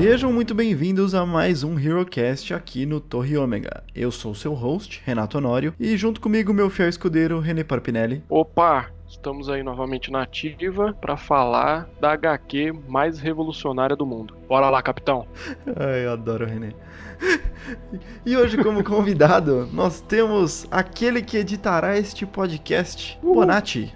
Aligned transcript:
Sejam 0.00 0.32
muito 0.32 0.54
bem-vindos 0.54 1.12
a 1.12 1.26
mais 1.26 1.64
um 1.64 1.76
HeroCast 1.76 2.54
aqui 2.54 2.86
no 2.86 3.00
Torre 3.00 3.36
Ômega. 3.36 3.82
Eu 3.92 4.12
sou 4.12 4.32
seu 4.32 4.54
host, 4.54 5.02
Renato 5.04 5.38
Honório, 5.38 5.74
e 5.78 5.96
junto 5.96 6.20
comigo 6.20 6.54
meu 6.54 6.70
fiel 6.70 6.88
escudeiro, 6.88 7.40
René 7.40 7.64
Parpinelli. 7.64 8.22
Opa, 8.28 8.90
estamos 9.08 9.48
aí 9.48 9.60
novamente 9.64 10.08
na 10.12 10.22
ativa 10.22 10.94
para 11.00 11.16
falar 11.16 11.88
da 12.00 12.12
HQ 12.12 12.74
mais 12.86 13.18
revolucionária 13.18 13.96
do 13.96 14.06
mundo. 14.06 14.36
Bora 14.48 14.70
lá, 14.70 14.80
capitão. 14.80 15.26
Ai, 15.76 16.06
eu 16.06 16.12
adoro 16.12 16.46
o 16.46 16.48
René. 16.48 16.74
E 18.24 18.36
hoje, 18.36 18.56
como 18.62 18.84
convidado, 18.84 19.68
nós 19.74 20.00
temos 20.00 20.68
aquele 20.70 21.20
que 21.20 21.38
editará 21.38 21.98
este 21.98 22.24
podcast, 22.24 23.18
Uhul. 23.20 23.34
Bonatti. 23.34 23.92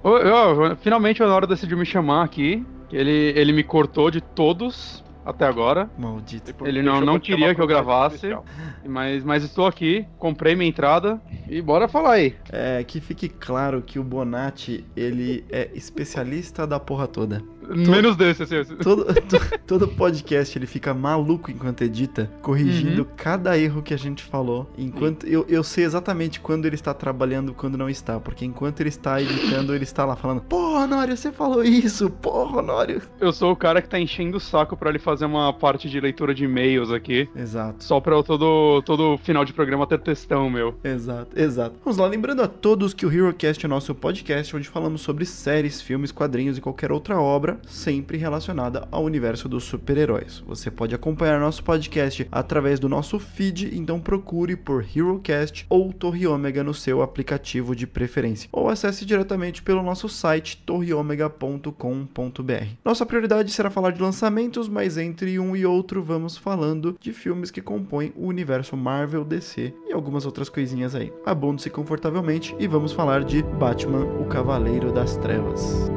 Finalmente 0.81 1.23
o 1.23 1.27
Honório 1.27 1.47
decidiu 1.47 1.79
me 1.79 1.87
chamar 1.87 2.25
aqui. 2.25 2.67
Ele, 2.93 3.33
ele 3.37 3.53
me 3.53 3.63
cortou 3.63 4.11
de 4.11 4.21
todos 4.21 5.03
até 5.25 5.47
agora. 5.47 5.91
Maldito. 5.97 6.67
Ele 6.67 6.83
não, 6.83 7.01
não 7.01 7.19
queria 7.19 7.55
que 7.55 7.61
eu 7.61 7.67
gravasse, 7.67 8.17
especial. 8.17 8.45
mas, 8.85 9.25
mas 9.25 9.45
estou 9.45 9.67
aqui, 9.67 10.07
comprei 10.19 10.55
minha 10.55 10.69
entrada 10.69 11.21
e 11.49 11.61
bora 11.61 11.89
falar 11.89 12.13
aí. 12.13 12.35
É, 12.51 12.83
que 12.85 13.01
fique 13.01 13.29
claro 13.29 13.83
que 13.83 13.99
o 13.99 14.05
Bonatti, 14.05 14.85
ele 14.97 15.45
é 15.51 15.71
especialista 15.75 16.67
da 16.67 16.79
porra 16.81 17.07
toda. 17.07 17.43
Menos 17.69 18.17
desse, 18.17 18.43
assim. 18.43 18.57
assim. 18.57 18.77
Todo, 18.77 19.05
to- 19.29 19.59
todo 19.67 19.89
podcast 19.89 20.57
ele 20.59 20.67
fica 20.67 20.93
maluco 20.95 21.51
enquanto 21.51 21.83
edita, 21.83 22.31
corrigindo 22.43 23.03
Uhum. 23.03 23.09
cada 23.17 23.57
erro 23.59 23.83
que 23.83 23.95
a 23.95 23.97
gente 23.97 24.23
falou. 24.23 24.71
Enquanto 24.77 25.27
eu, 25.27 25.45
eu 25.49 25.63
sei 25.63 25.85
exatamente 25.85 26.41
quando 26.41 26.67
ele 26.67 26.75
está 26.75 26.93
trabalhando 26.95 27.53
e 27.53 27.55
quando 27.55 27.77
não 27.79 27.89
está, 27.89 28.19
porque 28.21 28.45
enquanto 28.45 28.81
ele 28.81 28.89
está 28.89 29.21
editando, 29.21 29.75
ele 29.75 29.85
está 29.85 30.05
lá 30.05 30.17
falando: 30.17 30.41
Porra, 30.43 30.85
Honório, 30.85 31.17
você 31.17 31.31
falou 31.33 31.63
isso, 31.65 32.11
porra, 32.11 32.59
Honório. 32.59 33.03
Eu 33.21 33.33
sou 33.33 33.53
o 33.53 33.57
cara 33.57 33.81
que 33.81 33.89
tá 33.89 33.99
enchendo 33.99 34.37
o 34.37 34.41
saco 34.41 34.77
pra 34.77 34.91
ele 34.91 34.99
fazer 34.99 35.25
uma 35.25 35.53
parte 35.53 35.89
de 35.89 36.01
leitura 36.01 36.35
de 36.35 36.45
e-mails 36.45 36.91
aqui. 36.91 37.29
Exato. 37.37 37.83
Só 37.85 38.01
pra 38.01 38.15
eu 38.15 38.23
todo, 38.23 38.83
todo 38.83 39.19
final 39.19 39.45
de 39.45 39.53
programa 39.53 39.87
ter 39.87 39.99
textão, 40.01 40.51
meu. 40.51 40.75
Exato, 40.85 41.39
exato. 41.39 41.77
Vamos 41.85 41.99
lá, 41.99 42.07
lembrando 42.07 42.43
a 42.43 42.49
todos 42.49 42.93
que 42.95 43.07
o 43.07 43.13
HeroCast 43.13 43.65
é 43.65 43.69
o 43.69 43.71
nosso 43.71 43.95
podcast 43.95 44.55
onde 44.57 44.69
falamos 44.69 45.01
sobre 45.01 45.25
séries, 45.25 45.81
filmes, 45.81 46.11
quadrinhos 46.13 46.59
e 46.59 46.61
qualquer 46.61 46.91
outra 46.93 47.21
obra, 47.21 47.52
sempre 47.67 48.19
relacionada 48.19 48.87
ao 48.91 49.05
universo 49.05 49.49
dos 49.49 49.65
super-heróis. 49.65 50.43
Você 50.47 50.71
pode 50.71 50.95
acompanhar 50.95 51.41
nosso 51.41 51.63
podcast 51.63 52.27
através 52.31 52.79
do 52.79 52.89
nosso 52.89 53.19
feed, 53.19 53.77
então 53.77 54.01
procure 54.01 54.57
por 54.57 54.85
HeroCast 54.85 55.67
ou 55.69 55.93
Torre 55.93 56.27
Ômega 56.27 56.65
no 56.65 56.75
seu 56.75 57.03
aplicativo 57.03 57.75
de 57.75 57.87
preferência, 57.87 58.49
ou 58.53 58.69
acesse 58.69 59.05
diretamente 59.05 59.63
pelo 59.63 59.83
nosso 59.83 60.09
site 60.09 60.63
torreomega.com.br. 60.65 62.67
Nossa 62.85 63.07
prioridade 63.07 63.53
será 63.53 63.71
falar 63.71 63.93
de 63.93 64.03
lançamentos, 64.03 64.69
mas 64.69 64.97
entre 64.97 65.39
um 65.39 65.57
e 65.57 65.65
outro 65.65 66.03
vamos 66.03 66.37
falando 66.37 66.97
de 67.01 67.13
filmes 67.13 67.51
que 67.51 67.61
compõem 67.61 68.13
o 68.17 68.27
universo 68.27 68.77
Marvel, 68.77 69.25
DC 69.25 69.75
e 69.89 69.93
algumas 69.93 70.27
outras 70.27 70.49
coisinhas 70.49 70.95
aí. 70.95 71.13
Abunde-se 71.25 71.71
confortavelmente 71.71 72.55
e 72.59 72.67
vamos 72.67 72.93
falar 72.93 73.25
de 73.25 73.43
Batman, 73.43 74.05
o 74.21 74.27
Cavaleiro 74.27 74.93
das 74.93 75.17
Trevas. 75.17 75.91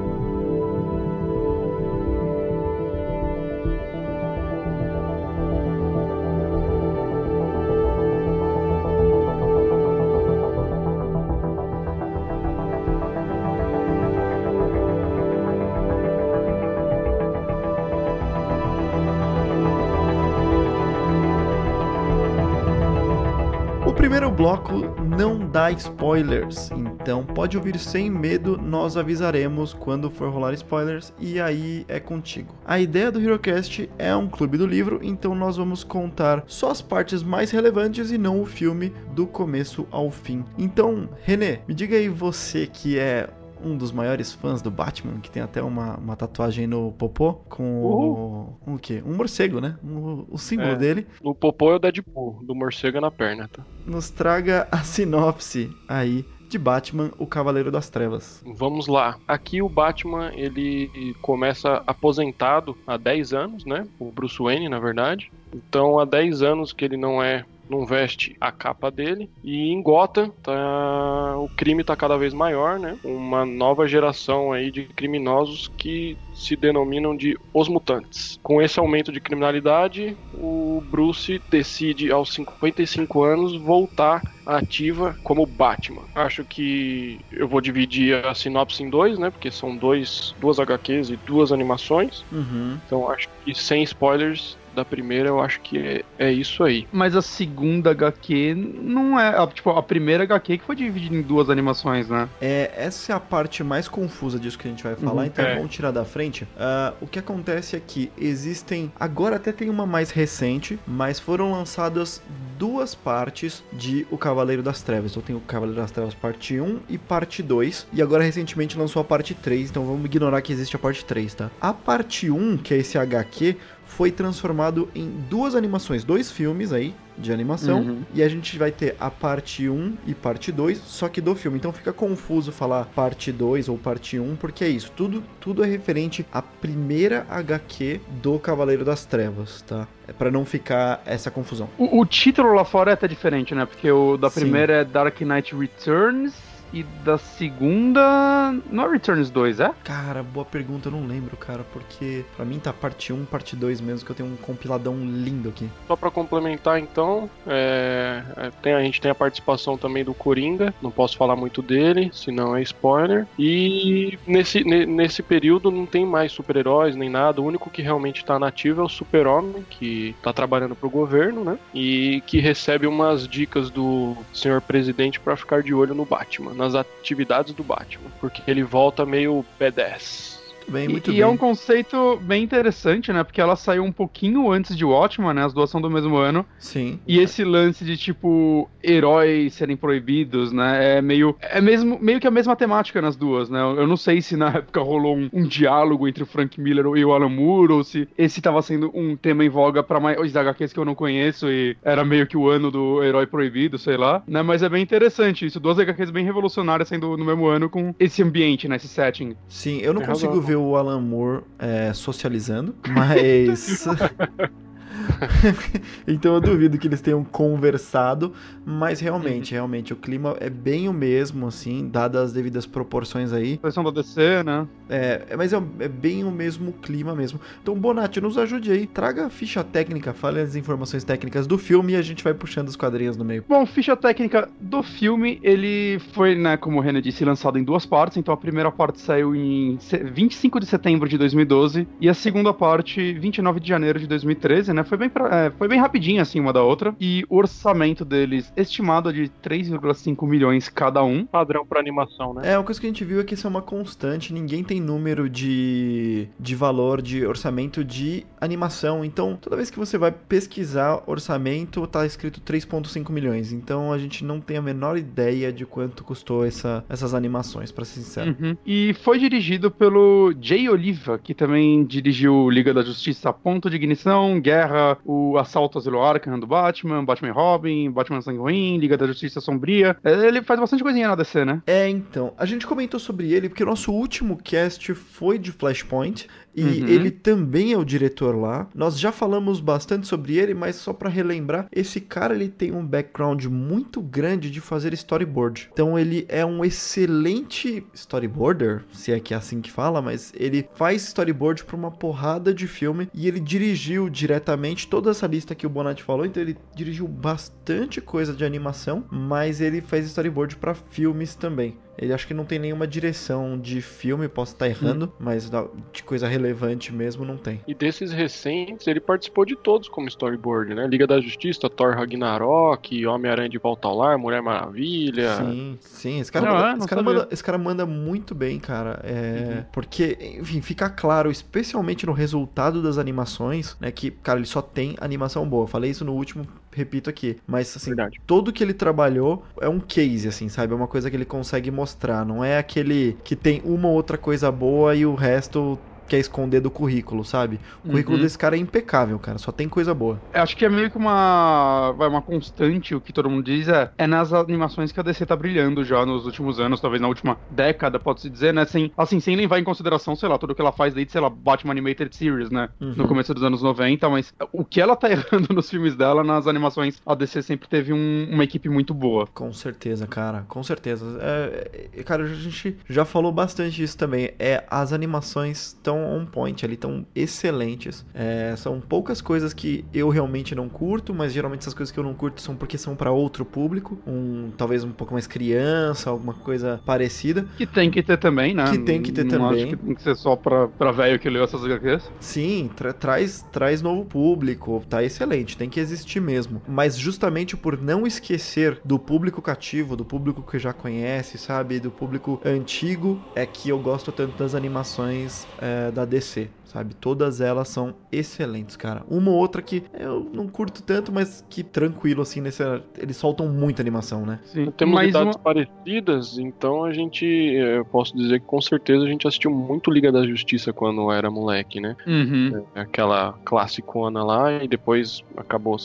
Primeiro 24.05 24.30
bloco 24.30 24.82
não 25.17 25.49
dá 25.49 25.71
spoilers, 25.71 26.70
então 26.70 27.26
pode 27.26 27.58
ouvir 27.58 27.80
sem 27.80 28.08
medo, 28.08 28.55
nós 28.55 28.98
avisaremos 28.98 29.73
quando 29.73 30.11
for 30.11 30.30
rolar 30.30 30.54
spoilers 30.54 31.11
e 31.20 31.39
aí 31.42 31.83
é 31.88 31.99
contigo. 31.99 32.54
A 32.64 32.80
ideia 32.80 33.11
do 33.11 33.20
HeroCast 33.20 33.89
é 33.98 34.15
um 34.15 34.27
clube 34.27 34.60
do 34.60 34.67
livro, 34.67 34.99
então 35.02 35.33
nós 35.33 35.58
vamos 35.58 35.83
contar 35.83 36.44
só 36.45 36.70
as 36.70 36.83
partes 36.83 37.23
mais 37.23 37.49
relevantes 37.49 38.11
e 38.11 38.17
não 38.20 38.39
o 38.39 38.45
filme 38.45 38.94
do 39.15 39.26
começo 39.26 39.88
ao 39.89 40.11
fim. 40.11 40.45
Então, 40.55 41.10
René, 41.23 41.61
me 41.67 41.73
diga 41.73 41.98
aí 41.98 42.08
você 42.08 42.67
que 42.67 42.99
é 42.99 43.27
um 43.65 43.76
dos 43.77 43.92
maiores 43.92 44.31
fãs 44.33 44.61
do 44.61 44.70
Batman, 44.70 45.20
que 45.20 45.30
tem 45.31 45.42
até 45.42 45.61
uma, 45.61 45.95
uma 45.98 46.15
tatuagem 46.15 46.67
no 46.67 46.92
popô 46.92 47.33
com 47.49 47.81
o, 47.83 48.58
um 48.67 48.76
o 48.76 48.80
quê? 48.80 49.02
Um 49.05 49.15
morcego, 49.15 49.59
né? 49.59 49.77
Um- 49.83 50.26
o 50.30 50.37
símbolo 50.37 50.70
É. 50.70 50.76
dele. 50.76 51.08
O 51.21 51.33
Popô 51.33 51.71
é 51.71 51.76
o 51.76 51.80
Deadpool, 51.80 52.39
do 52.43 52.53
morcego 52.55 53.02
na 53.02 53.09
perna, 53.11 53.48
tá? 53.48 53.64
nos 53.86 54.09
traga 54.09 54.67
a 54.71 54.77
sinopse 54.83 55.70
aí 55.87 56.26
de 56.49 56.58
Batman, 56.59 57.11
o 57.17 57.26
Cavaleiro 57.26 57.71
das 57.71 57.89
Trevas. 57.89 58.43
Vamos 58.45 58.87
lá. 58.87 59.17
Aqui 59.27 59.61
o 59.61 59.67
Batman, 59.70 60.32
ele 60.36 60.89
começa 61.21 61.82
aposentado 61.87 62.77
há 62.86 62.97
10 62.97 63.33
anos, 63.33 63.65
né? 63.65 63.86
O 63.99 64.11
Bruce 64.11 64.37
Wayne, 64.42 64.70
na 64.70 64.80
verdade. 64.80 65.32
Então, 65.53 65.97
há 65.99 66.05
10 66.05 66.42
anos 66.43 66.71
que 66.71 66.86
ele 66.86 66.97
não 66.97 67.21
é 67.21 67.43
não 67.70 67.86
veste 67.86 68.36
a 68.39 68.52
capa 68.52 68.92
dele 68.92 69.30
e 69.43 69.71
em 69.71 69.81
Gotham 69.81 70.30
tá, 70.43 71.37
o 71.37 71.49
crime 71.55 71.83
tá 71.83 71.95
cada 71.95 72.17
vez 72.17 72.33
maior, 72.33 72.80
né? 72.80 72.98
Uma 73.03 73.45
nova 73.45 73.87
geração 73.87 74.52
aí 74.52 74.71
de 74.71 74.83
criminosos 74.86 75.71
que 75.77 76.17
se 76.33 76.55
denominam 76.55 77.15
de 77.15 77.37
os 77.53 77.67
mutantes. 77.67 78.39
Com 78.43 78.61
esse 78.61 78.80
aumento 78.80 79.11
de 79.11 79.20
criminalidade, 79.20 80.15
o 80.33 80.83
Bruce 80.89 81.42
decide 81.49 82.11
aos 82.11 82.33
55 82.33 83.23
anos 83.23 83.55
voltar 83.55 84.21
à 84.45 84.58
ativa 84.58 85.15
como 85.23 85.45
Batman. 85.45 86.03
Acho 86.14 86.43
que 86.43 87.20
eu 87.32 87.47
vou 87.47 87.61
dividir 87.61 88.26
a 88.26 88.33
sinopse 88.36 88.83
em 88.83 88.89
dois, 88.89 89.17
né? 89.17 89.30
Porque 89.30 89.49
são 89.49 89.76
dois, 89.76 90.36
duas 90.39 90.59
HQs 90.59 91.09
e 91.09 91.15
duas 91.15 91.52
animações. 91.52 92.23
Uhum. 92.32 92.77
Então 92.86 93.09
acho 93.09 93.30
que 93.43 93.55
sem 93.55 93.83
spoilers 93.83 94.58
da 94.75 94.86
primeira, 94.86 95.30
eu 95.30 95.39
acho 95.39 95.61
que 95.61 95.77
é, 95.77 96.03
é 96.19 96.31
isso 96.31 96.63
aí. 96.63 96.87
Mas 96.91 97.15
a 97.15 97.21
segunda 97.21 97.91
HQ 97.91 98.53
não 98.81 99.19
é. 99.19 99.30
a- 99.30 99.47
Tipo, 99.47 99.69
a 99.71 99.81
primeira 99.83 100.23
HQ 100.23 100.58
que 100.58 100.63
foi 100.65 100.75
dividida 100.75 101.15
em 101.15 101.21
duas 101.21 101.49
animações, 101.49 102.09
né? 102.09 102.27
É, 102.41 102.71
essa 102.75 103.14
é 103.14 103.15
a 103.15 103.19
parte 103.19 103.64
mais 103.64 103.87
confusa 103.87 104.37
disso 104.39 104.58
que 104.58 104.67
a 104.67 104.71
gente 104.71 104.83
vai 104.83 104.95
falar, 104.95 105.21
Uhum, 105.21 105.27
então 105.27 105.45
é. 105.45 105.55
vamos 105.55 105.71
tirar 105.73 105.91
da 105.91 106.03
frente. 106.03 106.47
Ah, 106.58 106.93
o 106.99 107.08
que 107.08 107.19
acontece 107.19 107.75
é 107.75 107.80
que 107.80 108.11
existem. 108.17 108.91
Agora 108.99 109.37
até 109.37 109.52
tem 109.52 109.69
uma 109.69 109.85
mais 109.85 110.11
recente, 110.11 110.77
mas 110.85 111.19
foram 111.19 111.52
lançadas 111.52 112.21
duas 112.58 112.95
partes 112.95 113.64
de 113.73 114.05
O 114.11 114.17
Cavaleiro 114.17 114.64
das 114.64 114.81
Trevas. 114.81 115.11
Então 115.11 115.21
tem 115.23 115.35
o 115.35 115.39
Cavaleiro 115.41 115.80
das 115.80 115.91
Trevas 115.91 116.14
parte 116.14 116.59
1 116.59 116.80
e 116.89 116.97
parte 116.97 117.41
2. 117.43 117.87
E 117.93 118.02
agora 118.02 118.23
recentemente 118.23 118.77
lançou 118.77 119.02
a 119.02 119.05
parte 119.05 119.33
3, 119.33 119.69
então 119.69 119.85
vamos 119.85 120.05
ignorar 120.05 120.41
que 120.41 120.52
existe 120.53 120.75
a 120.75 120.80
parte 120.80 121.03
3, 121.05 121.33
tá? 121.33 121.52
A 121.61 121.73
parte 121.73 122.30
1, 122.31 122.58
que 122.58 122.73
é 122.73 122.77
esse 122.77 122.97
HQ, 122.97 123.58
foi 123.95 124.11
transformado 124.11 124.89
em 124.94 125.10
duas 125.30 125.56
animações, 125.56 126.04
dois 126.04 126.30
filmes 126.32 126.73
aí 126.73 126.94
de 127.17 127.32
animação, 127.32 127.80
Uhum. 127.80 128.01
e 128.13 128.22
a 128.22 128.28
gente 128.28 128.57
vai 128.57 128.69
ter 128.69 128.94
a 129.00 129.10
parte 129.10 129.69
1 129.69 129.95
e 130.06 130.13
parte 130.13 130.51
2, 130.51 130.77
só 130.80 131.07
que 131.07 131.21
do 131.21 131.33
filme. 131.33 131.57
Então 131.57 131.71
fica 131.71 131.94
confuso 131.94 132.51
falar 132.51 132.86
parte 132.94 133.31
2 133.31 133.69
ou 133.69 133.77
parte 133.77 134.19
1, 134.19 134.36
porque 134.36 134.65
é 134.65 134.68
isso, 134.68 134.92
tudo, 134.97 135.24
tudo 135.39 135.63
é 135.63 135.68
referente 135.68 136.25
à 136.33 136.42
primeira 136.42 137.25
HQ 137.30 138.01
do 138.21 138.38
Cavaleiro 138.38 138.83
das 138.83 139.06
Trevas, 139.06 139.62
tá? 139.62 139.88
É 140.07 140.12
para 140.12 140.30
não 140.30 140.44
ficar 140.44 141.01
essa 141.06 141.31
confusão. 141.31 141.69
O, 141.77 142.01
o 142.01 142.06
título 142.06 142.53
lá 142.53 142.65
fora 142.65 142.91
é 142.91 142.94
até 142.95 143.07
diferente, 143.07 143.56
né? 143.56 143.65
Porque 143.65 143.89
o 143.89 144.18
da 144.18 144.30
Sim. 144.30 144.41
primeira 144.41 144.74
é 144.81 144.83
Dark 144.83 145.21
Knight 145.21 145.56
Returns 145.56 146.33
e 146.75 146.83
da 147.04 147.18
segunda. 147.18 148.54
Não 148.72 148.86
é 148.86 148.92
Returns 148.92 149.30
2, 149.30 149.60
é? 149.60 149.72
Cara, 149.83 150.22
boa 150.22 150.45
pergunta, 150.45 150.89
eu 150.89 150.92
não 150.92 151.07
lembro, 151.07 151.36
cara, 151.38 151.63
porque 151.72 152.24
pra 152.36 152.45
mim 152.45 152.60
tá 152.60 152.72
parte 152.74 153.12
1, 153.13 153.25
parte 153.25 153.56
2 153.56 153.80
mesmo, 153.81 154.06
que 154.06 154.12
eu 154.12 154.16
tenho 154.16 154.30
um 154.30 154.36
compiladão 154.36 154.95
lindo 154.98 155.50
aqui. 155.50 155.69
Só 155.88 155.95
pra 155.95 156.12
complementar, 156.12 156.80
então, 156.80 157.30
é, 157.48 158.22
é, 158.38 158.51
tem, 158.62 158.74
a 158.74 158.81
gente 158.81 159.00
tem 159.01 159.10
a 159.10 159.16
participação 159.16 159.77
também 159.77 160.04
do 160.04 160.13
Coringa. 160.13 160.74
Não 160.81 160.92
posso 160.92 161.18
falar 161.18 161.36
muito 161.36 161.62
dele, 161.62 162.12
senão 162.13 162.56
é 162.56 162.62
spoiler. 162.62 163.25
E 163.39 164.19
nesse, 164.27 164.63
ne- 164.63 164.86
nesse 164.86 165.24
período 165.24 165.72
não 165.72 165.86
tem 165.86 166.06
mais 166.06 166.31
super-heróis 166.31 166.95
nem 166.95 167.10
nada. 167.10 167.42
O 167.42 167.45
único 167.45 167.69
que 167.69 167.81
realmente 167.81 168.25
tá 168.25 168.38
nativo 168.38 168.81
é 168.81 168.83
o 168.83 168.89
Super-Homem, 168.89 169.66
que 169.69 170.16
tá 170.22 170.33
trabalhando 170.33 170.75
pro 170.75 170.89
governo, 170.89 171.44
né? 171.44 171.57
E 171.74 172.22
que 172.27 172.39
recebe 172.39 172.86
umas 172.86 173.27
dicas 173.27 173.69
do 173.69 174.16
senhor 174.33 174.62
presidente 174.62 175.19
pra 175.19 175.38
ficar 175.38 175.63
de 175.63 175.74
olho 175.74 175.95
no 175.95 176.06
Batman, 176.06 176.54
nas 176.65 176.75
atividades 176.75 177.53
do 177.53 177.63
Batman, 177.63 178.09
porque 178.19 178.41
ele 178.47 178.63
volta 178.63 179.06
meio 179.06 179.45
B10. 179.59 180.34
Muito 180.65 180.71
bem, 180.71 180.88
muito 180.88 181.09
e, 181.09 181.12
bem. 181.12 181.19
E 181.19 181.21
é 181.21 181.27
um 181.27 181.38
conceito 181.38 182.17
bem 182.23 182.44
interessante, 182.44 183.13
né? 183.13 183.23
Porque 183.23 183.39
ela 183.39 183.56
saiu 183.56 183.83
um 183.83 183.91
pouquinho 183.91 184.51
antes 184.51 184.75
de 184.75 184.83
Watchman, 184.83 185.33
né? 185.33 185.45
As 185.45 185.53
duas 185.53 185.69
são 185.69 185.79
do 185.79 185.89
mesmo 185.89 186.15
ano. 186.17 186.45
Sim. 186.57 187.00
E 187.07 187.19
esse 187.19 187.44
lance 187.44 187.85
de, 187.85 187.97
tipo, 187.97 188.69
heróis 188.83 189.53
serem 189.53 189.77
proibidos, 189.77 190.51
né? 190.51 190.97
É 190.97 191.01
meio. 191.01 191.35
É 191.41 191.62
mesmo, 191.62 191.97
meio 192.01 192.19
que 192.19 192.27
a 192.27 192.31
mesma 192.31 192.56
temática 192.56 193.01
nas 193.01 193.15
duas, 193.15 193.50
né? 193.50 193.59
Eu 193.59 193.88
não 193.88 193.97
sei 193.97 194.21
se 194.21 194.35
na 194.35 194.50
época 194.50 194.81
rolou 194.81 195.17
um, 195.17 195.29
um 195.31 195.44
diálogo 195.44 196.07
entre 196.07 196.23
o 196.23 196.25
Frank 196.25 196.59
Miller 196.59 196.85
e 196.95 197.06
o 197.06 197.13
Alan 197.13 197.29
Moore, 197.29 197.73
ou 197.73 197.83
se 197.83 198.07
esse 198.17 198.41
tava 198.41 198.62
sendo 198.62 198.91
um 198.94 199.15
tema 199.15 199.44
em 199.44 199.50
voga 199.50 199.83
pra 199.83 200.00
mais 200.00 200.35
HQs 200.35 200.73
que 200.73 200.79
eu 200.79 200.85
não 200.85 200.95
conheço 200.95 201.50
e 201.50 201.77
era 201.83 202.03
meio 202.03 202.27
que 202.27 202.38
o 202.38 202.50
ano 202.50 202.71
do 202.71 203.03
herói 203.03 203.25
proibido, 203.25 203.77
sei 203.77 203.97
lá, 203.97 204.23
né? 204.27 204.41
Mas 204.41 204.63
é 204.63 204.69
bem 204.69 204.81
interessante 204.81 205.45
isso. 205.45 205.59
Duas 205.59 205.79
HQs 205.79 206.09
bem 206.09 206.25
revolucionárias 206.25 206.88
sendo 206.88 207.15
no 207.17 207.25
mesmo 207.25 207.47
ano 207.47 207.69
com 207.69 207.94
esse 208.00 208.21
ambiente, 208.23 208.67
né? 208.67 208.75
Esse 208.75 208.88
setting. 208.88 209.35
Sim, 209.47 209.79
eu 209.79 209.94
não 209.94 210.01
Tem 210.01 210.09
consigo 210.09 210.33
razão. 210.33 210.45
Ver 210.55 210.57
o 210.57 210.75
Alan 210.75 211.01
Moore 211.01 211.43
é, 211.59 211.93
socializando, 211.93 212.75
mas. 212.87 213.85
então 216.07 216.36
eu 216.36 216.42
duvido 216.42 216.77
que 216.77 216.88
eles 216.88 217.01
tenham 217.01 217.24
conversado, 217.24 218.33
mas 218.63 219.00
realmente, 219.00 219.51
realmente, 219.51 219.94
o 219.94 219.95
clima 219.95 220.36
é 220.39 220.50
bem 220.50 220.88
o 220.89 220.94
mesmo, 220.94 221.47
assim, 221.47 221.89
dadas 221.89 222.25
as 222.25 222.33
devidas 222.33 222.65
proporções 222.65 223.31
aí. 223.33 223.59
Sessão 223.63 223.83
da 223.83 223.92
DC, 223.92 224.44
né? 224.44 224.68
É, 224.88 225.25
é- 225.30 225.36
mas 225.38 225.51
é, 225.53 225.57
é 225.80 225.88
bem 225.88 226.24
o 226.24 226.31
mesmo 226.31 226.74
clima 226.74 227.15
mesmo. 227.15 227.39
Então, 227.62 227.80
Bonatti, 227.80 228.21
nos 228.21 228.38
ajude 228.38 228.71
aí. 228.71 228.88
Traga 228.88 229.25
a 229.25 229.30
ficha 229.30 229.63
técnica, 229.63 230.13
fale 230.13 230.39
as 230.39 230.56
informações 230.56 231.03
técnicas 231.03 231.48
do 231.48 231.57
filme 231.57 231.94
e 231.94 231.95
a 231.95 232.01
gente 232.01 232.24
vai 232.24 232.33
puxando 232.33 232.68
os 232.68 232.75
quadrinhos 232.75 233.18
no 233.18 233.25
meio. 233.25 233.44
Bom, 233.48 233.65
ficha 233.65 233.95
técnica 233.95 234.50
do 234.59 234.81
filme, 234.83 235.39
ele 235.41 236.00
foi, 236.13 236.36
né, 236.36 236.57
como 236.57 236.77
o 236.77 236.81
Renan 236.81 237.01
disse, 237.01 237.25
lançado 237.25 237.57
em 237.57 237.63
duas 237.63 237.86
partes. 237.86 238.18
Então 238.18 238.33
a 238.33 238.38
primeira 238.38 238.71
parte 238.71 239.01
saiu 239.01 239.36
em 239.36 239.77
se- 239.80 239.98
25 240.03 240.59
de 240.59 240.65
setembro 240.65 241.07
de 241.09 241.18
2012 241.18 241.88
e 242.00 242.07
a 242.09 242.13
segunda 242.13 242.53
parte 242.53 243.13
29 243.13 243.59
de 243.59 243.68
janeiro 243.68 244.00
de 244.00 244.07
2013, 244.07 244.74
né? 244.74 244.83
Foi 244.85 244.97
bem, 244.97 245.09
pra- 245.09 245.45
é, 245.45 245.49
foi 245.51 245.67
bem 245.67 245.79
rapidinho 245.79 246.21
assim 246.21 246.39
uma 246.39 246.53
da 246.53 246.63
outra. 246.63 246.95
E 246.99 247.23
o 247.29 247.37
orçamento 247.37 248.03
deles 248.05 248.51
estimado 248.55 249.09
é 249.09 249.13
de 249.13 249.29
3,5 249.43 250.25
milhões 250.27 250.69
cada 250.69 251.03
um. 251.03 251.25
Padrão 251.25 251.65
pra 251.65 251.79
animação, 251.79 252.33
né? 252.33 252.53
É, 252.53 252.57
uma 252.57 252.63
coisa 252.63 252.79
que 252.79 252.85
a 252.87 252.89
gente 252.89 253.03
viu 253.03 253.19
é 253.19 253.23
que 253.23 253.33
isso 253.33 253.47
é 253.47 253.49
uma 253.49 253.61
constante, 253.61 254.33
ninguém 254.33 254.63
tem 254.63 254.79
número 254.79 255.29
de, 255.29 256.27
de 256.39 256.55
valor, 256.55 257.01
de 257.01 257.25
orçamento 257.25 257.83
de 257.83 258.25
animação. 258.39 259.03
Então, 259.03 259.37
toda 259.39 259.55
vez 259.55 259.69
que 259.69 259.77
você 259.79 259.97
vai 259.97 260.11
pesquisar 260.11 261.01
orçamento, 261.07 261.85
tá 261.88 262.05
escrito 262.05 262.41
3,5 262.41 263.11
milhões. 263.11 263.51
Então, 263.51 263.91
a 263.91 263.97
gente 263.97 264.23
não 264.23 264.39
tem 264.39 264.57
a 264.57 264.61
menor 264.61 264.97
ideia 264.97 265.51
de 265.51 265.65
quanto 265.65 266.03
custou 266.03 266.45
essa, 266.45 266.83
essas 266.89 267.13
animações, 267.13 267.71
pra 267.71 267.85
ser 267.85 268.01
sincero. 268.01 268.35
Uhum. 268.39 268.57
E 268.65 268.93
foi 269.03 269.19
dirigido 269.19 269.71
pelo 269.71 270.33
Jay 270.39 270.69
Oliva, 270.69 271.17
que 271.17 271.33
também 271.33 271.83
dirigiu 271.85 272.49
Liga 272.49 272.73
da 272.73 272.83
Justiça 272.83 273.31
Ponto 273.33 273.69
de 273.69 273.75
Ignição, 273.75 274.39
Guerra, 274.39 274.75
o 275.06 275.38
Assalto 275.38 275.77
Asilo 275.77 276.01
Arkham 276.01 276.39
do 276.39 276.48
Batman, 276.48 277.04
Batman 277.04 277.31
Robin, 277.31 277.89
Batman 277.92 278.22
Sanguin, 278.22 278.77
Liga 278.77 278.98
da 278.98 279.07
Justiça 279.07 279.42
Sombria. 279.42 279.98
É, 280.04 280.12
Ele 280.27 280.42
faz 280.42 280.60
bastante 280.60 280.83
coisinha 280.83 281.07
na 281.07 281.16
DC, 281.16 281.45
né? 281.45 281.62
É, 281.66 281.88
então, 281.89 282.33
a 282.38 282.45
gente 282.45 282.68
comentou 282.68 283.00
sobre 283.00 283.33
ele 283.33 283.50
porque 283.50 283.63
o 283.63 283.68
nosso 283.68 283.92
último 283.92 284.38
cast 284.38 284.94
foi 284.94 285.38
de 285.38 285.51
Flashpoint 285.51 286.27
e 286.55 286.63
Uhum. 286.63 286.87
ele 286.87 287.11
também 287.11 287.73
é 287.73 287.77
o 287.77 287.83
diretor 287.85 288.35
lá. 288.35 288.67
Nós 288.73 288.99
já 288.99 289.11
falamos 289.11 289.59
bastante 289.59 290.07
sobre 290.07 290.37
ele, 290.37 290.53
mas 290.53 290.75
só 290.77 290.93
pra 290.93 291.09
relembrar, 291.09 291.67
esse 291.71 291.99
cara 291.99 292.33
ele 292.35 292.49
tem 292.49 292.71
um 292.71 292.85
background 292.85 293.45
muito 293.45 294.01
grande 294.01 294.49
de 294.49 294.61
fazer 294.61 294.93
storyboard. 294.93 295.69
Então 295.73 295.97
ele 295.99 296.25
é 296.29 296.45
um 296.45 296.63
excelente 296.63 297.85
storyboarder, 297.93 298.83
se 298.93 299.11
é 299.11 299.19
que 299.19 299.33
é 299.33 299.37
assim 299.37 299.61
que 299.61 299.71
fala, 299.71 300.01
mas 300.01 300.31
ele 300.35 300.67
faz 300.73 301.03
storyboard 301.03 301.65
pra 301.65 301.75
uma 301.75 301.91
porrada 301.91 302.53
de 302.53 302.67
filme 302.67 303.09
e 303.13 303.27
ele 303.27 303.39
dirigiu 303.39 304.09
diretamente 304.09 304.87
toda 304.87 305.11
essa 305.11 305.27
lista 305.27 305.53
que 305.55 305.65
o 305.67 305.69
Bonatti 305.69 306.03
falou, 306.03 306.25
então 306.25 306.41
ele 306.41 306.57
dirigiu 306.75 307.07
bastante 307.07 307.99
coisa 308.01 308.33
de 308.33 308.45
animação, 308.45 309.03
mas 309.11 309.61
ele 309.61 309.81
faz 309.81 310.05
storyboard 310.05 310.55
pra 310.57 310.73
filmes 310.73 311.35
também. 311.35 311.77
Ele 311.97 312.13
acho 312.13 312.27
que 312.27 312.33
não 312.33 312.45
tem 312.45 312.59
nenhuma 312.59 312.86
direção 312.88 313.57
de 313.57 313.81
filme, 313.81 314.27
posso 314.27 314.53
estar 314.53 314.68
errando, 314.68 315.12
mas 315.19 315.50
da- 315.50 315.68
de 315.94 316.03
coisa 316.03 316.27
relevante 316.27 316.94
mesmo 316.94 317.24
não 317.25 317.38
tem. 317.38 317.62
E 317.68 317.74
desses 317.74 318.12
recentes, 318.12 318.86
ele 318.88 319.00
participou 319.00 319.45
de 319.45 319.56
todos 319.56 319.88
como 319.88 320.07
storyboard, 320.07 320.74
né? 320.75 320.88
Liga 320.88 321.07
da 321.07 321.19
Justiça, 321.21 321.69
Thor 321.69 321.95
Ragnarok, 321.95 323.06
Homem-Aranha 323.06 323.50
de 323.50 323.57
Volta 323.57 323.88
ao 323.88 323.95
Lar, 323.97 324.18
Mulher 324.18 324.42
Maravilha. 324.42 325.36
Sim, 325.38 325.77
sim, 325.81 326.19
esse 326.19 326.31
cara, 326.31 326.45
Não, 326.45 326.53
manda, 326.56 326.68
é, 326.69 326.77
esse, 326.77 326.88
cara 326.88 327.03
manda, 327.03 327.27
esse 327.31 327.44
cara 327.44 327.57
manda 327.57 327.86
muito 327.86 328.36
bem, 328.36 328.59
cara. 328.59 329.00
É, 329.03 329.36
Uhum. 329.36 329.65
Porque, 329.71 330.18
enfim, 330.39 330.62
fica 330.62 330.89
claro, 330.89 331.30
especialmente 331.31 332.06
no 332.06 332.12
resultado 332.13 332.81
das 332.81 332.98
animações, 332.98 333.75
né? 333.80 333.91
Que, 333.91 334.12
cara, 334.12 334.39
ele 334.39 334.48
só 334.48 334.62
tem 334.62 334.95
animação 335.00 335.48
boa. 335.48 335.63
Eu 335.63 335.68
falei 335.68 335.91
isso 335.91 336.03
no 336.06 336.13
último, 336.13 336.45
repito 336.75 337.10
aqui. 337.10 337.38
Mas, 337.48 337.75
assim, 337.75 337.92
Verdade. 337.92 338.19
todo 338.25 338.51
que 338.54 338.63
ele 338.63 338.74
trabalhou 338.74 339.45
é 339.62 339.69
um 339.69 339.80
case, 339.80 340.27
assim, 340.27 340.50
sabe? 340.50 340.74
É 340.74 340.75
uma 340.75 340.88
coisa 340.88 341.10
que 341.10 341.16
ele 341.16 341.25
consegue 341.25 341.72
mostrar. 341.72 342.25
Não 342.25 342.44
é 342.44 342.57
aquele 342.57 343.13
que 343.24 343.36
tem 343.36 343.62
uma 343.63 343.88
ou 343.88 343.95
outra 343.95 344.18
coisa 344.18 344.51
boa 344.51 344.95
e 344.95 345.06
o 345.06 345.16
resto 345.16 345.80
quer 346.07 346.19
esconder 346.19 346.59
do 346.59 346.69
currículo, 346.71 347.23
sabe? 347.23 347.59
O 347.83 347.89
currículo 347.89 348.17
Uhum. 348.17 348.23
desse 348.23 348.37
cara 348.37 348.55
é 348.55 348.59
impecável, 348.59 349.17
cara. 349.19 349.37
Só 349.37 349.51
tem 349.51 349.67
coisa 349.67 349.93
boa. 349.93 350.21
Eu 350.33 350.41
Acho 350.43 350.55
que 350.55 350.65
é 350.65 350.69
meio 350.69 350.89
que 350.91 350.97
uma, 350.97 351.91
vai, 351.97 352.07
uma 352.07 352.21
constante, 352.21 352.93
o 352.95 353.01
que 353.01 353.11
todo 353.13 353.29
mundo 353.29 353.43
diz 353.43 353.67
é, 353.67 353.91
é 353.97 354.05
nas 354.07 354.31
animações 354.33 354.91
que 354.91 354.99
a 354.99 355.03
DC 355.03 355.25
tá 355.25 355.35
brilhando 355.35 355.83
já 355.83 356.05
nos 356.05 356.25
últimos 356.25 356.59
anos, 356.59 356.79
talvez 356.79 357.01
na 357.01 357.07
última 357.07 357.37
década, 357.49 357.99
pode-se 357.99 358.29
dizer, 358.29 358.53
né? 358.53 358.65
Sem, 358.65 358.91
assim, 358.97 359.19
sem 359.19 359.35
levar 359.35 359.59
em 359.59 359.63
consideração, 359.63 360.15
sei 360.15 360.29
lá, 360.29 360.37
tudo 360.37 360.53
que 360.55 360.61
ela 360.61 360.71
faz 360.71 360.93
desde, 360.93 361.11
sei 361.11 361.21
lá, 361.21 361.29
Batman 361.29 361.71
Animated 361.71 362.15
Series, 362.15 362.49
né? 362.49 362.69
Uhum. 362.79 362.93
No 362.95 363.07
começo 363.07 363.33
dos 363.33 363.43
anos 363.43 363.61
90, 363.61 364.09
mas 364.09 364.33
o 364.51 364.63
que 364.63 364.79
ela 364.81 364.95
tá 364.95 365.09
errando 365.11 365.53
nos 365.53 365.69
filmes 365.69 365.95
dela, 365.95 366.23
nas 366.23 366.47
animações, 366.47 367.01
a 367.05 367.15
DC 367.15 367.41
sempre 367.41 367.67
teve 367.67 367.91
um- 367.93 368.27
uma 368.31 368.43
equipe 368.43 368.69
muito 368.69 368.93
boa. 368.93 369.27
Com 369.33 369.51
certeza, 369.53 370.05
cara, 370.07 370.45
com 370.47 370.61
certeza. 370.63 371.05
É, 371.21 371.89
é, 371.97 372.03
cara, 372.03 372.23
a 372.23 372.27
gente 372.27 372.77
já 372.89 373.05
falou 373.05 373.31
bastante 373.31 373.75
disso 373.75 373.97
também. 373.97 374.31
É, 374.39 374.63
as 374.69 374.93
animações 374.93 375.67
estão 375.67 375.94
on 376.03 376.25
point 376.25 376.63
ali, 376.65 376.74
estão 376.75 377.06
excelentes. 377.15 378.06
É, 378.13 378.56
são 378.56 378.80
poucas 378.81 379.21
coisas 379.21 379.53
que 379.53 379.88
eu 379.94 380.09
realmente 380.09 380.53
não 380.56 380.69
curto, 380.69 381.13
mas 381.13 381.31
geralmente 381.33 381.62
essas 381.62 381.74
coisas 381.74 381.92
que 381.92 382.00
eu 382.00 382.03
não 382.03 382.13
curto 382.15 382.42
são 382.42 382.56
porque 382.57 382.77
são 382.77 382.95
pra 382.95 383.12
outro 383.12 383.45
público, 383.45 384.01
um 384.06 384.51
talvez 384.51 384.83
um 384.83 384.92
pouco 384.94 385.13
mais 385.13 385.27
criança, 385.27 386.10
alguma 386.10 386.34
coisa 386.34 386.81
parecida. 386.86 387.48
Que 387.55 387.65
tem 387.67 387.89
que 387.91 388.03
ter 388.03 388.17
também, 388.17 388.53
né? 388.53 388.63
Que 388.63 388.77
tem 388.77 389.01
que 389.01 389.12
ter 389.12 389.25
Não 389.25 389.25
também. 389.25 389.50
acho 389.50 389.67
que 389.67 389.77
tem 389.77 389.93
que 389.96 390.01
ser 390.01 390.15
só 390.15 390.36
pra, 390.36 390.67
pra 390.69 390.91
velho 390.91 391.19
que 391.19 391.29
leu 391.29 391.43
essas 391.43 391.63
HQs. 391.63 392.12
Sim, 392.19 392.69
tra- 392.75 392.93
traz, 392.93 393.43
traz 393.51 393.81
novo 393.81 394.05
público, 394.05 394.84
tá 394.89 395.03
excelente, 395.03 395.55
tem 395.55 395.69
que 395.69 395.79
existir 395.79 396.19
mesmo. 396.19 396.62
Mas 396.67 396.98
justamente 396.98 397.55
por 397.55 397.79
não 397.79 398.08
esquecer 398.08 398.81
do 398.84 398.98
público 398.98 399.41
cativo, 399.41 399.96
do 399.96 400.03
público 400.05 400.41
que 400.43 400.58
já 400.58 400.74
conhece, 400.74 401.38
sabe? 401.38 401.79
Do 401.79 401.91
público 401.91 402.39
antigo, 402.43 403.24
é 403.36 403.46
que 403.46 403.69
eu 403.69 403.79
gosto 403.79 404.12
tanto 404.12 404.36
das 404.36 404.55
animações 404.55 405.48
é, 405.58 405.85
da 405.92 406.06
DC. 406.06 406.50
Sabe? 406.65 406.94
Todas 406.94 407.39
elas 407.39 407.70
são 407.70 407.96
excelentes, 408.12 408.75
cara. 408.75 409.01
Uma 409.10 409.32
ou 409.32 409.38
outra 409.38 409.62
que 409.62 409.82
eu 409.98 410.30
não 410.34 410.46
curto 410.46 410.84
tanto, 410.84 411.10
mas 411.10 411.46
que 411.50 411.63
tranquilo, 411.63 412.22
assim, 412.22 412.42
nesse... 412.42 412.63
eles 412.98 413.15
soltam 413.15 413.48
muita 413.48 413.82
animação, 413.82 414.25
né? 414.25 414.39
Sim. 414.44 414.70
Temos 414.72 414.94
Mais 414.96 415.10
idades 415.10 415.36
uma- 415.38 415.42
parecidas, 415.42 416.38
então 416.38 416.84
a 416.84 416.92
gente, 416.92 417.25
eh, 417.25 417.77
eu 417.77 417.86
posso 417.86 418.13
dizer 418.18 418.42
que 418.42 418.46
com 418.46 418.60
certeza 418.60 419.06
a 419.06 419.08
gente 419.08 419.25
assistiu 419.25 419.51
muito 419.51 419.89
Liga 419.89 420.12
da 420.12 420.27
Justiça 420.27 420.74
quando 420.74 421.10
era 421.13 421.32
moleque, 421.32 421.80
né? 421.80 421.96
Uhum. 422.06 422.65
Aquela 422.75 423.34
classicona 423.46 424.22
lá 424.22 424.62
e 424.62 424.68
depois 424.68 425.24
acabou 425.38 425.77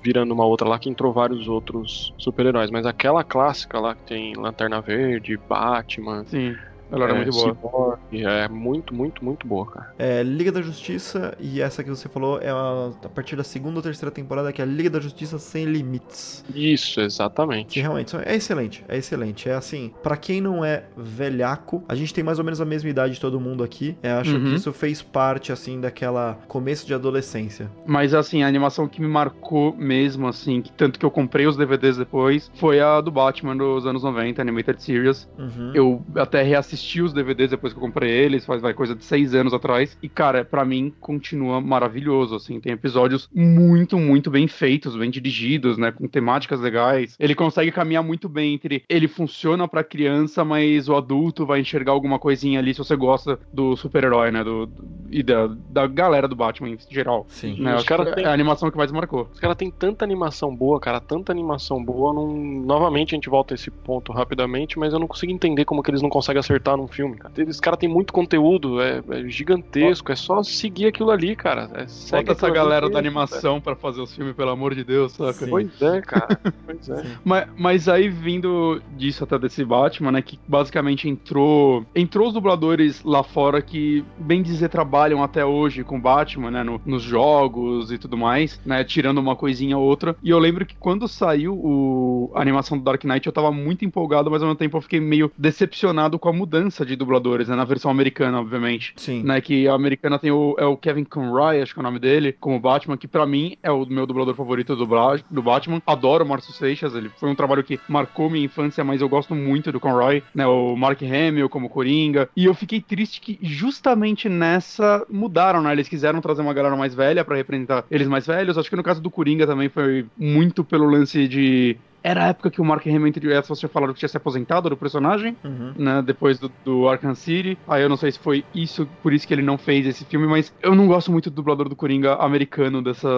virando 0.00 0.32
uma 0.32 0.44
outra 0.46 0.68
lá 0.68 0.78
que 0.78 0.88
entrou 0.88 1.12
vários 1.12 1.48
outros 1.48 2.14
super-heróis. 2.18 2.70
Mas 2.70 2.86
aquela 2.86 3.24
clássica 3.24 3.80
lá 3.80 3.96
que 3.96 4.04
tem 4.04 4.34
Lanterna 4.36 4.80
Verde, 4.80 5.36
Batman, 5.48 6.24
Sim. 6.26 6.54
Ela 6.90 7.04
era 7.04 7.12
é, 7.12 7.16
muito 7.16 7.30
boa. 7.32 7.54
Cyborg, 7.54 8.24
é 8.24 8.48
muito, 8.48 8.94
muito, 8.94 9.24
muito 9.24 9.46
boa, 9.46 9.66
cara. 9.66 9.94
É, 9.98 10.22
Liga 10.22 10.52
da 10.52 10.62
Justiça, 10.62 11.36
e 11.40 11.60
essa 11.60 11.82
que 11.82 11.90
você 11.90 12.08
falou 12.08 12.38
é 12.40 12.50
a, 12.50 12.90
a 13.04 13.08
partir 13.08 13.36
da 13.36 13.44
segunda 13.44 13.76
ou 13.78 13.82
terceira 13.82 14.10
temporada, 14.10 14.52
que 14.52 14.60
é 14.60 14.64
a 14.64 14.68
Liga 14.68 14.90
da 14.90 15.00
Justiça 15.00 15.38
Sem 15.38 15.64
Limites. 15.66 16.44
Isso, 16.54 16.94
Que 16.94 17.00
exatamente. 17.00 17.80
realmente 17.80 18.10
são- 18.10 18.20
é 18.20 18.34
excelente, 18.36 18.84
é 18.88 18.96
excelente. 18.96 19.48
É 19.48 19.54
assim, 19.54 19.92
pra 20.02 20.16
quem 20.16 20.40
não 20.40 20.64
é 20.64 20.84
velhaco, 20.96 21.82
a 21.88 21.94
gente 21.94 22.12
tem 22.14 22.22
mais 22.22 22.38
ou 22.38 22.44
menos 22.44 22.60
a 22.60 22.64
mesma 22.64 22.88
idade 22.88 23.14
de 23.14 23.20
todo 23.20 23.40
mundo 23.40 23.64
aqui. 23.64 23.96
Eu 24.02 24.16
acho 24.18 24.36
Uhum. 24.36 24.44
que 24.50 24.54
isso 24.54 24.72
fez 24.72 25.02
parte, 25.02 25.52
assim, 25.52 25.80
daquela 25.80 26.38
começo 26.48 26.86
de 26.86 26.94
adolescência. 26.94 27.70
Mas 27.86 28.14
assim, 28.14 28.42
a 28.42 28.46
animação 28.48 28.88
que 28.88 29.00
me 29.00 29.08
marcou 29.08 29.74
mesmo, 29.76 30.26
assim, 30.28 30.62
que 30.62 30.70
tanto 30.72 30.98
que 30.98 31.04
eu 31.06 31.10
comprei 31.10 31.46
os 31.46 31.56
DVDs 31.56 31.96
depois, 31.96 32.50
foi 32.54 32.80
a 32.80 33.00
do 33.00 33.10
Batman 33.10 33.56
dos 33.56 33.86
anos 33.86 34.02
90, 34.02 34.40
Animated 34.42 34.82
Series. 34.82 35.28
Uhum. 35.38 35.72
Eu 35.74 36.04
até 36.16 36.42
reassisti 36.42 36.75
reassisti 36.76 37.00
os 37.00 37.12
DVDs 37.12 37.50
depois 37.50 37.72
que 37.72 37.78
eu 37.78 37.82
comprei 37.82 38.10
eles, 38.10 38.44
faz 38.44 38.60
vai 38.60 38.74
coisa 38.74 38.94
de 38.94 39.04
seis 39.04 39.34
anos 39.34 39.54
atrás. 39.54 39.96
E, 40.02 40.08
cara, 40.08 40.44
para 40.44 40.64
mim 40.64 40.92
continua 41.00 41.60
maravilhoso, 41.60 42.36
assim. 42.36 42.60
Tem 42.60 42.72
episódios 42.72 43.28
muito, 43.34 43.98
muito 43.98 44.30
bem 44.30 44.46
feitos, 44.46 44.94
bem 44.94 45.10
dirigidos, 45.10 45.78
né? 45.78 45.90
Com 45.90 46.06
temáticas 46.06 46.60
legais. 46.60 47.16
Ele 47.18 47.34
consegue 47.34 47.72
caminhar 47.72 48.02
muito 48.02 48.28
bem 48.28 48.54
entre 48.54 48.84
ele 48.88 49.08
funciona 49.08 49.66
pra 49.66 49.82
criança, 49.82 50.44
mas 50.44 50.88
o 50.88 50.94
adulto 50.94 51.46
vai 51.46 51.60
enxergar 51.60 51.92
alguma 51.92 52.18
coisinha 52.18 52.58
ali 52.58 52.74
se 52.74 52.78
você 52.78 52.94
gosta 52.94 53.38
do 53.52 53.76
super-herói, 53.76 54.30
né? 54.30 54.44
Do, 54.44 54.66
do, 54.66 54.84
e 55.10 55.22
da, 55.22 55.46
da 55.70 55.86
galera 55.86 56.28
do 56.28 56.36
Batman 56.36 56.70
em 56.70 56.78
geral. 56.90 57.24
Sim. 57.28 57.60
Né? 57.60 57.74
Os 57.74 57.84
que 57.84 58.14
têm- 58.14 58.24
é 58.24 58.28
a 58.28 58.32
animação 58.32 58.70
que 58.70 58.76
mais 58.76 58.92
marcou. 58.92 59.28
Os 59.32 59.40
caras 59.40 59.56
têm 59.56 59.70
tanta 59.70 60.04
animação 60.04 60.54
boa, 60.54 60.78
cara, 60.78 61.00
tanta 61.00 61.32
animação 61.32 61.82
boa. 61.82 62.12
Não... 62.12 62.26
Novamente 62.36 63.14
a 63.14 63.16
gente 63.16 63.28
volta 63.28 63.54
a 63.54 63.56
esse 63.56 63.70
ponto 63.70 64.12
rapidamente, 64.12 64.78
mas 64.78 64.92
eu 64.92 64.98
não 64.98 65.06
consigo 65.06 65.32
entender 65.32 65.64
como 65.64 65.82
que 65.82 65.90
eles 65.90 66.02
não 66.02 66.08
conseguem 66.08 66.40
acertar 66.40 66.65
num 66.74 66.88
filme, 66.88 67.16
cara. 67.18 67.34
Os 67.46 67.60
caras 67.60 67.78
têm 67.78 67.88
muito 67.88 68.14
conteúdo, 68.14 68.80
é, 68.80 69.02
é 69.10 69.28
gigantesco, 69.28 70.10
é 70.10 70.16
só 70.16 70.42
seguir 70.42 70.86
aquilo 70.86 71.10
ali, 71.10 71.36
cara. 71.36 71.68
É, 71.74 71.86
segue 71.86 72.28
Bota 72.28 72.32
essa 72.32 72.46
ali 72.46 72.54
galera 72.54 72.88
da 72.88 72.98
animação 72.98 73.60
pra 73.60 73.76
fazer 73.76 74.00
os 74.00 74.14
filmes, 74.14 74.34
pelo 74.34 74.50
amor 74.50 74.74
de 74.74 74.82
Deus, 74.84 75.12
saca? 75.12 75.44
Sim. 75.44 75.50
Pois 75.50 75.82
é, 75.82 76.00
cara. 76.00 76.40
Pois 76.64 76.88
é. 76.88 77.02
Mas, 77.22 77.46
mas 77.56 77.88
aí 77.88 78.08
vindo 78.08 78.80
disso 78.96 79.24
até 79.24 79.38
desse 79.38 79.64
Batman, 79.64 80.12
né, 80.12 80.22
que 80.22 80.38
basicamente 80.46 81.08
entrou, 81.08 81.84
entrou 81.94 82.28
os 82.28 82.32
dubladores 82.34 83.02
lá 83.04 83.22
fora 83.22 83.60
que 83.60 84.04
bem 84.16 84.42
dizer 84.42 84.68
trabalham 84.68 85.22
até 85.22 85.44
hoje 85.44 85.82
com 85.84 86.00
Batman, 86.00 86.50
né, 86.50 86.62
no- 86.62 86.80
nos 86.84 87.02
jogos 87.02 87.90
e 87.90 87.98
tudo 87.98 88.16
mais, 88.16 88.60
né, 88.64 88.84
tirando 88.84 89.18
uma 89.18 89.34
coisinha 89.36 89.76
ou 89.76 89.84
outra. 89.84 90.16
E 90.22 90.30
eu 90.30 90.38
lembro 90.38 90.64
que 90.64 90.76
quando 90.78 91.08
saiu 91.08 91.54
o, 91.54 92.30
a 92.34 92.40
animação 92.40 92.78
do 92.78 92.84
Dark 92.84 93.02
Knight 93.04 93.26
eu 93.26 93.32
tava 93.32 93.50
muito 93.50 93.84
empolgado, 93.84 94.30
mas 94.30 94.40
ao 94.42 94.48
mesmo 94.48 94.58
tempo 94.58 94.76
eu 94.76 94.80
fiquei 94.82 95.00
meio 95.00 95.30
decepcionado 95.36 96.18
com 96.18 96.28
a 96.28 96.32
mudança 96.32 96.55
de 96.84 96.96
dubladores, 96.96 97.48
né, 97.48 97.56
na 97.56 97.64
versão 97.64 97.90
americana, 97.90 98.40
obviamente. 98.40 98.92
Sim. 98.96 99.22
Né, 99.22 99.40
que 99.40 99.68
a 99.68 99.74
americana 99.74 100.18
tem 100.18 100.30
o, 100.30 100.54
é 100.58 100.64
o 100.64 100.76
Kevin 100.76 101.04
Conroy, 101.04 101.60
acho 101.60 101.74
que 101.74 101.80
é 101.80 101.82
o 101.82 101.84
nome 101.84 101.98
dele, 101.98 102.36
como 102.38 102.58
Batman, 102.60 102.96
que 102.96 103.08
pra 103.08 103.26
mim 103.26 103.56
é 103.62 103.70
o 103.70 103.84
meu 103.86 104.06
dublador 104.06 104.34
favorito 104.34 104.74
do, 104.74 104.86
do 105.30 105.42
Batman. 105.42 105.82
Adoro 105.86 106.24
o 106.24 106.28
Márcio 106.28 106.52
Seixas, 106.52 106.94
ele 106.94 107.10
foi 107.20 107.28
um 107.30 107.34
trabalho 107.34 107.64
que 107.64 107.78
marcou 107.88 108.30
minha 108.30 108.44
infância, 108.44 108.82
mas 108.84 109.00
eu 109.00 109.08
gosto 109.08 109.34
muito 109.34 109.70
do 109.70 109.80
Conroy, 109.80 110.22
né, 110.34 110.46
o 110.46 110.76
Mark 110.76 111.00
Hamill 111.02 111.48
como 111.48 111.68
Coringa. 111.68 112.28
E 112.36 112.44
eu 112.44 112.54
fiquei 112.54 112.80
triste 112.80 113.20
que 113.20 113.38
justamente 113.42 114.28
nessa 114.28 115.04
mudaram, 115.10 115.62
né, 115.62 115.72
eles 115.72 115.88
quiseram 115.88 116.20
trazer 116.20 116.42
uma 116.42 116.54
galera 116.54 116.76
mais 116.76 116.94
velha 116.94 117.24
pra 117.24 117.36
representar 117.36 117.84
eles 117.90 118.08
mais 118.08 118.26
velhos. 118.26 118.58
Acho 118.58 118.70
que 118.70 118.76
no 118.76 118.82
caso 118.82 119.00
do 119.00 119.10
Coringa 119.10 119.46
também 119.46 119.68
foi 119.68 120.06
muito 120.16 120.64
pelo 120.64 120.88
lance 120.88 121.28
de 121.28 121.76
era 122.06 122.24
a 122.24 122.28
época 122.28 122.50
que 122.50 122.60
o 122.60 122.64
Mark 122.64 122.86
Hamill, 122.86 123.06
entre 123.08 123.32
essas, 123.32 123.58
tinha 123.58 123.68
falado 123.68 123.92
que 123.92 123.98
tinha 123.98 124.08
se 124.08 124.16
aposentado 124.16 124.68
do 124.70 124.76
personagem 124.76 125.36
Uhum. 125.44 125.74
né, 125.76 126.02
depois 126.02 126.38
do, 126.38 126.48
do 126.64 126.88
Arkham 126.88 127.14
City. 127.14 127.58
Aí 127.66 127.82
eu 127.82 127.88
não 127.88 127.96
sei 127.96 128.12
se 128.12 128.18
foi 128.18 128.44
isso, 128.54 128.86
por 129.02 129.12
isso 129.12 129.26
que 129.26 129.34
ele 129.34 129.42
não 129.42 129.58
fez 129.58 129.86
esse 129.86 130.04
filme, 130.04 130.26
mas 130.26 130.52
eu 130.62 130.74
não 130.74 130.86
gosto 130.86 131.10
muito 131.12 131.30
do 131.30 131.36
dublador 131.36 131.68
do 131.68 131.76
Coringa 131.76 132.14
americano 132.16 132.82
dessa 132.82 133.08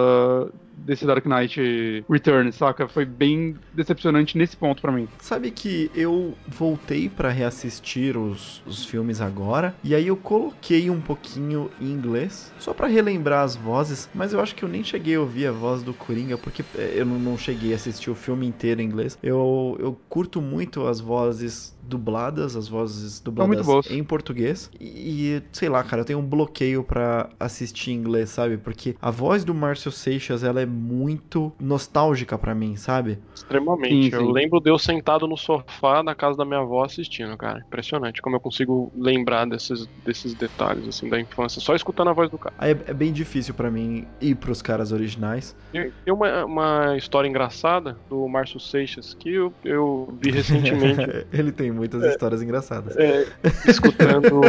desse 0.71 1.05
Dark 1.05 1.25
Knight 1.25 2.05
Returns, 2.09 2.55
saca? 2.55 2.87
Foi 2.87 3.05
bem 3.05 3.59
decepcionante 3.73 4.37
nesse 4.37 4.57
ponto 4.57 4.81
pra 4.81 4.91
mim. 4.91 5.09
Sabe 5.21 5.51
que 5.51 5.91
eu 5.93 6.39
voltei 6.47 7.09
pra 7.09 7.29
reassistir 7.29 8.17
os, 8.17 8.61
os 8.65 8.85
filmes 8.85 9.21
agora 9.21 9.77
e 9.83 9.93
aí 9.93 10.07
eu 10.07 10.17
coloquei 10.17 10.89
um 10.89 11.01
pouquinho 11.01 11.69
em 11.79 11.91
inglês 11.91 12.53
só 12.57 12.73
pra 12.73 12.87
relembrar 12.87 13.43
as 13.43 13.55
vozes, 13.55 14.09
mas 14.13 14.33
eu 14.33 14.39
acho 14.39 14.55
que 14.55 14.63
eu 14.63 14.69
nem 14.69 14.83
cheguei 14.83 15.15
a 15.15 15.21
ouvir 15.21 15.47
a 15.47 15.51
voz 15.51 15.83
do 15.83 15.93
Coringa 15.93 16.37
porque 16.37 16.65
é, 16.75 16.99
eu 17.01 17.05
não 17.05 17.37
cheguei 17.37 17.73
a 17.73 17.75
assistir 17.75 18.09
o 18.09 18.15
filme 18.15 18.47
inteiro 18.47 18.78
em 18.79 18.85
inglês. 18.85 19.17
Eu, 19.21 19.77
eu 19.79 19.97
curto 20.09 20.41
muito 20.41 20.87
as 20.87 20.99
vozes 20.99 21.75
dubladas, 21.89 22.55
as 22.55 22.67
vozes 22.67 23.19
dubladas 23.19 23.89
em 23.89 24.03
português 24.03 24.69
e, 24.79 25.35
e, 25.35 25.43
sei 25.51 25.67
lá, 25.67 25.83
cara, 25.83 26.01
eu 26.01 26.05
tenho 26.05 26.19
um 26.19 26.25
bloqueio 26.25 26.83
pra 26.83 27.29
assistir 27.39 27.91
em 27.91 27.95
inglês, 27.95 28.29
sabe? 28.29 28.57
Porque 28.57 28.95
a 29.01 29.11
voz 29.11 29.43
do 29.43 29.53
Márcio 29.53 29.91
Seixas, 29.91 30.43
ela 30.43 30.61
é 30.61 30.65
muito 30.65 31.51
nostálgica 31.59 32.37
pra 32.37 32.53
mim, 32.53 32.75
sabe? 32.75 33.19
Extremamente. 33.35 34.09
Sim, 34.11 34.15
Eu 34.15 34.27
sim. 34.27 34.31
lembro 34.31 34.59
de 34.59 34.69
eu 34.69 34.77
sentado 34.77 35.27
no 35.27 35.35
sofá 35.37 36.03
na 36.03 36.13
casa 36.13 36.37
da 36.37 36.45
minha 36.45 36.59
avó 36.59 36.83
assistindo, 36.83 37.35
cara. 37.37 37.59
Impressionante 37.65 38.21
como 38.21 38.35
eu 38.35 38.39
consigo 38.39 38.91
lembrar 38.95 39.45
desses, 39.45 39.87
desses 40.05 40.33
detalhes, 40.35 40.87
assim, 40.87 41.09
da 41.09 41.19
infância, 41.19 41.61
só 41.61 41.75
escutando 41.75 42.09
a 42.09 42.13
voz 42.13 42.29
do 42.29 42.37
cara. 42.37 42.53
Aí 42.57 42.71
é, 42.71 42.83
é 42.87 42.93
bem 42.93 43.11
difícil 43.11 43.53
pra 43.53 43.71
mim 43.71 44.05
ir 44.21 44.35
pros 44.35 44.61
caras 44.61 44.91
originais. 44.91 45.55
Tem 45.71 46.13
uma, 46.13 46.45
uma 46.45 46.97
história 46.97 47.27
engraçada 47.27 47.97
do 48.09 48.27
Márcio 48.27 48.59
Seixas 48.59 49.13
que 49.13 49.29
eu, 49.33 49.53
eu 49.63 50.17
vi 50.21 50.31
recentemente. 50.31 51.01
Ele 51.31 51.51
tem 51.51 51.71
muitas 51.79 52.03
histórias 52.03 52.41
engraçadas. 52.41 52.95
é, 52.97 53.25
escutando. 53.67 54.41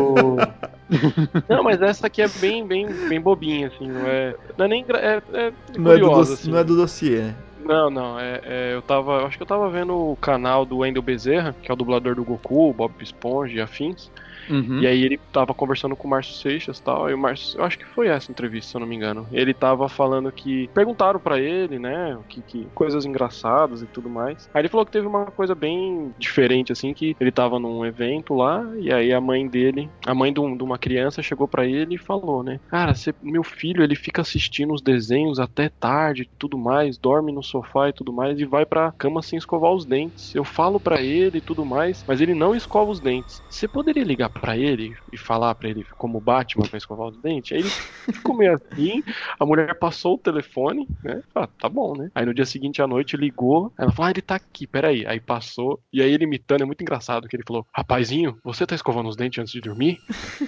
Não, 1.48 1.62
mas 1.62 1.80
essa 1.80 2.08
aqui 2.08 2.20
é 2.20 2.28
bem, 2.28 2.66
bem, 2.66 2.86
bem 3.08 3.20
bobinha, 3.20 3.68
assim, 3.68 3.86
não 3.86 4.06
é. 4.06 4.34
Não 4.58 4.64
é 4.64 4.68
nem. 4.68 4.84
É, 4.88 5.22
é 5.32 5.52
Não 5.78 5.92
é, 5.92 5.98
do 5.98 6.12
assim. 6.12 6.50
não 6.50 6.58
é 6.58 6.64
do 6.64 6.76
dossiê, 6.76 7.20
né? 7.22 7.36
Não, 7.64 7.88
não, 7.90 8.18
é, 8.18 8.40
é, 8.42 8.74
eu 8.74 8.82
tava. 8.82 9.20
eu 9.20 9.26
Acho 9.26 9.36
que 9.36 9.42
eu 9.42 9.46
tava 9.46 9.70
vendo 9.70 9.94
o 9.94 10.16
canal 10.16 10.66
do 10.66 10.78
Wendel 10.78 11.02
Bezerra, 11.02 11.54
que 11.62 11.70
é 11.70 11.74
o 11.74 11.76
dublador 11.76 12.16
do 12.16 12.24
Goku, 12.24 12.72
Bob 12.72 12.92
Esponja 13.00 13.54
e 13.54 13.60
afins. 13.60 14.10
Uhum. 14.50 14.82
E 14.82 14.86
aí 14.86 15.02
ele 15.02 15.20
tava 15.32 15.54
conversando 15.54 15.96
com 15.96 16.06
o 16.08 16.10
Márcio 16.10 16.34
Seixas 16.34 16.78
e 16.78 16.82
tal, 16.82 17.08
e 17.10 17.14
o 17.14 17.18
Márcio, 17.18 17.58
eu 17.60 17.64
acho 17.64 17.78
que 17.78 17.84
foi 17.86 18.08
essa 18.08 18.30
entrevista, 18.32 18.70
se 18.72 18.76
eu 18.76 18.80
não 18.80 18.86
me 18.88 18.96
engano. 18.96 19.28
Ele 19.30 19.54
tava 19.54 19.88
falando 19.88 20.32
que 20.32 20.68
perguntaram 20.74 21.20
pra 21.20 21.38
ele, 21.38 21.78
né, 21.78 22.16
que, 22.28 22.42
que 22.42 22.70
coisas 22.74 23.04
engraçadas 23.04 23.82
e 23.82 23.86
tudo 23.88 24.10
mais. 24.10 24.48
Aí 24.54 24.62
ele 24.62 24.68
falou 24.68 24.84
que 24.86 24.92
teve 24.92 25.06
uma 25.06 25.26
coisa 25.26 25.54
bem 25.54 26.12
diferente 26.18 26.72
assim, 26.72 26.92
que 26.94 27.14
ele 27.20 27.32
tava 27.32 27.58
num 27.58 27.84
evento 27.84 28.34
lá 28.34 28.62
e 28.78 28.92
aí 28.92 29.12
a 29.12 29.20
mãe 29.20 29.48
dele, 29.48 29.90
a 30.06 30.14
mãe 30.14 30.32
de, 30.32 30.40
um- 30.40 30.56
de 30.56 30.62
uma 30.64 30.78
criança 30.78 31.22
chegou 31.22 31.48
pra 31.48 31.66
ele 31.66 31.94
e 31.94 31.98
falou, 31.98 32.42
né: 32.42 32.58
"Cara, 32.68 32.92
meu 33.22 33.42
filho, 33.42 33.82
ele 33.82 33.94
fica 33.96 34.22
assistindo 34.22 34.72
os 34.74 34.82
desenhos 34.82 35.38
até 35.38 35.68
tarde, 35.68 36.30
tudo 36.38 36.58
mais, 36.58 36.98
dorme 36.98 37.32
no 37.32 37.42
sofá 37.42 37.88
e 37.88 37.92
tudo 37.92 38.12
mais 38.12 38.38
e 38.38 38.44
vai 38.44 38.64
pra 38.66 38.92
cama 38.98 39.22
sem 39.22 39.38
escovar 39.38 39.72
os 39.72 39.86
dentes. 39.86 40.34
Eu 40.34 40.44
falo 40.44 40.80
pra 40.80 41.00
ele 41.02 41.38
e 41.38 41.42
tudo 41.42 41.64
mais, 41.64 42.02
mas 42.06 42.20
ele 42.20 42.34
não 42.34 42.54
escova 42.54 42.90
os 42.90 43.00
dentes. 43.00 43.42
Você 43.48 43.68
poderia 43.68 44.04
ligar 44.04 44.30
pra 44.40 44.56
ele 44.56 44.94
e 45.12 45.18
falar 45.18 45.54
pra 45.54 45.68
ele 45.68 45.84
como 45.96 46.20
Batman 46.20 46.66
pra 46.66 46.78
escovar 46.78 47.08
os 47.08 47.20
dentes? 47.20 47.52
Aí 47.52 47.60
ele 47.60 47.70
ficou 48.12 48.36
meio 48.36 48.54
assim, 48.54 49.02
a 49.38 49.46
mulher 49.46 49.78
passou 49.78 50.14
o 50.14 50.18
telefone, 50.18 50.88
né? 51.02 51.20
Ah, 51.34 51.46
tá 51.46 51.68
bom, 51.68 51.96
né? 51.96 52.10
Aí 52.14 52.24
no 52.24 52.34
dia 52.34 52.46
seguinte 52.46 52.82
à 52.82 52.86
noite 52.86 53.16
ligou, 53.16 53.72
ela 53.78 53.92
falou: 53.92 54.08
Ah, 54.08 54.10
ele 54.10 54.22
tá 54.22 54.36
aqui, 54.36 54.66
peraí. 54.66 55.06
Aí 55.06 55.20
passou, 55.20 55.80
e 55.92 56.02
aí 56.02 56.10
ele 56.12 56.24
imitando, 56.24 56.62
é 56.62 56.66
muito 56.66 56.82
engraçado 56.82 57.28
que 57.28 57.36
ele 57.36 57.44
falou: 57.46 57.66
Rapazinho, 57.74 58.38
você 58.42 58.66
tá 58.66 58.74
escovando 58.74 59.08
os 59.08 59.16
dentes 59.16 59.38
antes 59.38 59.52
de 59.52 59.60
dormir? 59.60 59.98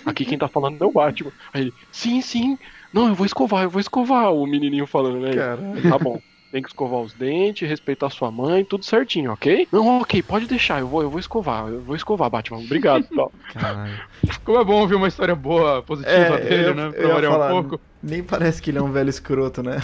Aqui 0.04 0.24
quem 0.24 0.38
tá 0.38 0.48
falando 0.48 0.82
é 0.82 0.86
o 0.86 0.92
Batman. 0.92 1.32
Aí 1.52 1.62
ele: 1.62 1.74
Sim, 1.90 2.20
sim, 2.20 2.56
não, 2.92 3.08
eu 3.08 3.14
vou 3.14 3.26
escovar, 3.26 3.64
eu 3.64 3.70
vou 3.70 3.80
escovar, 3.80 4.32
o 4.32 4.46
menininho 4.46 4.86
falando, 4.86 5.20
né? 5.20 5.34
Caralho. 5.34 5.82
Tá 5.88 5.98
bom. 5.98 6.20
Tem 6.52 6.60
que 6.62 6.68
escovar 6.68 7.00
os 7.00 7.14
dentes, 7.14 7.66
respeitar 7.66 8.10
sua 8.10 8.30
mãe, 8.30 8.62
tudo 8.62 8.84
certinho, 8.84 9.32
ok? 9.32 9.66
Não, 9.72 10.00
ok, 10.02 10.22
pode 10.22 10.46
deixar, 10.46 10.80
eu 10.80 10.86
vou, 10.86 11.02
eu 11.02 11.08
vou 11.10 11.18
escovar, 11.18 11.66
eu 11.70 11.82
vou 11.82 11.96
escovar, 11.96 12.28
Batman. 12.28 12.58
Obrigado, 12.58 13.06
tal. 13.16 13.32
Caralho. 13.54 13.98
Como 14.44 14.58
é 14.60 14.64
bom 14.64 14.80
ouvir 14.82 14.94
uma 14.96 15.08
história 15.08 15.34
boa, 15.34 15.82
positiva 15.82 16.36
É, 16.36 16.40
dele, 16.40 16.68
eu- 16.68 16.74
né? 16.74 16.86
eu 16.88 16.92
Pra 16.92 17.08
ia 17.08 17.14
variar 17.14 17.32
falar, 17.32 17.54
um 17.54 17.62
pouco. 17.62 17.82
Nem 18.02 18.22
parece 18.22 18.60
que 18.60 18.70
ele 18.70 18.76
é 18.78 18.82
um 18.82 18.92
velho 18.92 19.08
escroto, 19.08 19.62
né? 19.62 19.78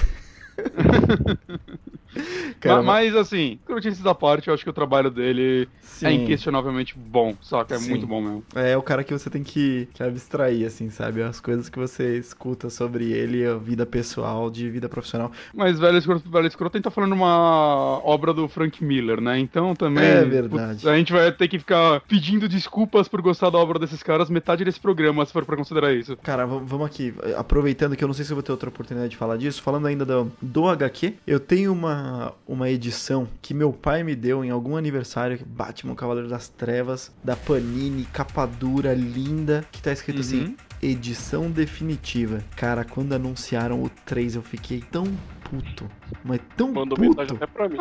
Ma- 2.48 2.54
Cara, 2.60 2.82
mas, 2.82 3.14
assim, 3.14 3.58
notícias 3.68 4.00
da 4.02 4.14
parte, 4.14 4.48
eu 4.48 4.54
acho 4.54 4.64
que 4.64 4.70
o 4.70 4.72
trabalho 4.72 5.10
dele 5.10 5.68
sim, 5.80 6.06
é 6.06 6.12
inquestionavelmente 6.12 6.94
bom, 6.96 7.36
saca? 7.40 7.74
É 7.74 7.78
Sim. 7.78 7.90
muito 7.90 8.06
bom 8.06 8.20
mesmo. 8.20 8.44
é 8.54 8.76
o 8.76 8.82
cara 8.82 9.04
que 9.04 9.12
você 9.12 9.30
tem 9.30 9.42
que, 9.42 9.88
que 9.94 10.02
abstrair, 10.02 10.66
assim, 10.66 10.90
sabe? 10.90 11.22
As 11.22 11.40
coisas 11.40 11.68
que 11.68 11.78
você 11.78 12.18
escuta 12.18 12.68
sobre 12.70 13.12
ele, 13.12 13.46
a 13.46 13.54
vida 13.56 13.86
pessoal, 13.86 14.50
de 14.50 14.68
vida 14.68 14.88
profissional. 14.88 15.30
Mas 15.54 15.78
Velho 15.78 15.98
Escroto, 15.98 16.30
Velho 16.30 16.46
Escroto, 16.46 16.76
a 16.76 16.78
gente 16.78 16.84
tá 16.84 16.90
falando 16.90 17.12
uma 17.12 18.00
obra 18.04 18.32
do 18.32 18.48
Frank 18.48 18.82
Miller, 18.84 19.20
né? 19.20 19.38
Então 19.38 19.74
também. 19.74 20.04
É 20.04 20.24
verdade. 20.24 20.80
putz, 20.80 20.86
a 20.86 20.96
gente 20.96 21.12
vai 21.12 21.30
ter 21.30 21.48
que 21.48 21.58
ficar 21.58 22.00
pedindo 22.08 22.48
desculpas 22.48 23.08
por 23.08 23.20
gostar 23.22 23.50
da 23.50 23.58
obra 23.58 23.78
desses 23.78 24.02
caras 24.02 24.28
metade 24.30 24.64
desse 24.64 24.80
programa, 24.80 25.24
se 25.24 25.32
for 25.32 25.44
pra 25.44 25.56
considerar 25.56 25.92
isso. 25.92 26.16
Cara, 26.22 26.46
vamos 26.46 26.86
aqui, 26.86 27.14
aproveitando 27.36 27.96
que 27.96 28.02
eu 28.02 28.08
não 28.08 28.14
sei 28.14 28.24
se 28.24 28.32
eu 28.32 28.36
vou 28.36 28.42
ter 28.42 28.52
outra 28.52 28.68
oportunidade 28.68 29.10
de 29.10 29.16
falar 29.16 29.36
disso, 29.36 29.62
falando 29.62 29.86
ainda 29.86 30.04
do, 30.04 30.32
do 30.40 30.68
HQ, 30.68 31.14
eu 31.26 31.38
tenho 31.40 31.72
uma, 31.72 32.07
uma 32.46 32.68
edição 32.70 33.26
que 33.42 33.52
meu 33.54 33.72
pai 33.72 34.02
me 34.02 34.14
deu 34.14 34.44
em 34.44 34.50
algum 34.50 34.76
aniversário, 34.76 35.38
Batman 35.46 35.94
Cavaleiro 35.94 36.28
das 36.28 36.48
Trevas, 36.48 37.12
da 37.22 37.36
Panini, 37.36 38.04
capa 38.12 38.46
dura, 38.46 38.94
linda, 38.94 39.64
que 39.72 39.82
tá 39.82 39.92
escrito 39.92 40.20
assim, 40.20 40.42
Uhum. 40.42 40.56
edição 40.82 41.50
definitiva. 41.50 42.42
Cara, 42.56 42.84
quando 42.84 43.12
anunciaram 43.14 43.82
o 43.82 43.90
3, 44.06 44.36
eu 44.36 44.42
fiquei 44.42 44.80
tão 44.90 45.04
puto, 45.50 45.90
mas 46.24 46.40
tão 46.56 46.68
Mandou 46.72 46.96
puto. 46.96 47.00
mensagem 47.08 47.36
até 47.36 47.46
pra 47.46 47.68
mim. 47.68 47.76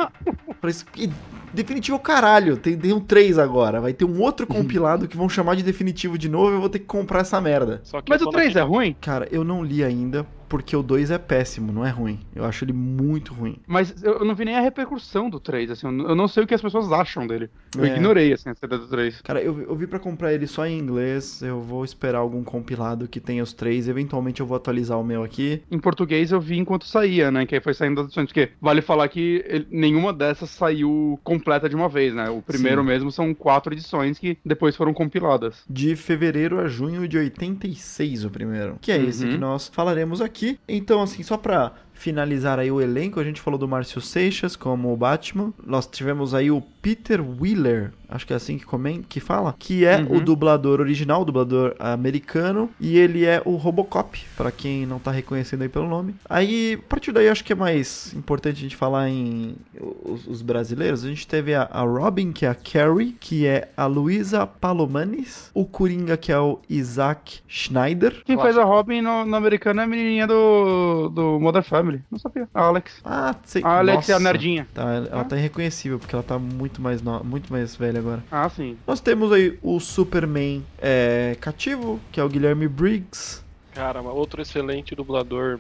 Falei 0.60 0.76
assim, 0.76 0.86
"Ih, 0.98 1.12
definitivo 1.54 2.00
caralho, 2.00 2.58
tem, 2.58 2.78
tem 2.78 2.94
um 2.94 3.00
3 3.00 3.38
agora, 3.38 3.80
vai 3.82 3.94
ter 3.94 4.06
um 4.06 4.20
outro 4.22 4.48
compilado 4.48 5.08
que 5.08 5.18
vão 5.18 5.28
chamar 5.30 5.56
de 5.56 5.64
definitivo 5.64 6.18
de 6.18 6.28
novo 6.30 6.52
e 6.52 6.56
eu 6.56 6.60
vou 6.62 6.70
ter 6.70 6.80
que 6.80 6.86
comprar 6.86 7.20
essa 7.22 7.40
merda. 7.42 7.82
Só 7.84 8.02
que 8.02 8.10
Mas 8.10 8.22
o 8.22 8.26
tô 8.26 8.32
3 8.32 8.56
é 8.56 8.62
ruim? 8.62 8.96
Cara, 9.02 9.28
eu 9.32 9.44
não 9.44 9.64
li 9.64 9.84
ainda, 9.84 10.26
porque 10.48 10.76
o 10.76 10.84
2 10.84 11.12
é 11.12 11.18
péssimo, 11.18 11.72
não 11.72 11.86
é 11.86 11.90
ruim. 11.90 12.20
Eu 12.36 12.46
acho 12.46 12.64
ele 12.64 12.74
muito 12.74 13.34
ruim. 13.34 13.58
Mas 13.68 14.02
eu 14.04 14.24
não 14.26 14.34
vi 14.36 14.46
nem 14.46 14.56
a 14.56 14.62
repercussão 14.62 15.30
do 15.30 15.40
3, 15.40 15.72
assim, 15.72 15.88
eu 15.88 16.16
não 16.16 16.28
sei 16.28 16.44
o 16.44 16.48
que 16.48 16.54
as 16.54 16.62
pessoas 16.62 16.92
acham 16.92 17.26
dele. 17.28 17.50
Eu 17.78 17.84
É. 17.86 17.88
ignorei, 17.90 18.34
assim, 18.34 18.50
a 18.50 18.56
CD 18.56 18.78
do 18.78 18.88
3. 18.88 19.22
Cara, 19.22 19.42
eu, 19.42 19.60
eu 19.62 19.76
vi 19.76 19.88
pra 19.88 20.00
comprar 20.00 20.34
ele 20.34 20.48
só 20.48 20.66
em 20.66 20.78
inglês. 20.80 21.42
Eu 21.42 21.60
vou 21.62 21.84
esperar 21.84 22.20
algum 22.20 22.44
compilado 22.44 23.08
que 23.08 23.20
tenha 23.20 23.44
os 23.44 23.54
três. 23.54 23.88
Eventualmente 23.88 24.40
eu 24.42 24.46
vou 24.48 24.56
atualizar 24.58 25.00
o 25.00 25.04
meu 25.04 25.24
aqui. 25.24 25.62
Em 25.70 25.80
português 25.80 26.32
eu 26.32 26.40
vi 26.40 26.58
enquanto 26.58 26.86
saía, 26.86 27.30
né? 27.30 27.46
Que 27.46 27.56
aí 27.56 27.62
foi 27.62 27.74
saindo 27.74 27.96
das 27.98 28.06
edições. 28.06 28.28
Porque 28.28 28.50
vale 28.62 28.82
falar 28.82 29.08
que 29.10 29.44
ele- 29.48 29.68
nenhuma 29.70 30.14
dessas 30.14 30.50
saiu 30.50 31.20
completa 31.24 31.68
de 31.70 31.76
uma 31.76 31.90
vez, 31.90 32.14
né? 32.14 32.30
O 32.30 32.42
primeiro 32.42 32.82
Sim. 32.82 32.88
mesmo 32.88 33.12
são 33.12 33.34
quatro 33.34 33.74
edições 33.74 34.18
que 34.18 34.38
depois 34.46 34.76
foram 34.76 34.94
compiladas. 34.94 35.64
De 35.70 35.96
fevereiro 35.96 36.60
a 36.60 36.68
junho 36.68 37.08
de 37.08 37.18
86, 37.18 38.24
o 38.26 38.30
primeiro. 38.30 38.78
Que 38.82 38.92
é 38.92 38.98
esse 39.02 39.26
Uhum. 39.26 39.32
que 39.32 39.38
nós 39.38 39.68
falaremos 39.68 40.22
aqui. 40.22 40.37
Então, 40.68 41.02
assim, 41.02 41.24
só 41.24 41.38
pra 41.38 41.74
finalizar 41.94 42.60
aí 42.60 42.72
o 42.72 42.80
elenco, 42.80 43.20
a 43.20 43.24
gente 43.24 43.42
falou 43.42 43.60
do 43.60 43.68
Márcio 43.68 44.00
Seixas 44.00 44.56
como 44.56 44.94
o 44.94 44.98
Batman. 44.98 45.54
Nós 45.66 45.88
tivemos 45.88 46.34
aí 46.34 46.52
o 46.52 46.62
Peter 46.88 47.20
Wheeler, 47.22 47.92
acho 48.08 48.26
que 48.26 48.32
é 48.32 48.38
assim 48.38 48.58
que, 48.58 48.66
comen 48.66 49.02
que 49.02 49.20
fala, 49.20 49.54
que 49.60 49.84
é 49.84 49.98
Uhum. 49.98 50.20
o 50.20 50.22
dublador 50.22 50.80
original, 50.80 51.24
o 51.24 51.26
dublador 51.26 51.76
americano, 51.80 52.70
e 52.80 52.98
ele 52.98 53.26
é 53.26 53.42
o 53.44 53.56
Robocop, 53.58 54.18
pra 54.38 54.54
quem 54.54 54.86
não 54.86 54.98
tá 54.98 55.12
reconhecendo 55.12 55.64
aí 55.64 55.68
pelo 55.68 55.86
nome. 55.86 56.16
Aí, 56.30 56.76
a 56.82 56.90
partir 56.90 57.12
daí, 57.12 57.28
acho 57.28 57.44
que 57.44 57.52
é 57.52 57.56
mais 57.58 58.14
importante 58.14 58.56
a 58.60 58.62
gente 58.62 58.78
falar 58.78 59.10
em 59.10 59.56
os, 59.82 60.26
os 60.28 60.42
brasileiros. 60.42 61.04
A 61.04 61.10
gente 61.10 61.28
teve 61.28 61.54
a, 61.54 61.64
a 61.70 61.82
Robin, 61.82 62.32
que 62.32 62.46
é 62.46 62.50
a 62.50 62.56
Carrie, 62.56 63.18
que 63.20 63.46
é 63.46 63.68
a 63.76 63.86
Luísa 63.86 64.48
Palomanes, 64.48 65.52
o 65.54 65.66
Coringa, 65.66 66.16
que 66.16 66.32
é 66.32 66.40
o 66.40 66.60
Isaac 66.70 67.42
Schneider. 67.50 68.22
Quem 68.24 68.38
faz 68.38 68.58
a 68.58 68.64
Robin 68.64 69.02
no, 69.02 69.26
no 69.26 69.36
americano 69.36 69.82
é 69.82 69.84
a 69.84 69.88
menininha 69.88 70.26
do, 70.26 71.10
do 71.10 71.38
Modern 71.42 71.66
Family. 71.66 72.02
Não 72.10 72.18
sabia. 72.18 72.48
A 72.54 72.62
Alex. 72.62 73.02
Ah, 73.04 73.36
sei. 73.44 73.62
A 73.66 73.80
Alex 73.80 74.08
é 74.08 74.14
a 74.14 74.20
Nossa. 74.20 74.32
nerdinha. 74.32 74.66
Tá, 74.74 74.84
ela 75.12 75.26
tá 75.26 75.36
irreconhecível, 75.36 76.00
porque 76.00 76.16
ela 76.16 76.24
tá 76.24 76.40
muito 76.40 76.77
mais, 76.82 77.02
no... 77.02 77.24
muito 77.24 77.52
mais 77.52 77.76
velha 77.76 78.00
agora. 78.00 78.24
Ah, 78.32 78.50
sim. 78.50 78.78
Nós 78.88 79.00
temos 79.00 79.32
aí 79.32 79.58
o 79.62 79.80
Superman 79.80 80.64
é, 80.78 81.36
cativo, 81.40 82.00
que 82.12 82.20
é 82.20 82.24
o 82.24 82.30
Guilherme 82.30 82.68
Briggs. 82.68 83.47
Cara, 83.78 84.02
outro 84.02 84.42
excelente 84.42 84.96
dublador, 84.96 85.60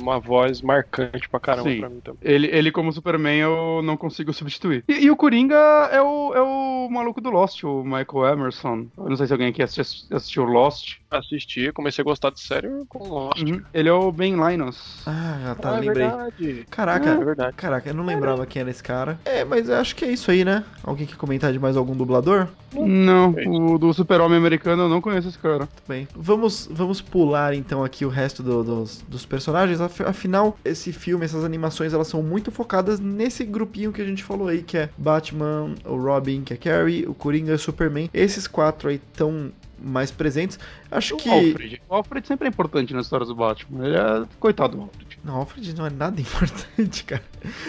uma 0.00 0.18
voz 0.18 0.62
marcante 0.62 1.28
pra 1.28 1.38
caramba 1.38 1.68
Sim. 1.70 1.80
pra 1.80 1.88
mim 1.90 2.00
também. 2.00 2.20
Ele, 2.22 2.46
ele 2.48 2.72
como 2.72 2.90
Superman 2.92 3.38
eu 3.38 3.82
não 3.84 3.96
consigo 3.96 4.32
substituir. 4.32 4.82
E, 4.88 5.04
e 5.04 5.10
o 5.10 5.16
Coringa 5.16 5.54
é 5.92 6.00
o, 6.00 6.32
é 6.34 6.40
o 6.40 6.88
maluco 6.90 7.20
do 7.20 7.28
Lost, 7.30 7.62
o 7.64 7.82
Michael 7.84 8.32
Emerson. 8.32 8.86
Eu 8.96 9.08
não 9.10 9.16
sei 9.16 9.26
se 9.26 9.32
alguém 9.32 9.48
aqui 9.48 9.62
assisti- 9.62 10.12
assistiu 10.14 10.44
Lost. 10.44 10.96
Assisti, 11.10 11.70
comecei 11.72 12.02
a 12.02 12.04
gostar 12.04 12.30
de 12.30 12.40
série 12.40 12.68
com 12.88 13.06
Lost. 13.08 13.42
Uhum. 13.42 13.60
Ele 13.74 13.88
é 13.88 13.92
o 13.92 14.10
Ben 14.10 14.34
Linus. 14.36 15.02
Ah, 15.06 15.54
tá, 15.60 15.72
Ah, 15.72 15.76
é 15.76 15.80
lembrei. 15.80 16.06
verdade. 16.06 16.66
Caraca, 16.70 17.10
É 17.10 17.24
verdade. 17.24 17.56
caraca, 17.56 17.90
eu 17.90 17.94
não 17.94 18.04
lembrava 18.06 18.46
quem 18.46 18.60
era 18.60 18.70
esse 18.70 18.82
cara. 18.82 19.18
É, 19.24 19.44
mas 19.44 19.68
eu 19.68 19.76
acho 19.76 19.94
que 19.96 20.04
é 20.04 20.12
isso 20.12 20.30
aí, 20.30 20.44
né? 20.44 20.64
Alguém 20.82 21.06
quer 21.06 21.16
comentar 21.16 21.52
de 21.52 21.58
mais 21.58 21.76
algum 21.76 21.94
dublador? 21.94 22.48
Não, 22.72 23.38
isso. 23.38 23.50
o 23.50 23.78
do 23.78 23.92
Super-Homem 23.92 24.38
americano 24.38 24.84
eu 24.84 24.88
não 24.88 25.00
conheço 25.00 25.28
esse 25.28 25.38
cara. 25.38 25.58
Muito 25.58 25.82
bem. 25.88 26.06
Vamos, 26.14 26.68
vamos 26.70 27.00
pular 27.00 27.49
então 27.54 27.82
aqui 27.84 28.04
o 28.04 28.08
resto 28.08 28.42
do- 28.42 28.62
dos, 28.64 29.02
dos 29.08 29.24
personagens. 29.26 29.80
Af- 29.80 30.00
Afinal, 30.02 30.58
esse 30.64 30.92
filme, 30.92 31.24
essas 31.24 31.44
animações, 31.44 31.92
elas 31.92 32.08
são 32.08 32.22
muito 32.22 32.50
focadas 32.50 32.98
nesse 33.00 33.44
grupinho 33.44 33.92
que 33.92 34.00
a 34.02 34.04
gente 34.06 34.22
falou 34.24 34.48
aí, 34.48 34.62
que 34.62 34.76
é 34.78 34.88
Batman, 34.96 35.74
o 35.84 35.96
Robin, 35.96 36.42
que 36.42 36.54
é 36.54 36.56
Carrie, 36.56 37.06
o 37.06 37.14
Coringa 37.14 37.52
e 37.52 37.54
o 37.54 37.58
Superman. 37.58 38.10
Esses 38.12 38.46
quatro 38.46 38.88
aí 38.88 38.96
estão 38.96 39.50
mais 39.82 40.10
presentes. 40.10 40.58
Acho 40.90 41.14
O 41.14 41.18
que. 41.18 41.28
Alfred. 41.28 41.82
O 41.88 41.94
Alfred 41.94 42.26
sempre 42.26 42.46
é 42.46 42.50
importante 42.50 42.92
nas 42.94 43.06
histórias 43.06 43.28
do 43.28 43.34
Batman. 43.34 43.86
Ele 43.86 43.96
é. 43.96 44.24
Coitado 44.38 44.76
do 44.76 44.82
Alfred. 44.82 45.18
Não, 45.24 45.36
Alfred 45.36 45.74
não 45.76 45.86
é 45.86 45.90
nada 45.90 46.18
importante, 46.20 47.04
cara. 47.04 47.22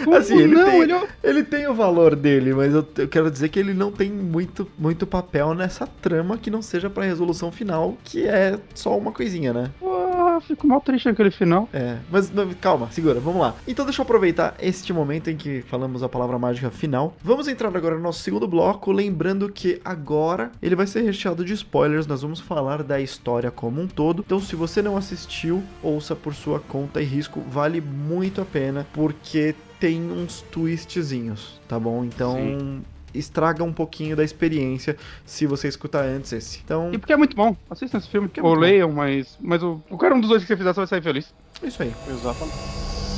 Como 0.04 0.16
Assim, 0.16 0.38
ele 0.38 0.54
não, 0.54 0.64
tem- 0.64 0.80
ele 0.82 0.92
é... 0.92 1.08
Ele 1.22 1.42
tem 1.44 1.66
o 1.68 1.74
valor 1.74 2.14
dele, 2.16 2.54
mas 2.54 2.72
eu, 2.74 2.86
eu 2.98 3.08
quero 3.08 3.30
dizer 3.30 3.48
que 3.50 3.58
ele 3.58 3.74
não 3.74 3.90
tem 3.92 4.10
muito, 4.10 4.68
muito 4.78 5.06
papel 5.06 5.54
nessa 5.54 5.86
trama 5.86 6.36
que 6.38 6.50
não 6.50 6.62
seja 6.62 6.88
pra 6.90 7.04
resolução 7.04 7.50
final, 7.52 7.96
que 8.04 8.26
é 8.26 8.58
só 8.74 8.96
uma 8.96 9.12
coisinha, 9.12 9.52
né? 9.52 9.70
Ah, 9.82 10.40
fico 10.40 10.66
mal 10.66 10.80
triste 10.80 11.06
naquele 11.06 11.30
final. 11.30 11.68
É, 11.72 11.98
mas, 12.10 12.30
mas 12.30 12.54
calma, 12.60 12.90
segura, 12.90 13.20
vamos 13.20 13.40
lá. 13.40 13.54
Então 13.66 13.84
deixa 13.84 14.00
eu 14.00 14.04
aproveitar 14.04 14.54
este 14.60 14.92
momento 14.92 15.28
em 15.30 15.36
que 15.36 15.62
falamos 15.62 16.02
a 16.02 16.08
palavra 16.08 16.38
mágica 16.38 16.70
final. 16.70 17.14
Vamos 17.22 17.48
entrar 17.48 17.74
agora 17.74 17.96
no 17.96 18.02
nosso 18.02 18.20
segundo 18.22 18.46
bloco, 18.48 18.90
lembrando 18.92 19.50
que 19.50 19.80
agora 19.84 20.50
ele 20.62 20.74
vai 20.76 20.86
ser 20.86 21.02
recheado 21.02 21.44
de 21.44 21.52
spoilers, 21.54 22.01
nós 22.06 22.22
vamos 22.22 22.40
falar 22.40 22.82
da 22.82 23.00
história 23.00 23.50
como 23.50 23.80
um 23.80 23.86
todo. 23.86 24.22
Então 24.24 24.40
se 24.40 24.56
você 24.56 24.80
não 24.82 24.96
assistiu, 24.96 25.62
ouça 25.82 26.14
por 26.14 26.34
sua 26.34 26.60
conta 26.60 27.00
e 27.00 27.04
risco, 27.04 27.40
vale 27.48 27.80
muito 27.80 28.40
a 28.40 28.44
pena, 28.44 28.86
porque 28.92 29.54
tem 29.80 30.00
uns 30.10 30.42
twistzinhos, 30.50 31.60
tá 31.68 31.78
bom? 31.78 32.04
Então... 32.04 32.34
Sim. 32.34 32.82
Estraga 33.14 33.62
um 33.62 33.74
pouquinho 33.74 34.16
da 34.16 34.24
experiência 34.24 34.96
se 35.26 35.46
você 35.46 35.68
escutar 35.68 36.02
antes 36.02 36.32
esse. 36.32 36.62
Então, 36.64 36.90
E 36.94 36.96
porque 36.96 37.12
é 37.12 37.16
muito 37.18 37.36
bom. 37.36 37.54
Assistam 37.68 37.98
esse 37.98 38.08
filme. 38.08 38.30
é 38.34 38.42
Ou 38.42 38.54
leiam, 38.54 38.90
mas, 38.90 39.36
mas 39.38 39.62
o, 39.62 39.82
qualquer 39.86 40.14
um 40.14 40.18
dos 40.18 40.30
dois 40.30 40.40
que 40.40 40.48
você 40.48 40.56
fizer, 40.56 40.72
você 40.72 40.80
vai 40.80 40.86
sair 40.86 41.02
feliz. 41.02 41.34
é 41.62 41.66
isso 41.66 41.82
aí. 41.82 41.94
Exatamente. 42.08 43.11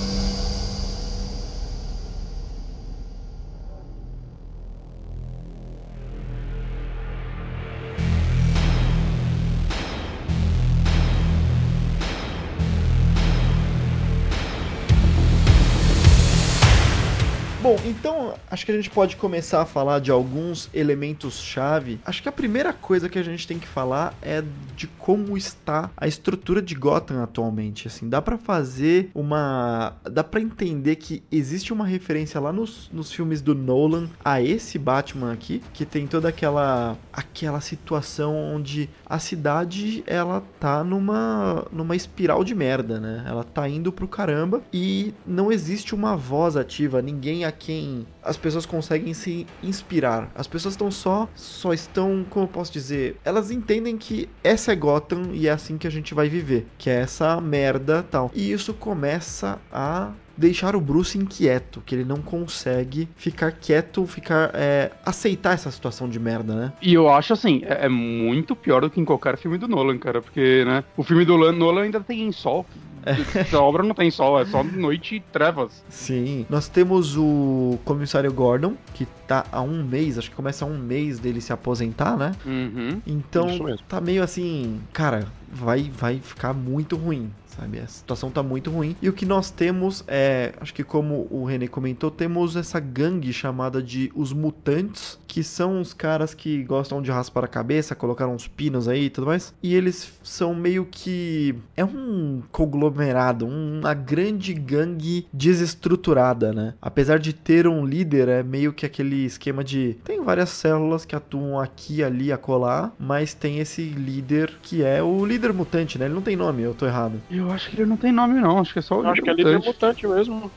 Acho 18.55 18.65
que 18.65 18.73
a 18.73 18.77
gente 18.77 18.89
pode 18.89 19.17
começar 19.17 19.61
a 19.61 19.67
falar 19.67 19.99
de 19.99 20.11
alguns 20.13 20.71
elementos-chave. 20.73 21.99
Acho 22.05 22.23
que 22.23 22.29
a 22.29 22.33
primeira 22.33 22.73
coisa 22.73 23.09
que 23.09 23.19
a 23.19 23.23
gente 23.23 23.47
tem 23.47 23.59
que 23.59 23.67
falar 23.67 24.15
é 24.23 24.43
de 24.77 24.87
como 24.87 25.37
está 25.37 25.91
a 25.97 26.07
estrutura 26.07 26.63
de 26.63 26.75
Gotham 26.75 27.23
atualmente. 27.23 27.89
Assim, 27.89 28.09
dá 28.09 28.23
pra 28.23 28.39
fazer 28.39 29.11
uma. 29.15 29.97
dá 30.05 30.23
pra 30.23 30.41
entender 30.41 30.97
que 30.97 31.23
existe 31.31 31.73
uma 31.73 31.85
referência 31.85 32.41
lá 32.41 32.53
nos, 32.53 32.89
nos 32.93 33.13
filmes 33.13 33.43
do 33.43 33.55
Nolan 33.55 34.09
a 34.25 34.41
esse 34.41 34.79
Batman 34.79 35.33
aqui, 35.33 35.61
que 35.73 35.85
tem 35.85 36.07
toda 36.07 36.29
aquela 36.29 36.97
aquela 37.13 37.61
situação 37.61 38.37
onde 38.37 38.89
a 39.07 39.19
cidade 39.19 40.03
ela 40.07 40.43
tá 40.59 40.83
numa 40.83 41.67
numa 41.73 41.97
espiral 41.97 42.45
de 42.45 42.55
merda, 42.55 43.01
né? 43.01 43.25
Ela 43.27 43.45
tá 43.45 43.69
indo 43.69 43.93
pro 43.93 44.09
caramba 44.09 44.63
e 44.73 45.15
não 45.27 45.53
existe 45.53 45.95
uma 45.95 46.17
voz 46.17 46.57
ativa, 46.57 47.03
ninguém 47.03 47.45
a 47.45 47.53
quem 47.53 48.07
as 48.23 48.37
pessoas 48.37 48.67
conseguem 48.67 49.15
se 49.15 49.47
inspirar. 49.63 50.31
As 50.35 50.47
pessoas 50.47 50.75
estão 50.75 50.91
só 50.91 51.29
só 51.35 51.73
estão, 51.73 52.25
como 52.29 52.45
eu 52.45 52.49
posso 52.49 52.73
dizer, 52.73 53.17
elas 53.25 53.51
entendem 53.51 53.97
que 53.97 54.29
essa 54.43 54.73
é 54.73 54.77
Gotham 54.77 55.31
e 55.33 55.49
é 55.49 55.51
assim 55.51 55.79
que 55.79 55.87
a 55.87 55.91
gente 55.91 56.15
vai 56.15 56.29
viver, 56.29 56.67
que 56.79 56.91
é 56.91 57.01
essa 57.01 57.41
merda 57.41 58.03
tal. 58.03 58.31
E 58.35 58.53
isso 58.53 58.75
começa 58.75 59.59
a 59.73 60.13
deixar 60.37 60.75
o 60.77 60.81
Bruce 60.81 61.17
inquieto, 61.19 61.83
que 61.85 61.95
ele 61.95 62.05
não 62.05 62.17
consegue 62.17 63.09
ficar 63.17 63.53
quieto, 63.53 64.07
ficar 64.07 64.51
é, 64.55 64.91
aceitar 65.05 65.53
essa 65.55 65.71
situação 65.71 66.09
de 66.09 66.19
merda, 66.19 66.55
né? 66.55 66.73
E 66.83 66.93
eu 66.95 67.09
acho 67.09 67.33
assim, 67.33 67.63
é, 67.65 67.87
é 67.87 67.89
muito 67.89 68.55
pior 68.57 68.81
do 68.83 68.91
que 68.91 69.01
em 69.01 69.05
qualquer 69.05 69.37
filme 69.37 69.59
do 69.59 69.69
Nolan, 69.69 69.99
cara. 69.99 70.21
Porque, 70.21 70.65
né? 70.65 70.85
O 70.97 71.03
filme 71.03 71.25
do 71.25 71.37
Lan- 71.37 71.53
Nolan 71.53 71.83
ainda 71.83 72.01
tem 72.01 72.31
sol. 72.33 72.67
Essa 73.07 73.61
obra 73.61 73.83
não 73.83 73.95
tem 73.95 74.11
sol, 74.11 74.41
é 74.41 74.47
só 74.47 74.65
noite 74.65 75.17
e 75.17 75.21
trevas. 75.21 75.85
Sim. 75.91 76.47
Nós 76.49 76.69
temos 76.69 77.17
o 77.19 77.79
comissário 77.85 78.33
Gordon, 78.33 78.77
que 78.95 79.07
tá 79.27 79.45
há 79.53 79.61
um 79.61 79.85
mês, 79.85 80.17
acho 80.19 80.31
que 80.31 80.37
começa 80.37 80.65
há 80.65 80.69
um 80.69 80.79
mês 80.79 81.19
dele 81.19 81.39
se 81.43 81.53
aposentar, 81.53 82.17
né? 82.17 82.35
Uhum. 82.47 83.03
Então 83.07 83.47
tá 83.87 84.01
meio 84.01 84.23
assim, 84.23 84.81
cara, 84.91 85.27
vai 85.55 85.91
vai 85.91 86.19
ficar 86.19 86.53
muito 86.53 86.97
ruim, 86.97 87.31
sabe? 87.47 87.79
A 87.79 87.87
situação 87.87 88.31
tá 88.31 88.43
muito 88.43 88.71
ruim. 88.71 88.97
E 89.01 89.09
o 89.09 89.13
que 89.13 89.25
nós 89.25 89.51
temos 89.51 90.05
é, 90.07 90.53
acho 90.61 90.75
que 90.75 90.85
como 90.85 91.27
o 91.31 91.45
René 91.45 91.69
comentou, 91.69 92.11
temos 92.11 92.57
essa 92.57 92.81
gangue 92.81 93.33
chamada 93.33 93.83
de 93.83 94.11
os 94.15 94.33
mutantes, 94.33 95.19
que 95.27 95.43
são 95.43 95.81
os 95.81 95.93
caras 95.93 96.35
que 96.35 96.63
gostam 96.65 97.01
de 97.03 97.11
raspar 97.11 97.45
a 97.45 97.49
cabeça, 97.49 97.95
colocaram 97.95 98.35
uns 98.35 98.47
pinos 98.47 98.89
aí 98.89 99.05
e 99.05 99.11
tudo 99.11 99.27
mais. 99.27 99.55
E 99.63 99.75
eles 99.75 100.13
são 100.23 100.55
meio 100.55 100.87
que 100.91 101.55
é 101.77 101.85
um 101.85 102.43
conglomerado, 102.51 103.47
uma 103.47 103.95
grande 103.95 104.53
gangue 104.55 105.27
desestruturada, 105.33 106.53
né? 106.53 106.75
Apesar 106.81 107.19
de 107.19 107.33
ter 107.33 107.67
um 107.67 107.85
líder, 107.85 108.29
é 108.29 108.43
meio 108.43 108.73
que 108.73 108.87
aquele 108.87 109.25
esquema 109.25 109.63
de 109.63 109.97
tem 110.05 110.23
várias 110.23 110.51
células 110.51 111.05
que 111.05 111.17
atuam 111.17 111.59
aqui, 111.59 112.03
ali, 112.03 112.33
acolá, 112.33 112.93
mas 112.99 113.35
tem 113.35 113.59
esse 113.59 113.83
líder 113.83 114.53
que 114.63 114.83
é 114.83 115.03
o 115.03 115.25
líder 115.25 115.44
mutante, 115.53 115.99
né? 115.99 116.07
Ele 116.07 116.15
não 116.15 116.23
tem 116.23 116.37
nome, 116.37 116.63
eu 116.63 116.75
tô 116.75 116.87
errado. 116.87 117.21
Eu 117.31 117.51
acho 117.51 117.71
que 117.71 117.77
ele 117.77 117.87
não 117.87 117.97
tem 117.97 118.13
nome, 118.13 118.41
não. 118.41 118.59
Acho 118.59 118.73
que 118.73 118.79
é 118.79 118.83
só 118.83 118.99
o 119.01 119.05
Eu 119.05 119.11
acho 119.11 119.23
que 119.23 119.31
é 119.31 119.35
líder 119.35 119.59
mutante 119.59 120.07
mesmo. 120.07 120.51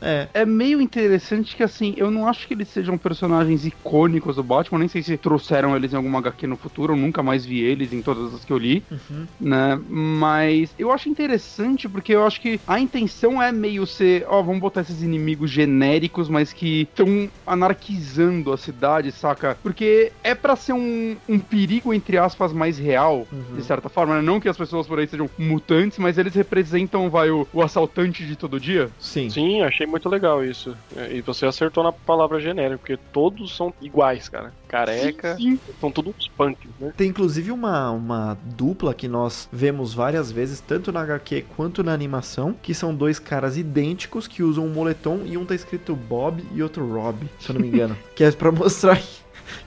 É. 0.00 0.08
É, 0.08 0.28
É 0.42 0.46
meio 0.46 0.80
interessante 0.80 1.54
que, 1.56 1.62
assim, 1.62 1.94
eu 1.96 2.10
não 2.10 2.26
acho 2.28 2.46
que 2.46 2.54
eles 2.54 2.68
sejam 2.68 2.96
personagens 2.98 3.64
icônicos 3.66 4.36
do 4.36 4.42
Batman, 4.42 4.78
nem 4.80 4.88
sei 4.88 5.02
se 5.02 5.16
trouxeram 5.16 5.76
eles 5.76 5.92
em 5.92 5.96
alguma 5.96 6.18
HQ 6.18 6.46
no 6.46 6.56
futuro, 6.56 6.92
eu 6.92 6.96
nunca 6.96 7.22
mais 7.22 7.44
vi 7.44 7.60
eles 7.60 7.92
em 7.92 8.02
todas 8.02 8.34
as 8.34 8.44
que 8.44 8.52
eu 8.52 8.58
li, 8.58 8.82
uhum. 8.90 9.26
né? 9.40 9.78
Mas 9.88 10.74
eu 10.78 10.90
acho 10.92 11.08
interessante 11.08 11.88
porque 11.88 12.14
eu 12.14 12.26
acho 12.26 12.40
que 12.40 12.60
a 12.66 12.78
intenção 12.80 13.40
é 13.42 13.52
meio 13.52 13.86
ser, 13.86 14.24
ó, 14.28 14.42
vamos 14.42 14.60
botar 14.60 14.80
esses 14.82 15.02
inimigos 15.02 15.50
genéricos, 15.50 16.28
mas 16.28 16.52
que 16.52 16.82
estão 16.82 17.28
anarquizando 17.46 18.52
a 18.52 18.56
cidade, 18.56 19.12
saca? 19.12 19.56
Porque 19.62 20.12
é 20.22 20.34
pra 20.34 20.56
ser 20.56 20.72
um, 20.72 21.16
um 21.28 21.38
perigo, 21.38 21.92
entre 21.92 22.18
aspas, 22.18 22.52
mais 22.52 22.78
real, 22.78 23.26
Uhum. 23.32 23.56
de 23.56 23.62
certa 23.64 23.88
forma, 23.88 24.15
Não 24.22 24.40
que 24.40 24.48
as 24.48 24.56
pessoas 24.56 24.86
por 24.86 24.98
aí 24.98 25.06
sejam 25.06 25.28
mutantes, 25.38 25.98
mas 25.98 26.18
eles 26.18 26.34
representam, 26.34 27.10
vai, 27.10 27.30
o, 27.30 27.46
o 27.52 27.62
assaltante 27.62 28.26
de 28.26 28.36
todo 28.36 28.60
dia. 28.60 28.90
sim. 28.98 29.30
Sim, 29.30 29.62
achei 29.62 29.86
muito 29.86 30.08
legal 30.08 30.44
isso. 30.44 30.76
É, 30.96 31.14
E 31.16 31.20
você 31.20 31.46
acertou 31.46 31.84
na 31.84 31.92
palavra 31.92 32.40
genérico, 32.40 32.80
porque 32.80 32.96
todos 33.12 33.54
são 33.54 33.72
iguais, 33.80 34.28
cara. 34.28 34.52
Careca, 34.68 35.36
Sim, 35.36 35.58
são 35.80 35.90
todos 35.90 36.14
uns 36.16 36.28
punks, 36.28 36.70
né? 36.80 36.92
Tem 36.96 37.08
inclusive 37.08 37.52
uma, 37.52 37.90
uma 37.90 38.36
dupla 38.56 38.92
que 38.94 39.06
nós 39.06 39.48
vemos 39.52 39.94
várias 39.94 40.30
vezes, 40.32 40.60
tanto 40.60 40.90
na 40.90 41.02
HQ 41.02 41.46
quanto 41.56 41.84
na 41.84 41.92
animação, 41.92 42.54
que 42.60 42.74
são 42.74 42.94
dois 42.94 43.18
caras 43.18 43.56
idênticos 43.56 44.26
que 44.26 44.42
usam 44.42 44.66
um 44.66 44.72
moletom 44.72 45.20
e 45.24 45.36
um 45.36 45.44
tá 45.44 45.54
escrito 45.54 45.94
Bob 45.94 46.44
e 46.54 46.62
outro 46.62 46.86
Rob, 46.92 47.28
se 47.38 47.50
eu 47.50 47.54
não 47.54 47.60
me 47.60 47.68
engano. 47.68 47.96
que 48.14 48.24
é 48.24 48.30
pra 48.32 48.50
mostrar 48.50 49.00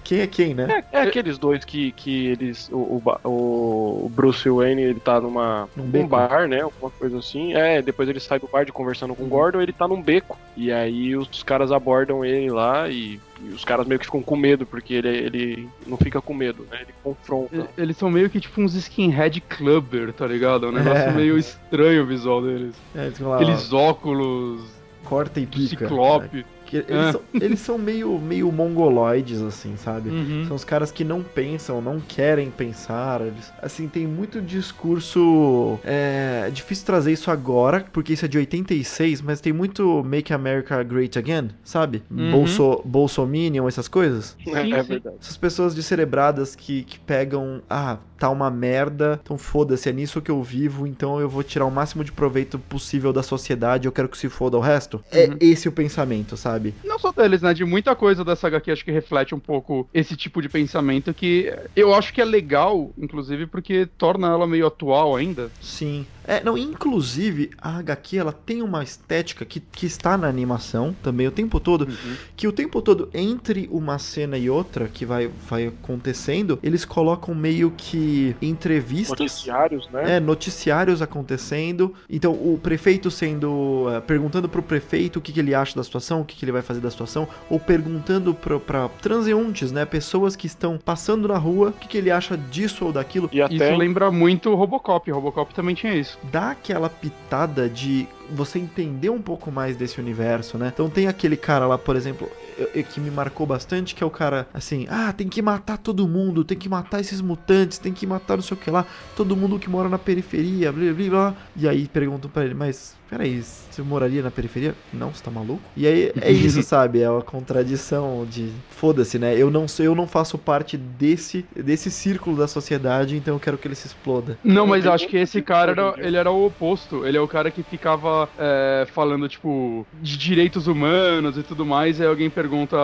quem 0.04 0.20
é 0.20 0.28
quem, 0.28 0.54
né? 0.54 0.84
É 0.92 1.02
aqueles 1.02 1.38
dois 1.38 1.64
que, 1.66 1.92
que 1.94 2.28
eles. 2.28 2.70
O, 2.72 3.02
o, 3.24 4.06
o 4.06 4.10
Bruce 4.14 4.50
Wayne 4.50 4.82
ele 4.82 5.00
tá 5.00 5.20
numa, 5.20 5.68
Num 5.76 5.84
beco. 5.86 6.08
bar, 6.08 6.48
né? 6.48 6.62
Alguma 6.62 6.90
coisa 6.92 7.18
assim. 7.20 7.54
É, 7.54 7.82
depois 7.82 8.08
ele 8.10 8.20
sai 8.20 8.40
do 8.40 8.48
bar 8.48 8.66
de 8.66 8.72
conversando 8.72 9.16
com 9.16 9.24
o 9.24 9.28
Gordon, 9.28 9.62
ele 9.62 9.74
tá 9.74 9.88
num 9.88 10.02
beco. 10.02 10.38
E 10.58 10.72
aí 10.72 11.16
os 11.16 11.44
caras 11.44 11.72
abordam 11.72 12.24
ele 12.26 12.50
lá 12.52 12.90
e, 12.90 13.20
e 13.42 13.50
os 13.50 13.64
caras 13.64 13.88
meio 13.88 14.00
que 14.00 14.06
ficam 14.06 14.22
com 14.22 14.36
medo, 14.36 14.66
porque 14.66 14.94
ele, 14.96 15.08
ele 15.10 15.70
não 15.88 15.98
fica 15.98 16.20
com 16.22 16.34
medo, 16.34 16.66
né? 16.70 16.80
Ele 16.82 16.94
confronta. 17.04 17.70
Eles 17.78 17.96
são 17.98 18.10
meio 18.10 18.30
que 18.30 18.40
tipo 18.40 18.62
uns 18.62 18.76
skinhead 18.76 19.40
clubber, 19.42 20.12
tá 20.14 20.28
ligado? 20.28 20.66
É 20.66 20.70
um 20.70 20.74
negócio 20.74 21.04
É. 21.04 21.12
meio 21.12 21.38
estranho 21.38 22.04
o 22.04 22.06
visual 22.06 22.42
deles. 22.42 22.76
É, 22.96 23.12
lá, 23.22 23.36
Aqueles 23.36 23.72
óculos 23.72 24.62
corta 25.06 25.40
e 25.40 25.46
pica. 25.46 25.68
ciclope. 25.70 26.46
Que 26.70 26.78
eles, 26.78 26.90
É. 27.08 27.12
são, 27.14 27.22
eles 27.34 27.60
são 27.62 27.78
meio, 27.80 28.20
meio 28.20 28.52
mongoloides, 28.52 29.42
assim, 29.42 29.76
sabe? 29.76 30.10
Uhum. 30.12 30.46
São 30.48 30.56
os 30.56 30.64
caras 30.64 30.92
que 30.92 31.04
não 31.04 31.24
pensam, 31.24 31.82
não 31.82 32.00
querem 32.00 32.52
pensar. 32.52 33.22
Eles, 33.22 33.52
assim, 33.62 33.88
tem 33.88 34.06
muito 34.06 34.40
discurso. 34.40 35.80
É, 35.84 36.44
é 36.48 36.52
difícil 36.52 36.86
trazer 36.86 37.12
isso 37.12 37.32
agora, 37.32 37.86
porque 37.92 38.14
isso 38.14 38.26
é 38.26 38.28
de 38.28 38.38
86, 38.38 39.22
mas 39.22 39.42
tem 39.42 39.54
muito 39.54 40.04
Make 40.04 40.34
America 40.34 40.82
Great 40.84 41.18
Again, 41.18 41.50
sabe? 41.64 42.04
Uhum. 42.12 42.32
Bolso, 42.32 42.82
Bolsominion, 42.86 43.68
essas 43.68 43.88
coisas. 43.88 44.38
É, 44.48 44.62
Sim, 44.64 44.74
é 44.74 44.84
sim. 44.84 44.90
verdade. 44.90 45.16
Essas 45.22 45.38
pessoas 45.38 45.74
descerebradas 45.74 46.56
que, 46.56 46.84
que 46.84 47.00
pegam, 47.00 47.62
ah, 47.70 47.98
tá 48.18 48.30
uma 48.30 48.52
merda, 48.52 49.20
então 49.24 49.38
foda-se, 49.38 49.90
é 49.90 49.94
nisso 49.94 50.22
que 50.22 50.30
eu 50.30 50.44
vivo, 50.44 50.86
então 50.86 51.20
eu 51.22 51.30
vou 51.30 51.42
tirar 51.42 51.66
o 51.66 51.72
máximo 51.72 52.04
de 52.04 52.12
proveito 52.12 52.60
possível 52.60 53.14
da 53.14 53.24
sociedade, 53.24 53.88
eu 53.88 53.92
quero 53.92 54.10
que 54.10 54.18
se 54.18 54.28
foda 54.30 54.58
o 54.58 54.60
resto. 54.60 55.02
É 55.12 55.28
Uhum. 55.30 55.38
esse 55.40 55.68
o 55.70 55.72
pensamento, 55.72 56.36
sabe? 56.36 56.59
Não 56.84 57.00
só 57.00 57.12
deles, 57.12 57.42
né? 57.42 57.54
De 57.54 57.66
muita 57.66 57.96
coisa 57.96 58.24
dessa 58.24 58.48
HQ 58.48 58.72
acho 58.72 58.86
que 58.86 58.92
reflete 58.92 59.34
um 59.34 59.40
pouco 59.40 59.88
esse 59.94 60.16
tipo 60.16 60.42
de 60.42 60.50
pensamento 60.50 61.14
que 61.14 61.54
eu 61.76 61.94
acho 61.94 62.14
que 62.14 62.22
é 62.22 62.26
legal, 62.26 62.92
inclusive, 62.98 63.48
porque 63.48 63.86
torna 63.98 64.28
ela 64.28 64.48
meio 64.48 64.68
atual 64.68 65.16
ainda. 65.16 65.50
Sim. 65.62 66.06
É, 66.30 66.44
não, 66.44 66.56
inclusive, 66.56 67.50
a 67.60 67.80
HQ 67.80 68.18
ela 68.18 68.32
tem 68.32 68.62
uma 68.62 68.84
estética 68.84 69.44
que, 69.44 69.60
que 69.60 69.88
está 69.88 70.16
na 70.16 70.28
animação 70.28 70.96
também 71.02 71.28
o 71.28 71.32
tempo 71.32 71.60
todo, 71.60 71.88
que 72.36 72.48
o 72.48 72.52
tempo 72.52 72.84
todo, 72.84 73.10
entre 73.12 73.68
uma 73.72 73.98
cena 73.98 74.38
e 74.38 74.48
outra 74.48 74.88
que 74.88 75.08
vai, 75.08 75.28
vai 75.50 75.66
acontecendo, 75.68 76.60
eles 76.62 76.86
colocam 76.86 77.34
meio 77.34 77.72
que 77.76 78.36
entrevistas. 78.40 79.20
Noticiários, 79.20 79.90
né? 79.90 80.18
É, 80.18 80.20
noticiários 80.20 81.02
acontecendo. 81.02 81.96
Então, 82.08 82.34
o 82.34 82.60
prefeito 82.62 83.10
sendo. 83.10 83.88
eh, 83.90 84.02
perguntando 84.02 84.48
pro 84.48 84.62
prefeito 84.62 85.18
o 85.18 85.22
que, 85.22 85.32
que 85.32 85.40
ele 85.40 85.56
acha 85.56 85.76
da 85.76 85.84
situação, 85.84 86.22
o 86.22 86.26
que, 86.26 86.36
que 86.36 86.46
ele 86.46 86.52
vai 86.52 86.62
fazer 86.62 86.80
da 86.80 86.92
situação, 86.92 87.28
ou 87.50 87.60
perguntando 87.60 88.36
pro, 88.36 88.60
pra 88.60 88.88
transeuntes, 89.02 89.72
né? 89.72 89.84
Pessoas 89.84 90.36
que 90.36 90.46
estão 90.46 90.78
passando 90.78 91.28
na 91.28 91.38
rua, 91.38 91.70
o 91.70 91.74
que, 91.74 91.88
que 91.88 91.98
ele 91.98 92.12
acha 92.12 92.38
disso 92.38 92.86
ou 92.86 92.92
daquilo. 92.92 93.30
E 93.32 93.42
até 93.42 93.56
Isso 93.56 93.76
lembra 93.76 94.12
muito 94.12 94.52
o 94.52 94.56
Robocop. 94.56 95.12
O 95.12 95.16
Robocop 95.16 95.56
também 95.56 95.74
tinha 95.74 95.96
isso. 95.96 96.19
Dá 96.24 96.52
aquela 96.52 96.90
pitada 96.90 97.70
de 97.70 98.08
você 98.30 98.60
entender 98.60 99.10
um 99.10 99.22
pouco 99.22 99.52
mais 99.52 99.76
desse 99.78 100.00
universo, 100.00 100.58
né? 100.58 100.70
Então 100.74 100.90
tem 100.90 101.08
aquele 101.08 101.38
cara 101.38 101.68
lá, 101.68 101.78
por 101.78 101.96
exemplo, 101.96 102.30
eu- 102.58 102.70
eu- 102.74 102.84
que 102.84 103.00
me 103.00 103.12
marcou 103.12 103.46
bastante, 103.46 103.96
que 103.96 104.04
é 104.04 104.06
o 104.08 104.12
cara 104.12 104.48
assim, 104.54 104.86
ah, 104.90 105.12
tem 105.14 105.28
que 105.30 105.42
matar 105.42 105.78
todo 105.78 106.08
mundo, 106.08 106.44
tem 106.44 106.58
que 106.58 106.70
matar 106.70 107.00
esses 107.00 107.22
mutantes, 107.22 107.80
tem 107.80 107.94
que 107.94 108.06
matar 108.08 108.36
não 108.38 108.44
sei 108.44 108.56
o 108.56 108.60
que 108.60 108.70
lá, 108.72 108.86
todo 109.14 109.36
mundo 109.36 109.60
que 109.60 109.70
mora 109.70 109.90
na 109.90 110.00
periferia, 110.00 110.72
blá 110.72 110.94
blá 110.94 111.10
blá. 111.10 111.36
E 111.56 111.68
aí 111.68 111.88
perguntam 111.88 112.30
pra 112.30 112.46
ele, 112.46 112.54
mas 112.54 113.00
peraí, 113.08 113.42
você 113.44 113.82
moraria 113.84 114.22
na 114.24 114.32
periferia? 114.32 114.78
Não, 114.92 115.14
você 115.14 115.22
tá 115.22 115.32
maluco? 115.32 115.72
E 115.76 115.88
aí 115.88 116.14
é 116.22 116.32
isso, 116.32 116.62
sabe? 116.64 117.02
É 117.02 117.10
uma 117.10 117.22
contradição 117.24 118.26
de 118.26 118.64
foda-se, 118.70 119.18
né? 119.20 119.36
Eu 119.38 119.50
não 119.52 119.68
sou, 119.68 119.86
eu 119.86 119.96
não 119.96 120.08
faço 120.08 120.38
parte 120.38 120.78
desse 120.78 121.48
desse 121.56 121.92
círculo 121.92 122.38
da 122.38 122.48
sociedade, 122.48 123.16
então 123.16 123.36
eu 123.36 123.40
quero 123.40 123.58
que 123.58 123.68
ele 123.68 123.76
se 123.76 123.88
exploda. 123.88 124.40
Não, 124.44 124.66
Eu 124.66 124.68
mas 124.68 124.86
tenho 124.90 124.94
acho 124.94 125.08
que 125.08 125.18
esse 125.18 125.42
cara 125.42 125.72
era, 125.72 125.96
ele 126.00 126.16
era 126.18 126.32
o 126.32 126.46
oposto. 126.46 127.06
Ele 127.06 127.18
é 127.18 127.22
o 127.22 127.28
cara 127.28 127.52
que 127.52 127.64
ficava 127.64 128.19
é, 128.38 128.86
falando, 128.88 129.28
tipo, 129.30 129.88
de 129.92 130.18
direitos 130.18 130.68
humanos 130.68 131.38
e 131.38 131.44
tudo 131.44 131.66
mais. 131.66 132.00
Aí 132.02 132.08
alguém 132.08 132.30
pergunta 132.30 132.76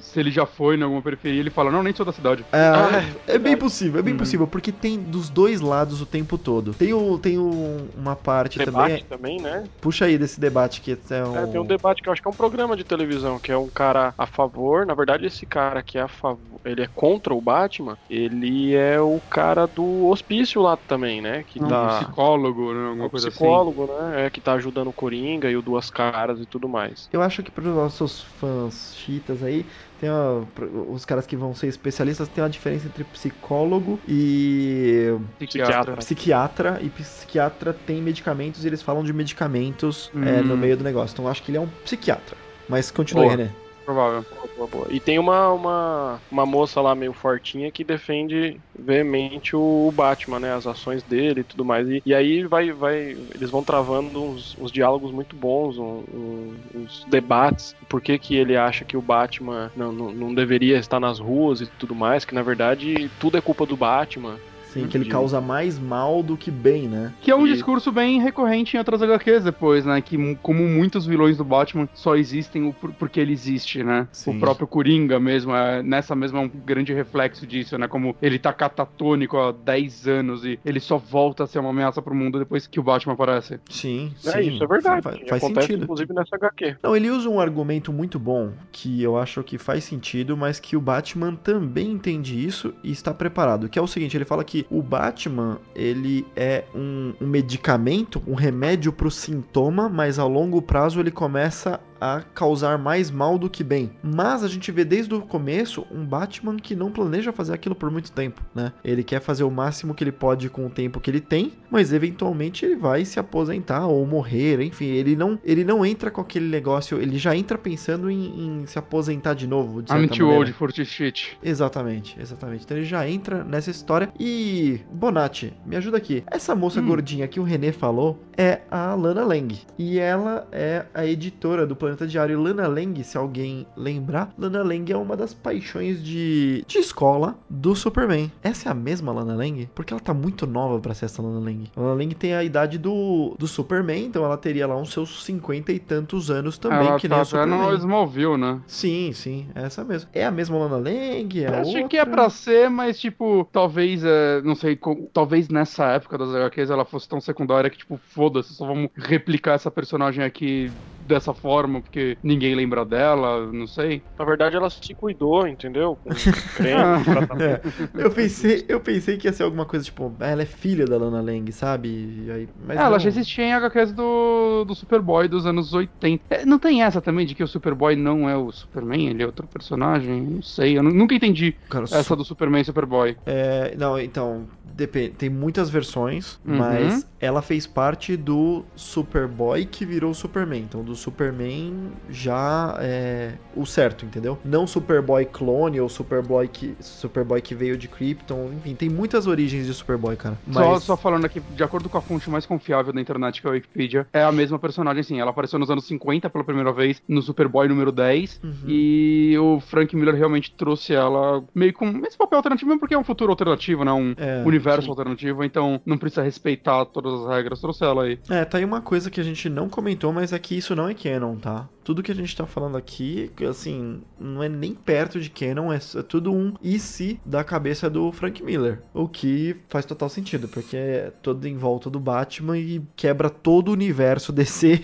se 0.00 0.18
ele 0.20 0.30
já 0.30 0.46
foi 0.46 0.76
em 0.76 0.82
alguma 0.82 1.02
periferia. 1.02 1.40
Ele 1.40 1.50
fala, 1.50 1.70
não, 1.70 1.82
nem 1.82 1.94
sou 1.94 2.04
da 2.06 2.12
cidade. 2.12 2.44
É, 2.52 2.58
Ah, 2.58 3.00
é 3.26 3.38
bem 3.38 3.56
possível, 3.56 3.98
é 4.00 4.02
bem 4.02 4.12
Uhum. 4.12 4.18
possível, 4.18 4.46
porque 4.46 4.72
tem 4.72 5.02
dos 5.02 5.28
dois 5.30 5.60
lados 5.60 6.00
o 6.00 6.06
tempo 6.06 6.36
todo. 6.38 6.72
Tem, 6.74 6.92
o, 6.92 7.18
tem 7.18 7.38
o- 7.38 7.90
uma 7.94 8.16
parte 8.16 8.58
debate 8.58 9.04
também. 9.04 9.06
também, 9.08 9.40
né? 9.40 9.68
Puxa 9.80 10.04
aí 10.06 10.18
desse 10.18 10.40
debate 10.40 10.80
que 10.80 10.92
é 11.10 11.24
um. 11.24 11.34
É, 11.36 11.46
tem 11.46 11.60
um 11.60 11.66
debate 11.66 12.00
que 12.02 12.08
eu 12.08 12.12
acho 12.12 12.22
que 12.22 12.28
é 12.28 12.30
um 12.30 12.34
programa 12.34 12.76
de 12.76 12.84
televisão, 12.84 13.38
que 13.40 13.50
é 13.50 13.56
um 13.56 13.68
cara 13.70 14.14
a 14.16 14.26
favor, 14.26 14.86
na 14.86 14.94
verdade 14.94 15.26
esse 15.26 15.46
cara 15.46 15.82
que 15.82 15.98
é 15.98 16.02
a 16.02 16.08
favor, 16.08 16.60
ele 16.64 16.82
é 16.82 16.86
contra 16.94 17.34
o 17.34 17.40
Batman, 17.40 17.98
ele 18.08 18.74
é 18.74 19.00
o 19.00 19.20
cara 19.30 19.66
do 19.66 20.06
hospício 20.06 20.60
lá 20.62 20.76
também, 20.76 21.20
né? 21.20 21.42
Que 21.44 21.58
Um 21.58 21.68
tá 21.68 21.86
psicólogo, 21.86 22.72
né? 22.72 22.88
Alguma 22.88 23.06
um 23.06 23.10
coisa 23.10 23.28
assim. 23.28 23.38
psicólogo, 23.38 23.86
né? 23.86 24.26
É, 24.26 24.30
que 24.30 24.40
tá 24.40 24.54
ajudando 24.54 24.73
o 24.82 24.92
Coringa 24.92 25.50
e 25.50 25.56
o 25.56 25.62
Duas 25.62 25.90
Caras 25.90 26.40
e 26.40 26.46
tudo 26.46 26.68
mais. 26.68 27.08
Eu 27.12 27.22
acho 27.22 27.42
que 27.42 27.50
para 27.50 27.62
os 27.68 27.74
nossos 27.74 28.22
fãs 28.22 28.94
chitas 28.96 29.42
aí, 29.42 29.64
tem 30.00 30.10
uma- 30.10 30.46
os 30.88 31.04
caras 31.04 31.26
que 31.26 31.36
vão 31.36 31.54
ser 31.54 31.68
especialistas, 31.68 32.28
tem 32.28 32.42
uma 32.42 32.50
diferença 32.50 32.86
entre 32.86 33.04
psicólogo 33.04 34.00
e 34.08 35.12
Psiquiatra. 35.38 35.96
psiquiatra. 35.96 36.78
E 36.82 36.90
psiquiatra 36.90 37.72
tem 37.72 38.00
medicamentos 38.02 38.64
e 38.64 38.68
eles 38.68 38.82
falam 38.82 39.02
de 39.04 39.12
medicamentos 39.12 40.10
é, 40.14 40.40
Hum. 40.40 40.44
no 40.44 40.56
meio 40.56 40.76
do 40.76 40.84
negócio. 40.84 41.14
Então 41.14 41.24
eu 41.26 41.30
acho 41.30 41.42
que 41.42 41.50
ele 41.50 41.58
é 41.58 41.60
um 41.60 41.68
psiquiatra. 41.84 42.36
Mas 42.68 42.90
continue, 42.90 43.24
Boa. 43.24 43.36
René. 43.36 43.63
Provável. 43.84 44.24
Boa, 44.30 44.48
boa, 44.56 44.68
boa. 44.68 44.86
E 44.90 44.98
tem 44.98 45.18
uma, 45.18 45.52
uma, 45.52 46.22
uma 46.30 46.46
moça 46.46 46.80
lá 46.80 46.94
meio 46.94 47.12
fortinha 47.12 47.70
que 47.70 47.84
defende 47.84 48.58
veemente 48.78 49.54
o 49.54 49.92
Batman, 49.92 50.40
né? 50.40 50.54
As 50.54 50.66
ações 50.66 51.02
dele 51.04 51.40
e 51.40 51.44
tudo 51.44 51.66
mais. 51.66 51.86
E, 51.88 52.00
e 52.06 52.14
aí 52.14 52.46
vai, 52.46 52.72
vai. 52.72 53.10
Eles 53.34 53.50
vão 53.50 53.62
travando 53.62 54.22
uns, 54.22 54.56
uns 54.56 54.72
diálogos 54.72 55.12
muito 55.12 55.36
bons, 55.36 55.76
um- 55.78 56.04
um- 56.10 56.54
uns 56.74 57.04
debates. 57.10 57.74
Por 57.86 58.00
que, 58.00 58.18
que 58.18 58.34
ele 58.34 58.56
acha 58.56 58.86
que 58.86 58.96
o 58.96 59.02
Batman 59.02 59.70
não, 59.76 59.92
não, 59.92 60.10
não 60.14 60.34
deveria 60.34 60.78
estar 60.78 60.98
nas 60.98 61.18
ruas 61.18 61.60
e 61.60 61.66
tudo 61.78 61.94
mais, 61.94 62.24
que 62.24 62.34
na 62.34 62.42
verdade 62.42 63.10
tudo 63.18 63.36
é 63.36 63.42
culpa 63.42 63.66
do 63.66 63.76
Batman. 63.76 64.40
Sim, 64.74 64.86
que 64.88 64.96
ele 64.96 65.04
causa 65.08 65.40
mais 65.40 65.78
mal 65.78 66.22
do 66.22 66.36
que 66.36 66.50
bem, 66.50 66.88
né? 66.88 67.12
Que 67.20 67.30
é 67.30 67.36
um 67.36 67.46
E- 67.46 67.52
discurso 67.52 67.90
bem 67.92 68.20
recorrente 68.20 68.76
em 68.76 68.78
outras 68.78 69.00
HQs 69.02 69.44
depois, 69.44 69.84
né? 69.86 70.00
Que 70.00 70.16
como 70.42 70.66
muitos 70.68 71.06
vilões 71.06 71.36
do 71.36 71.44
Batman 71.44 71.88
só 71.94 72.16
existem 72.16 72.74
porque 72.98 73.20
ele 73.20 73.32
existe, 73.32 73.82
né? 73.82 74.08
Sim. 74.12 74.36
O 74.36 74.40
próprio 74.40 74.66
Coringa 74.66 75.18
mesmo, 75.20 75.54
é, 75.54 75.82
nessa 75.82 76.14
mesma 76.14 76.40
é 76.40 76.42
um 76.42 76.48
grande 76.48 76.92
reflexo 76.92 77.46
disso, 77.46 77.78
né? 77.78 77.86
Como 77.88 78.16
ele 78.20 78.38
tá 78.38 78.52
catatônico 78.52 79.36
há 79.38 79.52
10 79.52 80.06
anos 80.08 80.44
e 80.44 80.58
ele 80.64 80.80
só 80.80 80.98
volta 80.98 81.44
a 81.44 81.46
ser 81.46 81.58
uma 81.60 81.70
ameaça 81.70 82.02
pro 82.02 82.14
mundo 82.14 82.38
depois 82.38 82.66
que 82.66 82.80
o 82.80 82.82
Batman 82.82 83.14
aparece. 83.14 83.60
Sim, 83.70 84.12
é 84.26 84.30
sim. 84.32 84.40
isso, 84.54 84.64
é 84.64 84.66
verdade. 84.66 85.02
Faz, 85.02 85.18
faz 85.28 85.44
acontece 85.44 85.66
sentido. 85.68 85.84
inclusive 85.84 86.12
nessa 86.12 86.36
HQ. 86.36 86.76
Não, 86.82 86.96
ele 86.96 87.10
usa 87.10 87.28
um 87.28 87.38
argumento 87.40 87.92
muito 87.92 88.18
bom 88.18 88.52
que 88.72 89.02
eu 89.02 89.16
acho 89.16 89.42
que 89.42 89.58
faz 89.58 89.84
sentido, 89.84 90.36
mas 90.36 90.58
que 90.58 90.76
o 90.76 90.80
Batman 90.80 91.34
também 91.36 91.90
entende 91.92 92.44
isso 92.44 92.74
e 92.82 92.90
está 92.90 93.12
preparado. 93.14 93.68
Que 93.68 93.78
é 93.78 93.82
o 93.82 93.86
seguinte, 93.86 94.16
ele 94.16 94.24
fala 94.24 94.42
que 94.44 94.63
o 94.70 94.82
Batman 94.82 95.58
ele 95.74 96.26
é 96.34 96.64
um, 96.74 97.14
um 97.20 97.26
medicamento, 97.26 98.22
um 98.26 98.34
remédio 98.34 98.92
para 98.92 99.08
o 99.08 99.10
sintoma, 99.10 99.88
mas 99.88 100.18
ao 100.18 100.28
longo 100.28 100.60
prazo 100.62 101.00
ele 101.00 101.10
começa 101.10 101.80
a 102.04 102.20
causar 102.34 102.76
mais 102.76 103.10
mal 103.10 103.38
do 103.38 103.48
que 103.48 103.64
bem. 103.64 103.90
Mas 104.02 104.44
a 104.44 104.48
gente 104.48 104.70
vê 104.70 104.84
desde 104.84 105.14
o 105.14 105.22
começo 105.22 105.86
um 105.90 106.04
Batman 106.04 106.56
que 106.56 106.76
não 106.76 106.92
planeja 106.92 107.32
fazer 107.32 107.54
aquilo 107.54 107.74
por 107.74 107.90
muito 107.90 108.12
tempo, 108.12 108.42
né? 108.54 108.72
Ele 108.84 109.02
quer 109.02 109.20
fazer 109.20 109.42
o 109.44 109.50
máximo 109.50 109.94
que 109.94 110.04
ele 110.04 110.12
pode 110.12 110.50
com 110.50 110.66
o 110.66 110.70
tempo 110.70 111.00
que 111.00 111.10
ele 111.10 111.20
tem, 111.20 111.52
mas 111.70 111.94
eventualmente 111.94 112.66
ele 112.66 112.76
vai 112.76 113.06
se 113.06 113.18
aposentar 113.18 113.86
ou 113.86 114.04
morrer, 114.06 114.60
enfim, 114.60 114.84
ele 114.84 115.16
não, 115.16 115.38
ele 115.42 115.64
não 115.64 115.84
entra 115.84 116.10
com 116.10 116.20
aquele 116.20 116.46
negócio, 116.46 117.00
ele 117.00 117.16
já 117.16 117.34
entra 117.34 117.56
pensando 117.56 118.10
em, 118.10 118.62
em 118.62 118.66
se 118.66 118.78
aposentar 118.78 119.32
de 119.32 119.46
novo. 119.46 119.82
De 119.82 119.90
I'm 119.90 120.08
too 120.08 120.28
old 120.28 120.52
for 120.52 120.70
this 120.70 120.88
shit. 120.88 121.38
Exatamente, 121.42 122.20
exatamente. 122.20 122.64
Então 122.64 122.76
ele 122.76 122.86
já 122.86 123.08
entra 123.08 123.42
nessa 123.44 123.70
história. 123.70 124.12
E, 124.20 124.80
Bonatti, 124.92 125.54
me 125.64 125.76
ajuda 125.76 125.96
aqui. 125.96 126.22
Essa 126.26 126.54
moça 126.54 126.80
hum. 126.80 126.86
gordinha 126.86 127.26
que 127.26 127.40
o 127.40 127.42
René 127.42 127.72
falou 127.72 128.18
é 128.36 128.60
a 128.70 128.94
Lana 128.94 129.24
Lang. 129.24 129.56
E 129.78 129.98
ela 129.98 130.46
é 130.52 130.84
a 130.92 131.06
editora 131.06 131.66
do 131.66 131.74
Planeta 131.74 131.93
Diário. 132.06 132.40
Lana 132.40 132.66
Lang, 132.66 133.02
se 133.04 133.16
alguém 133.16 133.66
lembrar, 133.76 134.32
Lana 134.38 134.62
Lang 134.62 134.92
é 134.92 134.96
uma 134.96 135.16
das 135.16 135.32
paixões 135.32 136.02
de, 136.02 136.64
de 136.66 136.78
escola 136.78 137.36
do 137.48 137.74
Superman. 137.74 138.30
Essa 138.42 138.68
é 138.68 138.72
a 138.72 138.74
mesma 138.74 139.12
Lana 139.12 139.34
Lang? 139.34 139.68
Porque 139.74 139.92
ela 139.92 140.00
tá 140.00 140.12
muito 140.12 140.46
nova 140.46 140.80
para 140.80 140.94
ser 140.94 141.06
essa 141.06 141.22
Lana 141.22 141.40
Lang. 141.40 141.70
Lana 141.76 141.94
Lang 141.94 142.14
tem 142.14 142.34
a 142.34 142.42
idade 142.42 142.78
do, 142.78 143.34
do 143.38 143.46
Superman, 143.46 144.06
então 144.06 144.24
ela 144.24 144.36
teria 144.36 144.66
lá 144.66 144.76
uns 144.76 144.92
seus 144.92 145.24
cinquenta 145.24 145.72
e 145.72 145.78
tantos 145.78 146.30
anos 146.30 146.58
também, 146.58 146.86
ela 146.86 146.98
que 146.98 147.08
tá 147.08 147.16
nem 147.16 147.22
o 147.22 147.26
Superman. 147.26 147.58
no 147.58 147.74
Smallville, 147.74 148.36
né? 148.36 148.60
Sim, 148.66 149.12
sim, 149.12 149.46
é 149.54 149.62
essa 149.64 149.84
mesmo. 149.84 150.08
É 150.12 150.24
a 150.24 150.30
mesma 150.30 150.58
Lana 150.58 150.76
Lang? 150.76 151.44
É 151.44 151.48
Eu 151.48 151.54
Achei 151.54 151.88
que 151.88 151.96
é 151.96 152.04
pra 152.04 152.28
ser, 152.30 152.68
mas 152.68 152.98
tipo, 152.98 153.48
talvez, 153.52 154.02
é, 154.04 154.42
não 154.42 154.54
sei, 154.54 154.78
talvez 155.12 155.48
nessa 155.48 155.86
época 155.92 156.18
das 156.18 156.34
HQs 156.34 156.70
ela 156.70 156.84
fosse 156.84 157.08
tão 157.08 157.20
secundária 157.20 157.70
que 157.70 157.78
tipo, 157.78 157.98
foda-se, 158.08 158.54
só 158.54 158.66
vamos 158.66 158.90
replicar 158.94 159.54
essa 159.54 159.70
personagem 159.70 160.24
aqui 160.24 160.70
dessa 161.06 161.34
forma, 161.34 161.82
porque 161.82 162.18
ninguém 162.22 162.54
lembra 162.54 162.84
dela, 162.84 163.50
não 163.52 163.66
sei. 163.66 164.04
Na 164.18 164.24
verdade, 164.24 164.54
ela 164.56 164.70
se 164.70 164.94
cuidou, 164.94 165.46
entendeu? 165.46 165.96
Com 165.96 166.16
creme, 166.52 166.94
é, 167.40 167.60
eu 167.96 168.12
pensei, 168.12 168.64
eu 168.68 168.80
pensei 168.80 169.18
que 169.18 169.26
ia 169.26 169.32
ser 169.32 169.42
alguma 169.42 169.66
coisa 169.66 169.84
tipo, 169.84 170.16
ela 170.20 170.42
é 170.42 170.46
filha 170.46 170.86
da 170.86 170.96
Lana 170.96 171.20
Lang, 171.20 171.50
sabe? 171.52 171.88
E 172.26 172.30
aí, 172.30 172.48
mas 172.54 172.80
É, 172.80 172.82
ela 172.82 172.98
não. 172.98 172.98
já 172.98 173.08
existia 173.08 173.44
em 173.44 173.52
HQs 173.54 173.92
do, 173.92 174.64
do 174.64 174.74
Superboy 174.74 175.28
dos 175.28 175.46
anos 175.46 175.72
80. 175.72 176.24
É, 176.28 176.44
não 176.44 176.58
tem 176.58 176.82
essa 176.82 177.00
também 177.00 177.24
de 177.24 177.34
que 177.34 177.42
o 177.42 177.46
Superboy 177.48 177.94
não 177.94 178.28
é 178.28 178.36
o 178.36 178.50
Superman, 178.50 179.08
ele 179.10 179.22
é 179.22 179.26
outro 179.26 179.46
personagem? 179.46 180.20
Não 180.22 180.42
sei, 180.42 180.76
eu 180.76 180.82
nu- 180.82 180.92
nunca 180.92 181.14
entendi 181.14 181.56
Cara, 181.68 181.86
essa 181.88 182.16
do 182.16 182.24
Superman 182.24 182.62
e 182.62 182.64
Superboy. 182.64 183.16
É, 183.26 183.74
não, 183.76 183.98
então, 183.98 184.50
depende. 184.62 185.14
Tem 185.16 185.30
muitas 185.30 185.70
versões, 185.70 186.38
Uhum. 186.44 187.04
mas 187.04 187.10
ela 187.18 187.40
fez 187.40 187.66
parte 187.66 188.16
do 188.16 188.66
Superboy 188.76 189.64
que 189.64 189.86
virou 189.86 190.10
o 190.10 190.14
Superman. 190.14 190.62
Então, 190.62 190.84
do 190.84 190.93
Superman 190.94 191.90
já 192.10 192.76
é 192.80 193.32
o 193.56 193.64
certo, 193.66 194.04
entendeu? 194.04 194.38
Não 194.44 194.66
Superboy 194.66 195.24
clone 195.24 195.80
ou 195.80 195.88
Superboy 195.88 196.48
que, 196.48 196.74
Superboy 196.80 197.40
que 197.40 197.54
veio 197.54 197.76
de 197.76 197.88
Krypton. 197.88 198.50
Enfim, 198.56 198.74
tem 198.74 198.88
muitas 198.88 199.26
origens 199.26 199.66
de 199.66 199.74
Superboy, 199.74 200.16
cara. 200.16 200.36
Só, 200.50 200.70
Mas- 200.72 200.82
só 200.82 200.96
falando 200.96 201.24
aqui, 201.24 201.40
de 201.40 201.62
acordo 201.62 201.88
com 201.88 201.98
a 201.98 202.02
fonte 202.02 202.28
mais 202.30 202.46
confiável 202.46 202.92
da 202.92 203.00
internet, 203.00 203.40
que 203.40 203.46
é 203.46 203.50
a 203.50 203.52
Wikipedia, 203.54 204.06
é 204.12 204.22
a 204.22 204.32
mesma 204.32 204.58
personagem, 204.58 205.02
sim. 205.02 205.20
Ela 205.20 205.30
apareceu 205.30 205.58
nos 205.58 205.70
anos 205.70 205.84
50 205.86 206.28
pela 206.30 206.44
primeira 206.44 206.72
vez, 206.72 207.02
no 207.08 207.22
Superboy 207.22 207.68
número 207.68 207.90
10, 207.92 208.40
Uhum. 208.42 208.52
e 208.68 209.36
o 209.38 209.60
Frank 209.60 209.94
Miller 209.96 210.14
realmente 210.14 210.52
trouxe 210.52 210.94
ela 210.94 211.42
meio 211.54 211.72
com 211.72 211.86
esse 212.06 212.16
papel 212.16 212.38
alternativo, 212.38 212.68
mesmo 212.68 212.80
porque 212.80 212.94
é 212.94 212.98
um 212.98 213.04
futuro 213.04 213.30
alternativo, 213.30 213.84
né? 213.84 213.92
Um 213.92 214.14
É, 214.16 214.42
universo 214.44 214.82
sim. 214.82 214.88
alternativo, 214.90 215.44
então 215.44 215.80
não 215.84 215.96
precisa 215.98 216.22
respeitar 216.22 216.84
todas 216.86 217.12
as 217.12 217.28
regras. 217.28 217.60
Trouxe 217.60 217.84
ela 217.84 218.04
aí. 218.04 218.18
É, 218.28 218.44
tá 218.44 218.58
aí 218.58 218.64
uma 218.64 218.80
coisa 218.80 219.10
que 219.10 219.20
a 219.20 219.24
gente 219.24 219.48
não 219.48 219.68
comentou, 219.68 220.12
mas 220.12 220.32
é 220.32 220.38
que 220.38 220.56
isso 220.56 220.74
não 220.74 220.83
é 220.88 220.94
canon, 220.94 221.36
tá? 221.36 221.68
Tudo 221.84 222.02
que 222.02 222.10
a 222.10 222.14
gente 222.14 222.34
tá 222.34 222.46
falando 222.46 222.76
aqui, 222.76 223.30
assim, 223.48 224.02
não 224.18 224.42
é 224.42 224.48
nem 224.48 224.74
perto 224.74 225.20
de 225.20 225.30
canon, 225.30 225.72
é, 225.72 225.76
é 225.76 226.02
tudo 226.02 226.32
um 226.32 226.54
e 226.62 226.78
se 226.78 227.20
da 227.24 227.44
cabeça 227.44 227.90
do 227.90 228.10
Frank 228.12 228.42
Miller. 228.42 228.82
O 228.92 229.06
que 229.08 229.56
faz 229.68 229.84
total 229.84 230.08
sentido, 230.08 230.48
porque 230.48 230.76
é 230.76 231.10
todo 231.22 231.46
em 231.46 231.56
volta 231.56 231.90
do 231.90 232.00
Batman 232.00 232.58
e 232.58 232.82
quebra 232.96 233.28
todo 233.30 233.68
o 233.68 233.72
universo 233.72 234.32
DC 234.32 234.80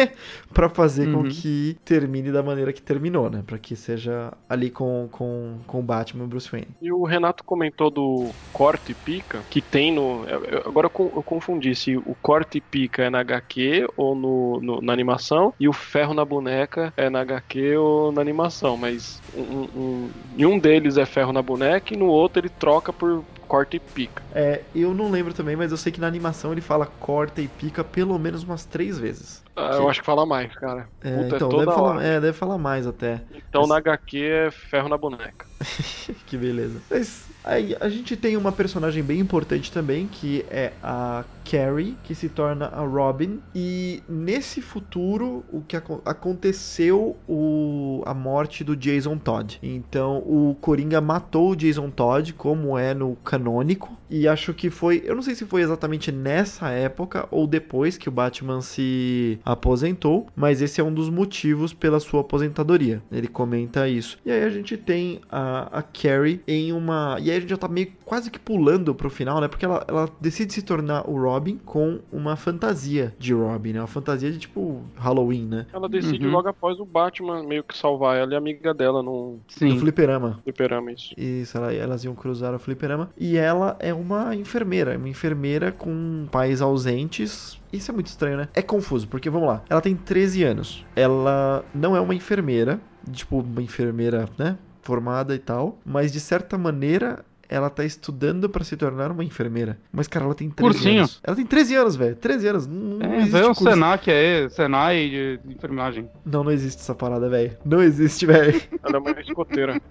pra 0.53 0.69
fazer 0.69 1.11
com 1.11 1.21
Uhum. 1.21 1.29
que 1.29 1.77
termine 1.85 2.31
da 2.33 2.43
maneira 2.43 2.73
que 2.73 2.83
terminou, 2.83 3.29
né? 3.31 3.43
Pra 3.47 3.59
que 3.59 3.75
seja 3.77 4.33
ali 4.49 4.71
com, 4.71 5.09
com, 5.11 5.59
com 5.67 5.81
o 5.81 5.83
Batman 5.83 6.25
e 6.25 6.29
Bruce 6.29 6.51
Wayne. 6.51 6.69
E 6.81 6.93
o 6.93 7.05
Renato 7.05 7.45
comentou 7.45 7.91
do 7.91 8.35
corte 8.53 8.93
e 8.93 8.95
pica, 8.95 9.45
que 9.49 9.63
tem 9.63 9.95
no. 9.95 10.25
Agora 10.67 10.87
eu 10.95 11.23
confundi 11.23 11.75
se 11.75 11.97
o 11.97 12.17
corte 12.21 12.59
e 12.59 12.61
pica 12.61 13.05
é 13.05 13.11
na 13.11 13.21
HQ 13.21 13.87
ou 13.97 14.15
no, 14.15 14.61
no- 14.61 14.81
na 14.83 14.93
animação, 14.93 15.55
e 15.61 15.69
o 15.69 15.73
ferro 15.73 16.15
na 16.15 16.25
boneca 16.25 16.90
é 16.97 17.11
na 17.11 17.21
HQ 17.21 17.77
ou 17.77 18.13
na 18.13 18.21
animação, 18.21 18.77
mas 18.77 19.23
um, 19.33 20.07
um- 20.09 20.13
em 20.39 20.45
um 20.47 20.59
deles 20.59 20.97
é 20.97 21.07
ferro 21.07 21.33
na 21.33 21.43
boneca 21.43 21.95
e 21.95 21.97
no 21.97 22.07
outro 22.07 22.41
ele 22.41 22.51
troca 22.51 22.93
por 22.93 23.27
corte 23.51 23.77
e 23.77 23.81
pica. 23.81 24.23
É, 24.33 24.63
eu 24.75 24.95
não 24.95 25.11
lembro 25.11 25.35
também, 25.35 25.57
mas 25.57 25.71
eu 25.73 25.77
sei 25.77 25.91
que 25.91 26.01
na 26.01 26.07
animação 26.07 26.53
ele 26.53 26.61
fala 26.61 26.87
corta 26.87 27.43
e 27.43 27.49
pica 27.49 27.83
pelo 27.83 28.19
menos 28.19 28.45
umas 28.45 28.65
três 28.65 28.99
vezes. 28.99 29.43
Ah, 29.57 29.71
Que- 29.71 29.77
Eu 29.77 29.89
acho 29.89 30.01
que 30.01 30.07
fala 30.07 30.25
mais, 30.25 30.55
cara. 30.55 30.89
É, 31.03 31.11
Puta, 31.17 31.35
é 31.35 31.37
então, 31.37 31.49
toda 31.49 31.65
deve 31.65 31.75
falar, 31.75 32.03
é, 32.05 32.21
deve 32.21 32.33
falar 32.33 32.59
mais 32.59 32.87
até. 32.87 33.23
Então 33.35 33.67
na 33.67 33.77
HQ 33.77 34.19
é 34.25 34.51
ferro 34.51 34.89
na 34.89 34.97
boneca. 34.97 35.47
que 36.27 36.37
beleza. 36.37 36.81
Mas 36.91 37.31
aí 37.45 37.77
a 37.81 37.89
gente 37.89 38.17
tem 38.17 38.37
uma 38.37 38.53
personagem 38.53 39.03
bem 39.03 39.19
importante 39.21 39.73
também, 39.73 40.07
que 40.07 40.45
é 40.49 40.73
a 40.83 41.25
Carrie, 41.45 41.97
que 42.03 42.15
se 42.15 42.29
torna 42.29 42.67
a 42.67 42.81
Robin. 42.85 43.41
E 43.55 44.03
nesse 44.09 44.63
futuro, 44.63 45.45
o 45.49 45.63
que 45.63 45.77
acon- 45.77 46.01
aconteceu 46.05 47.17
o, 47.29 48.03
a 48.07 48.15
morte 48.15 48.63
do 48.65 48.77
Jason 48.77 49.19
Todd. 49.19 49.59
Então 49.63 50.19
o 50.19 50.57
Coringa 50.61 51.01
matou 51.01 51.51
o 51.51 51.57
Jason 51.57 51.91
Todd, 51.91 52.33
como 52.35 52.79
é 52.79 52.95
no 52.95 53.17
canônico. 53.41 53.97
E 54.09 54.29
acho 54.29 54.53
que 54.53 54.71
foi. 54.71 55.03
Eu 55.05 55.15
não 55.15 55.23
sei 55.23 55.35
se 55.35 55.47
foi 55.47 55.63
exatamente 55.63 56.13
nessa 56.13 56.69
época 56.71 57.27
ou 57.31 57.47
depois 57.47 57.97
que 57.97 58.09
o 58.09 58.13
Batman 58.13 58.61
se 58.61 59.39
aposentou, 59.45 60.27
mas 60.37 60.61
esse 60.61 60.81
é 60.81 60.85
um 60.85 60.93
dos 60.93 61.09
motivos 61.09 61.73
pela 61.73 61.99
sua 62.01 62.21
aposentadoria. 62.21 63.03
Ele 63.11 63.29
comenta 63.29 63.89
isso. 63.89 64.19
E 64.25 64.31
aí 64.31 64.45
a 64.45 64.51
gente 64.51 64.77
tem 64.77 65.21
a, 65.31 65.79
a 65.79 65.83
Carrie 65.83 66.41
em 66.47 66.73
uma. 66.73 67.17
E 67.21 67.31
aí 67.31 67.37
a 67.37 67.41
gente 67.41 67.51
já 67.51 67.57
tá 67.57 67.69
meio 67.69 67.89
quase 68.05 68.31
que 68.31 68.39
pulando 68.39 68.95
pro 68.95 69.09
final, 69.11 69.41
né? 69.41 69.49
Porque 69.49 69.65
ela, 69.65 69.85
ela 69.89 70.09
decide 70.21 70.53
se 70.53 70.63
tornar 70.63 71.09
o 71.09 71.17
Robin 71.21 71.59
com 71.65 72.01
uma 72.13 72.37
fantasia 72.37 73.15
de 73.19 73.33
Robin, 73.33 73.73
né? 73.75 73.81
Uma 73.81 73.87
fantasia 73.87 74.31
de 74.31 74.39
tipo 74.39 74.83
Halloween, 74.97 75.47
né? 75.47 75.67
Ela 75.73 75.89
decide 75.89 76.27
Uhum. 76.27 76.33
logo 76.33 76.49
após 76.49 76.79
o 76.79 76.85
Batman 76.85 77.43
meio 77.45 77.65
que 77.65 77.77
salvar 77.77 78.17
ela 78.19 78.33
e 78.33 78.35
a 78.35 78.39
amiga 78.39 78.75
dela 78.75 79.03
no 79.03 79.21
No 79.35 79.41
Sim. 79.49 79.79
fliperama. 79.79 80.41
fliperama, 80.43 80.93
isso. 80.93 81.15
Isso, 81.17 81.57
ela- 81.57 81.73
elas 81.73 82.05
iam 82.05 82.15
cruzar 82.15 82.55
o 82.55 82.59
fliperama. 82.59 83.11
E 83.17 83.30
ela 83.37 83.77
é 83.79 83.93
uma 83.93 84.35
enfermeira. 84.35 84.97
Uma 84.97 85.09
enfermeira 85.09 85.73
com 85.73 86.27
pais 86.31 86.61
ausentes. 86.61 87.61
Isso 87.73 87.91
é 87.91 87.95
muito 87.95 88.07
estranho, 88.07 88.37
né? 88.37 88.49
É 88.55 88.63
confuso, 88.63 89.09
porque 89.09 89.31
vamos 89.31 89.49
lá. 89.49 89.63
Ela 89.69 89.81
tem 89.81 89.95
13 89.95 90.43
anos. 90.45 90.87
Ela 90.97 91.65
não 91.75 91.97
é 91.97 92.01
uma 92.01 92.15
enfermeira. 92.15 92.81
Tipo, 93.11 93.41
uma 93.41 93.63
enfermeira, 93.63 94.29
né? 94.39 94.59
Formada 94.83 95.35
e 95.35 95.39
tal. 95.39 95.79
Mas 95.85 96.13
de 96.13 96.21
certa 96.21 96.57
maneira. 96.59 97.25
Ela 97.53 97.69
tá 97.69 97.85
estudando 97.85 98.49
pra 98.49 98.63
se 98.63 98.77
tornar 98.77 99.11
uma 99.11 99.25
enfermeira. 99.25 99.77
Mas, 99.93 100.07
cara, 100.07 100.25
ela 100.25 100.35
tem 100.35 100.49
13 100.49 100.73
Cursinho. 100.73 100.99
anos. 101.01 101.21
Ela 101.25 101.35
tem 101.37 101.45
13 101.45 101.75
anos, 101.75 101.97
velho. 101.97 102.15
13 102.17 102.47
anos. 102.49 102.67
Não, 102.69 102.99
É, 103.03 103.17
existe 103.17 103.33
vê 103.33 103.43
o 103.43 103.47
curso. 103.47 103.65
Senac 103.65 104.11
aí, 104.11 104.49
Senai 104.51 105.09
de 105.11 105.41
enfermagem. 105.53 106.09
Não, 106.25 106.45
não 106.45 106.53
existe 106.53 106.81
essa 106.81 106.95
parada, 106.95 107.29
velho. 107.29 107.57
Não 107.65 107.83
existe, 107.83 108.25
velho. 108.25 108.61
Ela 108.85 108.97
é 108.97 108.99
uma 109.01 109.11
escoteira. 109.21 109.81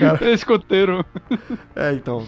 Cara, 0.00 0.30
Escoteiro. 0.32 1.04
é, 1.76 1.92
então. 1.92 2.26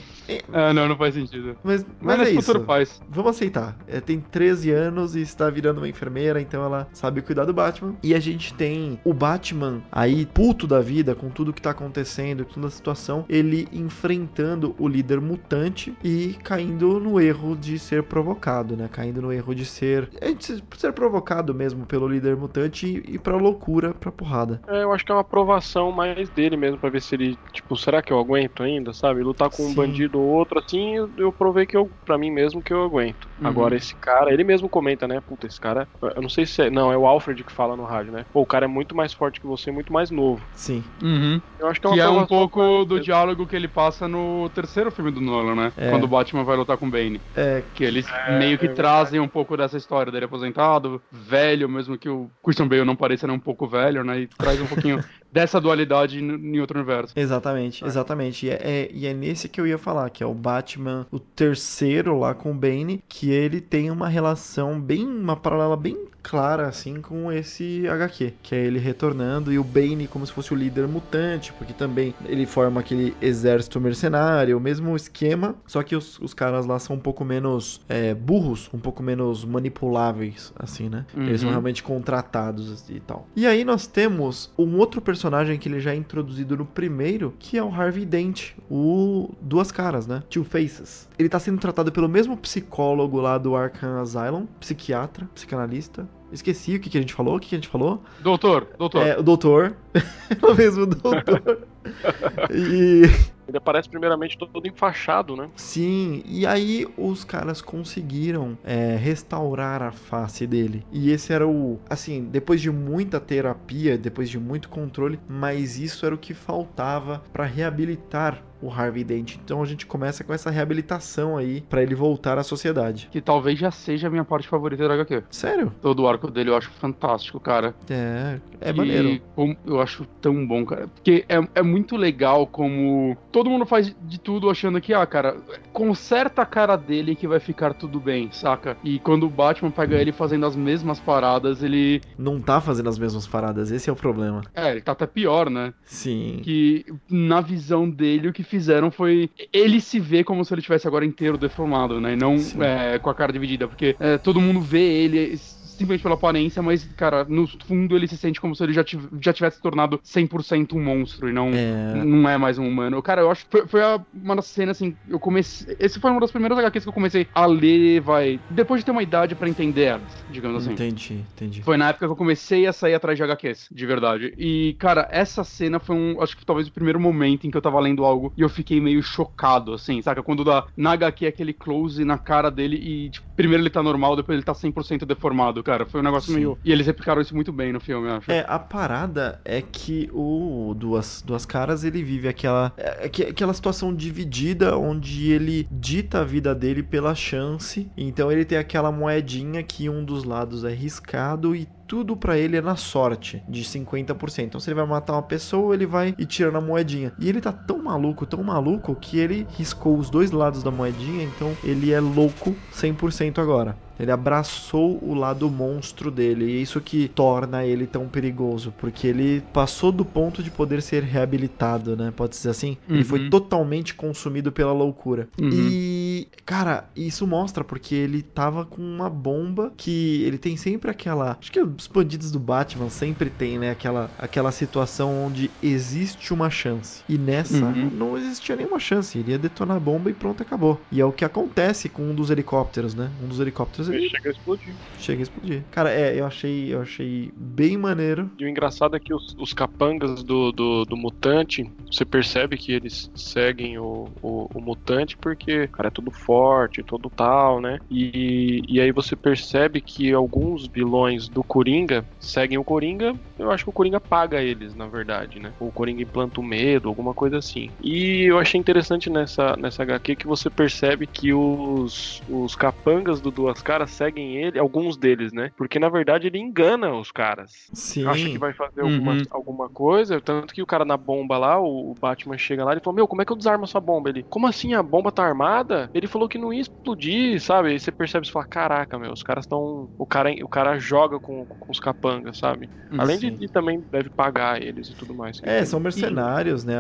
Ah, 0.53 0.73
não, 0.73 0.88
não 0.88 0.97
faz 0.97 1.14
sentido. 1.14 1.57
Mas, 1.62 1.85
Mas, 2.01 2.19
mas 2.19 2.29
é 2.29 2.35
nesse 2.35 2.51
isso. 2.51 2.64
faz. 2.64 3.01
Vamos 3.09 3.31
aceitar. 3.33 3.77
É, 3.87 4.01
tem 4.01 4.21
13 4.21 4.71
anos 4.71 5.16
e 5.16 5.21
está 5.23 5.49
virando 5.51 5.79
uma 5.79 5.88
enfermeira, 5.88 6.40
então 6.40 6.64
ela 6.64 6.88
sabe 6.92 7.23
cuidar 7.23 7.45
do 7.45 7.53
Batman. 7.53 7.97
E 8.03 8.14
a 8.14 8.21
gente 8.21 8.55
tem 8.55 8.99
o 9.05 9.12
Batman 9.12 9.83
aí, 9.90 10.27
puto 10.27 10.66
da 10.66 10.81
vida, 10.81 11.14
com 11.14 11.29
tudo 11.29 11.53
que 11.53 11.62
tá 11.62 11.71
acontecendo, 11.71 12.45
com 12.45 12.55
toda 12.55 12.66
a 12.69 12.71
situação, 12.71 13.25
ele 13.29 13.69
enfrentando 13.97 14.75
o 14.79 14.87
líder 14.87 15.21
mutante 15.21 15.97
e 16.05 16.35
caindo 16.45 17.01
no 17.01 17.19
erro 17.21 17.57
de 17.57 17.79
ser 17.79 18.03
provocado, 18.03 18.77
né? 18.77 18.89
Caindo 18.89 19.23
no 19.23 19.33
erro 19.33 19.55
de 19.55 19.65
ser. 19.65 20.11
é, 20.21 20.33
de 20.33 20.45
ser- 20.45 20.93
provocado 20.93 21.55
mesmo 21.55 21.87
pelo 21.87 22.07
líder 22.09 22.37
mutante 22.37 22.87
e, 22.87 23.15
e 23.15 23.19
pra 23.19 23.37
loucura, 23.37 23.93
pra 23.95 24.13
porrada. 24.13 24.61
É, 24.69 24.83
eu 24.83 24.93
acho 24.93 25.05
que 25.05 25.13
é 25.13 25.15
uma 25.15 25.21
aprovação 25.21 25.93
mais 25.93 26.29
dele 26.29 26.57
mesmo, 26.57 26.79
pra 26.79 26.91
ver 26.91 27.01
se 27.01 27.15
ele, 27.15 27.37
tipo, 27.53 27.77
será 27.77 28.03
que 28.03 28.13
eu 28.13 28.19
aguento 28.19 28.63
ainda, 28.65 28.93
sabe? 28.93 29.23
Lutar 29.23 29.49
com 29.49 29.63
Sim. 29.63 29.71
um 29.71 29.75
bandido 29.75 30.21
ou 30.21 30.27
outro, 30.27 30.59
assim, 30.59 30.97
eu, 30.97 31.13
eu 31.17 31.33
provei 31.33 31.67
que 31.67 31.77
eu, 31.77 31.93
pra 32.05 32.19
mim 32.19 32.31
mesmo, 32.33 32.61
que 32.63 32.73
eu 32.73 32.83
aguento. 32.83 33.29
Uhum. 33.41 33.49
Agora, 33.49 33.77
esse 33.77 33.97
cara, 33.97 34.33
ele 34.33 34.43
mesmo 34.43 34.69
comenta, 34.69 35.07
né? 35.07 35.21
Puta, 35.21 35.47
esse 35.47 35.61
cara, 35.61 35.89
eu 36.17 36.21
não 36.23 36.29
sei 36.29 36.47
se 36.47 36.63
é, 36.63 36.71
não, 36.71 36.91
é 36.93 36.99
o 36.99 37.07
Alfred 37.07 37.45
que 37.45 37.53
fala 37.53 37.77
no 37.77 37.85
rádio, 37.85 38.13
né? 38.13 38.27
Pô, 38.33 38.41
o 38.43 38.47
cara 38.47 38.65
é 38.65 38.69
muito 38.69 38.95
mais 38.97 39.13
forte 39.13 39.41
que 39.41 39.47
você, 39.47 39.71
muito 39.71 39.93
mais 39.93 40.11
novo. 40.11 40.45
Sim. 40.53 40.83
Uhum. 41.03 41.41
Eu 41.59 41.69
acho 41.69 41.81
que 41.81 41.87
é 41.87 41.91
uma 41.91 41.95
Que 41.95 42.01
é 42.01 42.09
um 42.09 42.27
pouco 42.27 42.85
do 42.85 43.01
diálogo 43.01 43.47
que 43.47 43.57
ele 43.57 43.69
passa 43.69 43.86
no 44.09 44.49
terceiro 44.55 44.90
filme 44.90 45.11
do 45.11 45.20
Nolan, 45.20 45.55
né? 45.55 45.72
É. 45.77 45.90
Quando 45.90 46.05
o 46.05 46.09
Batman 46.09 46.44
vai 46.44 46.57
lutar 46.57 46.77
com 46.77 46.87
o 46.87 46.90
Bane. 46.90 47.20
É, 47.35 47.62
Que 47.75 47.85
eles 47.85 48.07
É, 48.27 48.38
meio 48.38 48.59
que 48.59 48.66
é 48.66 48.72
trazem 48.72 49.20
um 49.20 49.29
pouco 49.29 49.57
dessa 49.57 49.77
história 49.77 50.11
dele 50.12 50.25
aposentado, 50.27 51.01
velho, 51.11 51.68
mesmo 51.68 51.99
que 51.99 52.09
o 52.09 52.31
Christian 52.42 52.68
Bale 52.68 52.85
não 52.85 52.96
pareça 52.96 53.27
né, 53.27 53.33
um 53.33 53.38
pouco 53.38 53.66
velho, 53.66 54.05
né? 54.05 54.20
E 54.20 54.27
traz 54.27 54.61
um 54.61 54.66
pouquinho 54.66 55.03
dessa 55.33 55.61
dualidade 55.61 56.19
em 56.23 56.61
outro 56.61 56.79
universo. 56.79 57.12
Exatamente, 57.17 57.85
exatamente. 57.85 58.47
E 58.47 58.51
é, 58.51 58.55
é- 58.62 58.91
e 58.93 59.07
é 59.07 59.15
nesse 59.15 59.49
que 59.49 59.61
eu 59.61 59.67
ia 59.67 59.79
falar, 59.79 60.11
que 60.11 60.23
é 60.23 60.27
o 60.27 60.35
Batman, 60.35 61.07
o 61.11 61.19
terceiro 61.19 62.19
lá 62.19 62.35
com 62.35 62.51
o 62.53 62.55
Bane, 62.55 63.03
que 63.09 63.31
ele 63.31 63.61
tem 63.61 63.91
uma 63.91 64.09
relação 64.09 64.81
bem, 64.81 65.05
uma 65.07 65.37
paralela 65.37 65.77
bem 65.77 65.97
clara, 66.23 66.67
assim, 66.67 67.01
com 67.01 67.31
esse 67.31 67.87
HQ, 67.89 68.35
que 68.43 68.53
é 68.55 68.65
ele 68.65 68.81
retornando 68.81 69.53
e 69.53 69.59
o 69.61 69.65
Bane 69.65 70.09
como 70.09 70.27
se 70.27 70.33
fosse 70.33 70.53
o 70.53 70.57
líder 70.57 70.89
mutante, 70.89 71.53
porque 71.53 71.73
também 71.73 72.12
ele 72.25 72.45
forma 72.47 72.81
aquele 72.81 73.17
exército 73.21 73.81
mercenário, 73.81 74.57
o 74.57 74.61
mesmo 74.61 74.97
esquema, 74.97 75.55
só 75.69 75.85
que 75.85 75.95
os, 75.95 76.19
os 76.19 76.35
caras 76.35 76.67
lá 76.67 76.81
são 76.81 76.97
um 76.97 76.99
pouco 76.99 77.25
menos 77.25 77.81
é, 77.89 78.12
burros, 78.12 78.69
um 78.75 78.79
pouco 78.81 79.05
menos 79.05 79.45
manipuláveis, 79.45 80.53
assim, 80.59 80.89
né? 80.89 81.07
Eles 81.17 81.41
são 81.41 81.49
Uhum. 81.49 81.53
realmente 81.55 81.83
contratados 81.83 82.89
e 82.91 82.99
tal. 83.01 83.29
E 83.37 83.47
aí 83.47 83.65
nós 83.65 83.87
temos 83.87 84.51
um 84.59 84.79
outro 84.79 85.01
personagem 85.01 85.26
que 85.59 85.69
ele 85.69 85.81
já 85.81 85.93
é 85.93 85.97
introduzido 85.97 86.57
no 86.57 86.65
primeiro, 86.65 87.35
que 87.39 87.59
é 87.59 87.62
o 87.62 87.73
Harvey 87.73 88.05
Dent, 88.05 88.53
o 88.71 89.35
Duas 89.41 89.73
Caras, 89.73 90.07
né? 90.07 90.23
Two 90.31 90.45
Faces. 90.45 91.09
Ele 91.19 91.29
tá 91.29 91.39
sendo 91.39 91.59
tratado 91.59 91.91
pelo 91.91 92.09
mesmo 92.09 92.37
psicólogo 92.37 93.21
lá 93.21 93.39
do 93.39 93.57
Arkham 93.57 94.01
Asylum, 94.01 94.47
psiquiatra, 94.61 95.29
psicanalista. 95.35 96.09
Esqueci 96.33 96.77
o 96.77 96.81
que, 96.81 96.91
que 96.91 96.99
a 96.99 97.01
gente 97.01 97.15
falou, 97.15 97.37
o 97.37 97.41
que, 97.41 97.49
que 97.49 97.55
a 97.55 97.59
gente 97.59 97.69
falou? 97.69 98.03
Doutor, 98.21 98.69
doutor. 98.79 99.07
É, 99.07 99.19
o 99.19 99.23
doutor. 99.23 99.77
é 99.95 100.47
o 100.47 100.55
mesmo 100.55 100.87
doutor. 100.87 101.67
e 102.51 103.03
Ele 103.49 103.59
aparece 103.59 103.89
primeiramente 103.89 104.37
todo 104.37 104.67
enfaixado, 104.67 105.37
né? 105.37 105.49
Sim, 105.55 106.23
e 106.27 106.47
aí 106.47 106.87
os 106.97 107.25
caras 107.25 107.61
conseguiram 107.61 108.59
é, 108.65 108.97
restaurar 108.97 109.83
a 109.83 109.93
face 109.93 110.47
dele. 110.47 110.85
E 110.91 111.11
esse 111.11 111.33
era 111.33 111.47
o. 111.47 111.79
Assim, 111.89 112.25
depois 112.25 112.61
de 112.61 112.71
muita 112.71 113.21
terapia, 113.21 113.97
depois 113.97 114.29
de 114.29 114.39
muito 114.39 114.69
controle, 114.69 115.21
mas 115.29 115.79
isso 115.79 116.05
era 116.05 116.15
o 116.15 116.19
que 116.19 116.35
faltava 116.35 117.23
pra 117.33 117.45
reabilitar 117.45 118.43
o 118.61 118.71
Harvey 118.71 119.05
Dent. 119.05 119.37
Então 119.45 119.62
a 119.62 119.66
gente 119.66 119.87
começa 119.87 120.25
com 120.25 120.33
essa 120.33 120.51
reabilitação 120.51 121.37
aí 121.37 121.61
pra 121.69 121.83
ele 121.83 121.95
voltar 121.95 122.38
à 122.38 122.42
sociedade. 122.42 123.09
Que 123.11 123.21
talvez 123.21 123.59
já 123.59 123.71
seja 123.71 124.07
a 124.07 124.11
minha 124.11 124.25
parte 124.25 124.49
favorita 124.49 124.87
da 124.88 124.95
HQ. 124.95 125.25
Sério? 125.31 125.73
Todo 125.83 126.03
o 126.03 126.09
arco 126.09 126.31
dele 126.31 126.51
eu 126.51 126.57
acho 126.57 126.71
fantástico, 126.71 127.38
cara. 127.40 127.75
É, 127.90 128.38
é 128.61 128.71
E 128.71 128.73
maneiro. 128.73 129.21
eu 129.66 129.81
acho 129.81 130.05
tão 130.21 130.47
bom, 130.47 130.64
cara. 130.64 130.88
Porque 130.88 131.25
é, 131.29 131.37
é 131.55 131.62
muito 131.62 131.97
legal 131.97 132.47
como 132.47 133.16
todo 133.31 133.51
mundo 133.51 133.66
faz 133.66 133.95
de 134.03 134.19
tudo 134.21 134.49
achando 134.51 134.81
que, 134.81 134.92
ah, 134.95 135.07
cara, 135.07 135.37
conserta 135.73 136.42
a 136.42 136.47
cara 136.47 136.77
dele 136.77 137.14
que 137.14 137.27
vai 137.29 137.40
ficar 137.40 137.75
tudo 137.75 138.01
bem, 138.01 138.31
saca? 138.33 138.77
E 138.83 138.99
quando 138.99 139.27
o 139.27 139.31
Batman 139.31 139.71
pega 139.71 139.97
ele 139.97 140.12
fazendo 140.12 140.47
as 140.47 140.57
mesmas 140.57 140.99
paradas, 141.01 141.62
ele. 141.62 142.01
Não 142.19 142.40
tá 142.40 142.61
fazendo 142.61 142.88
as 142.88 142.99
mesmas 142.99 143.27
paradas, 143.27 143.71
esse 143.71 143.90
é 143.90 143.92
o 143.92 143.97
problema. 143.97 144.42
É, 144.55 144.71
ele 144.71 144.81
tá 144.81 144.92
até 144.92 145.07
pior, 145.07 145.51
né? 145.51 145.73
Sim. 145.85 146.40
Que 146.42 146.85
na 147.11 147.40
visão 147.40 147.88
dele 147.88 148.29
o 148.29 148.33
que 148.33 148.42
fizeram 148.47 148.91
foi. 148.91 149.29
Ele 149.53 149.81
se 149.81 150.01
vê 150.01 150.25
como 150.25 150.45
se 150.45 150.55
ele 150.55 150.63
tivesse 150.63 150.87
agora 150.87 151.05
inteiro 151.05 151.37
deformado, 151.37 152.01
né? 152.01 152.15
E 152.15 152.17
não 152.17 152.37
é, 152.63 152.99
com 152.99 153.11
a 153.11 153.15
cara 153.15 153.33
dividida. 153.33 153.69
Porque 153.69 153.97
é, 154.01 154.19
todo 154.19 154.41
mundo 154.41 154.61
vê 154.61 154.81
ele 154.81 155.39
simplesmente 155.77 156.03
pela 156.03 156.15
aparência, 156.15 156.62
mas, 156.62 156.85
cara, 156.97 157.25
no 157.29 157.47
fundo 157.67 157.95
ele 157.97 158.09
se 158.09 158.17
sente 158.17 158.41
como 158.41 158.55
se 158.55 158.62
ele 158.62 158.73
já, 158.73 158.85
já 159.21 159.33
tivesse 159.33 159.57
se 159.57 159.62
tornado 159.62 160.01
100% 160.03 160.73
um 160.75 160.83
monstro 160.83 161.29
e 161.29 161.33
não. 161.33 161.51
É. 161.53 162.05
Não 162.05 162.29
é 162.29 162.37
mais 162.39 162.59
um 162.59 162.67
humano. 162.67 163.01
Cara, 163.03 163.21
eu 163.21 163.31
acho 163.31 163.45
que 163.45 163.51
foi, 163.51 163.67
foi 163.69 163.83
a- 163.83 164.01
uma 164.12 164.37
das 164.37 164.47
cenas, 164.47 164.77
assim, 164.77 164.97
eu 165.09 165.19
comecei. 165.21 165.77
Esse 165.79 166.01
foi 166.01 166.11
uma 166.11 166.21
das 166.21 166.31
primeiras 166.31 166.59
HQs 166.59 166.85
que 166.85 166.89
eu 166.89 166.93
comecei 166.93 167.29
a 167.35 167.47
ler, 167.47 168.01
vai. 168.01 168.41
Depois 168.49 168.81
de 168.81 168.85
ter 168.85 168.91
uma 168.91 169.03
idade 169.03 169.35
pra 169.35 169.49
entender 169.49 169.83
elas, 169.83 170.12
digamos 170.29 170.62
assim. 170.62 170.73
Entendi, 170.73 171.25
entendi. 171.33 171.62
Foi 171.62 171.77
na 171.77 171.89
época 171.91 172.07
que 172.07 172.12
eu 172.12 172.17
comecei 172.17 172.67
a 172.67 172.73
sair 172.73 172.95
atrás 172.95 173.17
de 173.17 173.23
HQs, 173.23 173.69
de 173.71 173.87
verdade. 173.87 174.35
E, 174.39 174.75
cara, 174.79 175.07
essa 175.11 175.45
cena 175.45 175.79
foi 175.79 175.95
um. 175.97 176.21
Acho 176.21 176.37
que 176.37 176.45
talvez 176.47 176.69
o 176.69 176.73
primeiro 176.73 176.99
momento 177.01 177.47
em 177.47 177.51
que 177.51 177.57
eu 177.57 177.62
tava 177.62 177.81
lendo 177.81 178.05
algo 178.05 178.33
e 178.37 178.41
eu 178.43 178.49
fiquei 178.49 178.81
meio 178.81 179.03
chocado, 179.03 179.73
assim, 179.75 180.01
saca? 180.03 180.23
Quando 180.23 180.45
dá 180.45 180.65
na 180.77 180.93
HQ 180.93 181.27
aquele 181.27 181.53
close 181.53 182.05
na 182.05 182.19
cara 182.19 182.51
dele 182.51 182.77
e, 182.77 183.11
tipo, 183.11 183.27
primeiro 183.37 183.62
ele 183.62 183.71
tá 183.71 183.83
normal, 183.83 184.17
depois 184.17 184.37
ele 184.37 184.45
tá 184.45 184.55
100% 184.55 185.05
deformado, 185.05 185.62
cara. 185.66 185.85
Foi 185.85 186.00
um 186.00 186.05
negócio 186.05 186.29
Sim. 186.33 186.37
meio. 186.38 186.59
E 186.64 186.70
eles 186.72 186.87
replicaram 186.87 187.20
isso 187.20 187.35
muito 187.35 187.52
bem 187.52 187.72
no 187.72 187.81
filme, 187.81 188.09
eu 188.09 188.14
acho. 188.14 188.31
É, 188.31 188.44
a 188.48 188.59
parada 188.59 189.40
é 189.44 189.61
que 189.61 190.09
o 190.12 190.74
Duas, 190.76 191.22
Duas 191.26 191.44
Caras, 191.44 191.83
ele 191.85 192.02
vive 192.02 192.29
aquela, 192.29 192.72
é, 192.76 193.09
que- 193.09 193.24
aquela 193.24 193.52
situação 193.52 193.94
dividida 193.94 194.76
onde 194.79 195.31
ele 195.33 195.66
dita 195.70 196.20
a 196.20 196.24
vida 196.24 196.55
dele 196.55 196.83
pela 196.83 197.14
chance. 197.14 197.90
Então 197.96 198.31
ele 198.31 198.44
tem 198.44 198.57
aquela 198.59 198.92
moedinha 198.92 199.62
que 199.62 199.90
um 199.90 200.05
dos 200.05 200.24
lados 200.24 200.64
é 200.64 200.72
riscado 200.72 201.55
e 201.57 201.66
tudo 201.87 202.16
pra 202.16 202.37
ele 202.38 202.57
é 202.57 202.61
na 202.61 202.77
sorte, 202.77 203.42
de 203.49 203.62
50%. 203.64 204.44
Então 204.44 204.61
se 204.61 204.68
ele 204.70 204.77
vai 204.77 204.87
matar 204.87 205.12
uma 205.14 205.22
pessoa, 205.22 205.75
ele 205.75 205.87
vai 205.87 206.14
e 206.18 206.25
tira 206.27 206.51
na 206.51 206.61
moedinha. 206.61 207.12
E 207.18 207.29
ele 207.29 207.40
tá 207.40 207.53
tão 207.53 207.83
maluco, 207.83 208.27
tão 208.27 208.42
maluco, 208.42 208.94
que 208.94 209.18
ele 209.18 209.46
riscou 209.57 209.96
os 209.99 210.11
dois 210.11 210.31
lados 210.31 210.62
da 210.62 210.70
moedinha, 210.70 211.22
então 211.25 211.53
ele 211.64 211.92
é 211.92 212.01
louco 212.01 212.55
100% 212.72 213.38
agora. 213.38 213.77
Ele 213.99 214.11
abraçou 214.11 215.03
o 215.03 215.14
lado 215.14 215.51
monstro 215.51 216.11
dele, 216.11 216.44
e 216.44 216.59
é 216.59 216.61
isso 216.61 216.83
que 216.83 217.09
torna 217.09 217.64
ele 217.64 217.87
tão 217.87 218.07
perigoso, 218.09 218.70
porque 218.77 219.07
ele 219.07 219.40
passou 219.55 219.90
do 219.90 220.05
ponto 220.05 220.42
de 220.42 220.51
poder 220.51 220.83
ser 220.83 221.03
reabilitado, 221.03 221.96
né? 221.96 222.12
Pode 222.14 222.33
dizer 222.33 222.51
assim? 222.51 222.77
Ele 222.88 223.03
foi 223.05 223.20
Uhum. 223.20 223.31
totalmente 223.31 223.94
consumido 223.94 224.53
pela 224.53 224.72
loucura. 224.72 225.29
Uhum. 225.40 225.49
E, 225.51 226.29
cara, 226.44 226.90
isso 226.94 227.27
mostra 227.27 227.64
porque 227.64 227.94
ele 227.94 228.20
tava 228.22 228.66
com 228.66 228.83
uma 228.83 229.09
bomba 229.09 229.72
que 229.77 230.22
ele 230.25 230.37
tem 230.37 230.59
sempre 230.59 230.90
aquela. 230.90 231.38
Acho 231.40 231.51
que 231.51 231.64
os 231.77 231.87
bandidos 231.87 232.31
do 232.31 232.39
Batman 232.41 232.89
sempre 232.89 233.31
tem, 233.31 233.59
né? 233.59 233.71
Aquela, 233.71 234.15
aquela 234.19 234.51
situação 234.53 235.25
onde 235.27 235.57
existe 235.62 236.33
uma 236.33 236.51
chance. 236.51 237.05
E 237.09 237.19
nessa 237.19 237.67
Uhum. 237.67 237.91
não 237.91 238.17
existia 238.17 238.57
nenhuma 238.57 238.79
chance. 238.79 239.19
Iria 239.19 239.39
detonar 239.39 239.77
a 239.77 239.81
bomba 239.81 240.11
e 240.11 240.15
pronto, 240.15 240.43
acabou. 240.43 240.87
E 240.91 241.01
é 241.01 241.05
o 241.05 241.12
que 241.12 241.25
acontece 241.25 241.89
com 241.89 242.03
um 242.11 242.15
dos 242.15 242.31
helicópteros, 242.31 242.95
né? 242.95 243.12
Um 243.21 243.29
dos 243.29 243.41
helicópteros 243.41 243.89
ele 243.89 243.99
Ele 243.99 244.09
chega 244.09 244.29
a 244.29 244.33
explodir. 244.33 244.77
chega 244.97 245.21
a 245.21 245.25
explodir. 245.25 245.67
Cara, 245.71 245.91
é, 245.93 246.19
eu 246.19 246.27
achei, 246.27 246.73
eu 246.73 246.81
achei 246.81 247.31
bem 247.37 247.77
maneiro. 247.77 248.31
E 248.39 248.45
o 248.45 248.49
engraçado 248.49 248.97
é 248.97 249.01
que 249.01 249.15
os, 249.15 249.35
os 249.39 249.53
capangas 249.53 250.23
do, 250.25 250.53
do, 250.53 250.85
do 250.85 250.97
mutante, 250.97 251.65
você 251.91 252.05
percebe 252.05 252.57
que 252.57 252.73
eles 252.73 253.11
seguem 253.15 253.79
o, 253.79 254.09
o, 254.23 254.49
o 254.59 254.61
mutante 254.61 255.17
porque 255.17 255.65
o 255.65 255.71
cara 255.71 255.89
é 255.89 255.91
todo 255.91 256.11
forte, 256.11 256.83
todo 256.83 257.11
tal, 257.11 257.61
né? 257.61 257.79
E, 257.91 258.62
e 258.69 258.81
aí 258.81 258.93
você 258.93 259.15
percebe 259.17 259.81
que 259.81 260.12
alguns 260.12 260.67
vilões 260.69 261.29
do 261.29 261.43
Coringa 261.66 262.05
seguem 262.20 262.57
o 262.59 262.62
Coringa. 262.62 263.12
Eu 263.37 263.50
acho 263.50 263.64
que 263.64 263.70
o 263.70 263.72
Coringa 263.72 263.98
paga 263.98 264.40
eles, 264.40 264.72
na 264.76 264.87
verdade, 264.87 265.40
né? 265.40 265.52
O 265.59 265.72
Coringa 265.72 266.00
implanta 266.00 266.40
o 266.40 266.44
medo, 266.44 266.88
alguma 266.88 267.12
coisa 267.12 267.38
assim. 267.38 267.72
E 267.83 268.22
eu 268.22 268.38
achei 268.38 268.59
interessante 268.59 269.11
nessa, 269.11 269.57
nessa 269.57 269.83
HQ 269.83 270.14
que 270.14 270.29
você 270.29 270.48
percebe 270.48 271.09
que 271.09 271.35
os, 271.35 272.22
os 272.29 272.55
capangas 272.55 273.20
do 273.20 273.33
Duas 273.33 273.61
Caras 273.62 273.90
seguem 273.90 274.37
ele, 274.37 274.61
alguns 274.61 274.96
deles, 274.96 275.33
né? 275.33 275.50
Porque 275.57 275.81
na 275.81 275.88
verdade 275.88 276.29
ele 276.29 276.38
engana 276.38 276.94
os 276.94 277.11
caras 277.11 277.68
Sim. 277.72 278.07
acha 278.07 278.29
que 278.29 278.38
vai 278.38 278.52
fazer 278.52 278.76
Uhum. 278.76 278.90
alguma, 278.90 279.16
alguma 279.31 279.68
coisa, 279.68 280.20
tanto 280.20 280.55
que 280.55 280.62
o 280.62 280.66
cara 280.66 280.85
na 280.85 280.96
bomba 280.96 281.38
lá, 281.38 281.59
o, 281.61 281.94
Batman 281.98 282.37
chega 282.38 282.64
lá 282.64 282.74
e 282.76 282.81
fala, 282.81 282.94
meu, 282.94 283.09
como 283.09 283.22
é 283.22 283.24
que 283.24 283.33
eu 283.33 283.37
desarmo 283.37 283.64
essa 283.64 283.81
bomba? 283.81 284.11
Ele, 284.11 284.22
como 284.29 284.46
assim, 284.46 284.74
a 284.74 284.83
bomba 284.83 285.11
tá 285.11 285.24
armada? 285.24 285.90
Ele 285.94 286.07
falou 286.07 286.29
que 286.29 286.38
não 286.38 286.52
ia 286.52 286.61
explodir, 286.61 287.40
sabe? 287.40 287.70
Aí 287.70 287.81
você 287.81 287.90
percebe 287.90 288.26
e 288.26 288.31
fala, 288.31 288.44
caraca, 288.44 288.98
meu, 288.98 289.12
os 289.12 289.22
caras 289.22 289.44
estão... 289.44 289.88
O 289.98 290.07
cara, 290.07 290.31
o 290.42 290.48
cara 290.48 290.79
joga 290.79 291.18
com, 291.18 291.44
com 291.46 291.56
os 291.66 291.79
capangas, 291.79 292.38
sabe? 292.38 292.71
Além 292.90 293.19
de, 293.19 293.31
Sim. 293.31 293.37
de 293.37 293.49
também 293.49 293.85
deve 293.90 294.11
pagar 294.11 294.62
eles 294.62 294.88
e 294.88 294.95
tudo 294.95 295.14
mais. 295.14 295.38
É, 295.42 295.64
são 295.64 295.79
mercenários, 295.81 296.64
né? 296.64 296.75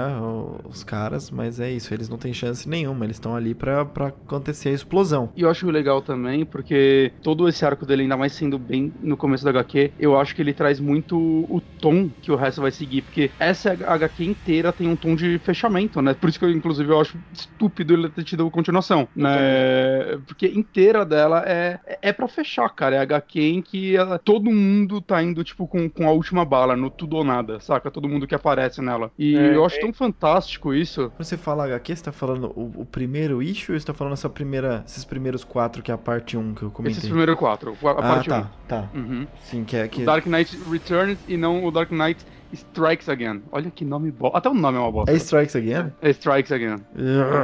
Os 0.64 0.82
caras, 0.84 1.30
mas 1.30 1.60
é 1.60 1.70
isso, 1.70 1.92
eles 1.92 2.08
não 2.08 2.18
têm 2.18 2.32
chance 2.32 2.68
nenhuma, 2.68 3.04
eles 3.04 3.16
estão 3.16 3.34
ali 3.36 3.54
pra, 3.54 3.84
pra 3.84 4.08
acontecer 4.08 4.70
a 4.70 4.72
explosão. 4.72 5.30
E 5.36 5.42
eu 5.42 5.50
acho 5.50 5.68
legal 5.70 6.00
também, 6.02 6.44
porque 6.44 7.12
todo 7.22 7.48
esse 7.48 7.64
arco 7.64 7.84
dele, 7.86 8.02
ainda 8.02 8.16
mais 8.16 8.32
sendo 8.32 8.58
bem 8.58 8.92
no 9.00 9.16
começo 9.16 9.44
da 9.44 9.50
HQ, 9.50 9.94
eu 9.98 10.18
acho 10.18 10.34
que 10.34 10.40
ele 10.42 10.54
traz 10.54 10.80
muito 10.80 11.16
o 11.18 11.60
tom 11.78 12.10
que 12.20 12.30
o 12.32 12.36
resto 12.36 12.60
vai 12.62 12.70
seguir, 12.70 13.02
porque 13.02 13.32
essa 13.38 13.72
HQ 13.72 14.24
inteira 14.24 14.72
tem 14.72 14.88
um 14.88 14.96
tom 14.96 15.14
de 15.14 15.38
fechamento, 15.38 16.00
né? 16.00 16.14
Por 16.14 16.28
isso 16.28 16.38
que 16.38 16.44
eu, 16.44 16.50
inclusive, 16.50 16.90
eu 16.90 17.00
acho 17.00 17.18
estúpido 17.32 17.94
ele 17.94 18.10
ter 18.10 18.24
tido 18.24 18.50
continuação. 18.50 19.08
né? 19.14 20.16
Porque 20.26 20.46
inteira 20.46 21.04
dela 21.04 21.44
é, 21.46 21.78
é 22.02 22.12
pra 22.12 22.28
fechar, 22.28 22.68
cara. 22.70 22.96
É 22.96 22.98
HQ 22.98 23.40
em 23.40 23.62
que 23.62 23.96
ela, 23.96 24.18
todo 24.18 24.50
mundo 24.50 24.65
tá 25.00 25.22
indo, 25.22 25.42
tipo, 25.44 25.66
com, 25.66 25.88
com 25.88 26.08
a 26.08 26.12
última 26.12 26.44
bala, 26.44 26.76
no 26.76 26.90
tudo 26.90 27.16
ou 27.16 27.24
nada, 27.24 27.60
saca? 27.60 27.90
Todo 27.90 28.08
mundo 28.08 28.26
que 28.26 28.34
aparece 28.34 28.80
nela. 28.80 29.10
E 29.18 29.36
É, 29.36 29.54
eu 29.54 29.64
acho 29.64 29.76
é- 29.76 29.80
tão 29.80 29.92
fantástico 29.92 30.74
isso. 30.74 31.10
Quando 31.10 31.24
você 31.24 31.36
fala 31.36 31.64
HQ, 31.64 31.96
você 31.96 32.04
tá 32.04 32.12
falando 32.12 32.52
o, 32.56 32.82
o 32.82 32.86
primeiro 32.86 33.42
issue 33.42 33.72
ou 33.72 33.80
você 33.80 33.86
tá 33.86 33.94
falando 33.94 34.14
essa 34.14 34.28
primeira, 34.28 34.84
esses 34.86 35.04
primeiros 35.04 35.44
quatro 35.44 35.82
que 35.82 35.90
é 35.90 35.94
a 35.94 35.98
parte 35.98 36.36
1 36.36 36.54
que 36.54 36.62
eu 36.62 36.70
comentei? 36.70 36.98
Esses 36.98 37.08
primeiros 37.08 37.36
quatro, 37.36 37.76
a 37.82 37.90
ah, 37.90 37.94
parte 37.94 38.28
tá, 38.28 38.50
tá. 38.66 38.90
um. 38.94 38.98
Uhum. 38.98 39.26
Sim, 39.40 39.64
que 39.64 39.76
é 39.76 39.88
que... 39.88 40.02
O 40.02 40.06
Dark 40.06 40.26
Knight 40.26 40.58
Returns 40.70 41.18
e 41.28 41.36
não 41.36 41.64
o 41.64 41.70
Dark 41.70 41.90
Knight 41.90 42.24
Strikes 42.52 43.08
Again. 43.08 43.42
Olha 43.52 43.70
que 43.70 43.84
nome 43.84 44.10
bosta. 44.10 44.38
Até 44.38 44.48
o 44.48 44.54
nome 44.54 44.78
é 44.78 44.80
uma 44.80 44.92
bosta. 44.92 45.12
É 45.12 45.16
Strikes 45.16 45.56
Again? 45.56 45.92
É 46.00 46.10
Strikes 46.10 46.52
Again. 46.52 46.76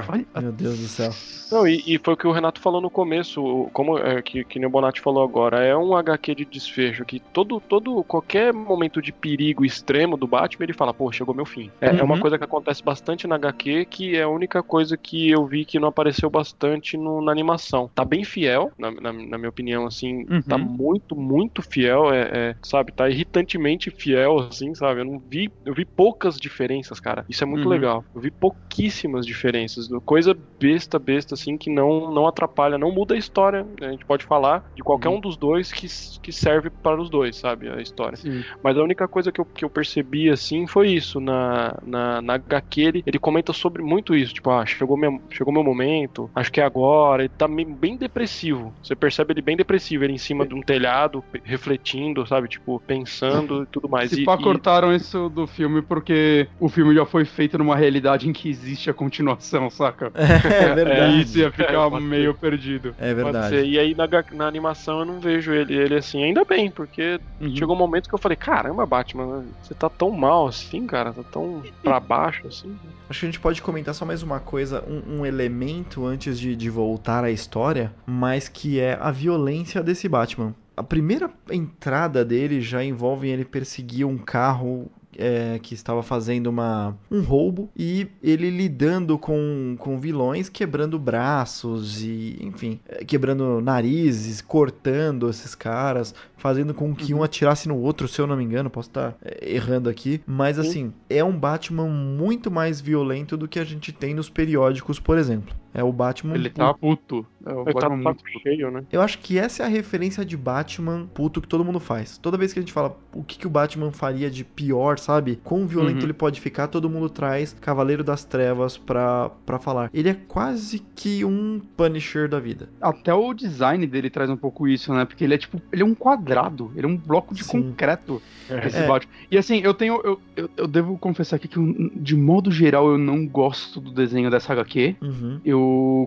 Olha, 0.08 0.26
Meu 0.42 0.52
Deus 0.52 0.78
do 0.78 0.86
céu. 0.88 1.10
Não, 1.52 1.66
e, 1.68 1.82
e 1.86 1.98
foi 2.02 2.14
o 2.14 2.16
que 2.16 2.26
o 2.26 2.32
Renato 2.32 2.60
falou 2.62 2.80
no 2.80 2.90
começo, 2.90 3.68
como 3.74 3.98
é, 3.98 4.22
que, 4.22 4.42
que 4.42 4.58
nem 4.58 4.66
o 4.66 4.70
Bonatti 4.70 5.02
falou 5.02 5.22
agora, 5.22 5.62
é 5.62 5.76
um 5.76 5.94
HQ 5.94 6.34
de 6.34 6.44
desfecho 6.46 7.04
que 7.04 7.20
todo, 7.20 7.60
todo, 7.60 8.02
qualquer 8.04 8.54
momento 8.54 9.02
de 9.02 9.12
perigo 9.12 9.62
extremo 9.62 10.16
do 10.16 10.26
Batman, 10.26 10.64
ele 10.64 10.72
fala, 10.72 10.94
pô, 10.94 11.12
chegou 11.12 11.34
meu 11.34 11.44
fim. 11.44 11.70
É, 11.78 11.88
é 11.98 12.02
uma 12.02 12.14
Uhum. 12.14 12.20
coisa 12.20 12.38
que 12.38 12.44
acontece 12.44 12.82
bastante 12.82 13.26
na 13.26 13.34
HQ, 13.34 13.84
que 13.84 14.16
é 14.16 14.22
a 14.22 14.28
única 14.28 14.62
coisa 14.62 14.96
que 14.96 15.30
eu 15.30 15.46
vi 15.46 15.66
que 15.66 15.78
não 15.78 15.88
apareceu 15.88 16.30
bastante 16.30 16.96
no- 16.96 17.20
na 17.22 17.30
animação. 17.30 17.90
Tá 17.94 18.02
bem 18.04 18.24
fiel, 18.24 18.72
na, 18.78 18.90
na- 18.90 19.12
na 19.12 19.36
minha 19.38 19.50
opinião, 19.50 19.86
assim, 19.86 20.24
Uhum. 20.30 20.40
tá 20.42 20.56
muito, 20.56 21.14
muito 21.14 21.60
fiel, 21.60 22.10
é, 22.14 22.30
é, 22.50 22.56
sabe, 22.62 22.92
tá 22.92 23.10
irritantemente 23.10 23.90
fiel, 23.90 24.38
assim, 24.38 24.74
sabe, 24.74 25.01
eu 25.02 25.06
não 25.06 25.20
vi, 25.20 25.52
eu 25.64 25.74
vi 25.74 25.84
poucas 25.84 26.36
diferenças, 26.36 27.00
cara, 27.00 27.24
isso 27.28 27.42
é 27.44 27.46
muito 27.46 27.64
Uhum. 27.64 27.70
legal, 27.70 28.04
eu 28.14 28.20
vi 28.20 28.30
pouquíssimas 28.30 29.26
diferenças, 29.26 29.86
coisa 30.04 30.34
besta, 30.60 30.98
besta, 30.98 31.34
assim, 31.34 31.56
que 31.58 31.70
não, 31.70 32.12
não 32.12 32.26
atrapalha, 32.26 32.78
não 32.78 32.92
muda 32.92 33.14
a 33.14 33.18
história, 33.18 33.64
a 33.80 33.90
gente 33.90 34.04
pode 34.06 34.24
falar 34.24 34.62
de 34.76 34.82
qualquer 34.82 35.08
Uhum. 35.08 35.16
um 35.16 35.20
dos 35.20 35.36
dois 35.36 35.70
que, 35.72 35.86
que 36.22 36.32
serve 36.32 36.70
para 36.82 37.00
os 37.00 37.10
dois, 37.10 37.38
sabe, 37.38 37.68
a 37.68 37.80
história. 37.80 38.18
Sim. 38.18 38.44
Mas 38.62 38.76
a 38.76 38.82
única 38.82 39.06
coisa 39.08 39.32
que 39.32 39.40
eu, 39.40 39.44
que 39.46 39.64
eu 39.64 39.70
percebi, 39.70 40.30
assim, 40.30 40.66
foi 40.66 40.90
isso. 40.90 41.20
Na, 41.20 41.74
na, 41.82 42.22
na 42.22 42.34
HQ, 42.34 42.80
ele, 42.80 43.02
ele 43.06 43.18
comenta 43.18 43.52
sobre 43.52 43.82
muito 43.82 44.14
isso. 44.14 44.32
Tipo, 44.34 44.50
ah, 44.50 44.64
chegou, 44.66 44.96
minha, 44.96 45.10
chegou 45.32 45.52
meu 45.52 45.64
momento, 45.64 46.30
acho 46.34 46.50
que 46.52 46.60
é 46.60 46.64
agora. 46.64 47.22
Ele 47.22 47.28
tá 47.36 47.46
bem 47.48 47.96
depressivo. 47.96 48.74
Você 48.82 48.94
percebe 48.94 49.32
ele 49.32 49.42
bem 49.42 49.56
depressivo. 49.56 50.04
Ele 50.04 50.12
em 50.14 50.18
cima 50.18 50.46
de 50.46 50.54
um 50.54 50.60
telhado, 50.60 51.24
refletindo, 51.44 52.26
sabe? 52.26 52.48
Tipo, 52.48 52.80
pensando 52.86 53.62
e 53.64 53.66
tudo 53.70 53.88
mais. 53.88 54.10
Se 54.10 54.20
e, 54.22 54.24
pá, 54.24 54.36
e- 54.38 54.42
cortaram 54.82 54.94
isso 54.94 55.28
do 55.28 55.46
filme 55.46 55.80
porque 55.82 56.48
o 56.58 56.68
filme 56.68 56.94
já 56.94 57.06
foi 57.06 57.24
feito 57.24 57.56
numa 57.56 57.76
realidade 57.76 58.28
em 58.28 58.32
que 58.32 58.48
existe 58.48 58.90
a 58.90 58.94
continuação, 58.94 59.70
saca? 59.70 60.12
É 60.62 60.74
verdade. 60.74 61.18
E 61.18 61.22
isso 61.22 61.38
ia 61.38 61.50
ficar 61.50 61.92
É, 61.92 62.00
meio 62.00 62.34
perdido. 62.34 62.94
É 62.98 63.12
pode 63.14 63.22
verdade. 63.32 63.48
ser. 63.48 63.66
E 63.66 63.78
aí 63.78 63.94
na, 63.94 64.08
na 64.32 64.46
animação 64.46 65.00
eu 65.00 65.04
não 65.04 65.20
vejo 65.20 65.52
ele, 65.52 65.74
ele 65.74 65.94
assim, 65.94 66.22
ainda 66.22 66.44
bem, 66.44 66.70
porque 66.70 67.20
Uhum. 67.40 67.56
chegou 67.56 67.74
um 67.74 67.78
momento 67.78 68.08
que 68.08 68.14
eu 68.14 68.18
falei, 68.18 68.36
caramba, 68.36 68.86
Batman, 68.86 69.44
você 69.60 69.74
tá 69.74 69.88
tão 69.88 70.10
mal 70.10 70.46
assim, 70.46 70.86
cara, 70.86 71.12
tá 71.12 71.22
tão 71.24 71.60
pra 71.82 71.98
baixo 71.98 72.46
assim. 72.46 72.72
Acho 73.08 73.20
que 73.20 73.26
a 73.26 73.28
gente 73.28 73.40
pode 73.40 73.60
comentar 73.60 73.94
só 73.94 74.04
mais 74.04 74.22
uma 74.22 74.38
coisa, 74.38 74.84
um, 74.88 75.18
um 75.18 75.26
elemento 75.26 76.06
antes 76.06 76.38
de, 76.38 76.54
de 76.54 76.70
voltar 76.70 77.24
à 77.24 77.30
história, 77.30 77.92
mas 78.06 78.48
que 78.48 78.78
é 78.78 78.96
a 79.00 79.10
violência 79.10 79.82
desse 79.82 80.08
Batman. 80.08 80.54
A 80.76 80.82
primeira 80.82 81.30
entrada 81.50 82.24
dele 82.24 82.60
já 82.60 82.82
envolve 82.84 83.28
ele 83.28 83.44
perseguir 83.44 84.06
um 84.06 84.16
carro 84.18 84.90
é, 85.16 85.58
que 85.62 85.74
estava 85.74 86.02
fazendo 86.02 86.48
uma, 86.48 86.96
um 87.10 87.22
roubo 87.22 87.70
e 87.76 88.06
ele 88.22 88.50
lidando 88.50 89.18
com, 89.18 89.76
com 89.78 89.98
vilões, 89.98 90.48
quebrando 90.48 90.98
braços 90.98 92.02
e, 92.02 92.38
enfim, 92.40 92.80
é, 92.88 93.04
quebrando 93.04 93.60
narizes, 93.60 94.40
cortando 94.40 95.28
esses 95.28 95.54
caras, 95.54 96.14
fazendo 96.36 96.74
com 96.74 96.94
que 96.94 97.12
um 97.12 97.22
atirasse 97.22 97.68
no 97.68 97.78
outro, 97.78 98.08
se 98.08 98.20
eu 98.20 98.26
não 98.26 98.36
me 98.36 98.44
engano, 98.44 98.70
posso 98.70 98.88
estar 98.88 99.16
é, 99.24 99.54
errando 99.54 99.88
aqui, 99.88 100.20
mas 100.26 100.56
Sim. 100.56 100.62
assim, 100.62 100.92
é 101.08 101.22
um 101.22 101.36
Batman 101.36 101.88
muito 101.88 102.50
mais 102.50 102.80
violento 102.80 103.36
do 103.36 103.48
que 103.48 103.58
a 103.58 103.64
gente 103.64 103.92
tem 103.92 104.14
nos 104.14 104.30
periódicos, 104.30 104.98
por 104.98 105.18
exemplo. 105.18 105.54
É 105.74 105.82
o 105.82 105.92
Batman 105.92 106.34
Ele 106.34 106.50
puto. 106.50 106.58
tá 106.60 106.74
puto. 106.74 107.26
É 107.46 107.52
o 107.52 107.62
Ele 107.62 107.72
tá, 107.74 107.88
Batman 107.88 107.88
tá 107.88 107.96
muito 108.10 108.22
puto. 108.24 108.40
cheio, 108.42 108.70
né? 108.70 108.84
Eu 108.92 109.00
acho 109.02 109.18
que 109.18 109.38
essa 109.38 109.62
é 109.62 109.66
a 109.66 109.68
referência 109.68 110.24
de 110.24 110.36
Batman 110.36 111.06
puto 111.14 111.40
que 111.40 111.48
todo 111.48 111.64
mundo 111.64 111.80
faz. 111.80 112.18
Toda 112.18 112.36
vez 112.36 112.52
que 112.52 112.58
a 112.58 112.62
gente 112.62 112.72
fala 112.72 112.96
o 113.14 113.22
que, 113.24 113.38
que 113.38 113.46
o 113.46 113.50
Batman 113.50 113.90
faria 113.90 114.30
de 114.30 114.44
pior, 114.44 114.98
sabe? 114.98 115.40
Quão 115.42 115.66
violento 115.66 115.98
Uhum. 115.98 116.02
ele 116.04 116.12
pode 116.12 116.40
ficar, 116.40 116.68
todo 116.68 116.88
mundo 116.90 117.08
traz 117.08 117.56
Cavaleiro 117.60 118.04
das 118.04 118.24
Trevas 118.24 118.76
pra, 118.76 119.30
pra 119.46 119.58
falar. 119.58 119.90
Ele 119.94 120.08
é 120.10 120.14
quase 120.14 120.78
que 120.94 121.24
um 121.24 121.60
Punisher 121.76 122.28
da 122.28 122.38
vida. 122.38 122.68
Até 122.80 123.12
o 123.14 123.32
design 123.34 123.86
dele 123.86 124.10
traz 124.10 124.28
um 124.30 124.36
pouco 124.36 124.68
isso, 124.68 124.92
né? 124.92 125.04
Porque 125.04 125.24
ele 125.24 125.34
é 125.34 125.38
tipo, 125.38 125.60
ele 125.72 125.82
é 125.82 125.84
um 125.84 125.94
quadrado, 125.94 126.70
ele 126.76 126.86
é 126.86 126.88
um 126.88 126.96
bloco 126.96 127.34
de 127.34 127.44
Sim. 127.44 127.62
concreto. 127.62 128.20
Esse 128.66 128.76
É. 128.78 128.86
Batman. 128.86 129.12
E 129.30 129.38
assim, 129.38 129.60
eu 129.62 129.72
tenho. 129.72 130.00
Eu, 130.04 130.20
eu, 130.36 130.50
eu 130.56 130.66
devo 130.66 130.98
confessar 130.98 131.36
aqui 131.36 131.48
que, 131.48 131.56
eu, 131.56 131.90
de 131.96 132.14
modo 132.16 132.50
geral, 132.50 132.88
eu 132.90 132.98
não 132.98 133.26
gosto 133.26 133.80
do 133.80 133.90
desenho 133.90 134.30
dessa 134.30 134.52
HQ. 134.52 134.96
Uhum. 135.00 135.40
Eu, 135.44 135.61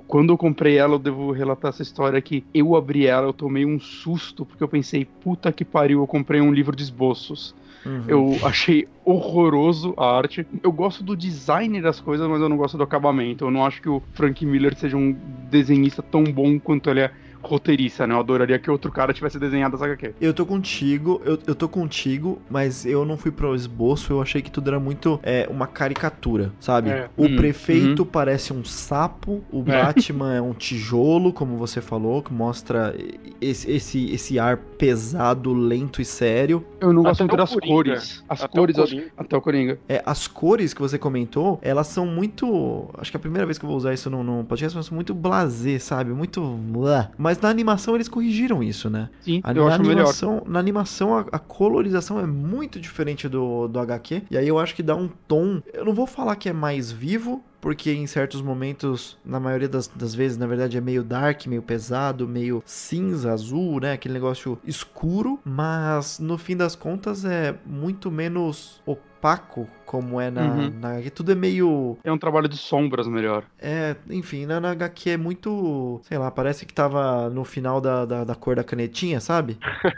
quando 0.07 0.31
eu 0.31 0.37
comprei 0.37 0.77
ela, 0.77 0.95
eu 0.95 0.99
devo 0.99 1.31
relatar 1.31 1.69
essa 1.69 1.81
história 1.81 2.21
que 2.21 2.43
eu 2.53 2.75
abri 2.75 3.05
ela, 3.07 3.27
eu 3.27 3.33
tomei 3.33 3.65
um 3.65 3.79
susto, 3.79 4.45
porque 4.45 4.63
eu 4.63 4.67
pensei, 4.67 5.05
puta 5.05 5.51
que 5.51 5.65
pariu, 5.65 5.99
eu 5.99 6.07
comprei 6.07 6.41
um 6.41 6.53
livro 6.53 6.75
de 6.75 6.83
esboços. 6.83 7.55
Uhum. 7.85 8.03
Eu 8.07 8.37
achei 8.43 8.87
horroroso 9.03 9.93
a 9.95 10.17
arte. 10.17 10.45
Eu 10.63 10.71
gosto 10.71 11.03
do 11.03 11.15
design 11.15 11.79
das 11.81 11.99
coisas, 11.99 12.27
mas 12.27 12.41
eu 12.41 12.49
não 12.49 12.57
gosto 12.57 12.77
do 12.77 12.83
acabamento. 12.83 13.45
Eu 13.45 13.51
não 13.51 13.63
acho 13.63 13.81
que 13.81 13.89
o 13.89 14.01
Frank 14.13 14.43
Miller 14.45 14.75
seja 14.75 14.97
um 14.97 15.15
desenhista 15.49 16.01
tão 16.01 16.23
bom 16.23 16.59
quanto 16.59 16.89
ele 16.89 17.01
é 17.01 17.11
roteirista, 17.45 18.05
né? 18.07 18.13
Eu 18.13 18.19
adoraria 18.19 18.59
que 18.59 18.69
outro 18.69 18.91
cara 18.91 19.13
tivesse 19.13 19.39
desenhado 19.39 19.75
essa 19.75 19.85
HQ. 19.85 20.15
Eu 20.19 20.33
tô 20.33 20.45
contigo, 20.45 21.21
eu, 21.25 21.37
eu 21.47 21.55
tô 21.55 21.67
contigo, 21.69 22.41
mas 22.49 22.85
eu 22.85 23.05
não 23.05 23.17
fui 23.17 23.31
pro 23.31 23.55
esboço, 23.55 24.11
eu 24.13 24.21
achei 24.21 24.41
que 24.41 24.51
tudo 24.51 24.69
era 24.69 24.79
muito 24.79 25.19
é, 25.23 25.47
uma 25.49 25.67
caricatura, 25.67 26.51
sabe? 26.59 26.89
É. 26.89 27.09
O 27.15 27.25
Hum, 27.25 27.35
prefeito 27.35 28.05
parece 28.05 28.53
um 28.53 28.63
sapo, 28.63 29.43
o 29.51 29.63
É. 29.65 29.85
Batman 29.85 30.33
é 30.33 30.41
um 30.41 30.53
tijolo, 30.53 31.31
como 31.33 31.57
você 31.57 31.81
falou, 31.81 32.21
que 32.21 32.33
mostra 32.33 32.95
esse, 33.41 33.69
esse, 33.71 34.11
esse 34.11 34.39
ar 34.39 34.57
pesado, 34.57 35.53
lento 35.53 36.01
e 36.01 36.05
sério. 36.05 36.65
Eu 36.79 36.93
não 36.93 37.03
gosto 37.03 37.21
muito 37.21 37.33
o 37.33 37.37
das 37.37 37.49
Coringa. 37.53 37.65
cores. 37.73 38.23
As 38.27 38.43
Até 38.43 38.61
o 38.61 38.65
cores, 38.65 38.75
Coringa. 38.75 39.11
até 39.17 39.37
o 39.37 39.41
Coringa. 39.41 39.79
É, 39.87 40.01
as 40.05 40.27
cores 40.27 40.73
que 40.73 40.81
você 40.81 40.97
comentou, 40.97 41.59
elas 41.61 41.87
são 41.87 42.05
muito. 42.05 42.89
Acho 42.97 43.11
que 43.11 43.17
é 43.17 43.19
a 43.19 43.21
primeira 43.21 43.45
vez 43.45 43.57
que 43.57 43.65
eu 43.65 43.67
vou 43.69 43.77
usar 43.77 43.93
isso 43.93 44.09
no, 44.09 44.23
no 44.23 44.43
podcast, 44.45 44.75
mas 44.75 44.85
são 44.87 44.95
muito 44.95 45.13
blasé, 45.13 45.79
sabe? 45.79 46.11
Muito. 46.11 46.41
blá. 46.41 47.11
Mas 47.35 47.39
na 47.41 47.49
animação 47.49 47.95
eles 47.95 48.07
corrigiram 48.07 48.63
isso, 48.63 48.89
né? 48.89 49.09
Sim, 49.21 49.41
A- 49.43 49.51
eu 49.51 49.65
na, 49.65 49.75
acho 49.75 49.83
melhor. 49.83 49.93
animação, 49.93 50.43
na 50.45 50.59
animação, 50.59 51.17
a, 51.17 51.25
a 51.31 51.39
colorização 51.39 52.19
é 52.19 52.25
muito 52.25 52.79
diferente 52.79 53.27
do, 53.27 53.67
do 53.67 53.79
HQ. 53.79 54.23
E 54.31 54.37
aí 54.37 54.47
eu 54.47 54.57
acho 54.57 54.73
que 54.75 54.83
dá 54.83 54.95
um 54.95 55.07
tom. 55.27 55.61
Eu 55.73 55.85
não 55.85 55.93
vou 55.93 56.07
falar 56.07 56.35
que 56.35 56.47
é 56.49 56.53
mais 56.53 56.91
vivo, 56.91 57.43
porque 57.59 57.91
em 57.91 58.05
certos 58.07 58.41
momentos, 58.41 59.17
na 59.25 59.39
maioria 59.39 59.67
das, 59.67 59.87
das 59.87 60.13
vezes, 60.15 60.37
na 60.37 60.47
verdade, 60.47 60.77
é 60.77 60.81
meio 60.81 61.03
dark, 61.03 61.45
meio 61.47 61.61
pesado, 61.61 62.27
meio 62.27 62.61
cinza, 62.65 63.33
azul, 63.33 63.79
né? 63.79 63.93
Aquele 63.93 64.13
negócio 64.13 64.57
escuro. 64.63 65.39
Mas 65.43 66.19
no 66.19 66.37
fim 66.37 66.55
das 66.55 66.75
contas 66.75 67.25
é 67.25 67.55
muito 67.65 68.11
menos 68.11 68.81
opaco, 68.85 69.67
como 69.95 70.19
é 70.21 70.29
na, 70.29 70.41
Uhum. 70.41 70.73
na 70.79 70.89
HQ. 70.97 71.09
Tudo 71.11 71.31
é 71.31 71.35
meio. 71.35 71.97
É 72.03 72.11
um 72.11 72.17
trabalho 72.17 72.47
de 72.47 72.57
sombras 72.57 73.07
melhor. 73.07 73.43
É, 73.59 73.95
enfim, 74.09 74.45
na, 74.45 74.59
na 74.59 74.71
HQ 74.71 75.09
é 75.11 75.17
muito. 75.17 75.99
Sei 76.03 76.17
lá, 76.17 76.29
parece 76.31 76.65
que 76.65 76.73
tava 76.73 77.29
no 77.29 77.43
final 77.45 77.79
da, 77.81 78.05
da, 78.05 78.23
da 78.23 78.35
cor 78.35 78.55
da 78.55 78.63
canetinha, 78.63 79.19
sabe? 79.19 79.57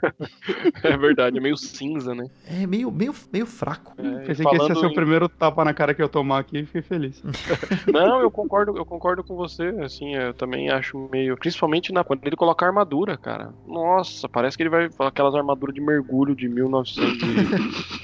É 0.83 0.95
verdade, 0.97 1.37
é 1.37 1.41
meio 1.41 1.57
cinza, 1.57 2.13
né? 2.15 2.25
É 2.47 2.65
meio, 2.65 2.89
meio, 2.91 3.13
meio 3.31 3.45
fraco. 3.45 3.93
É, 3.97 4.25
Pensei 4.25 4.45
que 4.45 4.55
esse 4.55 4.69
ia 4.69 4.75
ser 4.75 4.85
o 4.85 4.89
em- 4.89 4.93
primeiro 4.93 5.27
tapa 5.27 5.63
na 5.65 5.73
cara 5.73 5.93
que 5.93 6.01
eu 6.01 6.07
tomar 6.09 6.39
aqui 6.39 6.59
e 6.59 6.65
fiquei 6.65 6.81
feliz. 6.81 7.21
Não, 7.91 8.19
eu 8.21 8.31
concordo, 8.31 8.77
eu 8.77 8.85
concordo 8.85 9.23
com 9.23 9.35
você, 9.35 9.67
assim, 9.81 10.15
eu 10.15 10.33
também 10.33 10.69
acho 10.69 11.09
meio, 11.11 11.37
principalmente 11.37 11.91
na 11.91 12.03
quando 12.03 12.25
ele 12.25 12.35
coloca 12.35 12.65
a 12.65 12.69
armadura, 12.69 13.17
cara. 13.17 13.53
Nossa, 13.67 14.27
parece 14.29 14.55
que 14.57 14.63
ele 14.63 14.69
vai 14.69 14.89
aquelas 14.99 15.35
armaduras 15.35 15.73
de 15.75 15.81
mergulho 15.81 16.35
de 16.35 16.47
1900 16.47 17.21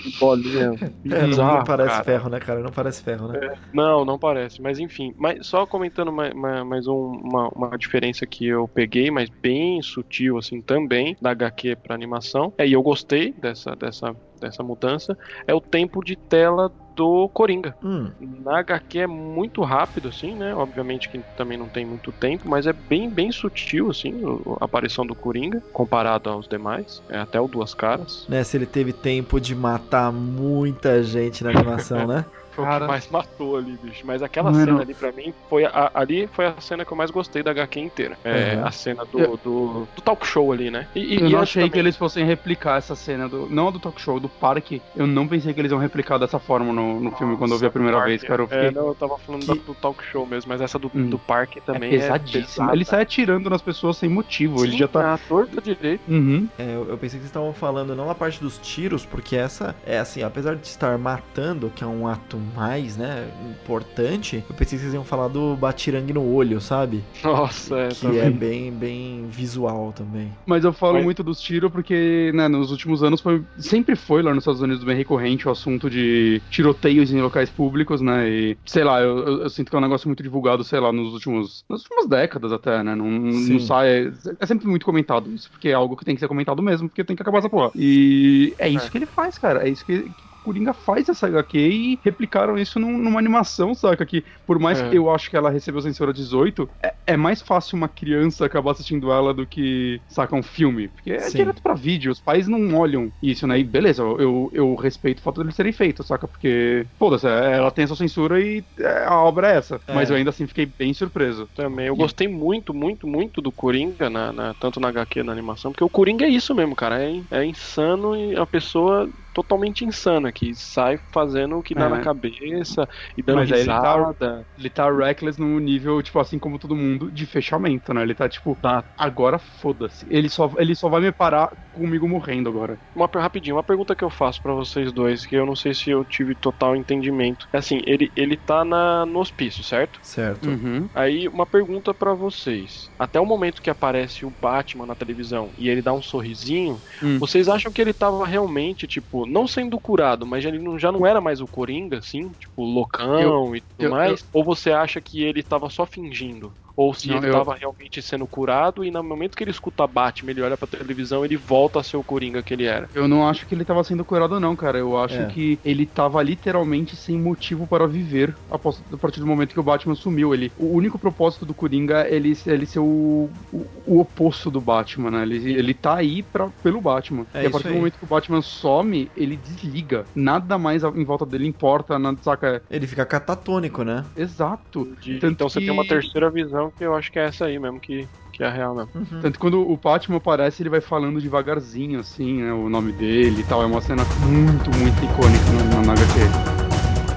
e 0.05 0.17
bolinha. 0.19 0.71
É, 1.05 1.21
não, 1.21 1.29
bizarro, 1.29 1.57
não 1.57 1.63
parece 1.84 1.95
cara. 1.95 2.03
ferro, 2.03 2.29
né, 2.29 2.39
cara? 2.39 2.61
Não 2.61 2.71
parece 2.71 3.03
ferro, 3.03 3.27
né? 3.27 3.39
Não, 3.73 4.05
não 4.05 4.19
parece, 4.19 4.61
mas 4.61 4.77
enfim, 4.79 5.13
mas 5.17 5.47
só 5.47 5.65
comentando 5.65 6.11
mais, 6.11 6.34
mais 6.65 6.88
um- 6.88 6.93
uma, 7.23 7.49
uma 7.49 7.77
diferença 7.77 8.25
que 8.27 8.45
eu 8.45 8.67
peguei, 8.67 9.09
mas 9.09 9.29
bem 9.41 9.81
sutil 9.81 10.38
assim 10.38 10.61
também 10.61 11.17
da 11.21 11.31
HQ 11.31 11.75
para 11.77 11.95
animação. 11.95 12.53
É, 12.57 12.67
e 12.67 12.73
eu 12.73 12.84
gostei 12.84 13.34
dessa 13.34 13.75
dessa 13.75 14.15
dessa 14.43 14.61
mudança, 14.63 15.17
é 15.47 15.53
o 15.53 15.61
tempo 15.61 16.03
de 16.03 16.15
tela 16.15 16.71
do 16.95 17.27
Coringa. 17.29 17.75
Hum, 17.83 18.11
Na 18.45 18.59
HQ 18.59 18.99
é 18.99 19.07
muito 19.07 19.63
rápido, 19.63 20.09
assim, 20.09 20.35
né? 20.35 20.53
Obviamente 20.53 21.09
que 21.09 21.19
também 21.35 21.57
não 21.57 21.67
tem 21.67 21.83
muito 21.83 22.11
tempo, 22.11 22.47
mas 22.47 22.67
é 22.67 22.73
bem, 22.73 23.09
bem 23.09 23.31
sutil, 23.31 23.89
assim, 23.89 24.21
a 24.61 24.65
aparição 24.65 25.03
do 25.03 25.15
Coringa, 25.15 25.59
comparado 25.73 26.29
aos 26.29 26.47
demais. 26.47 27.01
É 27.09 27.17
até 27.17 27.41
o 27.41 27.47
Duas 27.47 27.73
Caras. 27.73 28.27
né? 28.29 28.43
Se 28.43 28.57
ele 28.57 28.67
teve 28.67 28.93
tempo 28.93 29.41
de 29.41 29.55
matar 29.55 30.11
muita 30.13 31.01
gente 31.01 31.43
na 31.43 31.49
animação, 31.49 32.05
né? 32.05 32.25
foi 32.54 32.64
o 32.64 32.68
Cara. 32.68 32.86
que 32.86 32.91
mais 32.91 33.10
matou 33.10 33.58
ali, 33.58 33.78
bicho. 33.82 34.06
Mas 34.06 34.22
aquela 34.24 34.51
Mano. 34.51 34.66
cena 34.66 34.82
ali, 34.82 34.93
pra 34.93 35.12
mim, 35.12 35.34
foi 35.49 35.66
a- 35.66 35.91
ali 35.93 36.28
foi 36.28 36.45
a 36.45 36.54
cena 36.60 36.86
que 36.86 36.91
eu 36.91 36.97
mais 36.97 37.12
gostei 37.12 37.43
da 37.43 37.51
HQ 37.51 37.80
inteira. 37.80 38.18
É, 38.24 38.56
Uhum. 38.56 38.66
a 38.66 38.72
cena 38.72 39.06
do, 39.06 39.20
Eu- 39.20 39.38
do, 39.43 39.88
do 39.95 40.01
talk 40.01 40.26
show 40.26 40.51
ali, 40.51 40.70
né? 40.72 40.88
E, 40.95 41.16
Eu 41.22 41.28
e 41.28 41.32
não 41.32 41.39
achei 41.39 41.64
que 41.64 41.70
também- 41.70 41.80
eles 41.82 41.97
fossem 41.97 42.26
replicar 42.26 42.78
essa 42.78 42.95
cena 42.95 43.28
do. 43.28 43.47
Não 43.49 43.68
a 43.68 43.72
do 43.72 43.80
talk 43.80 43.99
show, 44.01 44.20
do 44.20 44.30
parque. 44.30 44.82
Eu 44.95 45.06
não 45.08 45.28
pensei 45.28 45.54
que 45.54 45.60
eles 45.60 45.72
iam 45.72 45.80
replicar 45.80 46.18
dessa 46.18 46.39
forma 46.39 46.72
no, 46.74 46.99
no 46.99 47.12
filme 47.12 47.36
quando 47.38 47.51
eu 47.54 47.58
vi 47.60 47.66
a 47.66 47.72
primeira 47.72 47.97
Parque. 47.97 48.10
vez, 48.12 48.24
cara. 48.24 48.41
Eu 48.41 48.45
É, 48.45 48.47
fiquei. 48.66 48.72
não, 48.72 48.88
eu 48.88 48.95
tava 48.95 49.18
falando 49.18 49.41
Que- 49.41 49.47
da- 49.47 49.54
do 49.66 49.74
talk 49.76 50.04
show 50.06 50.26
mesmo, 50.26 50.49
mas 50.49 50.62
essa 50.62 50.78
do, 50.80 50.91
Hum. 50.93 51.10
do 51.10 51.18
parque 51.20 51.60
É 51.60 51.62
também 51.62 51.89
pesadíssimo. 51.91 52.43
pesada. 52.45 52.74
Ele 52.74 52.86
sai 52.86 53.01
atirando 53.01 53.49
nas 53.49 53.62
pessoas 53.62 53.97
sem 53.97 54.10
motivo. 54.10 54.64
ele 54.64 54.78
já 54.78 54.88
tá. 54.88 55.14
Ah, 55.14 55.20
torta 55.28 55.62
direito. 55.62 56.01
Uhum. 56.08 56.47
É, 56.58 56.76
eu, 56.76 56.88
eu 56.89 56.97
pensei 56.97 57.20
que 57.20 57.24
vocês 57.24 57.26
estavam 57.26 57.54
falando 57.54 57.95
não 57.95 58.06
na 58.08 58.16
parte 58.16 58.39
dos 58.41 58.58
tiros, 58.58 59.06
porque 59.06 59.36
essa 59.36 59.76
é 59.86 59.97
assim, 59.99 60.24
apesar 60.24 60.56
de 60.56 60.66
estar 60.68 60.97
matando, 60.97 61.72
que 61.76 61.84
é 61.84 61.88
um 61.88 62.08
ato 62.08 62.38
mais, 62.55 62.97
né, 62.97 63.27
importante, 63.49 64.43
eu 64.49 64.55
pensei 64.55 64.77
que 64.77 64.83
vocês 64.83 64.93
iam 64.93 65.03
falar 65.03 65.27
do 65.27 65.55
batirangue 65.55 66.13
no 66.13 66.33
olho, 66.33 66.59
sabe? 66.59 67.03
Nossa, 67.23 67.77
é. 67.79 67.87
Que 67.89 68.01
também. 68.01 68.19
é 68.19 68.29
bem, 68.29 68.71
bem 68.71 69.25
visual 69.29 69.93
também. 69.95 70.31
Mas 70.45 70.63
eu 70.63 70.73
falo 70.73 70.95
Mas- 70.95 71.03
muito 71.03 71.23
dos 71.23 71.39
tiros 71.41 71.71
porque, 71.71 72.31
né, 72.33 72.47
nos 72.47 72.71
últimos 72.71 73.03
anos 73.03 73.21
foi, 73.21 73.41
sempre 73.57 73.95
foi 73.95 74.21
lá 74.21 74.31
nos 74.33 74.43
Estados 74.43 74.61
Unidos 74.61 74.83
bem 74.83 74.95
recorrente 74.95 75.47
o 75.47 75.51
assunto 75.51 75.89
de 75.89 76.41
tiroteios 76.49 77.11
em 77.11 77.21
locais 77.21 77.49
públicos, 77.49 78.01
né? 78.01 78.29
E, 78.29 78.57
sei 78.65 78.83
lá, 78.83 79.01
eu, 79.01 79.17
eu- 79.19 79.41
eu 79.43 79.49
sinto 79.49 79.69
que 79.69 79.75
é 79.75 79.79
um 79.79 79.81
negócio 79.83 80.07
muito 80.07 80.21
divulgado, 80.23 80.63
sei 80.63 80.79
lá, 80.79 80.91
nos 80.91 81.13
últimos. 81.13 81.63
nas 81.69 81.81
últimas 81.83 82.07
décadas 82.07 82.51
até, 82.51 82.83
né? 82.83 82.95
Não, 82.95 83.09
não 83.09 83.59
sai. 83.59 84.11
É 84.39 84.45
sempre 84.45 84.67
muito 84.67 84.85
comentado 84.85 85.31
isso, 85.31 85.49
porque 85.49 85.69
é 85.69 85.73
algo 85.73 85.95
que 85.95 86.05
tem 86.05 86.15
que 86.15 86.19
ser 86.19 86.27
comentado 86.27 86.61
mesmo, 86.61 86.89
porque 86.89 87.03
tem 87.03 87.15
que 87.15 87.21
acabar 87.21 87.39
essa 87.39 87.49
porra. 87.49 87.71
E 87.75 88.53
é 88.57 88.67
isso 88.69 88.87
É. 88.87 88.89
que 88.89 88.97
ele 88.97 89.05
faz, 89.05 89.37
cara. 89.37 89.67
É 89.67 89.69
isso 89.69 89.85
que. 89.85 90.09
Coringa 90.43 90.73
faz 90.73 91.09
essa 91.09 91.27
HQ 91.27 91.57
e 91.57 92.01
replicaram 92.03 92.57
isso 92.57 92.79
num- 92.79 92.97
numa 92.97 93.19
animação, 93.19 93.73
saca? 93.73 94.05
Que 94.05 94.23
por 94.45 94.59
mais 94.59 94.81
É. 94.81 94.89
que 94.89 94.97
eu 94.97 95.09
acho 95.09 95.29
que 95.29 95.37
ela 95.37 95.49
recebeu 95.49 95.81
censura 95.81 96.13
18, 96.13 96.69
é, 96.83 96.93
é 97.07 97.17
mais 97.17 97.41
fácil 97.41 97.77
uma 97.77 97.87
criança 97.89 98.45
acabar 98.45 98.71
assistindo 98.71 99.11
ela 99.11 99.33
do 99.33 99.47
que, 99.47 100.01
saca, 100.07 100.35
um 100.35 100.43
filme. 100.43 100.89
Porque 100.89 101.11
é 101.11 101.19
Sim. 101.19 101.37
direto 101.39 101.61
pra 101.61 101.73
vídeo, 101.73 102.11
os 102.11 102.21
pais 102.21 102.47
não 102.47 102.75
olham 102.77 103.11
isso, 103.21 103.47
né? 103.47 103.59
E 103.59 103.63
beleza, 103.63 104.01
eu, 104.03 104.49
eu, 104.53 104.75
respeito 104.75 105.19
o 105.19 105.21
fato 105.21 105.41
deles 105.41 105.55
serem 105.55 105.71
feitos, 105.71 106.07
saca? 106.07 106.27
Porque, 106.27 106.87
foda-se, 106.97 107.27
é, 107.27 107.53
ela 107.57 107.71
tem 107.71 107.83
essa 107.85 107.95
censura 107.95 108.39
e 108.39 108.65
é, 108.79 109.05
a 109.05 109.19
obra 109.21 109.51
é 109.51 109.57
essa. 109.57 109.79
É. 109.87 109.93
Mas 109.93 110.09
eu 110.09 110.15
ainda 110.15 110.29
assim 110.29 110.47
fiquei 110.47 110.65
bem 110.65 110.93
surpreso. 110.93 111.49
Também. 111.53 111.87
Eu 111.87 111.93
E- 111.95 111.97
gostei 111.97 112.27
muito, 112.27 112.73
muito, 112.73 113.07
muito 113.07 113.41
do 113.41 113.51
Coringa, 113.51 114.09
na, 114.09 114.31
na- 114.33 114.53
tanto 114.55 114.79
na 114.79 114.89
HQ 114.89 115.19
e 115.19 115.23
na 115.23 115.31
animação, 115.31 115.71
porque 115.71 115.83
o 115.83 115.89
Coringa 115.89 116.25
é 116.25 116.29
isso 116.29 116.53
mesmo, 116.55 116.75
cara. 116.75 117.01
É, 117.03 117.11
é 117.31 117.45
insano 117.45 118.15
e 118.15 118.35
uma 118.35 118.47
pessoa 118.47 119.09
totalmente 119.34 119.84
insana, 119.86 120.31
que 120.31 120.53
sai 120.53 120.99
fazendo 121.11 121.57
o 121.57 121.63
que 121.63 121.73
dá 121.75 121.86
É. 121.86 121.89
na 121.89 122.01
cabeça 122.01 122.88
e 123.17 123.23
dando 123.23 123.38
Mas 123.38 123.51
aí 123.51 123.59
ele 123.61 123.67
tá- 123.67 123.75
risada. 123.97 124.47
Ele 124.57 124.69
tá 124.69 124.91
reckless 124.91 125.39
no 125.39 125.59
nível, 125.59 126.01
tipo, 126.01 126.19
assim 126.19 126.39
como 126.39 126.59
todo 126.59 126.75
mundo, 126.75 127.11
de 127.11 127.25
fechamento, 127.25 127.93
né? 127.93 128.01
Ele 128.03 128.15
tá 128.15 128.29
tipo, 128.29 128.57
Tá. 128.61 128.84
agora 128.97 129.39
foda-se. 129.39 130.05
Ele 130.09 130.29
só, 130.29 130.51
ele 130.57 130.75
só 130.75 130.88
vai 130.89 131.01
me 131.01 131.11
parar 131.11 131.49
comigo 131.71 132.07
morrendo 132.07 132.49
agora. 132.49 132.79
Uma, 132.95 133.09
rapidinho, 133.15 133.55
uma 133.55 133.63
pergunta 133.63 133.95
que 133.95 134.03
eu 134.03 134.09
faço 134.09 134.41
pra 134.41 134.53
vocês 134.53 134.93
dois, 134.93 135.25
que 135.25 135.36
eu 135.36 135.45
não 135.45 135.55
sei 135.55 135.73
se 135.73 135.89
eu 135.89 136.05
tive 136.05 136.36
total 136.36 136.75
entendimento. 136.75 137.47
É 137.51 137.57
assim, 137.57 137.79
ele, 137.86 138.11
ele 138.15 138.38
tá 138.38 138.63
na, 138.63 139.05
no 139.05 139.19
hospício, 139.19 139.63
certo? 139.63 139.99
Certo. 140.03 140.47
Uhum. 140.49 140.88
Aí, 140.93 141.27
uma 141.27 141.45
pergunta 141.47 141.93
pra 141.93 142.13
vocês. 142.13 142.91
Até 142.97 143.19
o 143.19 143.25
momento 143.25 143.61
que 143.61 143.69
aparece 143.69 144.25
o 144.25 144.31
Batman 144.31 144.86
na 144.86 144.95
televisão 144.95 145.51
e 145.57 145.67
ele 145.69 145.81
dá 145.81 145.93
um 145.93 146.01
sorrisinho, 146.01 146.81
Hum. 147.01 147.17
vocês 147.19 147.47
acham 147.49 147.71
que 147.71 147.81
ele 147.81 147.93
tava 147.93 148.25
realmente, 148.25 148.86
tipo, 148.88 149.22
não 149.26 149.47
sendo 149.47 149.80
curado, 149.80 150.26
mas 150.26 150.45
ele 150.45 150.59
já 150.80 150.91
não 150.91 151.05
era 151.05 151.21
mais 151.21 151.41
o 151.41 151.47
Coringa, 151.47 151.99
assim? 151.99 152.34
Tipo, 152.34 152.63
loucão 152.63 153.55
e 153.55 153.61
tudo 153.61 153.86
eu- 153.86 153.89
mais? 153.91 154.28
Ou 154.34 154.43
você 154.43 154.71
acha 154.71 155.01
que 155.01 155.21
ele 155.24 155.43
tava 155.43 155.69
só 155.69 155.86
fingindo? 155.86 156.55
Ou 156.76 156.93
se 156.93 157.07
Não, 157.07 157.17
ele 157.17 157.28
eu- 157.28 157.34
tava 157.34 157.53
realmente 157.55 158.01
sendo 158.01 158.28
curado 158.28 158.84
e 158.84 158.89
no 158.89 159.03
momento 159.03 159.36
que 159.38 159.43
ele 159.43 159.51
escuta 159.51 159.86
Batman, 159.86 160.32
ele 160.32 160.41
olha 160.41 160.57
pra 160.57 160.67
televisão, 160.67 161.24
ele 161.24 161.38
volta 161.38 161.80
a 161.80 161.84
ser 161.84 161.97
o 161.97 162.03
Coringa 162.03 162.41
que 162.41 162.53
ele 162.53 162.65
era. 162.65 162.89
Eu 162.93 163.07
não 163.07 163.28
acho 163.28 163.45
que 163.45 163.53
ele 163.53 163.63
tava 163.65 163.84
sendo 163.84 164.03
curado, 164.03 164.39
não, 164.39 164.55
cara. 164.55 164.78
Eu 164.80 164.97
acho 164.97 165.15
É. 165.15 165.26
que 165.28 165.59
ele 165.63 165.86
tava 165.86 166.21
literalmente 166.24 166.95
sem 166.95 167.19
motivo 167.19 167.67
para 167.67 167.88
viver 167.88 168.36
após- 168.49 168.84
a 168.91 168.97
partir 168.97 169.19
do 169.19 169.28
momento 169.28 169.53
que 169.53 169.59
o 169.59 169.63
Batman 169.63 169.95
sumiu. 169.95 170.34
Ele, 170.34 170.51
o 170.57 170.76
único 170.76 170.97
propósito 170.97 171.45
do 171.45 171.53
Coringa 171.53 172.07
é 172.07 172.15
ele, 172.15 172.34
ele 172.45 172.65
ser 172.65 172.80
o, 172.80 173.32
o, 173.51 173.67
o 173.86 173.99
oposto 173.99 174.49
do 174.49 174.59
Batman, 174.61 175.11
né? 175.11 175.21
Ele, 175.24 175.53
ele 175.53 175.74
tá 175.74 175.95
aí 175.95 176.24
pra, 176.24 176.49
pelo 176.63 176.82
Batman. 176.82 177.28
É 177.34 177.43
e 177.43 177.45
a 177.47 177.51
partir 177.51 177.67
do 177.67 177.76
momento 177.76 177.97
que 177.97 178.03
o 178.03 178.07
Batman 178.07 178.41
some, 178.41 179.11
ele 179.15 179.36
desliga. 179.38 180.07
Nada 180.15 180.57
mais 180.57 180.84
em 180.84 181.05
volta 181.05 181.26
dele 181.26 181.47
importa, 181.47 181.99
nada, 181.99 182.17
saca? 182.21 182.63
Ele 182.69 182.88
fica 182.88 183.05
catatônico, 183.05 183.84
né? 183.84 184.05
Exato. 184.15 184.95
De- 184.99 185.19
então 185.24 185.47
você 185.49 185.59
que- 185.59 185.65
tem 185.65 185.74
uma 185.74 185.88
terceira 185.88 186.30
visão 186.32 186.62
que 186.72 186.84
eu 186.84 186.95
acho 186.95 187.11
que 187.11 187.20
é 187.20 187.26
essa 187.26 187.45
aí 187.45 187.57
mesmo, 187.59 187.80
que, 187.80 188.07
que 188.32 188.43
é 188.43 188.47
a 188.47 188.51
real 188.51 188.76
mesmo. 188.76 188.91
Uhum. 188.95 189.22
Tanto 189.22 189.34
que 189.34 189.39
quando 189.39 189.59
o 189.59 189.78
Batman 189.78 190.18
aparece, 190.18 190.61
ele 190.61 190.70
vai 190.70 190.82
falando 190.82 191.22
devagarzinho, 191.22 191.99
assim, 191.99 192.43
né? 192.43 192.53
O 192.53 192.70
nome 192.70 192.91
dele 192.91 193.41
e 193.41 193.43
tal. 193.43 193.61
É 193.61 193.66
uma 193.66 193.82
cena 193.82 194.03
muito, 194.26 194.70
muito 194.78 195.03
icônica 195.03 195.45
na, 195.51 195.64
na, 195.76 195.88
na 195.88 195.93
HQ. 195.93 196.20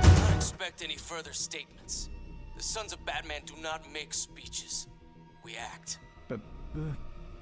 Do 0.07 0.32
not 0.32 0.38
expect 0.38 0.84
any 0.84 0.99
further 0.99 1.34
statements. 1.34 2.11
The 2.57 2.62
sons 2.62 2.92
of 2.92 3.03
Batman 3.05 3.42
do 3.47 3.61
not 3.62 3.88
make 3.92 4.14
speeches. 4.14 4.88
We 5.44 5.57
act. 5.57 5.99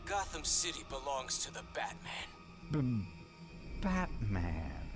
Gotham 0.07 0.45
City 0.45 0.85
belongs 0.91 1.39
to 1.47 1.53
the 1.53 1.63
Batman. 1.73 3.07
Batman. 3.81 4.91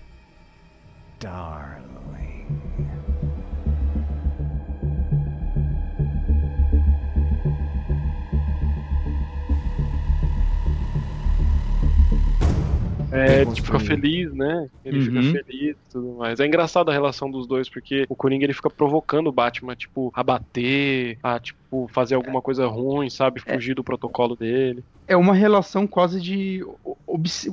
Darling. 1.19 2.58
É, 13.11 13.45
tipo, 13.45 13.67
fica 13.67 13.79
feliz, 13.79 14.33
né? 14.35 14.69
Ele 14.85 14.99
Uhum. 14.99 15.05
fica 15.23 15.43
feliz 15.45 15.77
e 15.77 15.93
tudo 15.93 16.17
mais. 16.19 16.41
É 16.41 16.47
engraçado 16.47 16.91
a 16.91 16.93
relação 16.93 17.31
dos 17.31 17.47
dois, 17.47 17.69
porque 17.69 18.05
o 18.09 18.15
Coringa 18.17 18.45
ele 18.45 18.53
fica 18.53 18.69
provocando 18.71 19.29
o 19.29 19.33
Batman, 19.33 19.75
tipo, 19.75 20.11
a 20.15 20.23
bater, 20.23 21.19
a, 21.23 21.39
tipo, 21.39 21.89
fazer 21.93 22.15
alguma 22.15 22.41
coisa 22.43 22.67
ruim, 22.67 23.09
sabe? 23.11 23.41
Fugir 23.41 23.75
do 23.75 23.85
protocolo 23.85 24.35
dele. 24.37 24.83
é 25.11 25.17
uma 25.17 25.33
relação 25.33 25.87
quase 25.87 26.21
de. 26.21 26.63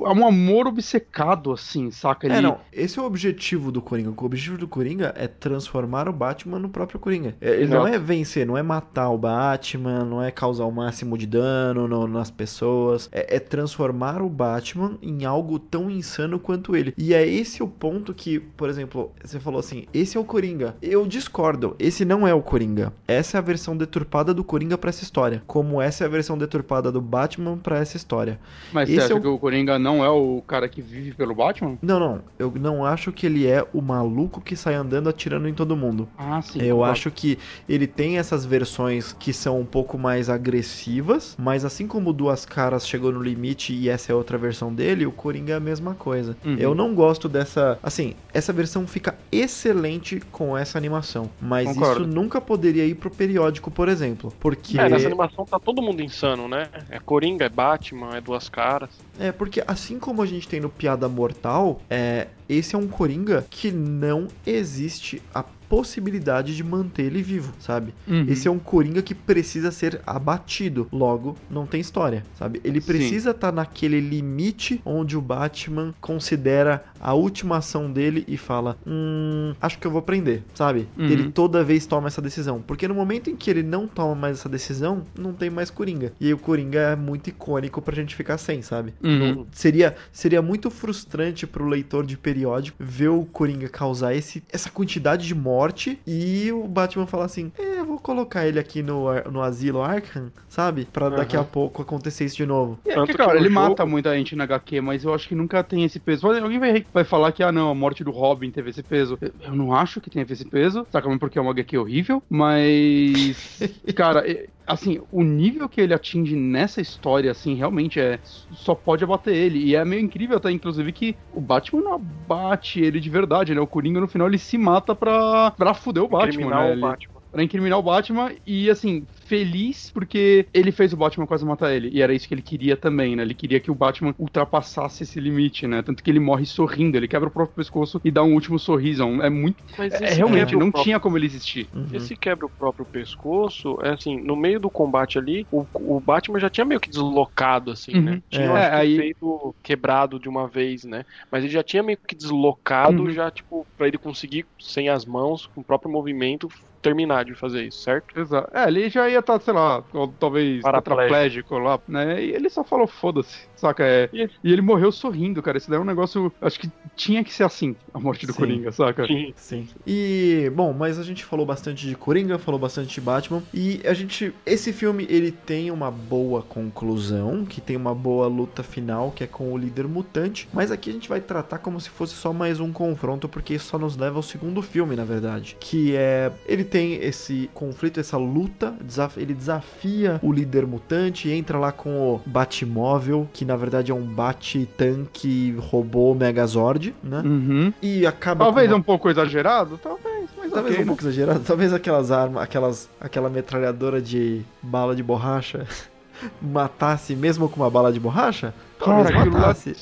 É 0.06 0.10
um 0.10 0.28
amor 0.28 0.68
obcecado, 0.68 1.54
assim, 1.54 1.90
saca? 1.90 2.28
É, 2.28 2.32
Ele- 2.34 2.42
não. 2.42 2.58
Esse 2.72 3.00
é 3.00 3.02
o 3.02 3.06
objetivo 3.06 3.72
do 3.72 3.82
Coringa. 3.82 4.10
O 4.10 4.26
objetivo 4.26 4.58
do 4.58 4.68
Coringa 4.68 5.14
é 5.18 5.26
transformar 5.26 6.10
o 6.10 6.14
Batman 6.14 6.60
no 6.60 6.68
próprio 6.68 7.00
Coringa. 7.00 7.34
É, 7.40 7.52
Ele 7.56 7.68
não 7.68 7.88
Exato. 7.88 7.96
é 7.96 8.00
vencer, 8.00 8.46
não 8.46 8.58
é 8.58 8.62
matar 8.62 9.10
o 9.10 9.18
Batman, 9.18 10.04
não 10.04 10.22
é 10.22 10.32
causar 10.32 10.66
o 10.66 10.72
máximo 10.72 11.18
de 11.18 11.26
dano 11.26 11.88
no- 11.88 12.08
nas 12.08 12.30
pessoas. 12.30 13.08
É, 13.12 13.38
é 13.38 13.40
transformar 13.40 14.22
o 14.22 14.28
Batman 14.30 14.98
em 15.02 15.24
algo 15.24 15.45
tão 15.60 15.90
insano 15.90 16.40
quanto 16.40 16.76
ele. 16.76 16.94
E 16.98 17.14
é 17.14 17.26
esse 17.26 17.62
o 17.62 17.68
ponto 17.68 18.14
que, 18.14 18.40
por 18.40 18.70
exemplo, 18.70 19.12
você 19.24 19.40
falou 19.40 19.60
assim: 19.60 19.86
esse 19.94 20.18
é 20.18 20.20
o 20.20 20.24
Coringa. 20.24 20.76
Eu 20.82 21.06
discordo. 21.06 21.76
Esse 21.80 22.04
não 22.06 22.28
é 22.28 22.34
o 22.34 22.42
Coringa. 22.42 22.92
Essa 23.08 23.38
é 23.38 23.40
a 23.40 23.42
versão 23.42 23.76
deturpada 23.78 24.34
do 24.34 24.44
Coringa 24.44 24.78
pra 24.78 24.90
essa 24.90 25.04
história. 25.04 25.44
Como 25.48 25.82
essa 25.82 26.04
é 26.04 26.08
a 26.08 26.10
versão 26.10 26.38
deturpada 26.38 26.92
do 26.92 27.02
Batman 27.02 27.58
pra 27.58 27.78
essa 27.80 27.98
história. 27.98 28.40
Mas 28.74 28.90
esse 28.90 28.98
você 29.00 29.04
acha 29.06 29.14
é 29.14 29.16
o- 29.18 29.22
que 29.22 29.28
o 29.28 29.38
Coringa 29.38 29.78
não 29.80 30.04
é 30.04 30.10
o 30.10 30.42
cara 30.48 30.68
que 30.68 30.82
vive 30.82 31.14
pelo 31.14 31.36
Batman? 31.36 31.78
Não, 31.82 32.00
não. 32.00 32.22
Eu 32.40 32.52
não 32.60 32.86
acho 32.86 33.12
que 33.12 33.26
ele 33.26 33.46
é 33.48 33.66
o 33.74 33.82
maluco 33.82 34.42
que 34.42 34.56
sai 34.56 34.76
andando 34.76 35.10
atirando 35.10 35.48
em 35.48 35.54
todo 35.54 35.76
mundo. 35.76 36.08
Ah, 36.18 36.42
sim. 36.42 36.60
Eu 36.62 36.76
concordo. 36.78 36.92
acho 36.92 37.12
que 37.12 37.38
ele 37.70 37.88
tem 37.88 38.18
essas 38.18 38.46
versões 38.46 39.14
que 39.14 39.32
são 39.34 39.60
um 39.60 39.66
pouco 39.66 39.98
mais 39.98 40.30
agressivas, 40.30 41.36
mas 41.38 41.64
assim 41.66 41.88
como 41.88 42.12
Duas 42.14 42.46
Caras 42.46 42.88
chegou 42.88 43.12
no 43.12 43.22
limite 43.22 43.74
e 43.74 43.90
essa 43.90 44.12
é 44.12 44.16
outra 44.16 44.38
versão 44.38 44.74
dele, 44.74 45.06
o 45.06 45.12
Coringa 45.12 45.35
é 45.48 45.54
a 45.54 45.60
mesma 45.60 45.94
coisa. 45.94 46.36
Uhum. 46.46 46.56
Eu 46.58 46.76
não 46.76 46.94
gosto 46.94 47.28
dessa. 47.28 47.80
Assim, 47.82 48.14
essa 48.34 48.54
versão 48.54 48.86
fica 48.88 49.16
excelente 49.32 50.20
com 50.32 50.58
essa 50.58 50.78
animação, 50.78 51.30
mas 51.42 51.68
Concordo. 51.68 52.02
isso 52.02 52.10
nunca 52.10 52.40
poderia 52.40 52.86
ir 52.86 52.96
pro 52.96 53.10
periódico, 53.10 53.72
por 53.72 53.90
exemplo. 53.90 54.32
Porque. 54.40 54.80
É, 54.80 54.90
nessa 54.90 55.08
animação 55.08 55.46
tá 55.46 55.60
todo 55.60 55.82
mundo 55.82 56.02
insano, 56.02 56.48
né? 56.48 56.68
É 56.90 57.00
Coringa, 57.00 57.46
é 57.46 57.50
Batman, 57.50 58.16
é 58.16 58.22
duas 58.22 58.50
caras. 58.50 58.90
É, 59.20 59.32
porque 59.32 59.64
assim 59.66 60.00
como 60.00 60.22
a 60.22 60.26
gente 60.26 60.48
tem 60.48 60.60
no 60.60 60.70
Piada 60.70 61.08
Mortal, 61.08 61.82
é, 61.90 62.28
esse 62.48 62.76
é 62.76 62.78
um 62.78 62.88
Coringa 62.88 63.46
que 63.50 63.72
não 63.72 64.28
existe 64.46 65.22
a 65.34 65.44
possibilidade 65.70 66.56
de 66.56 66.64
manter 66.64 67.04
ele 67.04 67.22
vivo, 67.22 67.54
sabe? 67.60 67.94
Uhum. 68.08 68.26
Esse 68.28 68.48
é 68.48 68.52
um 68.52 68.60
Coringa 68.60 69.02
que 69.02 69.16
precisa 69.16 69.72
ser 69.72 70.02
abatido. 70.06 70.88
Logo, 70.92 71.36
não 71.50 71.66
tem 71.66 71.82
história, 71.82 72.24
sabe? 72.38 72.62
Ele 72.64 72.82
precisa 72.82 73.32
estar 73.32 73.52
naquele 73.52 74.00
limite 74.00 74.82
onde 74.86 75.18
o 75.18 75.22
Batman 75.22 75.94
considera 76.02 76.84
a 77.00 77.14
última 77.14 77.58
ação 77.58 77.92
dele 77.92 78.24
e 78.28 78.38
fala: 78.38 78.78
Hum, 78.86 79.54
acho 79.62 79.78
que 79.80 79.88
eu 79.88 79.92
vou 79.92 80.02
prender, 80.02 80.44
sabe? 80.54 80.88
Uhum. 80.98 81.06
Ele 81.06 81.32
toda 81.32 81.64
vez 81.64 81.86
toma 81.86 82.08
essa 82.08 82.22
decisão. 82.22 82.62
Porque 82.62 82.88
no 82.88 82.96
momento 82.96 83.30
em 83.30 83.36
que 83.36 83.50
ele 83.50 83.64
não 83.64 83.88
toma 83.88 84.16
mais 84.16 84.40
essa 84.40 84.50
decisão, 84.50 85.04
não 85.18 85.34
tem 85.34 85.50
mais 85.50 85.70
Coringa. 85.70 86.14
E 86.20 86.28
aí 86.28 86.34
o 86.34 86.38
Coringa 86.38 86.80
é 86.80 86.96
muito 86.96 87.30
icônico 87.30 87.82
pra 87.82 87.96
gente 87.96 88.16
ficar 88.16 88.38
sem, 88.38 88.62
sabe? 88.62 88.94
Uhum. 89.04 89.46
Seria, 89.52 89.96
seria 90.12 90.42
muito 90.42 90.70
frustrante 90.70 91.46
pro 91.46 91.68
leitor 91.68 92.06
de 92.06 92.18
periódico 92.18 92.78
ver 92.80 93.10
o 93.10 93.26
Coringa 93.26 93.70
causar 93.70 94.14
esse, 94.16 94.44
essa 94.52 94.70
quantidade 94.70 95.28
de 95.28 95.36
morte 95.56 95.98
e 96.06 96.52
o 96.52 96.68
Batman 96.68 97.08
falar 97.08 97.26
assim: 97.26 97.52
É, 97.58 97.75
eu 97.86 97.90
vou 97.90 98.00
colocar 98.00 98.46
ele 98.48 98.60
aqui 98.60 98.82
no, 98.84 99.06
no 99.32 99.42
asilo 99.42 99.82
Arkham, 99.82 100.32
sabe? 100.50 100.86
Pra 100.92 101.10
daqui 101.10 101.36
a 101.36 101.40
Aham. 101.40 101.48
pouco 101.52 101.82
acontecer 101.82 102.26
isso 102.26 102.36
de 102.38 102.46
novo. 102.46 102.80
É, 102.86 102.90
Tanto 102.90 103.00
porque, 103.08 103.12
que 103.14 103.18
cara, 103.18 103.38
ele 103.38 103.50
jogo- 103.50 103.56
mata 103.70 103.86
muita 103.86 104.16
gente 104.18 104.36
na 104.36 104.44
HQ, 104.46 104.82
mas 104.82 105.04
eu 105.04 105.14
acho 105.14 105.28
que 105.28 105.36
nunca 105.36 105.64
tem 105.64 105.84
esse 105.84 106.00
peso. 106.00 106.28
Alguém 106.28 106.60
vai, 106.60 106.86
vai 106.94 107.04
falar 107.04 107.32
que, 107.32 107.44
ah, 107.44 107.52
não, 107.52 107.70
a 107.70 107.76
morte 107.76 108.04
do 108.04 108.12
Robin 108.12 108.50
teve 108.52 108.70
esse 108.72 108.84
peso. 108.84 109.18
Eu- 109.22 109.32
Eu 109.46 109.56
não 109.56 109.74
acho 109.74 110.02
que 110.02 110.10
tenha 110.10 110.26
esse 110.30 110.46
peso, 110.46 110.86
saca? 110.92 111.08
Porque 111.20 111.38
é 111.38 111.42
uma 111.42 111.52
HQ 111.52 111.78
horrível, 111.78 112.22
mas. 112.30 113.60
cara, 113.96 114.30
é- 114.30 114.48
assim, 114.68 115.00
o 115.12 115.22
nível 115.24 115.70
que 115.70 115.80
ele 115.80 115.94
atinge 115.94 116.36
nessa 116.36 116.82
história, 116.82 117.30
assim, 117.32 117.54
realmente 117.56 118.00
é. 118.00 118.20
Só 118.52 118.74
pode 118.74 119.04
abater 119.04 119.36
ele. 119.36 119.60
E 119.60 119.76
é 119.76 119.86
meio 119.86 120.02
incrível 120.02 120.38
até, 120.38 120.50
inclusive, 120.52 120.92
que 120.92 121.16
o 121.34 121.40
Batman 121.42 121.82
não 121.82 121.94
abate 121.96 122.80
ele 122.82 123.00
de 123.00 123.10
verdade, 123.10 123.54
né? 123.54 123.62
O 123.62 123.68
Coringa 123.68 124.00
no 124.00 124.08
final 124.08 124.28
ele 124.28 124.38
se 124.40 124.58
mata 124.58 124.96
pra, 124.96 125.52
pra 125.52 125.74
fuder 125.74 126.04
o 126.04 126.08
Batman, 126.08 126.32
Criminal 126.34 126.64
né? 126.64 126.70
o 126.70 126.72
Ele- 126.74 126.82
Batman. 126.82 127.15
Pra 127.36 127.44
incriminar 127.44 127.78
o 127.78 127.84
Batman 127.84 128.34
e, 128.48 128.70
assim, 128.70 129.06
feliz 129.26 129.92
porque 129.94 130.48
ele 130.54 130.72
fez 130.72 130.94
o 130.94 130.98
Batman 130.98 131.28
quase 131.28 131.44
matar 131.46 131.74
ele. 131.74 131.90
E 131.92 132.02
era 132.02 132.14
isso 132.14 132.26
que 132.28 132.34
ele 132.34 132.42
queria 132.42 132.78
também, 132.78 133.14
né? 133.14 133.24
Ele 133.24 133.36
queria 133.36 133.60
que 133.60 133.70
o 133.70 133.76
Batman 133.76 134.16
ultrapassasse 134.18 135.04
esse 135.04 135.20
limite, 135.20 135.68
né? 135.68 135.82
Tanto 135.84 136.02
que 136.02 136.10
ele 136.10 136.20
morre 136.20 136.46
sorrindo, 136.46 136.96
ele 136.96 137.10
quebra 137.10 137.28
o 137.28 137.32
próprio 137.32 137.56
pescoço 137.58 138.00
e 138.06 138.10
dá 138.10 138.24
um 138.24 138.34
último 138.34 138.58
sorriso. 138.58 139.04
É 139.22 139.30
muito. 139.30 139.62
Mas 139.78 139.94
É, 139.94 140.06
esse 140.06 140.16
realmente, 140.16 140.54
não 140.54 140.72
próprio- 140.72 140.84
tinha 140.84 141.00
como 141.00 141.18
ele 141.18 141.26
existir. 141.26 141.70
Uhum. 141.74 141.88
Esse 141.92 142.16
quebra 142.16 142.46
o 142.46 142.50
próprio 142.50 142.86
pescoço, 142.86 143.78
é 143.84 143.90
assim, 143.90 144.16
no 144.24 144.38
meio 144.38 144.60
do 144.60 144.70
combate 144.70 145.18
ali, 145.18 145.46
o, 145.52 145.66
o 145.74 146.00
Batman 146.00 146.40
já 146.40 146.50
tinha 146.50 146.64
meio 146.64 146.80
que 146.80 146.90
deslocado, 146.90 147.72
assim, 147.72 147.96
Uhum. 147.96 148.02
né? 148.02 148.22
Tinha 148.30 148.46
É, 148.46 148.52
acho 148.52 148.70
que, 148.70 148.76
aí- 148.76 148.96
feito 148.98 149.56
quebrado 149.62 150.20
de 150.20 150.30
uma 150.30 150.48
vez, 150.48 150.86
né? 150.86 151.04
Mas 151.30 151.44
ele 151.44 151.52
já 151.52 151.64
tinha 151.64 151.84
meio 151.84 151.98
que 152.08 152.16
deslocado, 152.16 153.04
Uhum. 153.04 153.12
já, 153.12 153.30
tipo, 153.30 153.68
pra 153.76 153.88
ele 153.88 153.98
conseguir, 153.98 154.46
sem 154.62 154.88
as 154.88 155.06
mãos, 155.06 155.48
com 155.48 155.62
o 155.62 155.66
próprio 155.66 155.92
movimento, 155.92 156.48
terminar 156.90 157.26
de 157.26 157.36
fazer 157.36 157.64
isso, 157.66 157.80
certo? 157.82 158.18
Exato. 158.20 158.50
É, 158.56 158.68
ele 158.68 158.90
já 158.90 159.10
ia 159.10 159.20
estar, 159.20 159.40
sei 159.42 159.54
lá, 159.54 159.84
ou 159.94 160.08
talvez 160.20 160.62
Paraplégico. 160.62 161.06
tetraplégico 161.08 161.58
lá, 161.60 161.80
né? 161.88 162.24
E 162.24 162.32
ele 162.32 162.50
só 162.50 162.64
falou, 162.64 162.88
foda-se, 162.88 163.48
saca? 163.56 163.84
É. 163.86 164.10
E- 164.14 164.30
E 164.44 164.52
ele 164.54 164.62
morreu 164.62 164.92
sorrindo, 164.92 165.42
cara. 165.42 165.58
Isso 165.58 165.70
daí 165.70 165.78
é 165.80 165.82
um 165.82 165.86
negócio. 165.86 166.32
Acho 166.42 166.60
que 166.60 166.70
tinha 166.96 167.24
que 167.24 167.34
ser 167.34 167.44
assim, 167.44 167.76
a 167.94 168.00
morte 168.00 168.26
do 168.28 168.34
Sim. 168.34 168.40
Coringa, 168.40 168.72
saca? 168.72 169.06
Sim. 169.08 169.34
Sim. 169.36 169.68
E, 169.86 170.52
bom, 170.56 170.74
mas 170.74 171.00
a 171.00 171.04
gente 171.04 171.24
falou 171.26 171.46
bastante 171.46 171.88
de 171.88 171.96
Coringa, 171.96 172.38
falou 172.38 172.60
bastante 172.60 172.94
de 172.94 173.02
Batman. 173.02 173.42
E 173.54 173.82
a 173.86 173.94
gente. 173.94 174.34
Esse 174.46 174.72
filme, 174.72 175.06
ele 175.10 175.32
tem 175.32 175.72
uma 175.72 175.90
boa 175.92 176.42
conclusão, 176.42 177.46
que 177.46 177.62
tem 177.62 177.76
uma 177.76 177.96
boa 177.96 178.28
luta 178.28 178.62
final, 178.64 179.12
que 179.12 179.24
é 179.24 179.28
com 179.28 179.52
o 179.52 179.58
líder 179.58 179.88
mutante. 179.88 180.48
Mas 180.54 180.72
aqui 180.72 180.90
a 180.90 180.94
gente 180.94 181.10
vai 181.10 181.20
tratar 181.22 181.60
como 181.60 181.80
se 181.80 181.90
fosse 181.90 182.14
só 182.14 182.32
mais 182.34 182.60
um 182.60 182.72
confronto, 182.72 183.28
porque 183.30 183.54
isso 183.56 183.66
só 183.68 183.80
nos 183.80 183.96
leva 183.98 184.18
ao 184.18 184.24
segundo 184.24 184.62
filme, 184.62 184.96
na 184.96 185.06
verdade. 185.06 185.56
Que 185.60 185.96
é. 185.96 186.32
Ele 186.46 186.64
tem 186.64 186.75
esse 186.84 187.50
conflito, 187.54 188.00
essa 188.00 188.18
luta. 188.18 188.74
Ele 189.18 189.34
desafia 189.34 190.20
o 190.24 190.32
líder 190.32 190.66
mutante, 190.66 191.30
entra 191.30 191.58
lá 191.58 191.72
com 191.72 191.90
o 192.16 192.22
Batmóvel, 192.26 193.28
que 193.34 193.44
na 193.46 193.56
verdade 193.56 193.92
é 193.92 193.96
um 193.96 194.04
bate-tanque 194.06 195.56
robô 195.60 196.14
Megazord, 196.14 196.96
né? 197.04 197.22
Uhum. 197.26 197.74
E 197.82 198.06
acaba 198.06 198.46
Talvez 198.46 198.70
uma- 198.72 198.78
um 198.78 198.82
pouco 198.82 199.10
exagerado, 199.10 199.78
talvez, 199.78 200.30
mas 200.38 200.52
Talvez 200.52 200.74
ok, 200.76 200.78
um 200.78 200.80
né? 200.80 200.86
pouco 200.88 201.02
exagerado, 201.04 201.40
talvez 201.46 201.74
aquelas 201.74 202.12
armas, 202.12 202.44
aquelas, 202.44 202.90
aquela 203.00 203.30
metralhadora 203.30 204.02
de 204.02 204.42
bala 204.62 204.96
de 204.96 205.04
borracha 205.04 205.66
matasse 206.42 207.16
mesmo 207.16 207.50
com 207.50 207.62
uma 207.62 207.70
bala 207.70 207.92
de 207.92 208.00
borracha? 208.00 208.54
Talvez 208.80 209.10
Cara, 209.10 209.26
matasse. 209.32 209.76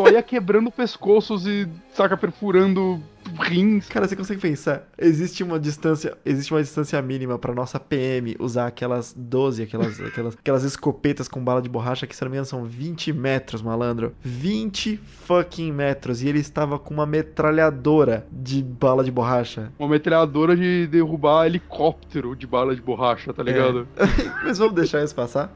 Só 0.00 0.08
ia 0.10 0.22
quebrando 0.22 0.70
pescoços 0.70 1.46
e, 1.46 1.68
saca, 1.92 2.16
perfurando 2.16 3.00
rins. 3.38 3.86
Cara, 3.88 4.08
você 4.08 4.16
consegue 4.16 4.40
pensar? 4.40 4.88
Existe 4.98 5.42
uma 5.42 5.60
distância, 5.60 6.16
existe 6.24 6.52
uma 6.52 6.62
distância 6.62 7.00
mínima 7.02 7.38
pra 7.38 7.54
nossa 7.54 7.78
PM 7.78 8.34
usar 8.38 8.66
aquelas 8.66 9.14
12, 9.16 9.62
aquelas, 9.62 10.00
aquelas, 10.00 10.34
aquelas 10.34 10.64
escopetas 10.64 11.28
com 11.28 11.44
bala 11.44 11.60
de 11.60 11.68
borracha 11.68 12.06
que 12.06 12.16
se 12.16 12.22
não 12.24 12.30
me 12.30 12.36
engano 12.36 12.46
são 12.46 12.64
20 12.64 13.12
metros, 13.12 13.60
malandro. 13.60 14.14
20 14.22 14.96
fucking 14.96 15.70
metros. 15.70 16.22
E 16.22 16.28
ele 16.28 16.40
estava 16.40 16.78
com 16.78 16.94
uma 16.94 17.06
metralhadora 17.06 18.26
de 18.32 18.62
bala 18.62 19.04
de 19.04 19.10
borracha. 19.10 19.70
Uma 19.78 19.88
metralhadora 19.88 20.56
de 20.56 20.86
derrubar 20.86 21.46
helicóptero 21.46 22.34
de 22.34 22.46
bala 22.46 22.74
de 22.74 22.80
borracha, 22.80 23.34
tá 23.34 23.42
ligado? 23.42 23.86
Mas 24.42 24.58
vamos 24.58 24.74
deixar 24.74 25.04
isso 25.04 25.14
passar. 25.14 25.52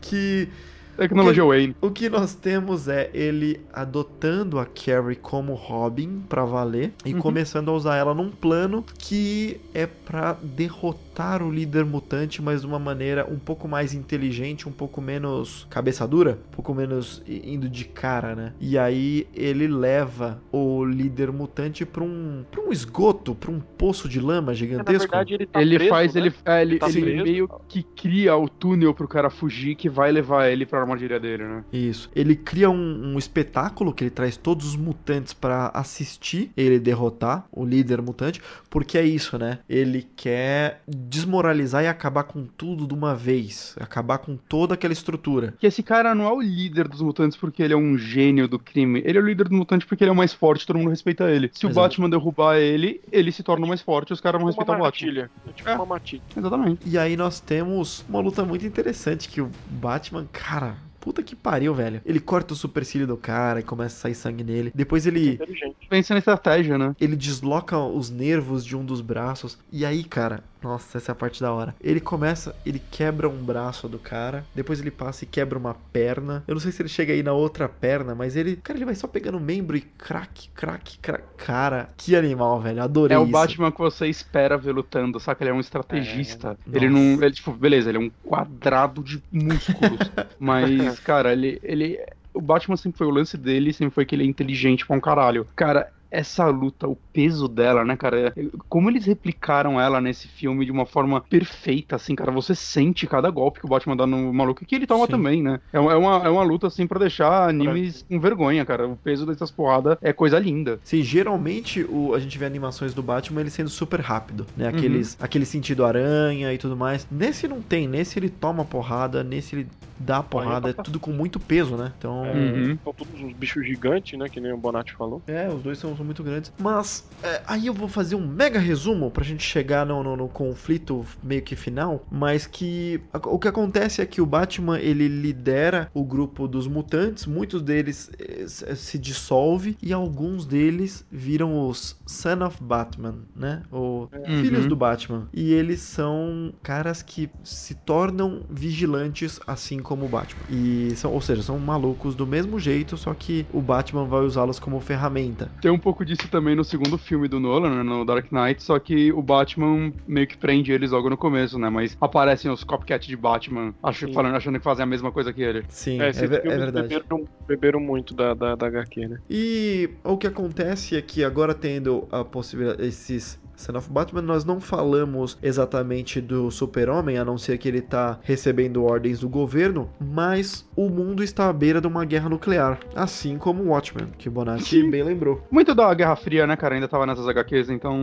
que 0.00 0.48
Tecnologia 0.96 1.44
Wayne. 1.44 1.74
O 1.80 1.90
que 1.90 2.08
nós 2.10 2.34
temos 2.34 2.86
é 2.88 3.10
ele 3.14 3.60
adotando 3.72 4.58
a 4.58 4.66
Carrie 4.66 5.16
como 5.16 5.54
Robin 5.54 6.20
pra 6.28 6.44
valer 6.44 6.92
e 7.04 7.14
Uhum. 7.14 7.20
começando 7.20 7.70
a 7.70 7.74
usar 7.74 7.96
ela 7.96 8.14
num 8.14 8.30
plano 8.30 8.84
que 8.98 9.60
é 9.74 9.86
pra 9.86 10.34
derrotar 10.42 11.09
o 11.42 11.50
líder 11.50 11.84
mutante, 11.84 12.40
mas 12.40 12.62
de 12.62 12.66
uma 12.66 12.78
maneira 12.78 13.26
um 13.30 13.38
pouco 13.38 13.68
mais 13.68 13.92
inteligente, 13.94 14.68
um 14.68 14.72
pouco 14.72 15.00
menos 15.00 15.66
cabeça 15.68 16.06
dura, 16.06 16.38
um 16.48 16.54
pouco 16.56 16.74
menos 16.74 17.22
indo 17.26 17.68
de 17.68 17.84
cara, 17.84 18.34
né? 18.34 18.52
E 18.60 18.78
aí 18.78 19.26
ele 19.34 19.66
leva 19.66 20.40
o 20.50 20.84
líder 20.84 21.30
mutante 21.32 21.84
pra 21.84 22.02
um, 22.02 22.44
pra 22.50 22.60
um 22.62 22.72
esgoto, 22.72 23.34
pra 23.34 23.50
um 23.50 23.60
poço 23.60 24.08
de 24.08 24.20
lama 24.20 24.48
Na 24.48 24.54
gigantesco. 24.54 25.00
verdade, 25.00 25.34
ele 25.34 25.46
tá 25.46 25.60
ele 25.60 25.76
preso, 25.76 25.90
faz, 25.90 26.14
né? 26.14 26.20
ele, 26.20 26.34
é, 26.44 26.62
ele, 26.62 26.78
Tá 26.78 26.88
ele 26.88 27.22
meio 27.22 27.48
que 27.68 27.82
cria 27.82 28.36
o 28.36 28.48
túnel 28.48 28.94
pro 28.94 29.06
cara 29.08 29.28
fugir 29.30 29.74
que 29.74 29.88
vai 29.88 30.10
levar 30.10 30.48
ele 30.48 30.64
pra 30.64 30.80
armadilha 30.80 31.20
dele, 31.20 31.44
né? 31.44 31.64
Isso. 31.72 32.10
Ele 32.14 32.34
cria 32.34 32.70
um, 32.70 33.14
um 33.14 33.18
espetáculo 33.18 33.92
que 33.92 34.04
ele 34.04 34.10
traz 34.10 34.36
todos 34.36 34.66
os 34.66 34.76
mutantes 34.76 35.32
pra 35.32 35.70
assistir 35.74 36.50
ele 36.56 36.78
derrotar 36.78 37.46
o 37.52 37.64
líder 37.64 38.00
mutante, 38.00 38.40
porque 38.68 38.96
é 38.96 39.04
isso, 39.04 39.38
né? 39.38 39.58
Ele 39.68 40.06
quer 40.16 40.82
desmoralizar 41.10 41.82
e 41.82 41.88
acabar 41.88 42.22
com 42.22 42.44
tudo 42.46 42.86
de 42.86 42.94
uma 42.94 43.14
vez, 43.16 43.74
acabar 43.80 44.18
com 44.18 44.36
toda 44.36 44.74
aquela 44.74 44.92
estrutura. 44.92 45.54
Que 45.58 45.66
esse 45.66 45.82
cara 45.82 46.14
não 46.14 46.24
é 46.24 46.32
o 46.32 46.40
líder 46.40 46.86
dos 46.86 47.02
mutantes 47.02 47.36
porque 47.36 47.62
ele 47.62 47.74
é 47.74 47.76
um 47.76 47.98
gênio 47.98 48.46
do 48.46 48.58
crime. 48.60 49.02
Ele 49.04 49.18
é 49.18 49.20
o 49.20 49.26
líder 49.26 49.48
dos 49.48 49.58
mutantes 49.58 49.86
porque 49.88 50.04
ele 50.04 50.10
é 50.10 50.12
o 50.12 50.16
mais 50.16 50.32
forte, 50.32 50.64
todo 50.66 50.78
mundo 50.78 50.90
respeita 50.90 51.28
ele. 51.28 51.50
Se 51.52 51.66
o 51.66 51.70
Exato. 51.70 51.84
Batman 51.88 52.08
derrubar 52.08 52.56
ele, 52.58 53.00
ele 53.10 53.32
se 53.32 53.42
torna 53.42 53.66
o 53.66 53.68
mais 53.68 53.80
forte, 53.82 54.12
os 54.12 54.20
caras 54.20 54.40
vão 54.40 54.46
respeitar 54.46 54.72
o 54.72 54.78
Batman. 54.78 54.86
matilha. 55.08 55.30
É 55.48 55.52
tipo 55.52 55.68
É. 55.68 55.74
uma 55.74 55.86
matilha. 55.86 56.22
Exatamente. 56.36 56.88
E 56.88 56.96
aí 56.96 57.16
nós 57.16 57.40
temos 57.40 58.04
uma 58.08 58.20
luta 58.20 58.44
muito 58.44 58.64
interessante 58.64 59.28
que 59.28 59.40
o 59.40 59.50
Batman, 59.68 60.26
cara, 60.32 60.76
puta 61.00 61.22
que 61.22 61.34
pariu, 61.34 61.74
velho. 61.74 62.00
Ele 62.04 62.20
corta 62.20 62.52
o 62.52 62.56
supercílio 62.56 63.06
do 63.06 63.16
cara 63.16 63.58
e 63.60 63.62
começa 63.62 63.96
a 63.96 64.00
sair 64.02 64.14
sangue 64.14 64.44
nele. 64.44 64.70
Depois 64.74 65.06
ele 65.06 65.30
Inteligente. 65.32 65.76
Pensa 65.88 66.14
na 66.14 66.18
estratégia, 66.18 66.78
né? 66.78 66.94
ele 67.00 67.16
desloca 67.16 67.76
os 67.78 68.10
nervos 68.10 68.64
de 68.64 68.76
um 68.76 68.84
dos 68.84 69.00
braços. 69.00 69.58
E 69.72 69.84
aí, 69.84 70.04
cara, 70.04 70.44
nossa, 70.62 70.98
essa 70.98 71.10
é 71.10 71.12
a 71.12 71.16
parte 71.16 71.40
da 71.40 71.52
hora. 71.52 71.74
Ele 71.80 72.00
começa, 72.00 72.54
ele 72.64 72.80
quebra 72.90 73.28
um 73.28 73.42
braço 73.42 73.88
do 73.88 73.98
cara, 73.98 74.44
depois 74.54 74.80
ele 74.80 74.90
passa 74.90 75.24
e 75.24 75.26
quebra 75.26 75.58
uma 75.58 75.74
perna. 75.92 76.44
Eu 76.46 76.54
não 76.54 76.60
sei 76.60 76.72
se 76.72 76.82
ele 76.82 76.88
chega 76.88 77.12
aí 77.12 77.22
na 77.22 77.32
outra 77.32 77.68
perna, 77.68 78.14
mas 78.14 78.36
ele, 78.36 78.56
cara, 78.56 78.78
ele 78.78 78.84
vai 78.84 78.94
só 78.94 79.06
pegando 79.06 79.40
membro 79.40 79.76
e 79.76 79.80
crack, 79.80 80.48
crack, 80.54 80.98
crack. 80.98 81.24
Cara, 81.36 81.90
que 81.96 82.14
animal, 82.14 82.60
velho. 82.60 82.82
Adorei 82.82 83.16
É 83.16 83.18
o 83.18 83.24
isso. 83.24 83.32
Batman 83.32 83.72
que 83.72 83.78
você 83.78 84.06
espera 84.06 84.56
ver 84.56 84.72
lutando, 84.72 85.18
saca? 85.18 85.42
Ele 85.42 85.50
é 85.50 85.54
um 85.54 85.60
estrategista. 85.60 86.56
É, 86.70 86.76
ele 86.76 86.88
não. 86.88 87.22
Ele, 87.22 87.32
tipo, 87.32 87.52
beleza, 87.52 87.90
ele 87.90 87.98
é 87.98 88.00
um 88.00 88.10
quadrado 88.24 89.02
de 89.02 89.22
músculos. 89.32 89.98
mas, 90.38 90.98
cara, 91.00 91.32
ele, 91.32 91.58
ele. 91.62 91.98
O 92.32 92.40
Batman 92.40 92.76
sempre 92.76 92.98
foi 92.98 93.06
o 93.06 93.10
lance 93.10 93.36
dele, 93.36 93.72
sempre 93.72 93.94
foi 93.94 94.04
que 94.04 94.14
ele 94.14 94.22
é 94.22 94.26
inteligente 94.26 94.86
pra 94.86 94.96
um 94.96 95.00
caralho. 95.00 95.46
Cara. 95.56 95.90
Essa 96.10 96.46
luta, 96.46 96.88
o 96.88 96.96
peso 97.12 97.46
dela, 97.48 97.84
né, 97.84 97.96
cara? 97.96 98.32
Como 98.68 98.90
eles 98.90 99.06
replicaram 99.06 99.80
ela 99.80 100.00
nesse 100.00 100.28
filme 100.28 100.64
de 100.64 100.72
uma 100.72 100.86
forma 100.86 101.20
perfeita, 101.20 101.96
assim, 101.96 102.14
cara. 102.14 102.30
Você 102.32 102.54
sente 102.54 103.06
cada 103.06 103.30
golpe 103.30 103.60
que 103.60 103.66
o 103.66 103.68
Batman 103.68 103.96
dá 103.96 104.06
no 104.06 104.32
maluco, 104.32 104.64
que 104.64 104.74
ele 104.74 104.86
toma 104.86 105.06
Sim. 105.06 105.12
também, 105.12 105.42
né? 105.42 105.60
É 105.72 105.78
uma, 105.78 105.92
é 105.92 105.96
uma, 106.28 106.42
é 106.42 106.44
luta, 106.44 106.66
assim, 106.66 106.86
pra 106.86 106.98
deixar 106.98 107.48
animes 107.48 108.04
com 108.08 108.18
vergonha, 108.18 108.64
cara. 108.64 108.88
O 108.88 108.96
peso 108.96 109.26
dessas 109.26 109.50
porradas 109.50 109.96
é 110.00 110.12
coisa 110.12 110.38
linda. 110.38 110.80
Sim, 110.82 111.02
geralmente 111.02 111.84
o, 111.84 112.14
a 112.14 112.18
gente 112.18 112.36
vê 112.38 112.44
animações 112.44 112.94
do 112.94 113.02
Batman 113.02 113.40
ele 113.40 113.50
sendo 113.50 113.70
super 113.70 114.00
rápido, 114.00 114.46
né? 114.56 114.68
Uhum. 114.68 114.76
Aqueles, 114.76 115.16
Aquele 115.20 115.44
sentido 115.44 115.84
aranha 115.84 116.52
e 116.52 116.58
tudo 116.58 116.76
mais. 116.76 117.06
Nesse 117.10 117.46
não 117.46 117.60
tem, 117.60 117.86
nesse 117.86 118.18
ele 118.18 118.28
toma 118.28 118.64
porrada, 118.64 119.22
nesse 119.22 119.56
ele 119.56 119.66
dá 119.98 120.22
porrada, 120.22 120.70
é 120.70 120.72
tudo 120.72 120.98
com 120.98 121.10
muito 121.10 121.38
peso, 121.38 121.76
né? 121.76 121.92
Então. 121.98 122.24
É, 122.24 122.40
Uhum. 122.40 122.78
São 122.82 122.92
todos 122.92 123.20
uns 123.20 123.32
bichos 123.34 123.66
gigantes, 123.66 124.18
né? 124.18 124.28
Que 124.28 124.40
nem 124.40 124.52
o 124.52 124.56
Bonatti 124.56 124.92
falou. 124.94 125.22
É, 125.26 125.48
os 125.48 125.62
dois 125.62 125.78
são 125.78 125.94
são 126.00 126.04
muito 126.06 126.22
grandes. 126.22 126.52
Mas 126.58 127.08
é, 127.22 127.42
aí 127.46 127.66
eu 127.66 127.74
vou 127.74 127.88
fazer 127.88 128.14
um 128.14 128.26
mega 128.26 128.58
resumo 128.58 129.10
pra 129.10 129.24
gente 129.24 129.42
chegar 129.42 129.84
no, 129.86 130.02
no, 130.02 130.16
no 130.16 130.28
conflito 130.28 131.04
meio 131.22 131.42
que 131.42 131.54
final. 131.56 132.06
Mas 132.10 132.46
que 132.46 133.00
o 133.26 133.38
que 133.38 133.48
acontece 133.48 134.00
é 134.00 134.06
que 134.06 134.20
o 134.20 134.26
Batman 134.26 134.78
ele 134.78 135.06
lidera 135.08 135.88
o 135.94 136.04
grupo 136.04 136.48
dos 136.48 136.66
mutantes, 136.66 137.26
muitos 137.26 137.62
deles 137.62 138.10
eh, 138.18 138.46
se 138.46 138.98
dissolve 138.98 139.76
e 139.82 139.92
alguns 139.92 140.46
deles 140.46 141.04
viram 141.10 141.68
os 141.68 141.96
Son 142.06 142.42
of 142.44 142.62
Batman, 142.62 143.24
né? 143.34 143.62
Ou 143.70 144.08
Uhum. 144.12 144.40
filhos 144.40 144.66
do 144.66 144.76
Batman. 144.76 145.28
E 145.32 145.52
eles 145.52 145.80
são 145.80 146.52
caras 146.62 147.02
que 147.02 147.30
se 147.44 147.74
tornam 147.74 148.44
vigilantes 148.48 149.38
assim 149.46 149.78
como 149.78 150.06
o 150.06 150.08
Batman. 150.08 150.42
E 150.48 150.94
são, 150.96 151.12
ou 151.12 151.20
seja, 151.20 151.42
são 151.42 151.58
malucos 151.58 152.14
do 152.14 152.26
mesmo 152.26 152.58
jeito, 152.58 152.96
só 152.96 153.14
que 153.14 153.46
o 153.52 153.60
Batman 153.62 154.06
vai 154.06 154.20
usá-los 154.22 154.58
como 154.58 154.80
ferramenta. 154.80 155.50
Tem 155.60 155.70
um 155.70 155.78
pouco 155.78 155.89
disso 156.04 156.28
também 156.28 156.54
no 156.56 156.64
segundo 156.64 156.96
filme 156.96 157.28
do 157.28 157.38
Nolan, 157.40 157.70
né, 157.76 157.82
no 157.82 158.04
Dark 158.04 158.30
Knight, 158.32 158.62
só 158.62 158.78
que 158.78 159.12
o 159.12 159.20
Batman 159.22 159.92
meio 160.06 160.26
que 160.26 160.36
prende 160.36 160.72
eles 160.72 160.90
logo 160.92 161.10
no 161.10 161.16
começo, 161.16 161.58
né? 161.58 161.68
Mas 161.68 161.96
aparecem 162.00 162.50
os 162.50 162.64
copycat 162.64 163.06
de 163.06 163.16
Batman 163.16 163.74
ach- 163.82 163.98
Sim. 164.00 164.12
falando, 164.12 164.36
achando 164.36 164.58
que 164.58 164.64
fazem 164.64 164.82
a 164.82 164.86
mesma 164.86 165.10
coisa 165.12 165.32
que 165.32 165.42
ele. 165.42 165.64
Sim, 165.68 166.00
É, 166.00 166.06
é, 166.06 166.08
é 166.08 166.12
filmes 166.12 166.32
verdade. 166.58 166.88
Beberam, 166.88 167.24
beberam 167.46 167.80
muito 167.80 168.14
da, 168.14 168.32
da, 168.34 168.54
da 168.54 168.66
HQ, 168.66 169.08
né? 169.08 169.18
E 169.28 169.90
o 170.04 170.16
que 170.16 170.26
acontece 170.26 170.96
é 170.96 171.02
que 171.02 171.22
agora 171.24 171.52
tendo 171.54 172.06
a 172.10 172.24
possibilidade 172.24 172.86
esses 172.86 173.38
Son 173.56 173.76
of 173.76 173.90
Batman, 173.92 174.22
nós 174.22 174.42
não 174.42 174.58
falamos 174.58 175.36
exatamente 175.42 176.18
do 176.18 176.50
Super-Homem, 176.50 177.18
a 177.18 177.24
não 177.26 177.36
ser 177.36 177.58
que 177.58 177.68
ele 177.68 177.82
tá 177.82 178.18
recebendo 178.22 178.82
ordens 178.82 179.20
do 179.20 179.28
governo, 179.28 179.90
mas 180.00 180.66
o 180.74 180.88
mundo 180.88 181.22
está 181.22 181.50
à 181.50 181.52
beira 181.52 181.78
de 181.78 181.86
uma 181.86 182.06
guerra 182.06 182.30
nuclear, 182.30 182.80
assim 182.96 183.36
como 183.36 183.62
o 183.62 183.68
Watchmen, 183.68 184.06
que 184.16 184.28
o 184.30 184.32
Bonatti 184.32 184.64
Sim. 184.80 184.90
bem 184.90 185.02
lembrou. 185.02 185.46
Muito 185.50 185.74
da 185.88 185.94
Guerra 185.94 186.16
Fria, 186.16 186.46
né, 186.46 186.56
cara? 186.56 186.74
Ainda 186.74 186.88
tava 186.88 187.06
nessas 187.06 187.26
HQs, 187.28 187.70
então. 187.70 187.96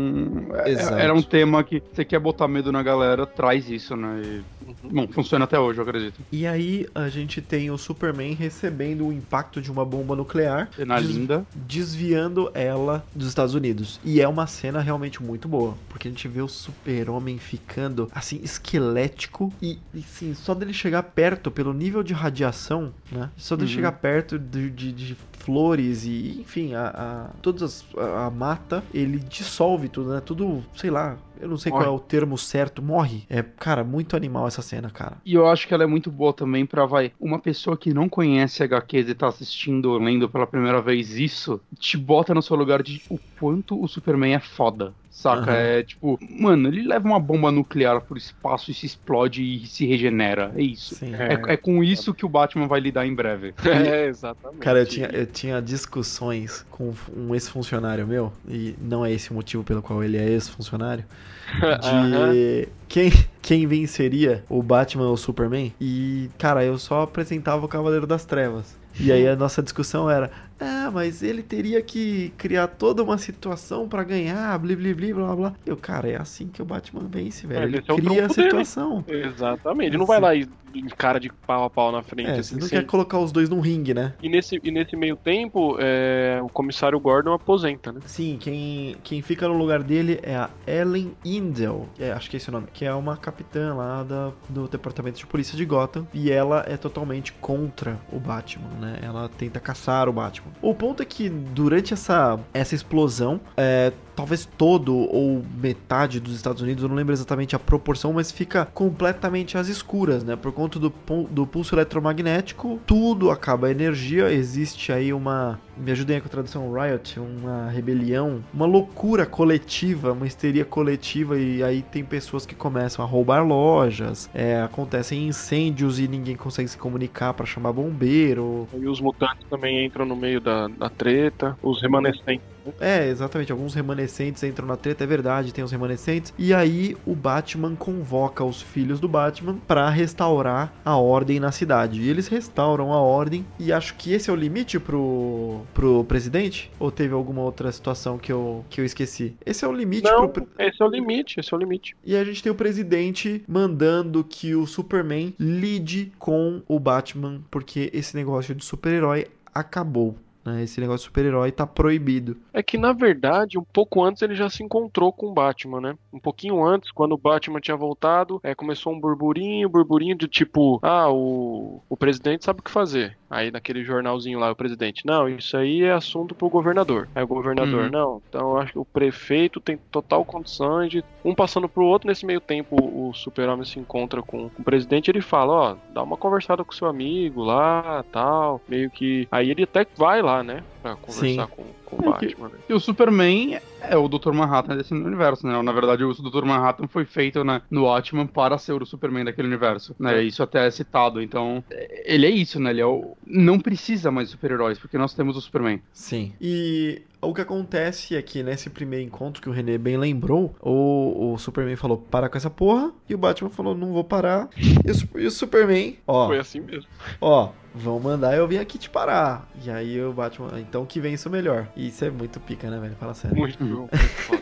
é- 0.65 0.71
Exato. 0.71 0.95
Era 0.95 1.13
um 1.13 1.21
tema 1.21 1.63
que 1.63 1.79
você 1.93 2.03
quer 2.03 2.19
botar 2.19 2.47
medo 2.47 2.71
na 2.71 2.81
galera, 2.83 3.25
traz 3.25 3.69
isso, 3.69 3.95
né? 3.95 4.19
E, 4.21 4.45
bom, 4.91 5.07
funciona 5.11 5.45
até 5.45 5.59
hoje, 5.59 5.79
eu 5.79 5.83
acredito. 5.83 6.21
E 6.31 6.45
aí 6.47 6.85
a 6.95 7.07
gente 7.09 7.41
tem 7.41 7.69
o 7.71 7.77
Superman 7.77 8.33
recebendo 8.33 9.05
o 9.07 9.13
impacto 9.13 9.61
de 9.61 9.71
uma 9.71 9.85
bomba 9.85 10.15
nuclear, 10.15 10.69
Cena 10.75 10.99
des- 10.99 11.07
linda. 11.15 11.45
desviando 11.55 12.51
ela 12.53 13.05
dos 13.15 13.27
Estados 13.27 13.53
Unidos. 13.53 13.99
E 14.03 14.19
é 14.21 14.27
uma 14.27 14.47
cena 14.47 14.79
realmente 14.81 15.21
muito 15.21 15.47
boa, 15.47 15.77
porque 15.87 16.07
a 16.07 16.11
gente 16.11 16.27
vê 16.27 16.41
o 16.41 16.47
Super-Homem 16.47 17.37
ficando 17.37 18.07
assim 18.11 18.39
esquelético 18.43 19.53
e, 19.61 19.79
e 19.93 20.01
sim, 20.01 20.33
só 20.33 20.53
dele 20.53 20.73
chegar 20.73 21.03
perto 21.03 21.51
pelo 21.51 21.73
nível 21.73 22.03
de 22.03 22.13
radiação, 22.13 22.93
né? 23.11 23.29
Só 23.37 23.55
dele 23.55 23.69
Uhum. 23.69 23.75
chegar 23.75 23.91
perto 23.93 24.37
de, 24.39 24.69
de- 24.69 24.91
de 24.93 25.17
flores 25.47 26.03
e 26.03 26.41
enfim, 26.41 26.73
a, 26.73 26.87
a 26.87 27.29
todas 27.41 27.63
as, 27.63 27.85
a, 27.97 28.25
a 28.25 28.29
mata, 28.29 28.83
ele 28.93 29.17
dissolve 29.17 29.87
tudo, 29.87 30.09
né? 30.09 30.19
Tudo, 30.19 30.61
sei 30.75 30.89
lá, 30.89 31.17
eu 31.39 31.47
não 31.47 31.57
sei 31.57 31.71
qual 31.71 31.83
é 31.83 31.85
Morre. 31.85 31.97
o 31.97 31.99
termo 32.01 32.37
certo, 32.37 32.81
morre. 32.81 33.23
É, 33.29 33.41
cara, 33.41 33.81
muito 33.83 34.17
animal 34.17 34.45
essa 34.45 34.61
cena, 34.61 34.89
cara. 34.89 35.17
E 35.25 35.33
eu 35.33 35.47
acho 35.47 35.65
que 35.65 35.73
ela 35.73 35.83
é 35.83 35.87
muito 35.87 36.11
boa 36.11 36.33
também 36.33 36.65
pra, 36.65 36.85
vai, 36.85 37.13
uma 37.17 37.39
pessoa 37.39 37.77
que 37.77 37.93
não 37.93 38.09
conhece 38.09 38.61
HQs 38.61 39.07
e 39.07 39.15
tá 39.15 39.27
assistindo 39.27 39.91
ou 39.91 39.97
lendo 39.97 40.27
pela 40.27 40.45
primeira 40.45 40.81
vez 40.81 41.17
isso, 41.17 41.61
te 41.79 41.95
bota 41.95 42.33
no 42.33 42.41
seu 42.41 42.57
lugar 42.57 42.83
de 42.83 43.01
o 43.09 43.17
quanto 43.39 43.81
o 43.81 43.87
Superman 43.87 44.35
é 44.35 44.39
foda. 44.39 44.93
Saca? 45.09 45.51
Aham. 45.51 45.53
É 45.53 45.83
tipo, 45.83 46.19
mano, 46.39 46.67
ele 46.67 46.87
leva 46.87 47.07
uma 47.07 47.19
bomba 47.19 47.51
nuclear 47.51 48.01
pro 48.01 48.17
espaço 48.17 48.69
e 48.71 48.73
se 48.73 48.85
explode 48.85 49.41
e 49.41 49.65
se 49.65 49.85
regenera. 49.85 50.51
É 50.55 50.61
isso. 50.61 50.95
Sim. 50.95 51.13
É, 51.15 51.53
é 51.53 51.57
com 51.57 51.83
isso 51.83 52.13
que 52.13 52.25
o 52.25 52.29
Batman 52.29 52.67
vai 52.67 52.79
lidar 52.79 53.05
em 53.05 53.13
breve. 53.13 53.53
É, 53.87 54.07
exatamente. 54.07 54.59
Cara, 54.59 54.79
eu 54.79 54.85
tinha, 54.85 55.07
eu 55.07 55.25
tinha 55.25 55.61
discussões 55.61 56.65
com 56.69 56.93
um 57.15 57.33
ex-funcionário 57.33 58.07
meu, 58.07 58.33
e 58.47 58.75
não 58.81 59.05
é 59.05 59.11
esse 59.11 59.31
o 59.31 59.33
motivo 59.33 59.63
pelo 59.63 59.81
qual 59.81 60.03
ele 60.03 60.17
é 60.17 60.27
ex-funcionário, 60.27 61.05
de 61.81 62.67
quem, 62.87 63.11
quem 63.41 63.67
venceria 63.67 64.43
o 64.49 64.61
Batman 64.63 65.07
ou 65.07 65.13
o 65.13 65.17
Superman. 65.17 65.73
E, 65.79 66.29
cara, 66.37 66.63
eu 66.65 66.77
só 66.77 67.03
apresentava 67.03 67.65
o 67.65 67.69
Cavaleiro 67.69 68.07
das 68.07 68.25
Trevas. 68.25 68.77
E 68.99 69.11
aí 69.11 69.27
a 69.27 69.35
nossa 69.35 69.61
discussão 69.61 70.09
era, 70.09 70.31
ah, 70.59 70.89
mas 70.91 71.21
ele 71.21 71.43
teria 71.43 71.81
que 71.81 72.33
criar 72.37 72.67
toda 72.67 73.03
uma 73.03 73.17
situação 73.17 73.87
pra 73.87 74.03
ganhar, 74.03 74.57
blá 74.57 74.75
blá 74.75 74.93
blá 74.93 75.13
blá 75.13 75.35
blá. 75.35 75.53
Eu, 75.65 75.77
cara, 75.77 76.09
é 76.09 76.15
assim 76.15 76.47
que 76.47 76.61
o 76.61 76.65
Batman 76.65 77.07
vence, 77.07 77.45
velho. 77.45 77.61
É, 77.61 77.63
Ele 77.65 77.77
esse 77.79 77.91
é 77.91 77.95
cria 77.95 78.25
a 78.25 78.29
trunfo 78.29 78.35
dele. 78.35 78.65
situação. 78.65 79.05
Exatamente. 79.07 79.89
Ele 79.89 79.97
não 79.97 80.05
vai 80.05 80.19
lá 80.19 80.33
e 80.35 80.47
e 80.77 80.89
cara 80.89 81.19
de 81.19 81.29
pau 81.29 81.63
a 81.63 81.69
pau 81.69 81.91
na 81.91 82.01
frente. 82.01 82.29
É, 82.29 82.39
assim, 82.39 82.55
você 82.55 82.61
não 82.61 82.67
quer 82.69 82.85
colocar 82.85 83.19
os 83.19 83.31
dois 83.31 83.49
num 83.49 83.59
ringue, 83.59 83.93
né? 83.93 84.13
E 84.21 84.29
nesse, 84.29 84.59
e 84.63 84.71
nesse 84.71 84.95
meio 84.95 85.15
tempo, 85.15 85.77
é, 85.79 86.39
o 86.41 86.49
comissário 86.49 86.99
Gordon 86.99 87.33
aposenta, 87.33 87.91
né? 87.91 88.01
Sim, 88.05 88.37
quem, 88.39 88.95
quem 89.03 89.21
fica 89.21 89.47
no 89.47 89.57
lugar 89.57 89.83
dele 89.83 90.19
é 90.23 90.35
a 90.35 90.49
Ellen 90.65 91.13
Indel, 91.23 91.87
é, 91.99 92.11
acho 92.11 92.29
que 92.29 92.35
é 92.35 92.37
esse 92.37 92.49
o 92.49 92.51
nome, 92.51 92.67
que 92.73 92.85
é 92.85 92.93
uma 92.93 93.17
capitã 93.17 93.73
lá 93.73 94.03
da, 94.03 94.31
do 94.49 94.67
departamento 94.67 95.19
de 95.19 95.25
polícia 95.25 95.57
de 95.57 95.65
Gotham, 95.65 96.07
e 96.13 96.31
ela 96.31 96.63
é 96.67 96.77
totalmente 96.77 97.33
contra 97.33 97.99
o 98.11 98.19
Batman, 98.19 98.69
né? 98.79 98.99
Ela 99.01 99.29
tenta 99.29 99.59
caçar 99.59 100.09
o 100.09 100.13
Batman. 100.13 100.51
O 100.61 100.73
ponto 100.73 101.01
é 101.01 101.05
que 101.05 101.29
durante 101.29 101.93
essa, 101.93 102.39
essa 102.53 102.75
explosão, 102.75 103.39
é, 103.55 103.91
talvez 104.17 104.49
todo 104.57 104.97
ou 104.97 105.45
metade 105.61 106.19
dos 106.19 106.35
Estados 106.35 106.63
Unidos, 106.63 106.81
eu 106.81 106.89
não 106.89 106.95
lembro 106.95 107.13
exatamente 107.13 107.55
a 107.55 107.59
proporção, 107.59 108.13
mas 108.13 108.31
fica 108.31 108.65
completamente 108.65 109.59
às 109.59 109.67
escuras, 109.67 110.23
né? 110.23 110.35
Por 110.35 110.51
conta 110.51 110.79
do, 110.79 110.91
do 111.29 111.45
pulso 111.45 111.75
eletromagnético, 111.75 112.81
tudo 112.87 113.29
acaba 113.29 113.67
a 113.67 113.71
energia, 113.71 114.33
existe 114.33 114.91
aí 114.91 115.13
uma. 115.13 115.59
Me 115.77 115.91
ajudem 115.91 116.15
aí 116.15 116.21
com 116.21 116.27
a 116.27 116.31
tradução 116.31 116.73
riot, 116.73 117.19
uma 117.19 117.69
rebelião, 117.69 118.43
uma 118.51 118.65
loucura 118.65 119.27
coletiva, 119.27 120.13
uma 120.13 120.25
histeria 120.25 120.65
coletiva, 120.65 121.37
e 121.37 121.61
aí 121.61 121.83
tem 121.83 122.03
pessoas 122.03 122.43
que 122.43 122.55
começam 122.55 123.05
a 123.05 123.07
roubar 123.07 123.45
lojas, 123.45 124.27
é, 124.33 124.59
acontecem 124.59 125.27
incêndios 125.27 125.99
e 125.99 126.07
ninguém 126.07 126.35
consegue 126.35 126.67
se 126.67 126.77
comunicar 126.77 127.35
para 127.35 127.45
chamar 127.45 127.71
bombeiro. 127.71 128.67
E 128.73 128.87
os 128.87 128.99
mutantes 128.99 129.45
também 129.47 129.85
entram 129.85 130.07
no 130.07 130.15
meio 130.15 130.41
da, 130.41 130.67
da 130.67 130.89
treta, 130.89 131.55
os 131.61 131.79
remanescentes. 131.79 132.56
É, 132.79 133.07
exatamente. 133.07 133.51
Alguns 133.51 133.73
remanescentes 133.73 134.43
entram 134.43 134.67
na 134.67 134.75
treta, 134.75 135.03
é 135.03 135.07
verdade, 135.07 135.53
tem 135.53 135.63
os 135.63 135.71
remanescentes. 135.71 136.33
E 136.37 136.53
aí 136.53 136.95
o 137.05 137.15
Batman 137.15 137.75
convoca 137.75 138.43
os 138.43 138.61
filhos 138.61 138.99
do 138.99 139.07
Batman 139.07 139.57
para 139.67 139.89
restaurar 139.89 140.73
a 140.83 140.97
ordem 140.97 141.39
na 141.39 141.51
cidade. 141.51 142.01
E 142.01 142.09
eles 142.09 142.27
restauram 142.27 142.93
a 142.93 143.01
ordem. 143.01 143.45
E 143.59 143.71
acho 143.71 143.95
que 143.95 144.13
esse 144.13 144.29
é 144.29 144.33
o 144.33 144.35
limite 144.35 144.79
pro, 144.79 145.61
pro 145.73 146.03
presidente? 146.05 146.71
Ou 146.79 146.91
teve 146.91 147.13
alguma 147.13 147.41
outra 147.41 147.71
situação 147.71 148.17
que 148.17 148.31
eu, 148.31 148.65
que 148.69 148.81
eu 148.81 148.85
esqueci? 148.85 149.35
Esse 149.45 149.65
é 149.65 149.67
o 149.67 149.73
limite 149.73 150.03
Não, 150.03 150.27
pro. 150.27 150.47
esse 150.59 150.81
é 150.81 150.85
o 150.85 150.89
limite, 150.89 151.39
esse 151.39 151.53
é 151.53 151.57
o 151.57 151.59
limite. 151.59 151.95
E 152.03 152.15
a 152.15 152.23
gente 152.23 152.41
tem 152.41 152.51
o 152.51 152.55
presidente 152.55 153.43
mandando 153.47 154.23
que 154.23 154.55
o 154.55 154.65
Superman 154.65 155.33
lide 155.39 156.11
com 156.17 156.61
o 156.67 156.79
Batman, 156.79 157.41
porque 157.49 157.89
esse 157.93 158.15
negócio 158.15 158.53
de 158.53 158.63
super-herói 158.63 159.27
acabou. 159.53 160.15
Né? 160.47 160.63
Esse 160.63 160.79
negócio 160.79 160.99
de 160.99 161.05
super-herói 161.05 161.51
tá 161.51 161.67
proibido. 161.67 162.37
É 162.53 162.63
que, 162.63 162.77
na 162.77 162.93
verdade, 162.93 163.59
um 163.59 163.63
pouco 163.63 164.03
antes 164.03 164.21
ele 164.21 164.35
já 164.35 164.49
se 164.49 164.63
encontrou 164.63 165.11
com 165.11 165.27
o 165.27 165.33
Batman, 165.33 165.81
né? 165.81 165.97
Um 166.11 166.19
pouquinho 166.19 166.65
antes, 166.65 166.91
quando 166.91 167.11
o 167.11 167.17
Batman 167.17 167.59
tinha 167.59 167.75
voltado, 167.75 168.39
é, 168.43 168.55
começou 168.55 168.93
um 168.93 168.99
burburinho, 168.99 169.69
burburinho 169.69 170.15
de 170.15 170.27
tipo, 170.27 170.79
ah, 170.81 171.11
o, 171.11 171.81
o 171.89 171.97
presidente 171.97 172.45
sabe 172.45 172.61
o 172.61 172.63
que 172.63 172.71
fazer. 172.71 173.17
Aí 173.29 173.51
naquele 173.51 173.83
jornalzinho 173.83 174.39
lá, 174.39 174.49
o 174.51 174.55
presidente, 174.55 175.05
não, 175.05 175.27
isso 175.27 175.57
aí 175.57 175.83
é 175.83 175.91
assunto 175.91 176.33
pro 176.33 176.49
governador. 176.49 177.07
Aí 177.13 177.23
o 177.23 177.27
governador, 177.27 177.85
Uhum. 177.85 177.91
não, 177.91 178.21
então 178.29 178.51
eu 178.51 178.57
acho 178.57 178.71
que 178.73 178.79
o 178.79 178.85
prefeito 178.85 179.59
tem 179.59 179.77
total 179.91 180.23
condições 180.23 180.89
de 180.91 181.03
um 181.25 181.35
passando 181.35 181.67
pro 181.67 181.83
outro. 181.85 182.07
Nesse 182.07 182.25
meio 182.25 182.39
tempo, 182.39 182.75
o 182.75 183.13
super-homem 183.13 183.65
se 183.65 183.79
encontra 183.79 184.21
com, 184.21 184.45
o 184.57 184.63
presidente 184.63 185.11
ele 185.11 185.21
fala, 185.21 185.53
ó, 185.53 185.75
dá 185.93 186.01
uma 186.01 186.15
conversada 186.17 186.63
com 186.63 186.71
seu 186.71 186.87
amigo 186.87 187.43
lá, 187.43 188.03
tal, 188.11 188.61
meio 188.67 188.89
que... 188.89 189.27
Aí 189.31 189.51
ele 189.51 189.63
até 189.63 189.85
vai 189.97 190.21
lá, 190.21 190.43
né, 190.43 190.63
pra 190.95 190.95
conversar 190.95 191.47
Sim. 191.47 191.51
com, 191.85 191.97
com 191.97 192.09
o 192.09 192.13
É 192.15 192.17
que- 192.19 192.25
Batman, 192.27 192.47
né? 192.49 192.55
E 192.69 192.73
o 192.73 192.79
Superman 192.79 193.59
é 193.81 193.97
o 193.97 194.07
Dr. 194.07 194.31
Manhattan 194.33 194.75
desse 194.77 194.93
universo, 194.93 195.45
né? 195.47 195.61
Na 195.61 195.71
verdade, 195.71 196.03
o 196.03 196.13
Dr. 196.13 196.43
Manhattan 196.45 196.87
foi 196.87 197.05
feito 197.05 197.43
né, 197.43 197.61
no 197.69 197.83
Watchmen 197.83 198.27
para 198.27 198.57
ser 198.57 198.81
o 198.81 198.85
Superman 198.85 199.25
daquele 199.25 199.47
universo, 199.47 199.95
né? 199.99 200.21
Isso 200.23 200.41
até 200.43 200.67
é 200.67 200.71
citado. 200.71 201.21
Então, 201.21 201.63
é- 201.69 202.13
ele 202.13 202.25
é 202.25 202.29
isso, 202.29 202.59
né? 202.59 202.69
Ele 202.71 202.81
é 202.81 202.85
o... 202.85 203.15
não 203.25 203.59
precisa 203.59 204.11
mais 204.11 204.27
de 204.27 204.31
super-heróis, 204.33 204.77
porque 204.79 204.97
nós 204.97 205.13
temos 205.13 205.37
o 205.37 205.41
Superman. 205.41 205.81
Sim. 205.93 206.33
E 206.41 207.01
o 207.29 207.33
que 207.33 207.41
acontece 207.41 208.15
é 208.15 208.21
que 208.21 208.41
nesse 208.43 208.69
primeiro 208.69 209.05
encontro 209.05 209.41
que 209.41 209.49
o 209.49 209.51
René 209.51 209.77
bem 209.77 209.97
lembrou, 209.97 210.55
o, 210.61 211.33
o 211.33 211.37
Superman 211.37 211.75
falou, 211.75 211.97
para 211.97 212.29
com 212.29 212.37
essa 212.37 212.49
porra, 212.49 212.91
e 213.09 213.13
o 213.13 213.17
Batman 213.17 213.49
falou, 213.49 213.75
não 213.75 213.91
vou 213.93 214.03
parar. 214.03 214.49
E 214.57 214.91
o, 214.91 215.21
e 215.21 215.25
o 215.25 215.31
Superman, 215.31 215.97
ó, 216.07 216.27
Foi 216.27 216.39
assim 216.39 216.59
mesmo. 216.59 216.87
ó, 217.19 217.49
vão 217.73 217.99
mandar 217.99 218.35
eu 218.35 218.47
vir 218.47 218.59
aqui 218.59 218.77
te 218.77 218.89
parar. 218.89 219.49
E 219.63 219.69
aí 219.69 220.01
o 220.01 220.13
Batman, 220.13 220.59
então 220.59 220.85
que 220.85 220.99
vença 220.99 221.29
o 221.29 221.31
melhor. 221.31 221.67
E 221.75 221.87
isso 221.87 222.03
é 222.05 222.09
muito 222.09 222.39
pica, 222.39 222.69
né, 222.69 222.79
velho? 222.79 222.95
Fala 222.99 223.13
sério. 223.13 223.37
Muito, 223.37 223.61
muito 223.63 223.97
foda. 223.97 224.41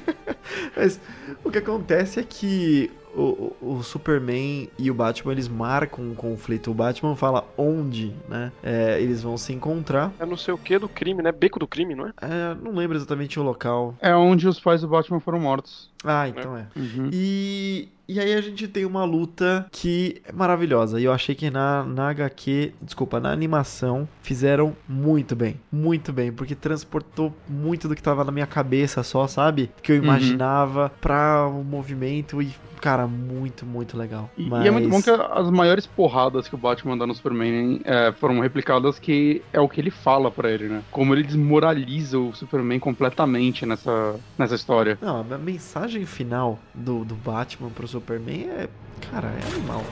Mas 0.76 1.00
o 1.44 1.50
que 1.52 1.58
acontece 1.58 2.20
é 2.20 2.24
que 2.24 2.92
o, 3.16 3.56
o, 3.62 3.84
Superman 3.84 4.70
e 4.78 4.92
o 4.92 4.94
Batman 4.94 5.32
eles 5.32 5.48
marcam 5.48 6.04
um 6.04 6.14
conflito. 6.16 6.72
O 6.72 6.74
Batman 6.74 7.16
fala 7.16 7.48
onde, 7.58 8.14
né? 8.28 8.52
É, 8.62 9.00
eles 9.02 9.24
vão 9.24 9.38
se 9.38 9.54
encontrar. 9.54 10.14
É 10.20 10.26
não 10.26 10.38
sei 10.38 10.54
o 10.54 10.58
que 10.58 10.78
do 10.78 10.90
crime, 10.90 11.22
né? 11.22 11.32
Beco 11.32 11.60
do 11.60 11.68
crime, 11.68 11.96
não 11.96 12.08
é? 12.08 12.14
É, 12.22 12.56
não 12.62 12.74
lembro 12.74 12.98
exatamente 12.98 13.40
o 13.40 13.44
local. 13.44 13.96
É 14.02 14.16
onde 14.16 14.48
os 14.48 14.60
pais 14.60 14.82
do 14.82 14.88
Batman 14.88 15.20
foram 15.20 15.40
mortos. 15.40 15.90
Ah, 16.04 16.28
então 16.28 16.56
é. 16.56 16.68
Uhum. 16.76 17.10
E, 17.12 17.90
e 18.08 18.20
aí 18.20 18.34
a 18.36 18.42
gente 18.42 18.68
tem 18.68 18.86
uma 18.86 19.04
luta 19.06 19.66
que 19.72 20.22
é 20.24 20.32
maravilhosa. 20.32 21.00
E 21.00 21.06
eu 21.06 21.12
achei 21.12 21.34
que 21.34 21.50
na, 21.50 21.84
na 21.84 22.10
HQ, 22.10 22.74
desculpa, 22.82 23.20
na 23.20 23.32
animação, 23.32 24.08
fizeram 24.22 24.76
muito 24.88 25.36
bem. 25.36 25.60
Muito 25.72 26.14
bem, 26.14 26.32
porque 26.32 26.54
transportou 26.54 27.36
muito 27.50 27.88
do 27.88 27.96
que 27.96 28.04
tava 28.04 28.24
na 28.24 28.32
minha 28.32 28.46
cabeça 28.46 29.02
só, 29.02 29.26
sabe? 29.28 29.72
Que 29.82 29.94
eu 29.94 29.96
Uhum. 29.98 30.04
imaginava 30.04 30.92
pra 31.02 31.48
o 31.48 31.64
movimento 31.64 32.40
e, 32.42 32.54
cara, 32.80 33.05
muito, 33.08 33.66
muito 33.66 33.98
legal. 33.98 34.30
E, 34.38 34.50
Mas... 34.50 34.66
e 34.66 34.68
é 34.68 34.72
muito 34.72 34.90
bom 34.90 35.02
que 35.02 35.10
as 35.10 35.50
maiores 35.50 35.86
porradas 35.86 36.48
que 36.48 36.56
o 36.56 36.58
Batman 36.58 36.98
dá 36.98 37.06
no 37.06 37.14
Superman 37.14 37.82
é, 37.84 38.12
foram 38.14 38.40
replicadas, 38.40 39.00
que 39.00 39.42
é 39.52 39.60
o 39.60 39.70
que 39.70 39.80
ele 39.80 39.92
fala 39.92 40.32
pra 40.32 40.50
ele, 40.52 40.68
né? 40.68 40.82
Como 40.92 41.14
ele 41.14 41.24
desmoraliza 41.24 42.18
o 42.18 42.34
Superman 42.34 42.80
completamente 42.80 43.66
nessa, 43.66 44.16
nessa 44.38 44.56
história. 44.56 44.98
Não, 45.02 45.22
a 45.22 45.38
mensagem 45.38 46.06
final 46.06 46.60
do, 46.74 47.04
do 47.06 47.16
Batman 47.16 47.70
pro 47.70 47.88
Superman 47.88 48.50
é. 48.50 48.70
Cara, 49.12 49.28
é 49.28 49.54
animal. 49.54 49.84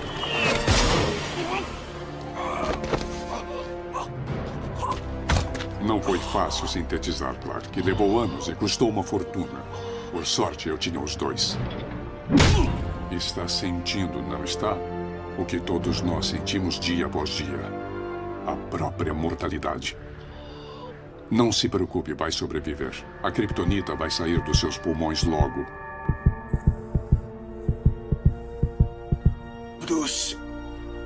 Não 5.85 6.01
foi 6.01 6.17
fácil 6.17 6.65
sintetizar, 6.67 7.35
Clark. 7.41 7.81
Levou 7.81 8.19
anos 8.19 8.47
e 8.47 8.55
custou 8.55 8.89
uma 8.89 9.03
fortuna. 9.03 9.61
Por 10.11 10.25
sorte, 10.25 10.69
eu 10.69 10.77
tinha 10.77 10.99
os 10.99 11.15
dois. 11.15 11.57
Está 13.15 13.47
sentindo, 13.47 14.21
não 14.23 14.43
está? 14.43 14.75
O 15.37 15.45
que 15.45 15.59
todos 15.59 16.01
nós 16.01 16.27
sentimos 16.27 16.79
dia 16.79 17.05
após 17.05 17.29
dia. 17.29 17.59
A 18.47 18.55
própria 18.55 19.13
mortalidade. 19.13 19.95
Não 21.29 21.51
se 21.51 21.69
preocupe, 21.69 22.13
vai 22.13 22.31
sobreviver. 22.31 22.93
A 23.21 23.31
kriptonita 23.31 23.95
vai 23.95 24.09
sair 24.09 24.41
dos 24.43 24.59
seus 24.59 24.79
pulmões 24.79 25.23
logo. 25.23 25.63
Bruce, 29.85 30.35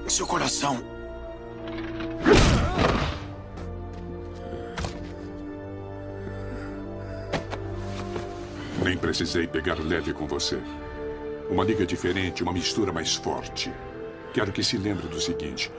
seu 0.08 0.26
coração. 0.26 0.82
Nem 8.84 8.98
precisei 8.98 9.46
pegar 9.46 9.78
leve 9.78 10.14
com 10.14 10.26
você. 10.26 10.62
Uma 11.50 11.64
liga 11.64 11.86
diferente, 11.86 12.44
uma 12.44 12.52
mistura 12.52 12.92
mais 12.92 13.16
forte. 13.16 13.72
Quero 14.34 14.52
que 14.52 14.64
se 14.64 14.78
lembre 14.78 15.08
do 15.08 15.20
seguinte. 15.20 15.72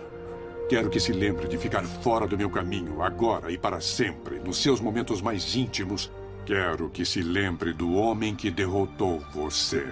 Quero 0.68 0.90
que 0.90 0.98
se 0.98 1.12
lembre 1.12 1.46
de 1.46 1.56
ficar 1.56 1.84
fora 1.84 2.26
do 2.26 2.36
meu 2.36 2.50
caminho, 2.50 3.02
agora 3.02 3.50
e 3.50 3.56
para 3.56 3.80
sempre, 3.80 4.38
nos 4.38 4.62
seus 4.62 4.80
momentos 4.80 5.22
mais 5.22 5.54
íntimos. 5.54 6.10
Quero 6.44 6.88
que 6.90 7.04
se 7.04 7.22
lembre 7.22 7.72
do 7.72 7.94
homem 7.94 8.34
que 8.34 8.50
derrotou 8.50 9.20
você. 9.32 9.86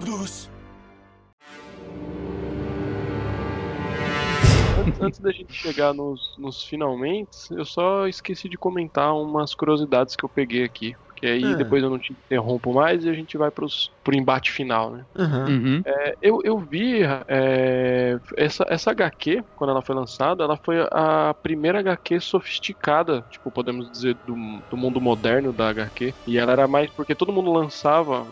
Bruce. 0.00 0.48
Antes, 4.90 5.00
antes 5.00 5.20
da 5.20 5.32
gente 5.32 5.52
chegar 5.54 5.94
nos, 5.94 6.34
nos 6.38 6.62
finalmente, 6.64 7.30
eu 7.50 7.64
só 7.64 8.06
esqueci 8.08 8.48
de 8.48 8.58
comentar 8.58 9.14
umas 9.14 9.54
curiosidades 9.54 10.16
que 10.16 10.24
eu 10.24 10.28
peguei 10.28 10.64
aqui. 10.64 10.94
Porque 11.06 11.26
aí 11.26 11.42
Ah. 11.44 11.56
depois 11.56 11.82
eu 11.82 11.90
não 11.90 11.98
te 11.98 12.12
interrompo 12.12 12.72
mais 12.74 13.04
e 13.04 13.08
a 13.10 13.14
gente 13.14 13.36
vai 13.38 13.50
pros, 13.50 13.96
pro 14.02 14.16
embate 14.16 14.50
final, 14.50 14.90
né? 14.92 15.04
Aham. 15.16 15.48
Uhum. 15.48 15.82
É, 15.84 16.14
eu, 16.20 16.40
eu 16.44 16.58
vi 16.58 17.02
é, 17.28 18.18
essa, 18.36 18.64
essa 18.68 18.90
HQ, 18.90 19.42
quando 19.56 19.70
ela 19.70 19.82
foi 19.82 19.94
lançada, 19.94 20.42
ela 20.42 20.58
foi 20.64 20.76
a 20.90 21.34
primeira 21.42 21.80
HQ 21.80 22.20
sofisticada, 22.20 23.22
tipo, 23.30 23.50
podemos 23.50 23.90
dizer, 23.90 24.14
do, 24.26 24.34
do 24.70 24.76
mundo 24.76 25.00
moderno 25.00 25.52
da 25.52 25.68
HQ. 25.68 26.14
E 26.26 26.38
ela 26.38 26.52
era 26.52 26.68
mais 26.68 26.90
porque 26.90 27.14
todo 27.14 27.32
mundo 27.32 27.52
lançava 27.52 28.26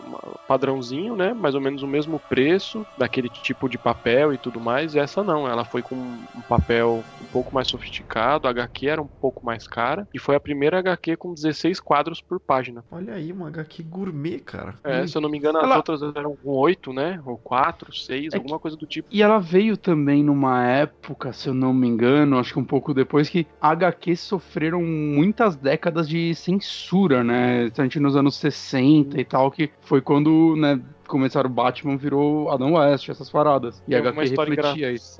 padrãozinho, 0.47 1.15
né? 1.15 1.33
Mais 1.33 1.55
ou 1.55 1.61
menos 1.61 1.83
o 1.83 1.87
mesmo 1.87 2.19
preço, 2.27 2.85
daquele 2.97 3.29
tipo 3.29 3.69
de 3.69 3.77
papel 3.77 4.33
e 4.33 4.37
tudo 4.37 4.59
mais. 4.59 4.95
E 4.95 4.99
essa 4.99 5.23
não, 5.23 5.47
ela 5.47 5.63
foi 5.65 5.81
com 5.81 5.95
um 5.95 6.41
papel 6.47 7.03
um 7.21 7.25
pouco 7.27 7.53
mais 7.53 7.67
sofisticado, 7.67 8.47
a 8.47 8.51
HQ 8.51 8.87
era 8.87 9.01
um 9.01 9.09
pouco 9.21 9.45
mais 9.45 9.67
cara. 9.67 10.07
E 10.13 10.19
foi 10.19 10.35
a 10.35 10.39
primeira 10.39 10.79
HQ 10.79 11.17
com 11.17 11.33
16 11.33 11.79
quadros 11.79 12.21
por 12.21 12.39
página. 12.39 12.83
Olha 12.91 13.13
aí, 13.13 13.31
uma 13.31 13.47
HQ 13.47 13.83
gourmet, 13.83 14.39
cara. 14.39 14.75
É, 14.83 15.05
se 15.05 15.15
eu 15.15 15.21
não 15.21 15.29
me 15.29 15.37
engano, 15.37 15.58
as 15.59 15.65
Ela- 15.65 15.77
outras 15.77 16.01
eram 16.15 16.35
com 16.35 16.49
8, 16.51 16.91
né? 16.93 17.21
Ou 17.25 17.37
4, 17.37 17.93
6, 17.93 18.33
É 18.33 18.37
alguma 18.37 18.59
coisa 18.59 18.75
do 18.77 18.85
tipo. 18.85 19.07
E 19.11 19.21
ela 19.21 19.39
veio 19.39 19.75
também 19.77 20.23
numa 20.23 20.63
época, 20.65 21.33
se 21.33 21.47
eu 21.49 21.53
não 21.53 21.73
me 21.73 21.87
engano, 21.87 22.37
acho 22.39 22.53
que 22.53 22.59
um 22.59 22.63
pouco 22.65 22.93
depois, 22.93 23.29
que 23.29 23.45
HQs 23.61 24.19
sofreram 24.19 24.81
muitas 24.81 25.55
décadas 25.55 26.07
de 26.07 26.33
censura, 26.35 27.23
né? 27.23 27.71
A 27.77 27.83
gente 27.83 27.99
nos 27.99 28.15
anos 28.15 28.35
60 28.37 29.19
e 29.19 29.25
tal, 29.25 29.51
que 29.51 29.69
foi 29.81 30.01
quando, 30.01 30.55
né, 30.57 30.79
começaram 31.07 31.49
o 31.49 31.53
Batman, 31.53 31.97
virou 31.97 32.51
Adam 32.51 32.73
West, 32.73 33.09
essas 33.09 33.29
paradas. 33.29 33.81
E 33.87 33.95
a 33.95 34.01
Tem 34.01 34.11
uma 34.11 34.21
HQ 34.23 34.35
refletia 34.35 34.91
isso. 34.91 35.17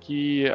que 0.00 0.46
é, 0.46 0.52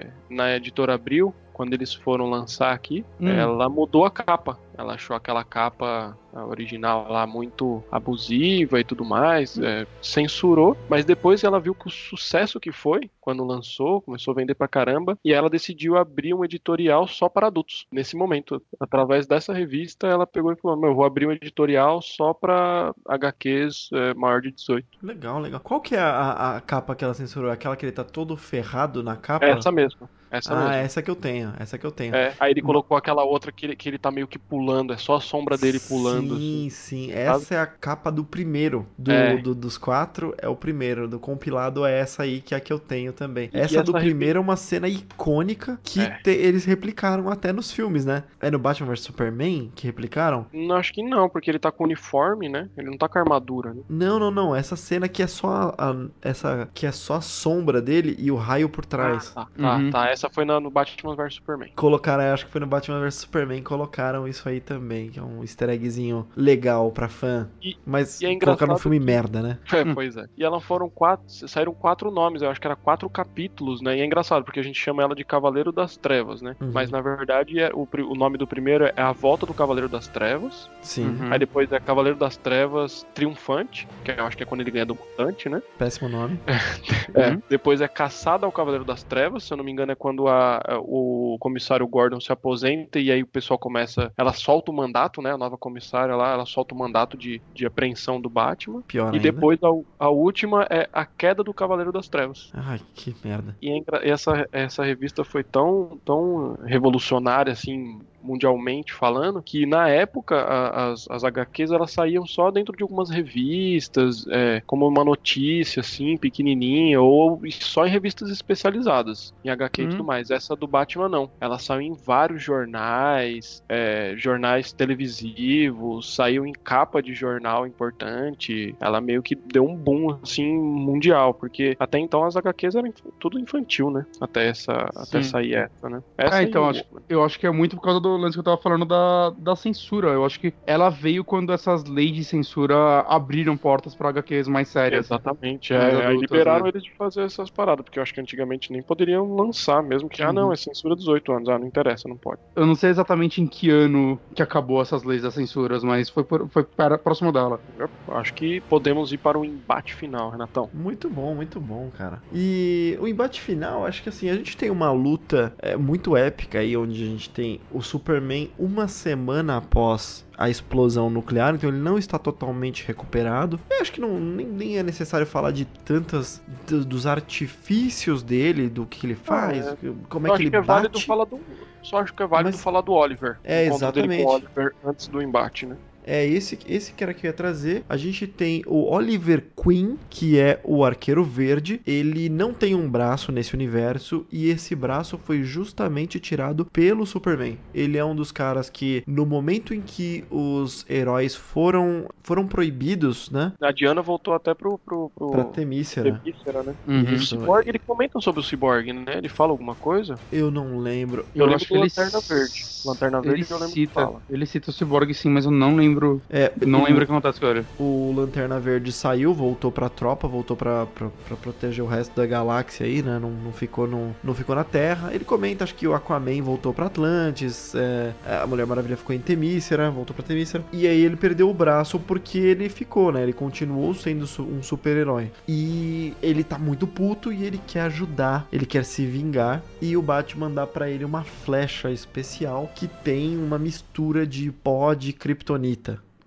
é, 0.00 0.06
na 0.30 0.54
editora 0.56 0.94
Abril, 0.94 1.34
quando 1.52 1.72
eles 1.72 1.92
foram 1.92 2.28
lançar 2.30 2.72
aqui, 2.72 3.04
Hum. 3.20 3.28
ela 3.28 3.68
mudou 3.68 4.04
a 4.04 4.10
capa. 4.10 4.58
Ela 4.76 4.94
achou 4.94 5.16
aquela 5.16 5.44
capa 5.44 6.16
original 6.48 7.06
lá 7.08 7.26
muito 7.26 7.82
abusiva 7.90 8.80
e 8.80 8.84
tudo 8.84 9.04
mais, 9.04 9.58
é, 9.58 9.86
censurou, 10.02 10.76
mas 10.88 11.04
depois 11.04 11.44
ela 11.44 11.60
viu 11.60 11.74
que 11.74 11.86
o 11.86 11.90
sucesso 11.90 12.58
que 12.58 12.72
foi 12.72 13.10
quando 13.20 13.44
lançou, 13.44 14.02
começou 14.02 14.32
a 14.32 14.34
vender 14.34 14.54
pra 14.54 14.68
caramba, 14.68 15.18
e 15.24 15.32
ela 15.32 15.48
decidiu 15.48 15.96
abrir 15.96 16.34
um 16.34 16.44
editorial 16.44 17.06
só 17.06 17.28
para 17.28 17.46
adultos. 17.46 17.86
Nesse 17.90 18.16
momento, 18.16 18.60
através 18.78 19.26
dessa 19.26 19.52
revista, 19.52 20.06
ela 20.06 20.26
pegou 20.26 20.52
e 20.52 20.56
falou: 20.56 20.76
Meu, 20.76 20.90
eu 20.90 20.94
vou 20.94 21.04
abrir 21.04 21.26
um 21.26 21.32
editorial 21.32 22.02
só 22.02 22.34
pra 22.34 22.92
HQs 23.06 23.90
é, 23.92 24.14
maior 24.14 24.42
de 24.42 24.50
18. 24.50 24.86
Legal, 25.02 25.38
legal. 25.40 25.60
Qual 25.60 25.80
que 25.80 25.94
é 25.94 26.00
a, 26.00 26.10
a- 26.10 26.56
a 26.56 26.60
capa 26.60 26.94
que 26.94 27.04
ela 27.04 27.14
censurou? 27.14 27.50
Aquela 27.50 27.76
que 27.76 27.86
ele 27.86 27.92
tá 27.92 28.04
todo 28.04 28.36
ferrado 28.36 29.02
na 29.02 29.16
capa? 29.16 29.46
Essa 29.46 29.72
mesmo. 29.72 30.08
Essa 30.34 30.52
ah, 30.52 30.56
mesmo. 30.56 30.72
essa 30.72 31.00
que 31.02 31.10
eu 31.10 31.14
tenho. 31.14 31.54
Essa 31.58 31.78
que 31.78 31.86
eu 31.86 31.92
tenho. 31.92 32.14
É, 32.14 32.34
aí 32.40 32.50
ele 32.50 32.60
colocou 32.60 32.96
aquela 32.96 33.22
outra 33.22 33.52
que 33.52 33.66
ele, 33.66 33.76
que 33.76 33.88
ele 33.88 33.98
tá 33.98 34.10
meio 34.10 34.26
que 34.26 34.38
pulando, 34.38 34.63
é 34.92 34.96
só 34.96 35.16
a 35.16 35.20
sombra 35.20 35.56
dele 35.56 35.78
pulando. 35.80 36.36
Sim, 36.38 36.66
assim. 36.66 36.70
sim. 36.70 37.12
Essa 37.12 37.54
é 37.54 37.58
a 37.60 37.66
capa 37.66 38.10
do 38.10 38.24
primeiro. 38.24 38.86
Do, 38.98 39.10
É. 39.12 39.36
do- 39.36 39.54
dos 39.54 39.76
quatro 39.78 40.34
é 40.38 40.48
o 40.48 40.56
primeiro. 40.56 41.06
Do 41.08 41.18
compilado 41.18 41.84
é 41.84 41.98
essa 41.98 42.22
aí, 42.22 42.40
que 42.40 42.54
é 42.54 42.56
a 42.56 42.60
que 42.60 42.72
eu 42.72 42.78
tenho 42.78 43.12
também. 43.12 43.50
E 43.52 43.58
essa, 43.58 43.82
do 43.82 43.90
essa 43.96 44.00
primeiro 44.04 44.38
é 44.38 44.40
uma 44.40 44.56
cena 44.56 44.88
icônica 44.88 45.78
que 45.82 46.00
É. 46.00 46.18
te- 46.22 46.30
eles 46.30 46.64
replicaram 46.64 47.28
até 47.30 47.52
nos 47.52 47.70
filmes, 47.72 48.04
né? 48.04 48.24
É 48.40 48.50
no 48.50 48.58
Batman 48.58 48.88
vs 48.88 49.00
Superman 49.00 49.70
que 49.74 49.86
replicaram? 49.86 50.46
Não, 50.52 50.76
acho 50.76 50.92
que 50.92 51.02
não, 51.02 51.28
porque 51.28 51.50
ele 51.50 51.58
tá 51.58 51.70
com 51.70 51.84
uniforme, 51.84 52.48
né? 52.48 52.68
Ele 52.76 52.90
não 52.90 52.98
tá 52.98 53.08
com 53.08 53.18
armadura, 53.18 53.72
né? 53.74 53.82
Não, 53.88 54.18
não, 54.18 54.30
não. 54.30 54.54
Essa 54.56 54.76
cena 54.76 55.08
que 55.08 55.22
é 55.22 55.26
só 55.26 55.74
a, 55.78 55.90
a- 55.90 56.06
essa 56.22 56.68
que 56.74 56.86
é 56.86 56.92
só 56.92 57.14
a 57.14 57.20
sombra 57.20 57.80
dele 57.80 58.16
e 58.18 58.30
o 58.30 58.36
raio 58.36 58.68
por 58.68 58.84
trás. 58.84 59.32
Ah, 59.36 59.44
tá, 59.44 59.50
tá, 59.62 59.76
Uhum. 59.76 59.90
tá. 59.90 60.08
Essa 60.08 60.28
foi 60.30 60.44
na- 60.44 60.60
no 60.60 60.70
Batman 60.70 61.14
vs 61.16 61.34
Superman. 61.34 61.70
Colocaram, 61.76 62.24
acho 62.32 62.46
que 62.46 62.52
foi 62.52 62.60
no 62.60 62.66
Batman 62.66 63.00
vs 63.00 63.14
Superman, 63.14 63.62
colocaram 63.62 64.26
isso 64.28 64.48
aí 64.48 64.53
também, 64.60 65.10
que 65.10 65.18
é 65.18 65.22
um 65.22 65.42
easter 65.42 65.68
eggzinho 65.70 66.26
legal 66.36 66.90
pra 66.92 67.08
fã. 67.08 67.48
E- 67.62 67.76
Mas 67.84 68.20
e 68.20 68.26
é 68.26 68.28
colocaram 68.38 68.46
no 68.48 68.54
engraçado 68.54 68.78
filme 68.82 68.98
que- 68.98 69.04
merda, 69.04 69.42
né? 69.42 69.58
É, 69.72 69.84
pois 69.94 70.16
é. 70.16 70.24
E 70.36 70.44
ela 70.44 70.60
foram 70.60 70.88
quatro. 70.90 71.24
Saíram 71.48 71.74
quatro 71.74 72.10
nomes, 72.10 72.42
eu 72.42 72.50
acho 72.50 72.60
que 72.60 72.66
era 72.66 72.76
quatro 72.76 73.08
capítulos, 73.10 73.80
né? 73.82 73.96
E 73.96 74.00
é 74.00 74.04
engraçado, 74.04 74.44
porque 74.44 74.60
a 74.60 74.62
gente 74.62 74.78
chama 74.78 75.02
ela 75.02 75.14
de 75.14 75.24
Cavaleiro 75.24 75.72
das 75.72 75.96
Trevas, 75.96 76.40
né? 76.42 76.54
Uhum. 76.60 76.70
Mas 76.72 76.90
na 76.90 77.00
verdade 77.00 77.58
é, 77.60 77.70
o, 77.74 77.86
o 78.10 78.14
nome 78.14 78.38
do 78.38 78.46
primeiro 78.46 78.84
é 78.86 78.92
A 78.96 79.12
Volta 79.12 79.46
do 79.46 79.54
Cavaleiro 79.54 79.88
das 79.88 80.06
Trevas. 80.08 80.68
Sim, 80.82 81.04
Uhum. 81.08 81.32
Aí 81.32 81.38
depois 81.38 81.70
é 81.72 81.78
Cavaleiro 81.80 82.18
das 82.18 82.36
Trevas 82.36 83.04
Triunfante, 83.14 83.86
que 84.04 84.10
eu 84.10 84.24
acho 84.26 84.36
que 84.36 84.42
é 84.42 84.46
quando 84.46 84.60
ele 84.60 84.70
ganha 84.70 84.86
do 84.86 84.94
mutante, 84.94 85.48
né? 85.48 85.62
péssimo 85.78 86.08
nome. 86.08 86.38
É, 87.14 87.30
Uhum. 87.30 87.42
depois 87.48 87.80
é 87.80 87.86
Caçada 87.88 88.44
ao 88.46 88.50
Cavaleiro 88.52 88.84
das 88.84 89.02
Trevas, 89.04 89.44
se 89.44 89.52
eu 89.52 89.56
não 89.56 89.64
me 89.64 89.70
engano 89.70 89.92
é 89.92 89.94
quando 89.94 90.26
a- 90.26 90.56
a- 90.56 90.78
o 90.80 91.36
comissário 91.38 91.86
Gordon 91.86 92.20
se 92.20 92.32
aposenta 92.32 92.98
e 92.98 93.10
aí 93.10 93.22
o 93.22 93.26
pessoal 93.26 93.58
começa, 93.58 94.12
ela 94.16 94.32
solta 94.44 94.70
o 94.70 94.74
mandato, 94.74 95.22
né, 95.22 95.32
a 95.32 95.38
nova 95.38 95.56
comissária 95.56 96.14
lá, 96.14 96.32
ela 96.32 96.44
solta 96.44 96.74
o 96.74 96.78
mandato 96.78 97.16
de, 97.16 97.40
de 97.54 97.64
apreensão 97.64 98.20
do 98.20 98.28
Batman. 98.28 98.82
Pior 98.82 99.04
E 99.04 99.16
ainda. 99.16 99.18
depois 99.20 99.58
a, 99.62 99.68
a 100.04 100.10
última 100.10 100.66
é 100.68 100.86
A 100.92 101.06
Queda 101.06 101.42
do 101.42 101.54
Cavaleiro 101.54 101.90
das 101.90 102.08
Trevas. 102.08 102.50
Ai, 102.52 102.78
que 102.94 103.16
merda. 103.24 103.56
E 103.62 103.70
é 103.70 104.10
essa, 104.10 104.46
essa 104.52 104.84
revista 104.84 105.24
foi 105.24 105.42
tão, 105.42 105.98
tão 106.04 106.58
revolucionária, 106.64 107.52
assim, 107.52 108.00
mundialmente 108.24 108.92
falando, 108.92 109.42
que 109.42 109.66
na 109.66 109.88
época 109.88 110.36
a, 110.36 110.92
as, 110.92 111.04
as 111.10 111.24
HQs 111.24 111.70
elas 111.70 111.92
saíam 111.92 112.26
só 112.26 112.50
dentro 112.50 112.74
de 112.76 112.82
algumas 112.82 113.10
revistas, 113.10 114.26
é, 114.28 114.62
como 114.66 114.88
uma 114.88 115.04
notícia 115.04 115.80
assim, 115.80 116.16
pequenininha, 116.16 117.00
ou 117.00 117.40
só 117.60 117.86
em 117.86 117.90
revistas 117.90 118.30
especializadas, 118.30 119.32
em 119.44 119.50
HQ 119.50 119.82
e 119.82 119.86
Hum. 119.86 119.88
tudo 119.90 120.04
mais. 120.04 120.30
Essa 120.30 120.56
do 120.56 120.66
Batman 120.66 121.08
não. 121.08 121.30
Ela 121.40 121.58
saiu 121.58 121.82
em 121.82 121.94
vários 122.06 122.42
jornais, 122.42 123.62
é, 123.68 124.14
jornais 124.16 124.72
televisivos, 124.72 126.14
saiu 126.14 126.46
em 126.46 126.52
capa 126.64 127.02
de 127.02 127.14
jornal 127.14 127.66
importante. 127.66 128.74
Ela 128.80 129.00
meio 129.00 129.22
que 129.22 129.34
deu 129.34 129.64
um 129.64 129.76
boom 129.76 130.18
assim 130.22 130.56
mundial, 130.56 131.34
porque 131.34 131.76
até 131.78 131.98
então 131.98 132.24
as 132.24 132.36
HQs 132.36 132.74
eram 132.74 132.92
tudo 133.18 133.38
infantil, 133.38 133.90
né? 133.90 134.04
Até 134.20 134.48
essa, 134.48 134.90
até 134.94 135.22
sair 135.22 135.54
essa, 135.54 135.88
né? 135.88 136.00
Essa 136.16 136.38
É, 136.38 136.42
e 136.44 136.46
então, 136.46 136.64
o- 136.64 136.68
acho, 136.70 136.84
eu 137.08 137.24
acho 137.24 137.38
que 137.38 137.46
é 137.46 137.50
muito 137.50 137.76
por 137.76 137.82
causa 137.82 138.00
do 138.00 138.13
lance 138.16 138.34
que 138.34 138.40
eu 138.40 138.44
tava 138.44 138.60
falando 138.60 138.84
da, 138.84 139.30
da 139.30 139.56
censura. 139.56 140.08
Eu 140.10 140.24
acho 140.24 140.38
que 140.40 140.54
ela 140.66 140.90
veio 140.90 141.24
quando 141.24 141.52
essas 141.52 141.84
leis 141.84 142.12
de 142.12 142.24
censura 142.24 143.00
abriram 143.02 143.56
portas 143.56 143.94
pra 143.94 144.08
HQs 144.10 144.48
mais 144.48 144.68
sérias. 144.68 145.06
Exatamente, 145.06 145.72
é, 145.72 146.06
aí 146.06 146.16
liberaram 146.16 146.64
né? 146.64 146.70
eles 146.70 146.82
de 146.82 146.94
fazer 146.96 147.22
essas 147.22 147.50
paradas, 147.50 147.84
porque 147.84 147.98
eu 147.98 148.02
acho 148.02 148.12
que 148.14 148.20
antigamente 148.20 148.70
nem 148.72 148.82
poderiam 148.82 149.34
lançar 149.34 149.82
mesmo, 149.82 150.08
que, 150.08 150.22
ah 150.22 150.32
não, 150.32 150.46
Uhum. 150.46 150.52
é 150.52 150.56
censura 150.56 150.94
18 150.94 151.32
anos, 151.32 151.48
ah, 151.48 151.58
não 151.58 151.66
interessa, 151.66 152.08
não 152.08 152.16
pode. 152.18 152.40
Eu 152.56 152.66
não 152.66 152.74
sei 152.74 152.90
exatamente 152.90 153.40
em 153.40 153.46
que 153.48 153.70
ano 153.70 154.20
que 154.34 154.42
acabou 154.42 154.80
essas 154.80 155.02
leis 155.02 155.22
das 155.22 155.34
censuras, 155.34 155.82
mas 155.82 156.08
foi, 156.08 156.24
por- 156.24 156.48
foi 156.50 156.64
para, 156.64 156.96
próximo 156.98 157.32
dela. 157.32 157.60
Eu 157.78 157.88
acho 158.16 158.32
que 158.34 158.60
podemos 158.62 159.12
ir 159.12 159.18
para 159.18 159.38
o 159.38 159.44
embate 159.44 159.94
final, 159.94 160.30
Renatão. 160.30 160.70
Muito 160.72 161.10
bom, 161.10 161.34
muito 161.34 161.60
bom, 161.60 161.90
cara. 161.90 162.22
E 162.30 162.96
o 163.00 163.08
embate 163.08 163.40
final, 163.40 163.84
acho 163.84 164.02
que 164.02 164.08
assim, 164.08 164.28
a 164.28 164.36
gente 164.36 164.56
tem 164.56 164.70
uma 164.70 164.92
luta 164.92 165.54
é, 165.58 165.76
muito 165.76 166.16
épica 166.16 166.60
aí, 166.60 166.76
onde 166.76 167.02
a 167.02 167.06
gente 167.06 167.32
tem 167.32 167.60
o 167.70 167.80
Superman 168.08 168.50
uma 168.58 168.86
semana 168.86 169.56
após 169.56 170.26
a 170.36 170.50
explosão 170.50 171.08
nuclear, 171.08 171.54
então 171.54 171.70
ele 171.70 171.78
não 171.78 171.96
está 171.96 172.18
totalmente 172.18 172.86
recuperado. 172.86 173.58
Eu 173.70 173.80
acho 173.80 173.90
que 173.90 173.98
não, 174.00 174.20
nem, 174.20 174.46
nem 174.46 174.76
é 174.78 174.82
necessário 174.82 175.26
falar 175.26 175.52
de 175.52 175.64
tantas 175.64 176.42
do- 176.68 176.84
dos 176.84 177.06
artifícios 177.06 178.22
dele, 178.22 178.68
do 178.68 178.84
que 178.84 179.06
ele 179.06 179.14
faz, 179.14 179.64
como 180.10 180.26
é 180.26 180.30
eu 180.30 180.32
que 180.32 180.34
acho 180.34 180.42
ele 180.42 180.50
que 180.50 180.56
é 180.56 180.60
válido 180.60 180.92
bate. 180.98 181.06
falar 181.06 181.24
do. 181.24 181.40
Só 181.82 181.98
acho 181.98 182.12
que 182.12 182.22
é 182.22 182.26
válido 182.26 182.50
Mas- 182.52 182.62
falar 182.62 182.82
do 182.82 182.92
Oliver. 182.92 183.38
É, 183.42 183.64
exatamente. 183.66 184.22
Oliver 184.26 184.74
antes 184.84 185.06
do 185.06 185.22
embate, 185.22 185.64
né? 185.64 185.76
É 186.06 186.26
esse, 186.26 186.58
esse 186.66 186.92
cara 186.92 187.14
que 187.14 187.26
eu 187.26 187.30
ia 187.30 187.36
trazer. 187.36 187.84
A 187.88 187.96
gente 187.96 188.26
tem 188.26 188.62
o 188.66 188.90
Oliver 188.92 189.44
Queen, 189.56 189.98
que 190.10 190.38
é 190.38 190.60
o 190.64 190.84
Arqueiro 190.84 191.24
Verde. 191.24 191.80
Ele 191.86 192.28
não 192.28 192.52
tem 192.52 192.74
um 192.74 192.88
braço 192.88 193.32
nesse 193.32 193.54
universo 193.54 194.26
e 194.30 194.48
esse 194.48 194.74
braço 194.74 195.18
foi 195.18 195.42
justamente 195.42 196.20
tirado 196.20 196.64
pelo 196.66 197.06
Superman. 197.06 197.58
Ele 197.72 197.96
é 197.96 198.04
um 198.04 198.14
dos 198.14 198.30
caras 198.30 198.68
que, 198.68 199.02
no 199.06 199.24
momento 199.24 199.74
em 199.74 199.80
que 199.80 200.24
os 200.30 200.84
heróis 200.88 201.34
foram 201.34 202.06
foram 202.22 202.46
proibidos, 202.46 203.30
né, 203.30 203.52
A 203.60 203.70
Diana 203.70 204.00
voltou 204.02 204.34
até 204.34 204.54
pro. 204.54 204.78
pro, 204.78 205.10
pro... 205.14 205.30
pra 205.30 205.44
Temícera. 205.44 206.18
Temícera, 206.20 206.62
né? 206.62 206.74
Uhum. 206.86 207.14
O 207.14 207.18
Cyborg, 207.18 207.68
ele 207.68 207.78
comenta 207.78 208.20
sobre 208.20 208.40
o 208.40 208.44
Cyborg, 208.44 208.92
né? 208.92 209.18
Ele 209.18 209.28
fala 209.28 209.52
alguma 209.52 209.74
coisa? 209.74 210.14
Eu 210.32 210.50
não 210.50 210.78
lembro. 210.78 211.24
Eu, 211.34 211.46
lembro 211.46 211.56
acho 211.56 211.66
que 211.66 211.74
ele 211.74 211.82
Lanterna 211.82 212.20
Verde. 212.20 212.70
Lanterna 212.84 213.20
Verde 213.20 213.42
ele 213.42 213.46
eu 213.50 213.58
lembro 213.58 213.74
que 213.74 213.80
cita, 213.80 213.92
fala. 213.92 214.22
ele 214.28 214.46
cita 214.46 214.70
o 214.70 214.72
Cyborg 214.72 215.12
sim, 215.14 215.28
mas 215.28 215.44
eu 215.44 215.50
não 215.50 215.76
lembro, 215.76 215.93
É, 216.30 216.52
não 216.66 216.82
o- 216.82 216.84
lembro 216.84 217.02
o 217.02 217.06
que 217.06 217.12
acontece 217.12 217.44
ele. 217.44 217.64
O 217.78 218.12
Lanterna 218.16 218.58
Verde 218.60 218.92
saiu, 218.92 219.32
voltou 219.34 219.70
pra 219.72 219.88
tropa, 219.88 220.26
voltou 220.28 220.56
pra, 220.56 220.86
pra, 220.86 221.08
pra 221.26 221.36
proteger 221.36 221.84
o 221.84 221.86
resto 221.86 222.14
da 222.16 222.26
galáxia 222.26 222.86
aí, 222.86 223.02
né? 223.02 223.18
Não, 223.20 223.30
não, 223.30 223.52
ficou 223.52 223.86
no, 223.86 224.14
não 224.22 224.34
ficou 224.34 224.54
na 224.54 224.64
Terra. 224.64 225.10
Ele 225.14 225.24
comenta, 225.24 225.64
acho 225.64 225.74
que 225.74 225.86
o 225.86 225.94
Aquaman 225.94 226.42
voltou 226.42 226.72
pra 226.72 226.86
Atlantis, 226.86 227.74
é, 227.74 228.12
a 228.42 228.46
Mulher 228.46 228.66
Maravilha 228.66 228.96
ficou 228.96 229.14
em 229.14 229.18
Temícera, 229.18 229.90
voltou 229.90 230.14
pra 230.14 230.24
Temícera. 230.24 230.64
E 230.72 230.86
aí 230.86 231.02
ele 231.04 231.16
perdeu 231.16 231.48
o 231.50 231.54
braço 231.54 231.98
porque 231.98 232.38
ele 232.38 232.68
ficou, 232.68 233.12
né? 233.12 233.22
Ele 233.22 233.32
continuou 233.32 233.94
sendo 233.94 234.24
um 234.40 234.62
super-herói. 234.62 235.30
E 235.48 236.14
ele 236.22 236.42
tá 236.42 236.58
muito 236.58 236.86
puto 236.86 237.32
e 237.32 237.44
ele 237.44 237.60
quer 237.66 237.82
ajudar, 237.82 238.46
ele 238.52 238.66
quer 238.66 238.84
se 238.84 239.04
vingar. 239.04 239.62
E 239.80 239.96
o 239.96 240.02
Batman 240.02 240.50
dá 240.50 240.66
pra 240.66 240.88
ele 240.88 241.04
uma 241.04 241.22
flecha 241.24 241.90
especial 241.90 242.70
que 242.74 242.86
tem 242.88 243.36
uma 243.36 243.58
mistura 243.58 244.26
de 244.26 244.50
pó 244.50 244.94
de 244.94 245.12
kryptonita. 245.12 245.83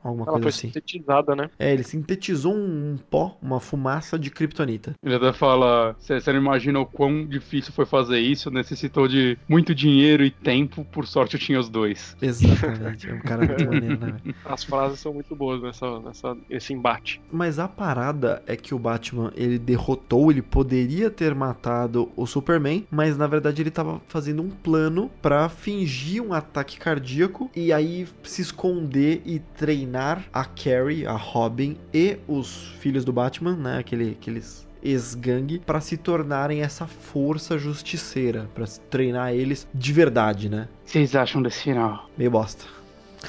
Alguma 0.08 0.24
Ela 0.24 0.34
coisa 0.34 0.44
foi 0.44 0.50
assim. 0.50 0.68
sintetizada, 0.68 1.36
né? 1.36 1.50
É, 1.60 1.74
ele 1.74 1.84
sintetizou 1.84 2.54
um, 2.54 2.94
um 2.94 2.98
pó, 2.98 3.38
uma 3.42 3.60
fumaça 3.60 4.18
de 4.18 4.30
kryptonita. 4.30 4.94
Ele 5.04 5.16
até 5.16 5.34
fala, 5.34 5.96
você 6.00 6.32
não 6.32 6.40
imagina 6.40 6.80
o 6.80 6.86
quão 6.86 7.26
difícil 7.26 7.74
foi 7.74 7.86
fazer 7.86 8.20
isso, 8.20 8.50
necessitou 8.52 9.08
de 9.08 9.38
muito 9.48 9.74
dinheiro 9.76 10.24
e 10.24 10.32
tempo, 10.32 10.86
por 10.86 11.06
sorte 11.08 11.36
eu 11.36 11.40
tinha 11.40 11.60
os 11.60 11.70
dois. 11.70 12.16
Exatamente. 12.22 13.10
É 13.10 13.14
um 13.14 13.20
cara 13.20 13.46
muito 13.46 13.66
maneiro, 13.68 14.00
né? 14.00 14.18
As 14.46 14.64
frases 14.64 15.00
são 15.00 15.14
muito 15.14 15.36
boas 15.36 15.62
nessa, 15.62 16.00
nessa 16.00 16.38
esse 16.50 16.74
embate. 16.74 17.22
Mas 17.32 17.60
a 17.60 17.68
parada 17.68 18.42
é 18.46 18.56
que 18.56 18.74
o 18.74 18.80
Batman, 18.80 19.32
ele 19.36 19.60
derrotou, 19.60 20.32
ele 20.32 20.42
poderia 20.42 21.10
ter 21.10 21.34
matado 21.36 22.12
o 22.16 22.26
Superman, 22.26 22.86
mas 22.90 23.18
na 23.18 23.28
verdade 23.28 23.62
ele 23.62 23.72
tava 23.72 24.02
fazendo 24.08 24.42
um 24.42 24.50
plano 24.50 25.10
pra 25.22 25.50
fingir 25.50 26.22
um 26.22 26.34
ataque 26.34 26.78
cardíaco 26.78 27.50
e 27.56 27.74
aí 27.74 28.08
se 28.24 28.42
esconder 28.42 29.22
e 29.26 29.40
treinar 29.40 29.97
a 29.98 30.46
Carrie, 30.46 31.06
a 31.06 31.14
Robin 31.14 31.78
e 31.94 32.18
os 32.28 32.74
filhos 32.80 33.04
do 33.04 33.12
Batman, 33.12 33.56
né, 33.56 33.78
aquele, 33.80 34.12
aqueles 34.12 34.66
ex-gangue, 34.84 35.60
pra 35.60 35.82
se 35.82 35.98
tornarem 35.98 36.62
essa 36.62 36.86
força 36.86 37.58
justiceira, 37.58 38.48
pra 38.54 38.66
se 38.66 38.80
treinar 38.82 39.34
eles 39.34 39.68
de 39.74 39.92
verdade, 39.92 40.50
né? 40.50 40.68
O 40.82 40.86
que 40.86 40.92
vocês 40.92 41.16
acham 41.16 41.42
desse 41.42 41.64
final? 41.64 42.10
Meio 42.18 42.32
bosta. 42.32 42.64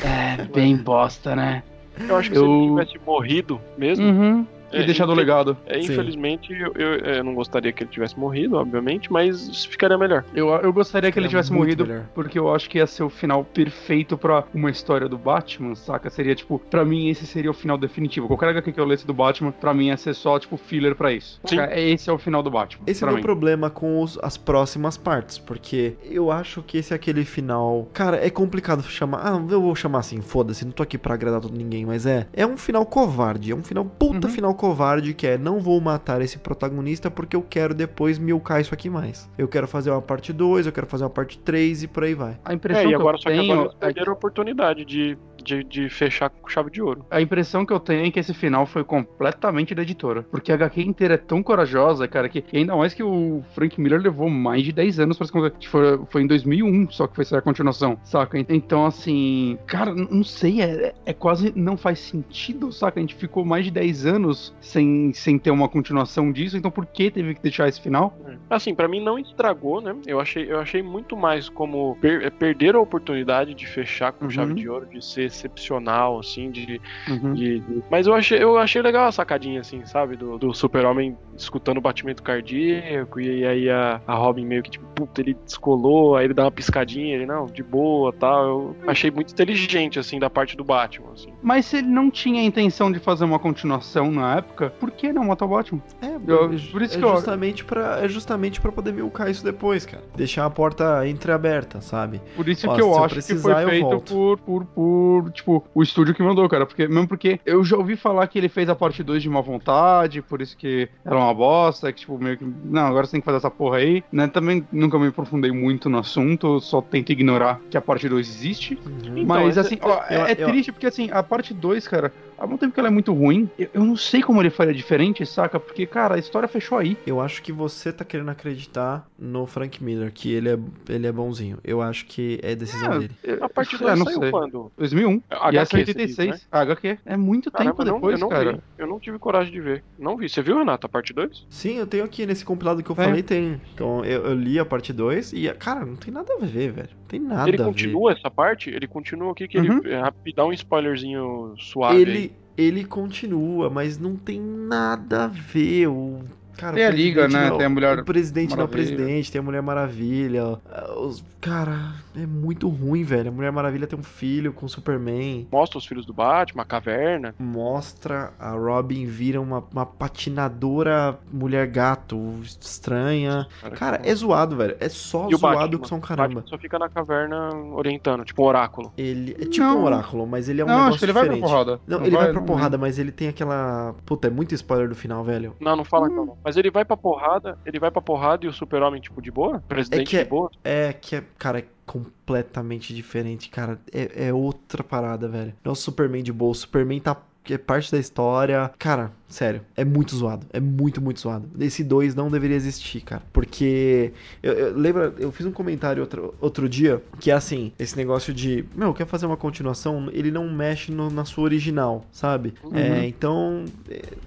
É, 0.02 0.44
bem 0.44 0.76
bosta, 0.76 1.34
né? 1.34 1.62
Eu 2.08 2.16
acho 2.16 2.30
que 2.30 2.36
se 2.36 2.42
ele 2.44 2.52
Eu- 2.52 2.68
tivesse 2.68 2.98
morrido 3.04 3.60
mesmo, 3.76 4.04
Uhum. 4.04 4.46
E 4.72 4.76
É, 4.78 4.84
deixado 4.84 5.08
o 5.08 5.12
infel- 5.12 5.24
legado. 5.24 5.56
é, 5.66 5.78
infelizmente 5.78 6.52
eu, 6.52 6.72
eu- 6.74 6.94
eu 6.98 7.24
não 7.24 7.34
gostaria 7.34 7.72
que 7.72 7.82
ele 7.82 7.90
tivesse 7.90 8.18
morrido, 8.18 8.56
obviamente, 8.56 9.12
mas 9.12 9.64
ficaria 9.64 9.96
melhor. 9.98 10.24
Eu, 10.34 10.48
eu 10.50 10.72
gostaria 10.72 11.10
que 11.10 11.18
ele 11.18 11.28
tivesse 11.28 11.52
morrido, 11.52 11.86
melhor. 11.86 12.04
porque 12.14 12.38
eu 12.38 12.54
acho 12.54 12.68
que 12.68 12.78
ia 12.78 12.86
ser 12.86 13.02
o 13.02 13.08
final 13.10 13.44
perfeito 13.44 14.16
pra 14.16 14.44
uma 14.54 14.70
história 14.70 15.08
do 15.08 15.16
Batman, 15.18 15.74
saca? 15.74 16.10
Seria, 16.10 16.34
tipo, 16.34 16.58
pra 16.70 16.84
mim 16.84 17.08
esse 17.08 17.26
seria 17.26 17.50
o 17.50 17.54
final 17.54 17.78
definitivo. 17.78 18.26
Qualquer 18.28 18.48
HQ 18.50 18.72
que 18.72 18.80
eu 18.80 18.84
lesse 18.84 19.06
do 19.06 19.14
Batman, 19.14 19.52
pra 19.52 19.72
mim 19.74 19.86
ia 19.86 19.96
ser 19.96 20.14
só, 20.14 20.38
tipo, 20.38 20.56
filler 20.56 20.94
pra 20.94 21.12
isso. 21.12 21.40
Sim. 21.44 21.56
Saca? 21.56 21.78
Esse 21.78 22.10
é 22.10 22.12
o 22.12 22.18
final 22.18 22.42
do 22.42 22.50
Batman. 22.50 22.84
Esse 22.86 23.04
é 23.04 23.10
o 23.10 23.20
problema 23.20 23.70
com 23.70 24.02
os- 24.02 24.18
as 24.22 24.36
próximas 24.36 24.96
partes, 24.96 25.38
porque 25.38 25.94
eu 26.04 26.30
acho 26.30 26.62
que 26.62 26.78
esse 26.78 26.92
é 26.92 26.96
aquele 26.96 27.24
final. 27.24 27.88
Cara, 27.92 28.24
é 28.24 28.30
complicado 28.30 28.82
chamar. 28.82 29.20
Ah, 29.24 29.42
eu 29.50 29.60
vou 29.62 29.74
chamar 29.74 30.00
assim, 30.00 30.20
foda-se, 30.20 30.64
não 30.64 30.72
tô 30.72 30.82
aqui 30.82 30.98
pra 30.98 31.14
agradar 31.14 31.40
todo 31.40 31.56
ninguém, 31.56 31.84
mas 31.86 32.06
é. 32.06 32.26
É 32.32 32.46
um 32.46 32.56
final 32.56 32.84
covarde, 32.86 33.50
é 33.52 33.54
um 33.54 33.62
final 33.62 33.84
puta 33.84 34.26
Uhum. 34.26 34.32
final 34.32 34.54
covarde 34.58 35.14
que 35.14 35.26
é 35.26 35.38
não 35.38 35.60
vou 35.60 35.80
matar 35.80 36.20
esse 36.20 36.36
protagonista 36.38 37.10
porque 37.10 37.36
eu 37.36 37.42
quero 37.42 37.72
depois 37.72 38.18
milcar 38.18 38.60
isso 38.60 38.74
aqui 38.74 38.90
mais. 38.90 39.30
Eu 39.38 39.48
quero 39.48 39.66
fazer 39.66 39.90
uma 39.90 40.02
parte 40.02 40.32
2, 40.32 40.66
eu 40.66 40.72
quero 40.72 40.86
fazer 40.86 41.04
uma 41.04 41.10
parte 41.10 41.38
3 41.38 41.84
e 41.84 41.88
por 41.88 42.04
aí 42.04 42.14
vai. 42.14 42.38
A 42.44 42.52
impressão 42.52 42.82
É, 42.82 42.86
e 42.86 42.88
que 42.88 42.94
agora 42.94 43.16
eu 43.16 43.20
só 43.20 43.30
que 43.30 43.36
tenho 43.36 43.52
agora 43.52 43.68
eles 43.68 43.76
é 43.80 43.86
perderam 43.86 44.12
a 44.12 44.16
oportunidade 44.16 44.84
de, 44.84 45.16
de, 45.48 45.64
de 45.64 45.88
fechar 45.88 46.28
com 46.30 46.48
chave 46.48 46.70
de 46.70 46.82
ouro. 46.82 47.04
A 47.10 47.20
impressão 47.20 47.64
que 47.64 47.72
eu 47.72 47.80
tenho 47.80 48.06
é 48.06 48.10
que 48.10 48.20
esse 48.20 48.34
final 48.34 48.66
foi 48.66 48.84
completamente 48.84 49.74
da 49.74 49.82
editora. 49.82 50.22
Porque 50.30 50.52
a 50.52 50.54
HQ 50.54 50.82
inteira 50.82 51.14
é 51.14 51.18
tão 51.18 51.42
corajosa, 51.42 52.06
cara, 52.06 52.28
que 52.28 52.44
ainda 52.56 52.76
mais 52.76 52.92
que 52.94 53.02
o 53.02 53.42
Frank 53.54 53.80
Miller 53.80 54.00
levou 54.00 54.28
mais 54.28 54.62
de 54.62 54.72
10 54.72 55.00
anos 55.00 55.16
pra 55.16 55.26
se 55.26 55.32
concluir. 55.32 55.52
Foi, 55.68 55.98
foi 56.10 56.22
em 56.22 56.26
2001 56.26 56.90
só 56.90 57.06
que 57.06 57.16
foi 57.16 57.24
sair 57.24 57.38
a 57.38 57.42
continuação, 57.42 57.98
saca? 58.04 58.38
Então, 58.38 58.84
assim, 58.86 59.58
cara, 59.66 59.94
não 59.94 60.22
sei, 60.24 60.60
é, 60.60 60.94
é 61.06 61.12
quase 61.12 61.52
não 61.56 61.76
faz 61.76 61.98
sentido, 61.98 62.70
saca? 62.72 62.98
A 62.98 63.02
gente 63.02 63.14
ficou 63.14 63.44
mais 63.44 63.64
de 63.64 63.70
10 63.70 64.06
anos 64.06 64.54
sem, 64.60 65.12
sem 65.14 65.38
ter 65.38 65.50
uma 65.50 65.68
continuação 65.68 66.30
disso, 66.30 66.56
então 66.56 66.70
por 66.70 66.84
que 66.86 67.10
teve 67.10 67.34
que 67.34 67.42
deixar 67.42 67.68
esse 67.68 67.80
final? 67.80 68.16
Assim, 68.50 68.74
pra 68.74 68.88
mim 68.88 69.02
não 69.02 69.18
estragou, 69.18 69.80
né? 69.80 69.94
Eu 70.06 70.20
achei, 70.20 70.50
eu 70.50 70.58
achei 70.60 70.82
muito 70.82 71.16
mais 71.16 71.48
como 71.48 71.96
per- 72.00 72.22
é, 72.24 72.30
perder 72.30 72.74
a 72.74 72.80
oportunidade 72.80 73.54
de 73.54 73.66
fechar 73.66 74.12
com 74.12 74.24
Uhum. 74.26 74.30
chave 74.30 74.54
de 74.54 74.68
ouro, 74.68 74.86
de 74.86 75.02
ser 75.04 75.30
excepcional, 75.38 76.18
assim, 76.18 76.50
de, 76.50 76.80
Uhum. 77.08 77.34
de- 77.34 77.60
de- 77.60 77.82
Mas 77.90 78.06
eu 78.06 78.14
achei, 78.14 78.42
eu 78.42 78.58
achei 78.58 78.82
legal 78.82 79.06
a 79.06 79.12
sacadinha, 79.12 79.60
assim, 79.60 79.84
sabe? 79.86 80.16
Do, 80.16 80.38
do 80.38 80.52
super-homem 80.52 81.16
escutando 81.42 81.78
o 81.78 81.80
batimento 81.80 82.22
cardíaco, 82.22 83.20
e 83.20 83.44
aí 83.46 83.70
a, 83.70 84.00
a 84.06 84.14
Robin 84.14 84.44
meio 84.44 84.62
que, 84.62 84.70
tipo, 84.70 84.84
puta, 84.94 85.20
ele 85.20 85.34
descolou, 85.44 86.16
aí 86.16 86.26
ele 86.26 86.34
dá 86.34 86.44
uma 86.44 86.50
piscadinha, 86.50 87.14
ele, 87.14 87.26
não, 87.26 87.46
de 87.46 87.62
boa 87.62 88.12
tal. 88.12 88.44
Eu 88.44 88.76
achei 88.86 89.10
muito 89.10 89.32
inteligente, 89.32 89.98
assim, 89.98 90.18
da 90.18 90.28
parte 90.28 90.56
do 90.56 90.64
Batman, 90.64 91.12
assim. 91.12 91.32
Mas 91.42 91.66
se 91.66 91.78
ele 91.78 91.88
não 91.88 92.10
tinha 92.10 92.40
a 92.40 92.44
intenção 92.44 92.90
de 92.90 92.98
fazer 92.98 93.24
uma 93.24 93.38
continuação 93.38 94.10
na 94.10 94.36
época, 94.38 94.70
por 94.80 94.90
que 94.90 95.12
não 95.12 95.24
matar 95.24 95.44
o 95.44 95.48
Batman? 95.48 95.80
É, 96.02 96.06
Eu- 96.26 96.52
é- 96.52 96.58
por 96.70 96.82
isso 96.82 96.96
é 96.96 96.98
que 96.98 97.04
eu- 97.04 97.14
justamente 97.16 97.64
pra, 97.64 98.00
é 98.04 98.08
justamente 98.08 98.60
para 98.60 98.72
poder 98.72 98.92
milcar 98.92 99.30
isso 99.30 99.44
depois, 99.44 99.86
cara. 99.86 100.02
Deixar 100.16 100.44
a 100.44 100.50
porta 100.50 101.06
entreaberta, 101.06 101.80
sabe? 101.80 102.20
Por 102.36 102.48
isso 102.48 102.68
Ó, 102.68 102.74
que 102.74 102.80
eu 102.80 102.86
se 102.92 102.98
eu 102.98 103.04
acho 103.04 103.08
que 103.08 103.14
precisar, 103.14 103.54
foi 103.54 103.64
eu 103.64 103.68
feito 103.68 103.88
volto. 103.88 104.14
por, 104.14 104.38
por, 104.38 104.64
por 104.66 104.98
por, 105.18 105.30
tipo, 105.32 105.64
o 105.74 105.82
estúdio 105.82 106.14
que 106.14 106.22
mandou, 106.22 106.48
cara. 106.48 106.64
Porque, 106.66 106.86
mesmo 106.86 107.06
porque 107.08 107.40
eu 107.44 107.62
já 107.64 107.76
ouvi 107.76 107.96
falar 107.96 108.26
que 108.26 108.38
ele 108.38 108.48
fez 108.48 108.68
a 108.68 108.74
parte 108.74 109.02
2 109.02 109.22
de 109.22 109.28
má 109.28 109.40
vontade, 109.40 110.22
por 110.22 110.40
isso 110.42 110.56
que 110.56 110.88
era 111.04 111.16
uma 111.16 111.27
bosta, 111.34 111.92
que, 111.92 112.00
tipo, 112.00 112.18
meio 112.18 112.36
que. 112.38 112.44
Não, 112.64 112.86
agora 112.86 113.06
você 113.06 113.12
tem 113.12 113.20
que 113.20 113.24
fazer 113.24 113.38
essa 113.38 113.50
porra 113.50 113.78
aí, 113.78 114.02
né? 114.12 114.26
Também 114.26 114.66
nunca 114.72 114.98
me 114.98 115.08
aprofundei 115.08 115.50
muito 115.50 115.88
no 115.88 115.98
assunto, 115.98 116.60
só 116.60 116.80
tento 116.82 117.10
ignorar 117.10 117.60
que 117.70 117.76
a 117.76 117.80
parte 117.80 118.08
2 118.08 118.28
existe. 118.28 118.78
Então, 119.04 119.24
Mas, 119.26 119.56
essa- 119.56 119.60
assim, 119.68 119.78
ó, 119.80 119.94
eu- 120.10 120.26
é, 120.26 120.32
é 120.32 120.36
eu- 120.38 120.48
triste 120.48 120.72
porque, 120.72 120.86
assim, 120.86 121.08
a 121.10 121.22
parte 121.22 121.52
2, 121.54 121.86
cara, 121.88 122.12
ao 122.36 122.46
mesmo 122.46 122.58
tempo 122.58 122.72
que 122.72 122.80
ela 122.80 122.88
é 122.88 122.92
muito 122.92 123.12
ruim, 123.12 123.48
eu, 123.58 123.68
eu 123.74 123.84
não 123.84 123.96
sei 123.96 124.22
como 124.22 124.40
ele 124.40 124.50
faria 124.50 124.72
diferente, 124.74 125.24
saca? 125.26 125.58
Porque, 125.58 125.86
cara, 125.86 126.14
a 126.14 126.18
história 126.18 126.48
fechou 126.48 126.78
aí. 126.78 126.96
Eu 127.06 127.20
acho 127.20 127.42
que 127.42 127.52
você 127.52 127.92
tá 127.92 128.04
querendo 128.04 128.30
acreditar 128.30 129.06
no 129.18 129.46
Frank 129.46 129.82
Miller, 129.82 130.12
que 130.12 130.32
ele 130.32 130.48
é, 130.50 130.58
ele 130.88 131.06
é 131.06 131.12
bonzinho. 131.12 131.58
Eu 131.64 131.82
acho 131.82 132.06
que 132.06 132.38
é 132.42 132.54
decisão 132.54 132.92
É, 132.92 132.98
dele. 133.00 133.14
A 133.40 133.48
parte 133.48 133.74
é, 133.74 133.78
2 133.78 133.98
não 133.98 134.04
saiu 134.06 134.20
sei. 134.20 134.30
quando? 134.30 134.72
2001. 134.76 135.20
HQ, 135.30 135.54
e 135.54 135.58
essa 135.58 135.76
é 135.76 135.84
você 135.84 135.84
diz, 135.84 135.94
86. 136.18 136.30
né? 136.30 136.38
HQ. 136.52 136.98
É 137.04 137.16
muito 137.16 137.50
tempo 137.50 137.58
Caramba, 137.74 137.84
não, 137.84 137.94
depois, 137.94 138.14
eu 138.14 138.20
não 138.20 138.28
cara. 138.28 138.52
vi. 138.52 138.60
Eu 138.78 138.86
não 138.86 139.00
tive 139.00 139.18
coragem 139.18 139.52
de 139.52 139.60
ver. 139.60 139.82
Não 139.98 140.16
vi. 140.16 140.28
Você 140.28 140.40
viu, 140.42 140.58
Renato, 140.58 140.86
a 140.86 140.90
parte 140.90 141.12
2? 141.18 141.46
Sim, 141.50 141.78
eu 141.78 141.86
tenho 141.86 142.04
aqui 142.04 142.26
nesse 142.26 142.44
compilado 142.44 142.82
que 142.82 142.90
eu 142.90 142.96
É. 142.98 143.04
falei, 143.04 143.22
tem. 143.22 143.60
Então 143.74 144.04
eu, 144.04 144.24
eu 144.24 144.34
li 144.34 144.58
a 144.58 144.64
parte 144.64 144.92
2 144.92 145.32
e, 145.32 145.52
cara, 145.54 145.84
não 145.84 145.96
tem 145.96 146.12
nada 146.12 146.32
a 146.40 146.44
ver, 146.44 146.72
velho. 146.72 146.88
Não 147.00 147.06
tem 147.08 147.20
nada 147.20 147.48
ele 147.48 147.56
a 147.56 147.64
ver. 147.64 147.64
continua 147.70 148.12
essa 148.12 148.30
parte? 148.30 148.70
Ele 148.70 148.86
continua 148.86 149.32
aqui 149.32 149.48
que 149.48 149.58
Uhum. 149.58 149.80
ele 149.84 149.94
é, 149.94 150.32
dá 150.34 150.44
um 150.46 150.52
spoilerzinho 150.52 151.54
suave 151.58 151.98
aí. 151.98 152.02
Ele, 152.02 152.32
ele 152.56 152.84
continua, 152.84 153.70
mas 153.70 153.98
não 153.98 154.16
tem 154.16 154.40
nada 154.40 155.24
a 155.24 155.28
ver. 155.28 155.88
O, 155.88 156.24
cara, 156.58 156.74
Tem 156.74 156.84
a 156.84 156.90
Liga, 156.90 157.26
né? 157.28 157.48
não- 157.48 157.56
Tem 157.56 157.66
a 157.66 157.70
Mulher 157.70 157.98
O 158.00 158.04
presidente 158.04 158.50
não 158.50 158.62
é 158.62 158.64
o 158.64 158.68
Maravilha. 158.68 158.96
presidente, 158.96 159.32
tem 159.32 159.38
a 159.38 159.42
Mulher 159.42 159.62
Maravilha. 159.62 160.58
ah, 160.70 160.92
Os, 160.98 161.24
cara, 161.40 161.92
é 162.16 162.26
muito 162.26 162.68
ruim, 162.68 163.02
velho. 163.04 163.28
A 163.28 163.32
Mulher 163.32 163.50
Maravilha 163.52 163.86
tem 163.86 163.98
um 163.98 164.02
filho 164.02 164.52
com 164.52 164.66
o 164.66 164.68
Superman. 164.68 165.46
Mostra 165.50 165.78
os 165.78 165.86
filhos 165.86 166.04
do 166.04 166.12
Batman, 166.12 166.62
a 166.62 166.66
caverna. 166.66 167.34
Mostra 167.38 168.32
a 168.38 168.50
Robin 168.50 169.06
vira 169.06 169.40
uma, 169.40 169.64
uma 169.72 169.86
patinadora 169.86 171.18
mulher 171.32 171.66
gato 171.66 172.18
estranha. 172.60 173.46
Cara, 173.76 174.00
é 174.04 174.14
zoado, 174.14 174.56
velho. 174.56 174.76
É 174.80 174.88
só 174.88 175.28
E 175.30 175.36
zoado 175.36 175.58
Batman? 175.60 175.78
que 175.80 175.88
são 175.88 176.00
caramba. 176.00 176.28
Batman 176.28 176.44
só 176.46 176.58
fica 176.58 176.78
na 176.78 176.88
caverna 176.88 177.50
orientando, 177.72 178.24
tipo 178.24 178.42
um 178.42 178.46
oráculo. 178.46 178.92
Ele 178.96 179.36
é 179.40 179.44
tipo 179.46 179.64
Não. 179.66 179.80
um 179.80 179.84
oráculo, 179.84 180.26
mas 180.26 180.48
ele 180.48 180.60
é 180.60 180.64
um 180.64 180.68
não, 180.68 180.74
negócio 180.74 180.90
acho 180.90 180.98
que 180.98 181.04
ele 181.04 181.12
vai 181.12 181.22
diferente. 181.24 181.40
pra 181.40 181.48
porrada. 181.50 181.80
Não, 181.86 182.00
ele 182.04 182.16
vai, 182.16 182.24
pra 182.24 182.32
não 182.34 182.44
porrada, 182.44 182.78
mas 182.78 182.98
ele 182.98 183.12
tem 183.12 183.28
aquela. 183.28 183.94
Puta, 184.04 184.26
é 184.28 184.30
muito 184.30 184.54
spoiler 184.54 184.88
do 184.88 184.94
final, 184.94 185.22
velho. 185.24 185.54
Não, 185.60 185.76
não 185.76 185.84
fala 185.84 186.06
Hum. 186.08 186.12
então 186.12 186.26
não. 186.26 186.36
Mas 186.48 186.56
ele 186.56 186.70
vai 186.70 186.82
pra 186.82 186.96
porrada, 186.96 187.58
ele 187.66 187.78
vai 187.78 187.90
pra 187.90 188.00
porrada 188.00 188.46
e 188.46 188.48
o 188.48 188.52
super-homem, 188.54 189.02
tipo, 189.02 189.20
de 189.20 189.30
boa? 189.30 189.62
Presidente 189.68 190.08
que 190.08 190.16
é- 190.16 190.24
de 190.24 190.30
boa? 190.30 190.50
É 190.64 190.94
que 190.94 191.16
é, 191.16 191.22
cara, 191.38 191.58
é 191.58 191.64
completamente 191.84 192.94
diferente, 192.94 193.50
cara. 193.50 193.78
É, 193.92 194.28
é 194.28 194.32
outra 194.32 194.82
parada, 194.82 195.28
velho. 195.28 195.52
Não 195.62 195.70
é 195.70 195.72
o 195.72 195.74
Superman 195.74 196.22
de 196.22 196.32
boa. 196.32 196.52
O 196.52 196.54
Superman 196.54 197.00
tá. 197.00 197.14
É 197.50 197.58
parte 197.58 197.92
da 197.92 197.98
história. 197.98 198.70
Cara, 198.78 199.10
sério, 199.28 199.60
é 199.76 199.84
muito 199.84 200.16
zoado. 200.16 200.46
É 200.52 200.58
muito, 200.60 201.00
muito 201.00 201.20
zoado. 201.20 201.48
Esse 201.60 201.84
2 201.84 202.14
não 202.14 202.30
deveria 202.30 202.56
existir, 202.56 203.00
cara. 203.02 203.22
Porque. 203.32 204.12
Eu, 204.42 204.52
eu- 204.54 204.76
lembra, 204.76 205.12
eu 205.18 205.30
fiz 205.30 205.46
um 205.46 205.52
comentário 205.52 206.02
outro, 206.02 206.34
outro 206.40 206.68
dia 206.68 207.02
que 207.20 207.30
é 207.30 207.34
assim: 207.34 207.72
esse 207.78 207.96
negócio 207.96 208.32
de. 208.32 208.64
Meu, 208.74 208.92
quer 208.94 209.06
fazer 209.06 209.26
uma 209.26 209.36
continuação? 209.36 210.08
Ele 210.12 210.30
não 210.30 210.48
mexe 210.50 210.90
no- 210.92 211.10
na 211.10 211.24
sua 211.24 211.44
original, 211.44 212.04
sabe? 212.10 212.54
Uhum. 212.62 212.76
É, 212.76 213.06
então. 213.06 213.64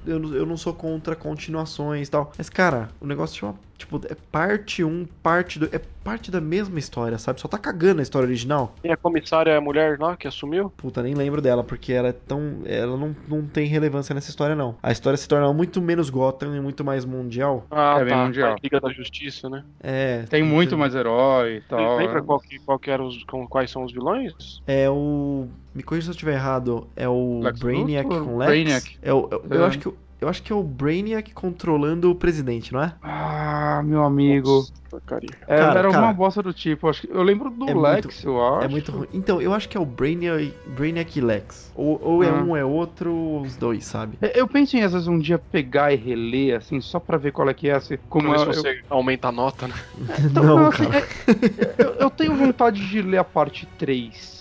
Eu, 0.06 0.20
não- 0.20 0.34
eu 0.36 0.46
não 0.46 0.58
sou 0.58 0.74
contra 0.74 1.16
continuações 1.16 2.08
e 2.08 2.12
tal. 2.12 2.32
Mas, 2.38 2.50
cara, 2.50 2.90
o 3.00 3.06
negócio 3.08 3.38
chama. 3.40 3.56
Tipo, 3.78 4.00
é 4.08 4.16
parte 4.32 4.84
1, 4.84 5.08
parte 5.24 5.58
2. 5.58 5.74
É 5.74 5.82
parte 6.04 6.30
da 6.30 6.40
mesma 6.40 6.78
história, 6.78 7.18
sabe? 7.18 7.42
Só 7.42 7.48
tá 7.48 7.58
cagando 7.58 8.00
a 8.00 8.04
história 8.04 8.28
original. 8.28 8.76
E 8.84 8.92
a 8.92 8.98
comissária 8.98 9.50
é 9.52 9.58
a 9.58 9.62
mulher 9.62 9.98
lá 10.00 10.16
que 10.16 10.28
assumiu? 10.28 10.70
Puta, 10.78 11.02
nem 11.02 11.16
lembro 11.16 11.42
dela, 11.42 11.64
porque 11.64 11.92
ela 11.92 12.10
é 12.10 12.12
tão. 12.12 12.60
Ela 12.66 12.96
não, 12.96 13.16
não 13.28 13.42
tem 13.48 13.66
relevância 13.68 14.14
nessa 14.14 14.30
história, 14.30 14.56
não. 14.56 14.76
A 14.84 14.91
história 14.92 15.18
se 15.18 15.28
torna 15.28 15.52
muito 15.54 15.82
menos 15.82 16.10
Gotham 16.10 16.56
e 16.56 16.60
muito 16.62 16.84
mais 16.84 17.06
mundial. 17.06 17.66
Ah, 17.72 17.98
É 18.00 18.04
bem 18.06 18.14
tá. 18.14 18.26
mundial. 18.26 18.54
a 18.54 18.58
Liga 18.62 18.80
da 18.80 18.90
Justiça, 18.92 19.50
né? 19.50 19.64
É. 19.82 20.24
Tem 20.30 20.44
muito 20.44 20.78
mais 20.78 20.94
herói 20.96 21.58
e 21.58 21.62
tal. 21.62 21.98
Lembra 21.98 22.20
é. 22.20 22.22
qual 22.22 22.40
que, 22.40 22.60
qual 22.60 22.78
que 22.80 22.90
os, 23.04 23.24
quais 23.50 23.70
são 23.72 23.84
os 23.84 23.92
vilões? 23.92 24.62
É 24.68 24.90
o. 24.90 25.48
Me 25.74 25.82
corrija 25.84 26.06
se 26.06 26.10
eu 26.10 26.14
estiver 26.14 26.34
errado. 26.34 26.88
É 26.96 27.08
o 27.08 27.40
Lex 27.44 27.60
Brainiac 27.60 28.08
Luthor? 28.10 28.26
com 28.26 28.38
Lex? 28.38 28.50
Brainiac. 28.52 28.98
É 29.02 29.14
o, 29.14 29.28
eu, 29.32 29.46
eu 29.50 29.64
É. 29.64 29.68
acho 29.68 29.80
que, 29.80 29.88
o- 29.88 29.96
eu 30.22 30.30
acho 30.30 30.44
que 30.44 30.54
é 30.54 30.56
o 30.56 30.62
Brainiac 30.64 31.34
controlando 31.34 32.12
o 32.12 32.16
presidente, 32.16 32.72
não 32.72 32.82
é? 32.84 32.94
Ah, 33.02 33.82
meu 33.84 34.04
amigo. 34.04 34.50
Nossa, 34.58 34.72
porcaria. 34.90 35.30
É, 35.48 35.58
Cara, 35.58 35.62
era 35.64 35.74
cara. 35.74 35.88
alguma 35.88 36.14
bosta 36.14 36.44
do 36.44 36.54
tipo. 36.54 36.88
Acho 36.88 37.02
que, 37.02 37.10
eu 37.12 37.24
lembro 37.24 37.50
do 37.50 37.68
É 37.68 37.74
Lex, 37.74 38.24
eu 38.24 38.40
acho. 38.56 38.66
É 38.66 38.68
muito 38.68 38.92
ruim. 38.92 39.08
Então, 39.14 39.42
eu 39.42 39.52
acho 39.54 39.68
que 39.68 39.76
é 39.76 39.80
o 39.80 39.86
Brainiac, 39.86 40.54
Brainiac 40.68 41.18
e 41.18 41.22
Lex. 41.22 41.72
Ou, 41.76 42.00
ou 42.04 42.24
é 42.24 42.30
Ah. 42.30 42.34
um, 42.34 42.56
é 42.56 42.64
outro, 42.64 43.42
os 43.42 43.56
dois, 43.58 43.84
sabe? 43.86 44.18
É, 44.22 44.40
Eu 44.40 44.48
penso 44.48 44.78
em 44.78 44.84
às 44.84 44.94
vezes 44.94 45.08
um 45.08 45.18
dia 45.18 45.40
pegar 45.40 45.92
e 45.92 45.96
reler, 45.96 46.58
assim, 46.58 46.80
só 46.80 47.00
pra 47.00 47.18
ver 47.18 47.32
qual 47.32 47.50
é 47.50 47.54
que 47.54 47.68
é, 47.68 47.74
assim, 47.74 47.98
como 48.08 48.30
Pra 48.30 48.42
eu, 48.42 48.46
ver 48.46 48.54
se 48.54 48.62
você 48.62 48.82
aumenta 48.90 49.30
a 49.30 49.32
nota, 49.32 49.68
né? 49.68 49.74
Então, 50.20 50.44
não, 50.44 50.56
não, 50.58 50.68
assim, 50.68 50.86
cara. 50.86 50.98
é- 51.00 51.76
eu, 51.84 51.90
eu 51.94 52.10
tenho 52.12 52.36
vontade 52.36 52.88
de 52.88 53.02
ler 53.02 53.18
a 53.18 53.24
parte 53.24 53.66
3. 53.80 54.41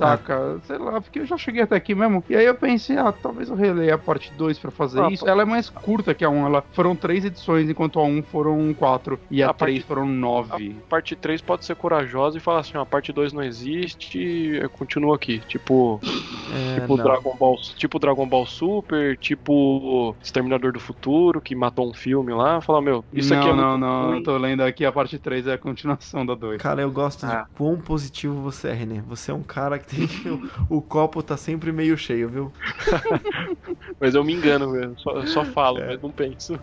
Saca? 0.00 0.58
Sei 0.64 0.78
lá, 0.78 1.00
porque 1.00 1.20
eu 1.20 1.26
já 1.26 1.36
cheguei 1.36 1.62
até 1.62 1.76
aqui 1.76 1.94
mesmo. 1.94 2.24
E 2.28 2.34
aí 2.36 2.44
eu 2.46 2.54
pensei, 2.54 2.96
ah, 2.98 3.12
talvez 3.12 3.48
eu 3.48 3.56
releia 3.56 3.94
a 3.94 3.98
parte 3.98 4.32
2 4.36 4.58
pra 4.58 4.70
fazer 4.70 5.00
Ah, 5.02 5.10
isso. 5.10 5.28
Ela 5.28 5.42
é 5.42 5.44
mais 5.44 5.68
curta 5.70 6.14
que 6.14 6.24
a 6.24 6.30
1. 6.30 6.46
Ela 6.46 6.64
foram 6.72 6.94
três 6.96 7.24
edições, 7.24 7.68
enquanto 7.68 7.98
a 8.00 8.04
1 8.04 8.22
foram 8.22 8.72
quatro. 8.74 9.18
E 9.30 9.42
a, 9.42 9.50
A 9.50 9.54
3 9.54 9.78
parte- 9.78 9.86
foram 9.88 10.06
nove. 10.06 10.76
Parte 10.88 11.14
3 11.16 11.40
pode 11.40 11.64
ser 11.64 11.76
corajosa 11.76 12.36
e 12.38 12.40
falar 12.40 12.60
assim, 12.60 12.76
ó, 12.76 12.82
a 12.82 12.86
parte 12.86 13.12
2 13.12 13.32
não 13.32 13.42
existe, 13.42 14.18
eu 14.60 14.68
continuo 14.70 15.12
aqui. 15.12 15.40
Tipo, 15.48 16.00
É, 16.54 16.80
tipo 16.80 16.96
não. 16.96 17.04
Dragon 17.04 17.36
Ball, 17.38 17.56
tipo 17.76 17.98
Dragon 17.98 18.26
Ball 18.26 18.46
Super, 18.46 19.16
tipo 19.18 20.14
Exterminador 20.22 20.72
do 20.72 20.80
Futuro, 20.80 21.40
que 21.40 21.54
matou 21.54 21.88
um 21.88 21.94
filme 21.94 22.32
lá, 22.32 22.60
fala, 22.60 22.80
meu, 22.80 23.04
isso 23.12 23.32
não, 23.34 23.40
aqui 23.40 23.50
é 23.50 23.54
não, 23.54 23.68
muito 23.70 23.80
não. 23.80 24.06
ruim. 24.08 24.16
Eu 24.18 24.22
tô 24.22 24.36
lendo 24.36 24.60
aqui 24.62 24.84
a 24.84 24.92
parte 24.92 25.18
3 25.18 25.46
é 25.46 25.54
a 25.54 25.58
continuação 25.58 26.24
da 26.24 26.34
2. 26.34 26.60
Cara, 26.60 26.82
eu 26.82 26.90
gosto 26.90 27.24
Ah. 27.26 27.42
de 27.50 27.56
quão 27.56 27.76
positivo 27.78 28.34
você 28.40 28.68
é, 28.68 28.72
René. 28.72 29.02
Você 29.08 29.30
é 29.30 29.34
um 29.34 29.42
cara 29.42 29.78
que. 29.78 29.89
O, 30.68 30.76
o 30.78 30.82
copo 30.82 31.22
tá 31.22 31.36
sempre 31.36 31.72
meio 31.72 31.96
cheio, 31.96 32.28
viu? 32.28 32.52
Mas 34.00 34.14
eu 34.14 34.24
me 34.24 34.32
engano, 34.34 34.72
velho. 34.72 34.94
Só, 34.98 35.10
eu 35.12 35.26
só 35.26 35.44
falo, 35.44 35.78
É. 35.78 35.86
mas 35.88 36.02
não 36.02 36.10
penso. 36.10 36.58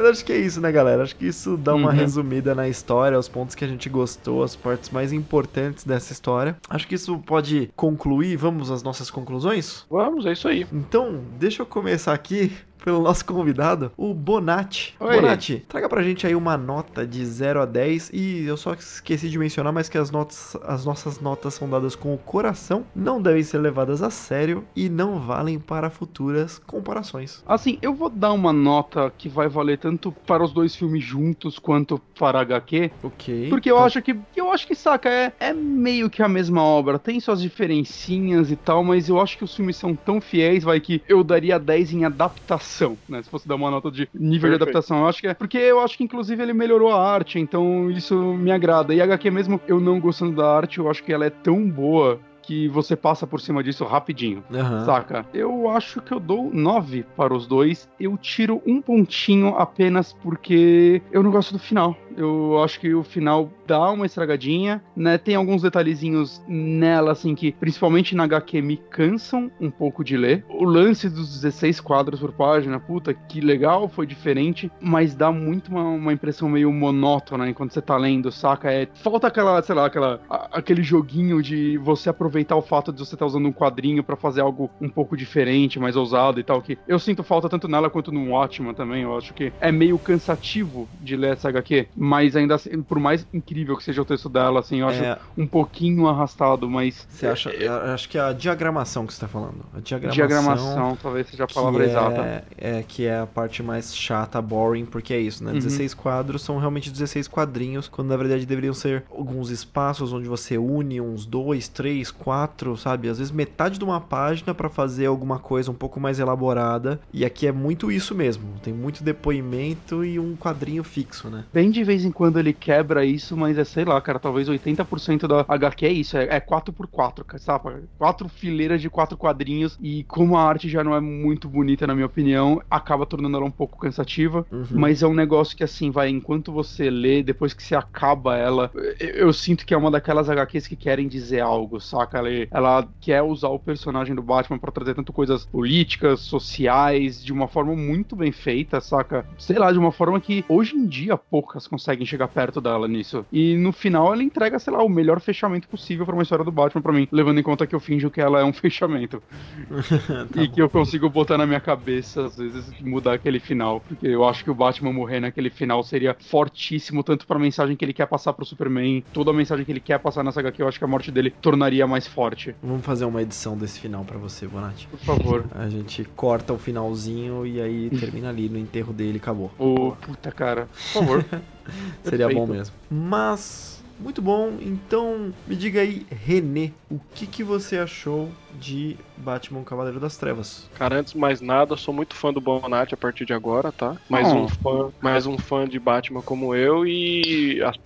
Mas, 0.00 0.10
acho 0.10 0.24
que 0.24 0.32
é 0.32 0.38
isso, 0.38 0.60
né, 0.60 0.70
galera? 0.72 1.02
Acho 1.02 1.16
que 1.16 1.26
isso 1.26 1.56
dá 1.56 1.74
uma 1.74 1.90
Uhum. 1.90 1.96
resumida 1.96 2.54
na 2.54 2.68
história, 2.68 3.18
os 3.18 3.28
pontos 3.28 3.54
que 3.54 3.64
a 3.64 3.68
gente 3.68 3.88
gostou, 3.88 4.42
as 4.42 4.54
partes 4.56 4.90
mais 4.90 5.12
importantes 5.12 5.84
dessa 5.84 6.12
história. 6.12 6.56
Acho 6.70 6.86
que 6.86 6.94
isso 6.94 7.18
pode 7.20 7.70
concluir. 7.76 8.36
Vamos 8.36 8.70
às 8.70 8.82
nossas 8.82 9.10
conclusões? 9.10 9.84
Vamos, 9.90 10.26
é 10.26 10.32
isso 10.32 10.46
aí. 10.48 10.66
Então, 10.72 11.24
deixa 11.38 11.62
eu 11.62 11.66
começar 11.66 12.12
aqui 12.12 12.52
pelo 12.84 13.02
nosso 13.02 13.24
convidado, 13.24 13.92
o 13.96 14.14
Bonatti. 14.14 14.94
Oi. 15.00 15.16
Bonatti, 15.20 15.64
traga 15.68 15.88
pra 15.88 16.02
gente 16.02 16.26
aí 16.26 16.34
uma 16.34 16.56
nota 16.56 17.06
de 17.06 17.24
0 17.24 17.60
a 17.62 17.66
10 17.66 18.10
e 18.12 18.44
eu 18.44 18.56
só 18.56 18.72
esqueci 18.74 19.28
de 19.28 19.38
mencionar, 19.38 19.72
mas 19.72 19.88
que 19.88 19.98
as 19.98 20.10
notas, 20.10 20.56
as 20.64 20.84
nossas 20.84 21.20
notas 21.20 21.54
são 21.54 21.68
dadas 21.68 21.94
com 21.94 22.14
o 22.14 22.18
coração, 22.18 22.84
não 22.94 23.20
devem 23.20 23.42
ser 23.42 23.58
levadas 23.58 24.02
a 24.02 24.10
sério 24.10 24.64
e 24.74 24.88
não 24.88 25.18
valem 25.18 25.58
para 25.58 25.90
futuras 25.90 26.58
comparações. 26.58 27.42
Assim, 27.46 27.78
eu 27.82 27.94
vou 27.94 28.08
dar 28.08 28.32
uma 28.32 28.52
nota 28.52 29.12
que 29.16 29.28
vai 29.28 29.48
valer 29.48 29.78
tanto 29.78 30.12
para 30.26 30.42
os 30.42 30.52
dois 30.52 30.74
filmes 30.74 31.02
juntos 31.04 31.58
quanto 31.58 31.98
para 32.18 32.40
HQ. 32.40 32.90
Ok. 33.02 33.48
Porque 33.48 33.70
eu 33.70 33.76
Então, 33.76 33.86
acho 33.86 34.02
que. 34.02 34.16
Eu 34.36 34.50
acho 34.52 34.66
que, 34.66 34.74
saca, 34.74 35.08
é, 35.08 35.32
é 35.40 35.52
meio 35.52 36.08
que 36.10 36.22
a 36.22 36.28
mesma 36.28 36.62
obra. 36.62 36.98
Tem 36.98 37.18
suas 37.20 37.40
diferencinhas 37.40 38.50
e 38.50 38.56
tal, 38.56 38.82
mas 38.84 39.08
eu 39.08 39.20
acho 39.20 39.36
que 39.36 39.44
os 39.44 39.54
filmes 39.54 39.76
são 39.76 39.94
tão 39.94 40.20
fiéis, 40.20 40.64
vai, 40.64 40.80
que 40.80 41.02
eu 41.08 41.22
daria 41.24 41.58
10 41.58 41.92
em 41.92 42.04
adaptação, 42.04 42.67
né? 43.08 43.22
Se 43.22 43.30
fosse 43.30 43.46
dar 43.48 43.54
uma 43.56 43.70
nota 43.70 43.90
de 43.90 44.08
nível 44.14 44.50
de 44.50 44.58
Perfeito. 44.58 44.62
adaptação. 44.62 44.98
Eu 45.00 45.08
acho 45.08 45.20
que 45.20 45.26
é. 45.28 45.34
Porque 45.34 45.58
eu 45.58 45.80
acho 45.80 45.96
que, 45.96 46.04
inclusive, 46.04 46.42
ele 46.42 46.52
melhorou 46.52 46.90
a 46.90 47.02
arte, 47.02 47.38
então 47.38 47.90
isso 47.90 48.14
me 48.34 48.50
agrada. 48.50 48.94
E 48.94 49.00
a 49.00 49.04
HQ, 49.04 49.30
mesmo 49.30 49.60
eu 49.66 49.80
não 49.80 49.98
gostando 50.00 50.36
da 50.36 50.56
arte, 50.56 50.78
eu 50.78 50.90
acho 50.90 51.02
que 51.02 51.12
ela 51.12 51.24
é 51.26 51.30
tão 51.30 51.68
boa. 51.68 52.20
Que 52.40 52.66
você 52.66 52.96
passa 52.96 53.26
por 53.26 53.42
cima 53.42 53.62
disso 53.62 53.84
rapidinho. 53.84 54.42
aham. 54.50 54.82
Saca? 54.86 55.26
Eu 55.34 55.68
acho 55.68 56.00
que 56.00 56.12
eu 56.12 56.18
dou 56.18 56.48
9 56.50 57.04
para 57.14 57.34
os 57.34 57.46
dois. 57.46 57.86
Eu 58.00 58.16
tiro 58.16 58.62
um 58.66 58.80
pontinho 58.80 59.48
apenas 59.58 60.14
porque 60.14 61.02
eu 61.12 61.22
não 61.22 61.30
gosto 61.30 61.52
do 61.52 61.58
final. 61.58 61.94
Eu 62.16 62.58
acho 62.64 62.80
que 62.80 62.94
o 62.94 63.02
final 63.04 63.50
dá 63.68 63.90
uma 63.90 64.06
estragadinha, 64.06 64.82
né? 64.96 65.18
Tem 65.18 65.34
alguns 65.34 65.60
detalhezinhos 65.60 66.42
nela, 66.48 67.12
assim, 67.12 67.34
que 67.34 67.52
principalmente 67.52 68.16
na 68.16 68.24
HQ 68.24 68.62
me 68.62 68.78
cansam 68.78 69.50
um 69.60 69.70
pouco 69.70 70.02
de 70.02 70.16
ler. 70.16 70.42
O 70.48 70.64
lance 70.64 71.10
dos 71.10 71.34
16 71.34 71.78
quadros 71.80 72.18
por 72.18 72.32
página, 72.32 72.80
puta, 72.80 73.12
que 73.12 73.42
legal, 73.42 73.86
foi 73.86 74.06
diferente, 74.06 74.72
mas 74.80 75.14
dá 75.14 75.30
muito 75.30 75.70
uma, 75.70 75.82
uma 75.82 76.12
impressão 76.14 76.48
meio 76.48 76.72
monótona 76.72 77.48
enquanto 77.48 77.74
você 77.74 77.82
tá 77.82 77.96
lendo, 77.98 78.32
saca? 78.32 78.72
É, 78.72 78.88
falta 78.94 79.26
aquela, 79.26 79.60
sei 79.62 79.74
lá, 79.74 79.84
aquela, 79.84 80.18
a, 80.30 80.58
aquele 80.58 80.82
joguinho 80.82 81.42
de 81.42 81.76
você 81.76 82.08
aproveitar 82.08 82.56
o 82.56 82.62
fato 82.62 82.90
de 82.90 83.00
você 83.00 83.16
estar 83.16 83.18
tá 83.18 83.26
usando 83.26 83.48
um 83.48 83.52
quadrinho 83.52 84.02
para 84.02 84.16
fazer 84.16 84.40
algo 84.40 84.70
um 84.80 84.88
pouco 84.88 85.14
diferente, 85.14 85.78
mais 85.78 85.94
ousado 85.94 86.40
e 86.40 86.42
tal, 86.42 86.62
que 86.62 86.78
eu 86.88 86.98
sinto 86.98 87.22
falta 87.22 87.50
tanto 87.50 87.68
nela 87.68 87.90
quanto 87.90 88.10
no 88.10 88.30
Watchman 88.30 88.72
também, 88.72 89.02
eu 89.02 89.16
acho 89.16 89.34
que 89.34 89.52
é 89.60 89.70
meio 89.70 89.98
cansativo 89.98 90.88
de 91.02 91.16
ler 91.16 91.32
essa 91.34 91.50
HQ, 91.50 91.88
mas 91.94 92.34
ainda 92.34 92.54
assim, 92.54 92.80
por 92.82 92.98
mais 92.98 93.26
incrível 93.34 93.57
que 93.64 93.84
seja 93.84 94.02
o 94.02 94.04
texto 94.04 94.28
dela, 94.28 94.60
assim, 94.60 94.80
eu 94.80 94.88
acho 94.88 95.02
é... 95.02 95.18
um 95.36 95.46
pouquinho 95.46 96.06
arrastado, 96.06 96.68
mas... 96.68 97.06
Você 97.08 97.26
acha, 97.26 97.50
eu 97.50 97.72
acho 97.92 98.08
que 98.08 98.18
é 98.18 98.20
a 98.20 98.32
diagramação 98.32 99.06
que 99.06 99.12
você 99.12 99.20
tá 99.20 99.28
falando. 99.28 99.64
A 99.74 99.80
diagramação, 99.80 100.26
diagramação 100.26 100.98
talvez 101.00 101.28
seja 101.28 101.44
a 101.44 101.48
palavra 101.48 101.84
é, 101.84 101.86
exata. 101.86 102.44
É, 102.56 102.84
que 102.86 103.06
é 103.06 103.20
a 103.20 103.26
parte 103.26 103.62
mais 103.62 103.94
chata, 103.94 104.40
boring, 104.40 104.84
porque 104.84 105.12
é 105.12 105.20
isso, 105.20 105.42
né? 105.42 105.52
Uhum. 105.52 105.58
16 105.58 105.94
quadros 105.94 106.42
são 106.42 106.58
realmente 106.58 106.90
16 106.90 107.28
quadrinhos, 107.28 107.88
quando 107.88 108.08
na 108.08 108.16
verdade 108.16 108.46
deveriam 108.46 108.74
ser 108.74 109.04
alguns 109.10 109.50
espaços 109.50 110.12
onde 110.12 110.28
você 110.28 110.58
une 110.58 111.00
uns 111.00 111.24
dois, 111.24 111.68
três, 111.68 112.10
quatro, 112.10 112.76
sabe? 112.76 113.08
Às 113.08 113.18
vezes 113.18 113.32
metade 113.32 113.78
de 113.78 113.84
uma 113.84 114.00
página 114.00 114.54
para 114.54 114.68
fazer 114.68 115.06
alguma 115.06 115.38
coisa 115.38 115.70
um 115.70 115.74
pouco 115.74 116.00
mais 116.00 116.18
elaborada. 116.18 117.00
E 117.12 117.24
aqui 117.24 117.46
é 117.46 117.52
muito 117.52 117.90
isso 117.90 118.14
mesmo. 118.14 118.44
Tem 118.62 118.72
muito 118.72 119.02
depoimento 119.02 120.04
e 120.04 120.18
um 120.18 120.36
quadrinho 120.36 120.84
fixo, 120.84 121.28
né? 121.28 121.44
Bem 121.52 121.70
de 121.70 121.82
vez 121.84 122.04
em 122.04 122.10
quando 122.10 122.38
ele 122.38 122.52
quebra 122.52 123.04
isso, 123.04 123.36
mas 123.36 123.47
é 123.56 123.64
sei 123.64 123.84
lá, 123.84 124.00
cara, 124.00 124.18
talvez 124.18 124.48
80% 124.48 125.26
da 125.26 125.44
HQ 125.48 125.86
é 125.86 125.92
isso, 125.92 126.16
é, 126.18 126.24
é 126.24 126.40
4x4, 126.40 127.38
sabe? 127.38 127.84
Quatro 127.96 128.28
fileiras 128.28 128.80
de 128.80 128.90
quatro 128.90 129.16
quadrinhos 129.16 129.78
e 129.80 130.04
como 130.04 130.36
a 130.36 130.42
arte 130.42 130.68
já 130.68 130.82
não 130.82 130.94
é 130.94 131.00
muito 131.00 131.48
bonita, 131.48 131.86
na 131.86 131.94
minha 131.94 132.06
opinião, 132.06 132.60
acaba 132.70 133.06
tornando 133.06 133.36
ela 133.36 133.46
um 133.46 133.50
pouco 133.50 133.78
cansativa. 133.78 134.46
Uhum. 134.50 134.66
Mas 134.72 135.02
é 135.02 135.06
um 135.06 135.14
negócio 135.14 135.56
que, 135.56 135.64
assim, 135.64 135.90
vai, 135.90 136.08
enquanto 136.08 136.52
você 136.52 136.90
lê, 136.90 137.22
depois 137.22 137.54
que 137.54 137.62
você 137.62 137.74
acaba 137.74 138.36
ela, 138.36 138.70
eu, 138.98 139.08
eu 139.08 139.32
sinto 139.32 139.64
que 139.64 139.72
é 139.72 139.76
uma 139.76 139.90
daquelas 139.90 140.28
HQs 140.28 140.66
que 140.66 140.76
querem 140.76 141.06
dizer 141.06 141.40
algo, 141.40 141.80
saca? 141.80 142.18
Ela, 142.18 142.28
ela 142.50 142.88
quer 143.00 143.22
usar 143.22 143.48
o 143.48 143.58
personagem 143.58 144.14
do 144.14 144.22
Batman 144.22 144.58
para 144.58 144.72
trazer 144.72 144.94
tanto 144.94 145.12
coisas 145.12 145.46
políticas, 145.46 146.20
sociais, 146.20 147.22
de 147.24 147.32
uma 147.32 147.46
forma 147.48 147.74
muito 147.74 148.16
bem 148.16 148.32
feita, 148.32 148.80
saca? 148.80 149.24
Sei 149.38 149.58
lá, 149.58 149.70
de 149.72 149.78
uma 149.78 149.92
forma 149.92 150.20
que 150.20 150.44
hoje 150.48 150.76
em 150.76 150.86
dia 150.86 151.16
poucas 151.16 151.66
conseguem 151.66 152.06
chegar 152.06 152.28
perto 152.28 152.60
dela 152.60 152.88
nisso. 152.88 153.24
E 153.32 153.37
no 153.56 153.72
final 153.72 154.12
ela 154.12 154.22
entrega, 154.22 154.58
sei 154.58 154.72
lá, 154.72 154.82
o 154.82 154.88
melhor 154.88 155.20
fechamento 155.20 155.68
possível 155.68 156.04
para 156.04 156.14
uma 156.14 156.22
história 156.22 156.44
do 156.44 156.52
Batman 156.52 156.82
para 156.82 156.92
mim, 156.92 157.08
levando 157.10 157.38
em 157.38 157.42
conta 157.42 157.66
que 157.66 157.74
eu 157.74 157.80
finjo 157.80 158.10
que 158.10 158.20
ela 158.20 158.40
é 158.40 158.44
um 158.44 158.52
fechamento. 158.54 159.22
tá 160.32 160.42
e 160.42 160.48
bom. 160.48 160.54
que 160.54 160.62
eu 160.62 160.68
consigo 160.68 161.08
botar 161.08 161.38
na 161.38 161.46
minha 161.46 161.60
cabeça, 161.60 162.26
às 162.26 162.36
vezes, 162.36 162.72
mudar 162.80 163.14
aquele 163.14 163.40
final. 163.40 163.80
Porque 163.86 164.06
eu 164.06 164.26
acho 164.26 164.44
que 164.44 164.50
o 164.50 164.54
Batman 164.54 164.92
morrer 164.92 165.20
naquele 165.20 165.50
final 165.50 165.82
seria 165.82 166.16
fortíssimo, 166.18 167.02
tanto 167.02 167.26
pra 167.26 167.38
mensagem 167.38 167.76
que 167.76 167.84
ele 167.84 167.92
quer 167.92 168.06
passar 168.06 168.32
pro 168.32 168.44
Superman, 168.44 169.04
toda 169.12 169.30
a 169.30 169.34
mensagem 169.34 169.64
que 169.64 169.72
ele 169.72 169.80
quer 169.80 169.98
passar 169.98 170.22
nessa 170.22 170.40
HQ, 170.40 170.62
eu 170.62 170.68
acho 170.68 170.78
que 170.78 170.84
a 170.84 170.88
morte 170.88 171.10
dele 171.10 171.30
tornaria 171.30 171.86
mais 171.86 172.06
forte. 172.06 172.54
Vamos 172.62 172.84
fazer 172.84 173.04
uma 173.04 173.22
edição 173.22 173.56
desse 173.56 173.80
final 173.80 174.04
para 174.04 174.18
você, 174.18 174.46
Bonatti. 174.46 174.86
Por 174.88 174.98
favor. 174.98 175.44
A 175.54 175.68
gente 175.68 176.04
corta 176.16 176.52
o 176.52 176.58
finalzinho 176.58 177.46
e 177.46 177.60
aí 177.60 177.90
termina 177.98 178.28
ali 178.28 178.48
no 178.48 178.58
enterro 178.58 178.92
dele 178.92 179.14
e 179.14 179.16
acabou. 179.16 179.50
Ô, 179.58 179.88
oh, 179.88 179.92
puta 179.92 180.32
cara. 180.32 180.66
Por 180.66 181.04
favor. 181.04 181.24
Seria 182.04 182.28
bom 182.28 182.46
mesmo. 182.46 182.74
Mas 182.90 183.82
muito 183.98 184.22
bom. 184.22 184.52
Então, 184.60 185.32
me 185.46 185.56
diga 185.56 185.80
aí, 185.80 186.06
René, 186.10 186.72
o 186.90 187.00
que, 187.14 187.26
que 187.26 187.42
você 187.42 187.78
achou 187.78 188.30
de 188.60 188.96
Batman 189.16 189.64
Cavaleiro 189.64 189.98
das 189.98 190.16
Trevas? 190.16 190.68
Cara, 190.74 190.96
antes 190.96 191.12
de 191.12 191.18
mais 191.18 191.40
nada, 191.40 191.76
sou 191.76 191.92
muito 191.92 192.14
fã 192.14 192.32
do 192.32 192.40
Bonatti 192.40 192.94
a 192.94 192.96
partir 192.96 193.24
de 193.24 193.32
agora, 193.32 193.72
tá? 193.72 193.96
Mais, 194.08 194.28
oh. 194.32 194.36
um, 194.36 194.48
fã, 194.48 194.92
mais 195.00 195.26
um 195.26 195.36
fã 195.36 195.66
de 195.66 195.78
Batman 195.78 196.22
como 196.22 196.54
eu 196.54 196.86
e 196.86 197.62
as 197.62 197.76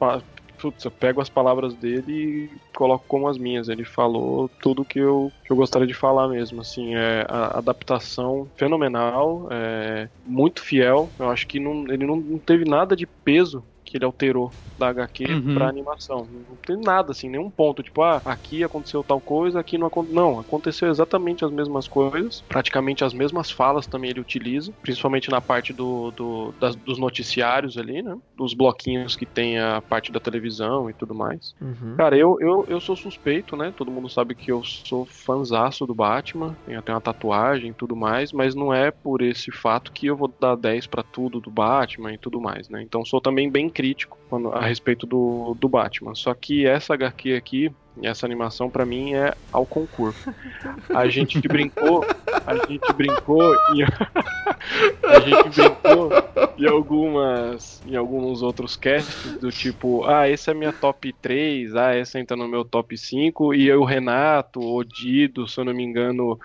putz, 0.63 0.85
eu 0.85 0.93
pego 0.93 1.21
as 1.21 1.29
palavras 1.29 1.75
dele 1.75 2.13
e 2.13 2.51
coloco 2.77 3.05
como 3.09 3.27
as 3.27 3.37
minhas. 3.37 3.69
Ele 3.69 3.85
falou 3.85 4.49
tudo 4.61 4.85
que 4.85 5.01
eu, 5.01 5.33
que 5.45 5.53
eu 5.53 5.57
gostaria 5.57 5.89
de 5.89 5.95
falar 5.95 6.29
mesmo. 6.29 6.61
Assim, 6.61 6.95
é 6.95 7.27
a 7.29 7.59
adaptação 7.59 8.49
fenomenal, 8.57 9.49
é, 9.51 10.09
muito 10.25 10.63
fiel. 10.63 11.11
Eu 11.19 11.31
acho 11.31 11.49
que 11.49 11.59
não, 11.59 11.85
ele 11.89 12.07
não, 12.07 12.17
não 12.17 12.39
teve 12.39 12.65
nada 12.65 12.95
de 12.95 13.07
peso 13.07 13.65
que 13.93 13.99
ele 13.99 14.07
alterou 14.07 14.51
da 14.79 14.89
HQ 14.89 15.25
uhum. 15.27 15.55
pra 15.55 15.69
animação. 15.69 16.27
Não 16.49 16.57
tem 16.57 16.77
nada, 16.83 17.13
assim, 17.13 17.29
nenhum 17.29 17.51
ponto, 17.51 17.83
tipo, 17.83 18.03
ah, 18.03 18.23
aqui 18.25 18.65
aconteceu 18.65 19.05
tal 19.05 19.21
coisa, 19.21 19.61
aqui 19.61 19.77
não 19.77 19.87
aconteceu. 19.87 20.17
Não, 20.17 20.41
aconteceu 20.41 20.89
exatamente 20.89 21.45
as 21.45 21.51
mesmas 21.51 21.87
coisas, 21.87 22.43
praticamente 22.49 23.05
as 23.05 23.13
mesmas 23.13 23.51
falas 23.51 23.87
também 23.87 24.11
ele 24.11 24.21
utiliza, 24.21 24.73
principalmente 24.81 25.31
na 25.31 25.41
parte 25.41 25.75
do, 25.75 26.11
do 26.13 26.55
das, 26.59 26.75
dos 26.75 26.99
noticiários 26.99 27.77
ali, 27.77 28.03
né? 28.03 28.17
Dos 28.35 28.55
bloquinhos 28.55 29.15
que 29.15 29.27
tem 29.27 29.59
a 29.59 29.83
parte 29.83 30.11
da 30.11 30.19
televisão 30.19 30.89
e 30.89 30.95
tudo 30.95 31.15
mais. 31.15 31.55
Uhum. 31.61 31.95
Cara, 31.97 32.17
eu, 32.17 32.39
eu, 32.41 32.65
eu 32.67 32.81
sou 32.81 32.97
suspeito, 32.97 33.57
né? 33.57 33.75
Todo 33.77 33.91
mundo 33.91 34.09
sabe 34.09 34.35
que 34.35 34.51
eu 34.51 34.65
sou 34.65 35.05
fanzaço 35.05 35.87
do 35.87 35.95
Batman, 35.95 36.57
tenho 36.65 36.79
até 36.79 36.93
uma 36.93 37.01
tatuagem 37.01 37.71
e 37.71 37.75
tudo 37.75 37.95
mais, 37.95 38.33
mas 38.33 38.55
não 38.55 38.73
é 38.73 38.91
por 38.91 39.21
esse 39.21 39.51
fato 39.51 39.93
que 39.93 40.07
eu 40.07 40.17
vou 40.17 40.33
dar 40.41 40.57
10 40.57 40.87
para 40.87 41.03
tudo 41.03 41.41
do 41.41 41.51
Batman 41.51 42.15
e 42.15 42.19
tudo 42.19 42.41
mais, 42.41 42.69
né? 42.71 42.83
Então 42.83 43.05
sou 43.05 43.21
também 43.21 43.51
bem 43.51 43.69
crítico 43.69 43.82
quando, 44.29 44.53
a 44.53 44.61
respeito 44.61 45.07
do, 45.07 45.57
do 45.59 45.69
Batman. 45.69 46.15
Só 46.15 46.33
que 46.33 46.67
essa 46.67 46.95
HQ 46.95 47.35
aqui, 47.35 47.73
essa 48.03 48.25
animação 48.25 48.71
para 48.71 48.87
mim 48.87 49.15
é 49.15 49.35
ao 49.51 49.67
concurso. 49.67 50.33
A 50.95 51.07
gente 51.09 51.41
brincou, 51.47 52.05
a 52.47 52.55
gente 52.67 52.93
brincou 52.95 53.55
e 53.75 53.83
a 55.07 55.21
gente 55.21 55.49
brincou 55.51 56.11
em 56.59 56.67
algumas 56.67 57.81
em 57.87 57.97
alguns 57.97 58.43
outros 58.43 58.77
casts 58.77 59.39
do 59.39 59.51
tipo, 59.51 60.05
ah, 60.05 60.29
esse 60.29 60.51
é 60.51 60.55
minha 60.55 60.73
top 60.73 61.13
3, 61.21 61.75
ah, 61.77 61.95
essa 61.95 62.19
entra 62.19 62.37
no 62.37 62.49
meu 62.49 62.65
top 62.65 62.97
5 62.97 63.55
e 63.55 63.69
eu, 63.69 63.81
o 63.81 63.85
Renato, 63.85 64.61
o 64.61 64.85
Dido, 64.85 65.47
se 65.49 65.59
eu 65.59 65.65
não 65.65 65.75
me 65.75 65.83
engano, 65.83 66.39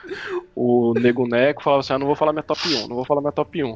o 0.55 0.93
Nego 0.99 1.27
Neco 1.27 1.63
falava 1.63 1.81
assim: 1.81 1.93
"Ah, 1.93 1.99
não 1.99 2.07
vou 2.07 2.15
falar 2.15 2.33
minha 2.33 2.43
top 2.43 2.61
1, 2.67 2.87
não 2.87 2.95
vou 2.95 3.05
falar 3.05 3.21
minha 3.21 3.31
top 3.31 3.63
1". 3.63 3.75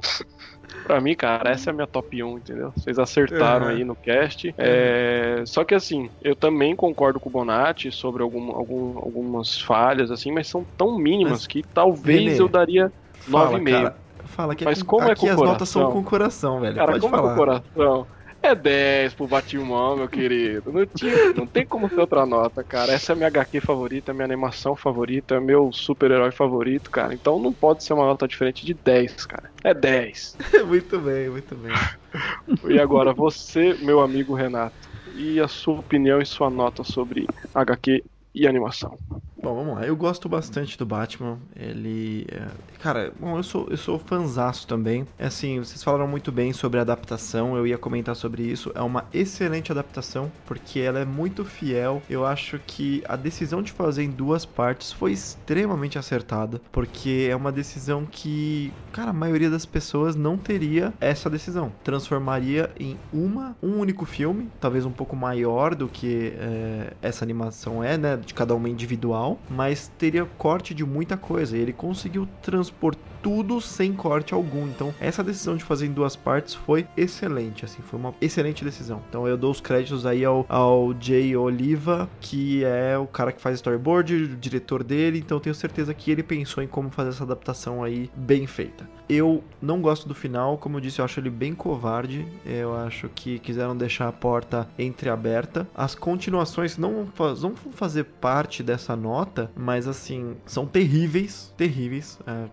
Pra 0.83 0.99
mim, 0.99 1.15
cara, 1.15 1.51
essa 1.51 1.69
é 1.69 1.71
a 1.71 1.73
minha 1.73 1.87
top 1.87 2.23
1, 2.23 2.37
entendeu? 2.37 2.71
Vocês 2.75 2.97
acertaram 2.97 3.67
uhum. 3.67 3.71
aí 3.71 3.83
no 3.83 3.95
cast. 3.95 4.53
É... 4.57 5.43
Só 5.45 5.63
que 5.63 5.75
assim, 5.75 6.09
eu 6.21 6.35
também 6.35 6.75
concordo 6.75 7.19
com 7.19 7.29
o 7.29 7.31
Bonatti 7.31 7.91
sobre 7.91 8.23
algum, 8.23 8.51
algum, 8.51 8.97
algumas 8.97 9.59
falhas, 9.59 10.09
assim, 10.11 10.31
mas 10.31 10.47
são 10.47 10.65
tão 10.77 10.97
mínimas 10.97 11.31
mas, 11.31 11.47
que 11.47 11.61
talvez 11.61 12.39
eu 12.39 12.47
daria 12.47 12.91
9,5. 13.29 13.93
Fala 14.31 14.55
que 14.55 14.65
mas 14.65 14.81
com, 14.81 14.97
como 14.97 15.09
é 15.09 15.11
aqui 15.11 15.29
as 15.29 15.37
notas 15.37 15.69
são 15.69 15.91
com 15.91 15.99
o 15.99 16.03
coração, 16.03 16.59
velho. 16.59 16.75
Cara, 16.75 16.93
Pode 16.93 17.01
como 17.01 17.15
falar. 17.15 17.23
é 17.23 17.35
com 17.35 17.41
o 17.41 17.45
coração? 17.45 18.07
É 18.43 18.55
10 18.55 19.13
pro 19.13 19.27
Batimão, 19.27 19.95
meu 19.95 20.07
querido. 20.07 20.71
Não, 20.71 20.83
tinha, 20.85 21.31
não 21.33 21.45
tem 21.45 21.63
como 21.63 21.87
ter 21.87 21.99
outra 21.99 22.25
nota, 22.25 22.63
cara. 22.63 22.91
Essa 22.91 23.11
é 23.11 23.13
a 23.13 23.15
minha 23.15 23.27
HQ 23.27 23.61
favorita, 23.61 24.13
minha 24.13 24.25
animação 24.25 24.75
favorita, 24.75 25.35
é 25.35 25.39
meu 25.39 25.71
super-herói 25.71 26.31
favorito, 26.31 26.89
cara. 26.89 27.13
Então 27.13 27.37
não 27.37 27.53
pode 27.53 27.83
ser 27.83 27.93
uma 27.93 28.05
nota 28.05 28.27
diferente 28.27 28.65
de 28.65 28.73
10, 28.73 29.27
cara. 29.27 29.51
É 29.63 29.75
10. 29.75 30.37
muito 30.65 30.99
bem, 30.99 31.29
muito 31.29 31.55
bem. 31.55 31.71
E 32.67 32.79
agora, 32.79 33.13
você, 33.13 33.75
meu 33.75 34.01
amigo 34.01 34.33
Renato, 34.33 34.89
e 35.13 35.39
a 35.39 35.47
sua 35.47 35.79
opinião 35.79 36.19
e 36.19 36.25
sua 36.25 36.49
nota 36.49 36.83
sobre 36.83 37.27
HQ 37.53 38.03
e 38.33 38.47
animação? 38.47 38.97
Bom, 39.43 39.55
vamos 39.55 39.73
lá. 39.75 39.87
Eu 39.87 39.95
gosto 39.95 40.29
bastante 40.29 40.77
do 40.77 40.85
Batman. 40.85 41.39
Ele. 41.55 42.27
É... 42.31 42.47
Cara, 42.77 43.11
bom, 43.19 43.37
eu 43.37 43.43
sou, 43.43 43.67
eu 43.71 43.77
sou 43.77 43.97
fanzaço 43.97 44.67
também. 44.67 45.07
É 45.17 45.25
assim, 45.25 45.57
vocês 45.57 45.81
falaram 45.83 46.07
muito 46.07 46.31
bem 46.31 46.53
sobre 46.53 46.77
a 46.77 46.83
adaptação. 46.83 47.55
Eu 47.57 47.65
ia 47.65 47.77
comentar 47.77 48.15
sobre 48.15 48.43
isso. 48.43 48.71
É 48.75 48.81
uma 48.81 49.07
excelente 49.11 49.71
adaptação, 49.71 50.31
porque 50.45 50.79
ela 50.79 50.99
é 50.99 51.05
muito 51.05 51.43
fiel. 51.43 52.03
Eu 52.07 52.23
acho 52.23 52.59
que 52.67 53.01
a 53.07 53.15
decisão 53.15 53.63
de 53.63 53.71
fazer 53.71 54.03
em 54.03 54.11
duas 54.11 54.45
partes 54.45 54.91
foi 54.91 55.11
extremamente 55.11 55.97
acertada. 55.97 56.61
Porque 56.71 57.27
é 57.29 57.35
uma 57.35 57.51
decisão 57.51 58.05
que, 58.05 58.77
cara, 58.91 59.09
a 59.09 59.13
maioria 59.13 59.49
das 59.49 59.65
pessoas 59.65 60.15
não 60.15 60.37
teria 60.37 60.93
essa 61.01 61.31
decisão. 61.31 61.73
Transformaria 61.83 62.71
em 62.79 62.99
uma, 63.11 63.57
um 63.61 63.79
único 63.79 64.05
filme, 64.05 64.51
talvez 64.59 64.85
um 64.85 64.91
pouco 64.93 65.15
maior 65.15 65.73
do 65.73 65.89
que 65.89 66.33
é, 66.37 66.93
essa 67.01 67.25
animação 67.25 67.83
é, 67.83 67.97
né? 67.97 68.17
De 68.17 68.35
cada 68.35 68.53
uma 68.53 68.69
individual 68.69 69.30
mas 69.49 69.87
teria 69.87 70.25
corte 70.25 70.73
de 70.73 70.85
muita 70.85 71.17
coisa. 71.17 71.57
E 71.57 71.61
ele 71.61 71.73
conseguiu 71.73 72.27
transpor 72.41 72.95
tudo 73.21 73.61
sem 73.61 73.93
corte 73.93 74.33
algum. 74.33 74.67
Então, 74.67 74.93
essa 74.99 75.23
decisão 75.23 75.55
de 75.55 75.63
fazer 75.63 75.87
em 75.87 75.91
duas 75.91 76.15
partes 76.15 76.53
foi 76.53 76.87
excelente, 76.95 77.65
assim, 77.65 77.81
foi 77.81 77.99
uma 77.99 78.13
excelente 78.21 78.63
decisão. 78.63 79.01
Então, 79.09 79.27
eu 79.27 79.37
dou 79.37 79.51
os 79.51 79.61
créditos 79.61 80.05
aí 80.05 80.25
ao, 80.25 80.45
ao 80.49 80.93
Jay 80.99 81.35
Oliva, 81.35 82.09
que 82.19 82.63
é 82.63 82.97
o 82.97 83.07
cara 83.07 83.31
que 83.31 83.41
faz 83.41 83.55
storyboard, 83.55 84.15
o 84.15 84.27
diretor 84.35 84.83
dele, 84.83 85.19
então 85.19 85.39
tenho 85.39 85.55
certeza 85.55 85.93
que 85.93 86.11
ele 86.11 86.23
pensou 86.23 86.63
em 86.63 86.67
como 86.67 86.89
fazer 86.89 87.09
essa 87.09 87.23
adaptação 87.23 87.83
aí 87.83 88.09
bem 88.15 88.47
feita. 88.47 88.87
Eu 89.09 89.43
não 89.61 89.81
gosto 89.81 90.07
do 90.07 90.15
final, 90.15 90.57
como 90.57 90.77
eu 90.77 90.81
disse, 90.81 90.99
eu 90.99 91.05
acho 91.05 91.19
ele 91.19 91.29
bem 91.29 91.53
covarde. 91.53 92.25
Eu 92.45 92.73
acho 92.73 93.09
que 93.09 93.39
quiseram 93.39 93.75
deixar 93.75 94.07
a 94.07 94.11
porta 94.11 94.69
entreaberta. 94.79 95.67
As 95.75 95.93
continuações 95.93 96.77
não 96.77 97.05
vão, 97.13 97.53
fazer 97.73 98.05
parte 98.05 98.63
dessa 98.63 98.95
nota, 98.95 99.51
mas 99.53 99.85
assim, 99.85 100.37
são 100.45 100.65
terríveis, 100.65 101.53
terríveis. 101.57 102.19
É, 102.25 102.47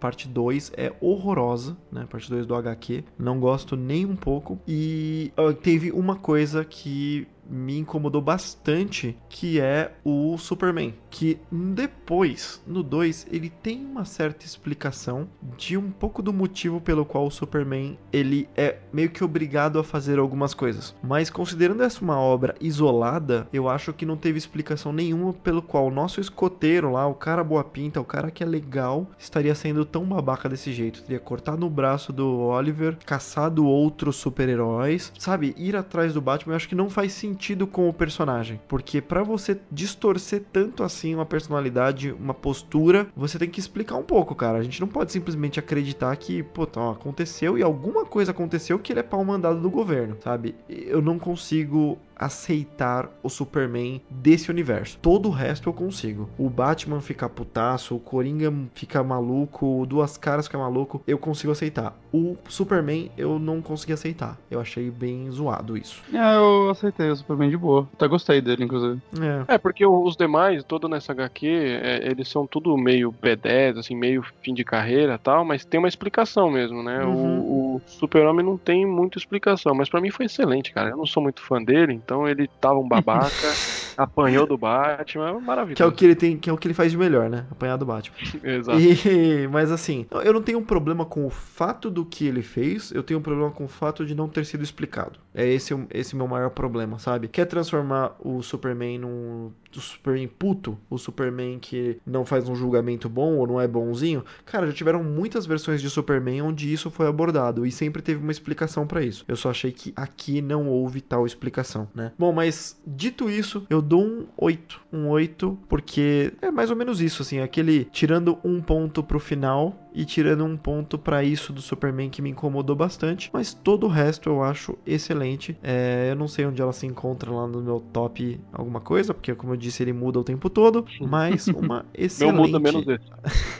parte 0.00 0.26
2 0.26 0.72
é 0.76 0.92
horrorosa, 1.00 1.76
né? 1.92 2.06
Parte 2.08 2.30
2 2.30 2.46
do 2.46 2.54
HQ. 2.54 3.04
Não 3.18 3.38
gosto 3.38 3.76
nem 3.76 4.06
um 4.06 4.16
pouco. 4.16 4.58
E 4.66 5.32
uh, 5.38 5.52
teve 5.52 5.92
uma 5.92 6.16
coisa 6.16 6.64
que 6.64 7.28
me 7.50 7.78
incomodou 7.78 8.22
bastante, 8.22 9.16
que 9.28 9.60
é 9.60 9.92
o 10.04 10.38
Superman. 10.38 10.94
Que 11.10 11.38
depois, 11.50 12.62
no 12.66 12.82
2, 12.82 13.26
ele 13.30 13.50
tem 13.50 13.84
uma 13.84 14.04
certa 14.04 14.46
explicação 14.46 15.28
de 15.58 15.76
um 15.76 15.90
pouco 15.90 16.22
do 16.22 16.32
motivo 16.32 16.80
pelo 16.80 17.04
qual 17.04 17.26
o 17.26 17.30
Superman 17.30 17.98
ele 18.12 18.48
é 18.56 18.78
meio 18.92 19.10
que 19.10 19.24
obrigado 19.24 19.78
a 19.78 19.84
fazer 19.84 20.18
algumas 20.18 20.54
coisas. 20.54 20.94
Mas 21.02 21.28
considerando 21.28 21.82
essa 21.82 22.00
uma 22.00 22.18
obra 22.18 22.54
isolada, 22.60 23.48
eu 23.52 23.68
acho 23.68 23.92
que 23.92 24.06
não 24.06 24.16
teve 24.16 24.38
explicação 24.38 24.92
nenhuma 24.92 25.32
pelo 25.32 25.60
qual 25.60 25.86
o 25.86 25.90
nosso 25.90 26.20
escoteiro 26.20 26.92
lá, 26.92 27.06
o 27.06 27.14
cara 27.14 27.42
boa 27.42 27.64
pinta, 27.64 28.00
o 28.00 28.04
cara 28.04 28.30
que 28.30 28.44
é 28.44 28.46
legal, 28.46 29.06
estaria 29.18 29.54
sendo 29.54 29.84
tão 29.84 30.04
babaca 30.04 30.48
desse 30.48 30.72
jeito. 30.72 31.02
Teria 31.02 31.18
cortado 31.18 31.66
o 31.66 31.70
braço 31.70 32.12
do 32.12 32.38
Oliver, 32.38 32.96
caçado 33.04 33.66
outros 33.66 34.16
super-heróis, 34.16 35.12
sabe? 35.18 35.54
Ir 35.58 35.74
atrás 35.74 36.14
do 36.14 36.20
Batman, 36.20 36.52
eu 36.52 36.56
acho 36.56 36.68
que 36.68 36.74
não 36.74 36.88
faz 36.88 37.12
sentido 37.12 37.39
sentido 37.40 37.66
com 37.66 37.88
o 37.88 37.92
personagem. 37.92 38.60
Porque 38.68 39.00
para 39.00 39.22
você 39.22 39.58
distorcer 39.72 40.44
tanto 40.52 40.84
assim 40.84 41.14
uma 41.14 41.24
personalidade, 41.24 42.12
uma 42.12 42.34
postura, 42.34 43.08
você 43.16 43.38
tem 43.38 43.48
que 43.48 43.58
explicar 43.58 43.96
um 43.96 44.02
pouco, 44.02 44.34
cara. 44.34 44.58
A 44.58 44.62
gente 44.62 44.80
não 44.80 44.86
pode 44.86 45.10
simplesmente 45.10 45.58
acreditar 45.58 46.14
que, 46.16 46.42
pô, 46.42 46.66
tá, 46.66 46.90
aconteceu 46.90 47.56
e 47.56 47.62
alguma 47.62 48.04
coisa 48.04 48.30
aconteceu 48.32 48.78
que 48.78 48.92
ele 48.92 49.00
é 49.00 49.02
pau 49.02 49.24
mandado 49.24 49.60
do 49.60 49.70
governo, 49.70 50.18
sabe? 50.22 50.54
Eu 50.68 51.00
não 51.00 51.18
consigo 51.18 51.98
aceitar 52.20 53.08
o 53.22 53.30
Superman 53.30 54.02
desse 54.10 54.50
universo. 54.50 54.98
Todo 55.00 55.30
o 55.30 55.32
resto 55.32 55.70
eu 55.70 55.72
consigo. 55.72 56.28
O 56.36 56.50
Batman 56.50 57.00
fica 57.00 57.26
putaço, 57.30 57.96
o 57.96 57.98
Coringa 57.98 58.52
fica 58.74 59.02
maluco, 59.02 59.80
o 59.80 59.86
Duas 59.86 60.18
Caras 60.18 60.46
fica 60.46 60.58
maluco, 60.58 61.02
eu 61.06 61.16
consigo 61.16 61.52
aceitar. 61.52 61.96
O 62.12 62.36
Superman 62.48 63.10
eu 63.16 63.38
não 63.38 63.62
consegui 63.62 63.94
aceitar. 63.94 64.36
Eu 64.50 64.60
achei 64.60 64.90
bem 64.90 65.30
zoado 65.30 65.78
isso. 65.78 66.02
É, 66.12 66.36
eu 66.36 66.68
aceitei 66.68 67.08
o 67.08 67.16
Superman 67.16 67.48
de 67.48 67.56
boa. 67.56 67.88
Até 67.94 68.06
gostei 68.06 68.42
dele, 68.42 68.64
inclusive. 68.64 69.00
É, 69.48 69.54
é 69.54 69.58
porque 69.58 69.86
os 69.86 70.16
demais, 70.16 70.62
todo 70.64 70.88
nessa 70.88 71.12
HQ, 71.12 71.46
é, 71.46 72.10
eles 72.10 72.28
são 72.28 72.46
tudo 72.46 72.76
meio 72.76 73.12
B10, 73.12 73.78
assim, 73.78 73.96
meio 73.96 74.22
fim 74.42 74.52
de 74.52 74.64
carreira 74.64 75.18
tal, 75.18 75.44
mas 75.44 75.64
tem 75.64 75.78
uma 75.78 75.88
explicação 75.88 76.50
mesmo, 76.50 76.82
né? 76.82 77.02
Uhum. 77.04 77.40
O, 77.40 77.76
o 77.76 77.80
Super-Homem 77.86 78.44
não 78.44 78.58
tem 78.58 78.84
muita 78.84 79.16
explicação, 79.16 79.74
mas 79.74 79.88
para 79.88 80.00
mim 80.00 80.10
foi 80.10 80.26
excelente, 80.26 80.72
cara. 80.72 80.90
Eu 80.90 80.96
não 80.96 81.06
sou 81.06 81.22
muito 81.22 81.40
fã 81.40 81.62
dele, 81.62 81.94
então 81.94 82.09
então 82.10 82.26
ele 82.26 82.50
tava 82.60 82.80
um 82.80 82.88
babaca, 82.88 83.30
apanhou 83.96 84.44
do 84.44 84.58
Batman, 84.58 85.38
maravilhoso. 85.38 85.76
Que 85.76 85.82
é 85.84 85.86
o 85.86 85.92
que 85.92 86.04
ele 86.04 86.16
tem, 86.16 86.36
que 86.36 86.50
é 86.50 86.52
o 86.52 86.56
que 86.56 86.66
ele 86.66 86.74
faz 86.74 86.90
de 86.90 86.98
melhor, 86.98 87.30
né? 87.30 87.46
Apanhar 87.52 87.76
do 87.76 87.86
Batman. 87.86 88.16
Exato. 88.42 88.80
E, 88.80 89.46
mas 89.46 89.70
assim, 89.70 90.04
eu 90.24 90.32
não 90.32 90.42
tenho 90.42 90.58
um 90.58 90.64
problema 90.64 91.06
com 91.06 91.24
o 91.24 91.30
fato 91.30 91.88
do 91.88 92.04
que 92.04 92.26
ele 92.26 92.42
fez, 92.42 92.90
eu 92.90 93.04
tenho 93.04 93.20
um 93.20 93.22
problema 93.22 93.52
com 93.52 93.64
o 93.64 93.68
fato 93.68 94.04
de 94.04 94.12
não 94.12 94.28
ter 94.28 94.44
sido 94.44 94.64
explicado. 94.64 95.20
É 95.32 95.46
esse 95.46 95.72
esse 95.94 96.16
meu 96.16 96.26
maior 96.26 96.50
problema, 96.50 96.98
sabe? 96.98 97.28
Quer 97.28 97.44
transformar 97.44 98.16
o 98.18 98.42
Superman 98.42 98.98
num 98.98 99.52
do 99.70 99.80
Superman 99.80 100.28
puto, 100.28 100.78
o 100.88 100.98
Superman 100.98 101.58
que 101.58 101.98
não 102.06 102.24
faz 102.24 102.48
um 102.48 102.54
julgamento 102.54 103.08
bom 103.08 103.36
ou 103.36 103.46
não 103.46 103.60
é 103.60 103.68
bonzinho, 103.68 104.24
cara, 104.44 104.66
já 104.66 104.72
tiveram 104.72 105.02
muitas 105.02 105.46
versões 105.46 105.80
de 105.80 105.88
Superman 105.88 106.42
onde 106.42 106.72
isso 106.72 106.90
foi 106.90 107.06
abordado 107.06 107.64
e 107.64 107.72
sempre 107.72 108.02
teve 108.02 108.20
uma 108.22 108.32
explicação 108.32 108.86
para 108.86 109.02
isso. 109.02 109.24
Eu 109.28 109.36
só 109.36 109.50
achei 109.50 109.72
que 109.72 109.92
aqui 109.96 110.40
não 110.40 110.68
houve 110.68 111.00
tal 111.00 111.26
explicação, 111.26 111.88
né? 111.94 112.12
Bom, 112.18 112.32
mas 112.32 112.80
dito 112.86 113.30
isso, 113.30 113.66
eu 113.70 113.80
dou 113.80 114.02
um 114.02 114.26
8. 114.36 114.80
Um 114.92 115.08
8 115.08 115.58
porque 115.68 116.32
é 116.40 116.50
mais 116.50 116.70
ou 116.70 116.76
menos 116.76 117.00
isso, 117.00 117.22
assim, 117.22 117.40
aquele 117.40 117.84
tirando 117.86 118.38
um 118.44 118.60
ponto 118.60 119.02
pro 119.02 119.20
final 119.20 119.90
e 119.94 120.04
tirando 120.04 120.44
um 120.44 120.56
ponto 120.56 120.98
para 120.98 121.22
isso 121.22 121.52
do 121.52 121.60
Superman 121.60 122.10
que 122.10 122.22
me 122.22 122.30
incomodou 122.30 122.76
bastante, 122.76 123.30
mas 123.32 123.52
todo 123.52 123.86
o 123.86 123.88
resto 123.88 124.28
eu 124.28 124.42
acho 124.42 124.78
excelente. 124.86 125.56
É, 125.62 126.08
eu 126.10 126.16
não 126.16 126.28
sei 126.28 126.46
onde 126.46 126.62
ela 126.62 126.72
se 126.72 126.86
encontra 126.86 127.30
lá 127.30 127.46
no 127.46 127.60
meu 127.60 127.80
top 127.80 128.40
alguma 128.52 128.80
coisa, 128.80 129.12
porque 129.12 129.34
como 129.34 129.54
eu 129.54 129.56
disse 129.60 129.82
ele 129.82 129.92
muda 129.92 130.18
o 130.18 130.24
tempo 130.24 130.50
todo, 130.50 130.84
mas 131.00 131.46
uma 131.48 131.86
excelente. 131.94 132.32
Não 132.34 132.42
muda 132.42 132.58
menos 132.58 132.88
esse. 132.88 133.10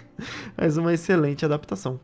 mas 0.56 0.76
uma 0.76 0.92
excelente 0.92 1.44
adaptação. 1.44 2.00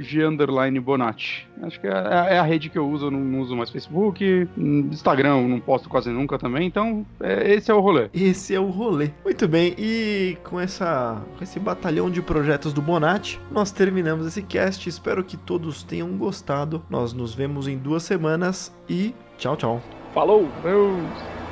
Bonatti. 0.84 1.48
Acho 1.64 1.80
que 1.80 1.88
é, 1.88 1.92
é, 1.92 2.40
a 2.40 2.44
rede 2.44 2.70
que 2.70 2.78
eu 2.78 2.88
uso, 2.88 3.08
eu 3.08 3.12
não, 3.12 3.20
não 3.20 3.40
uso 3.40 3.56
mais 3.56 3.70
Facebook, 3.70 4.48
Instagram 4.58 5.42
eu 5.42 5.48
não 5.48 5.60
posto 5.60 5.90
quase 5.90 6.10
nunca 6.10 6.38
também, 6.38 6.68
então 6.68 7.06
é, 7.20 7.54
esse 7.54 7.72
é 7.72 7.74
o 7.74 7.80
rolê. 7.80 8.10
Esse 8.14 8.54
é 8.54 8.60
o 8.60 8.68
rolê. 8.68 9.12
Muito 9.24 9.48
bem, 9.48 9.74
e 9.78 10.38
com, 10.44 10.60
essa, 10.60 11.22
com 11.38 11.44
esse 11.44 11.60
batalhão 11.60 12.10
de 12.10 12.22
projetos 12.22 12.72
do 12.72 12.82
Bonatti, 12.82 13.40
nós 13.52 13.72
terminamos 13.72 14.28
esse 14.28 14.42
cast. 14.44 14.88
Espero 14.88 15.24
que 15.24 15.38
todos 15.38 15.84
tenham 15.84 16.10
gostado. 16.18 16.84
Nós 16.90 17.14
nos 17.14 17.34
vemos 17.34 17.68
em 17.68 17.78
duas 17.78 18.04
semanas 18.04 18.74
e 18.88 19.14
tchau, 19.38 19.56
tchau. 19.56 19.82
Falou! 20.14 20.48
Deus. 20.64 21.49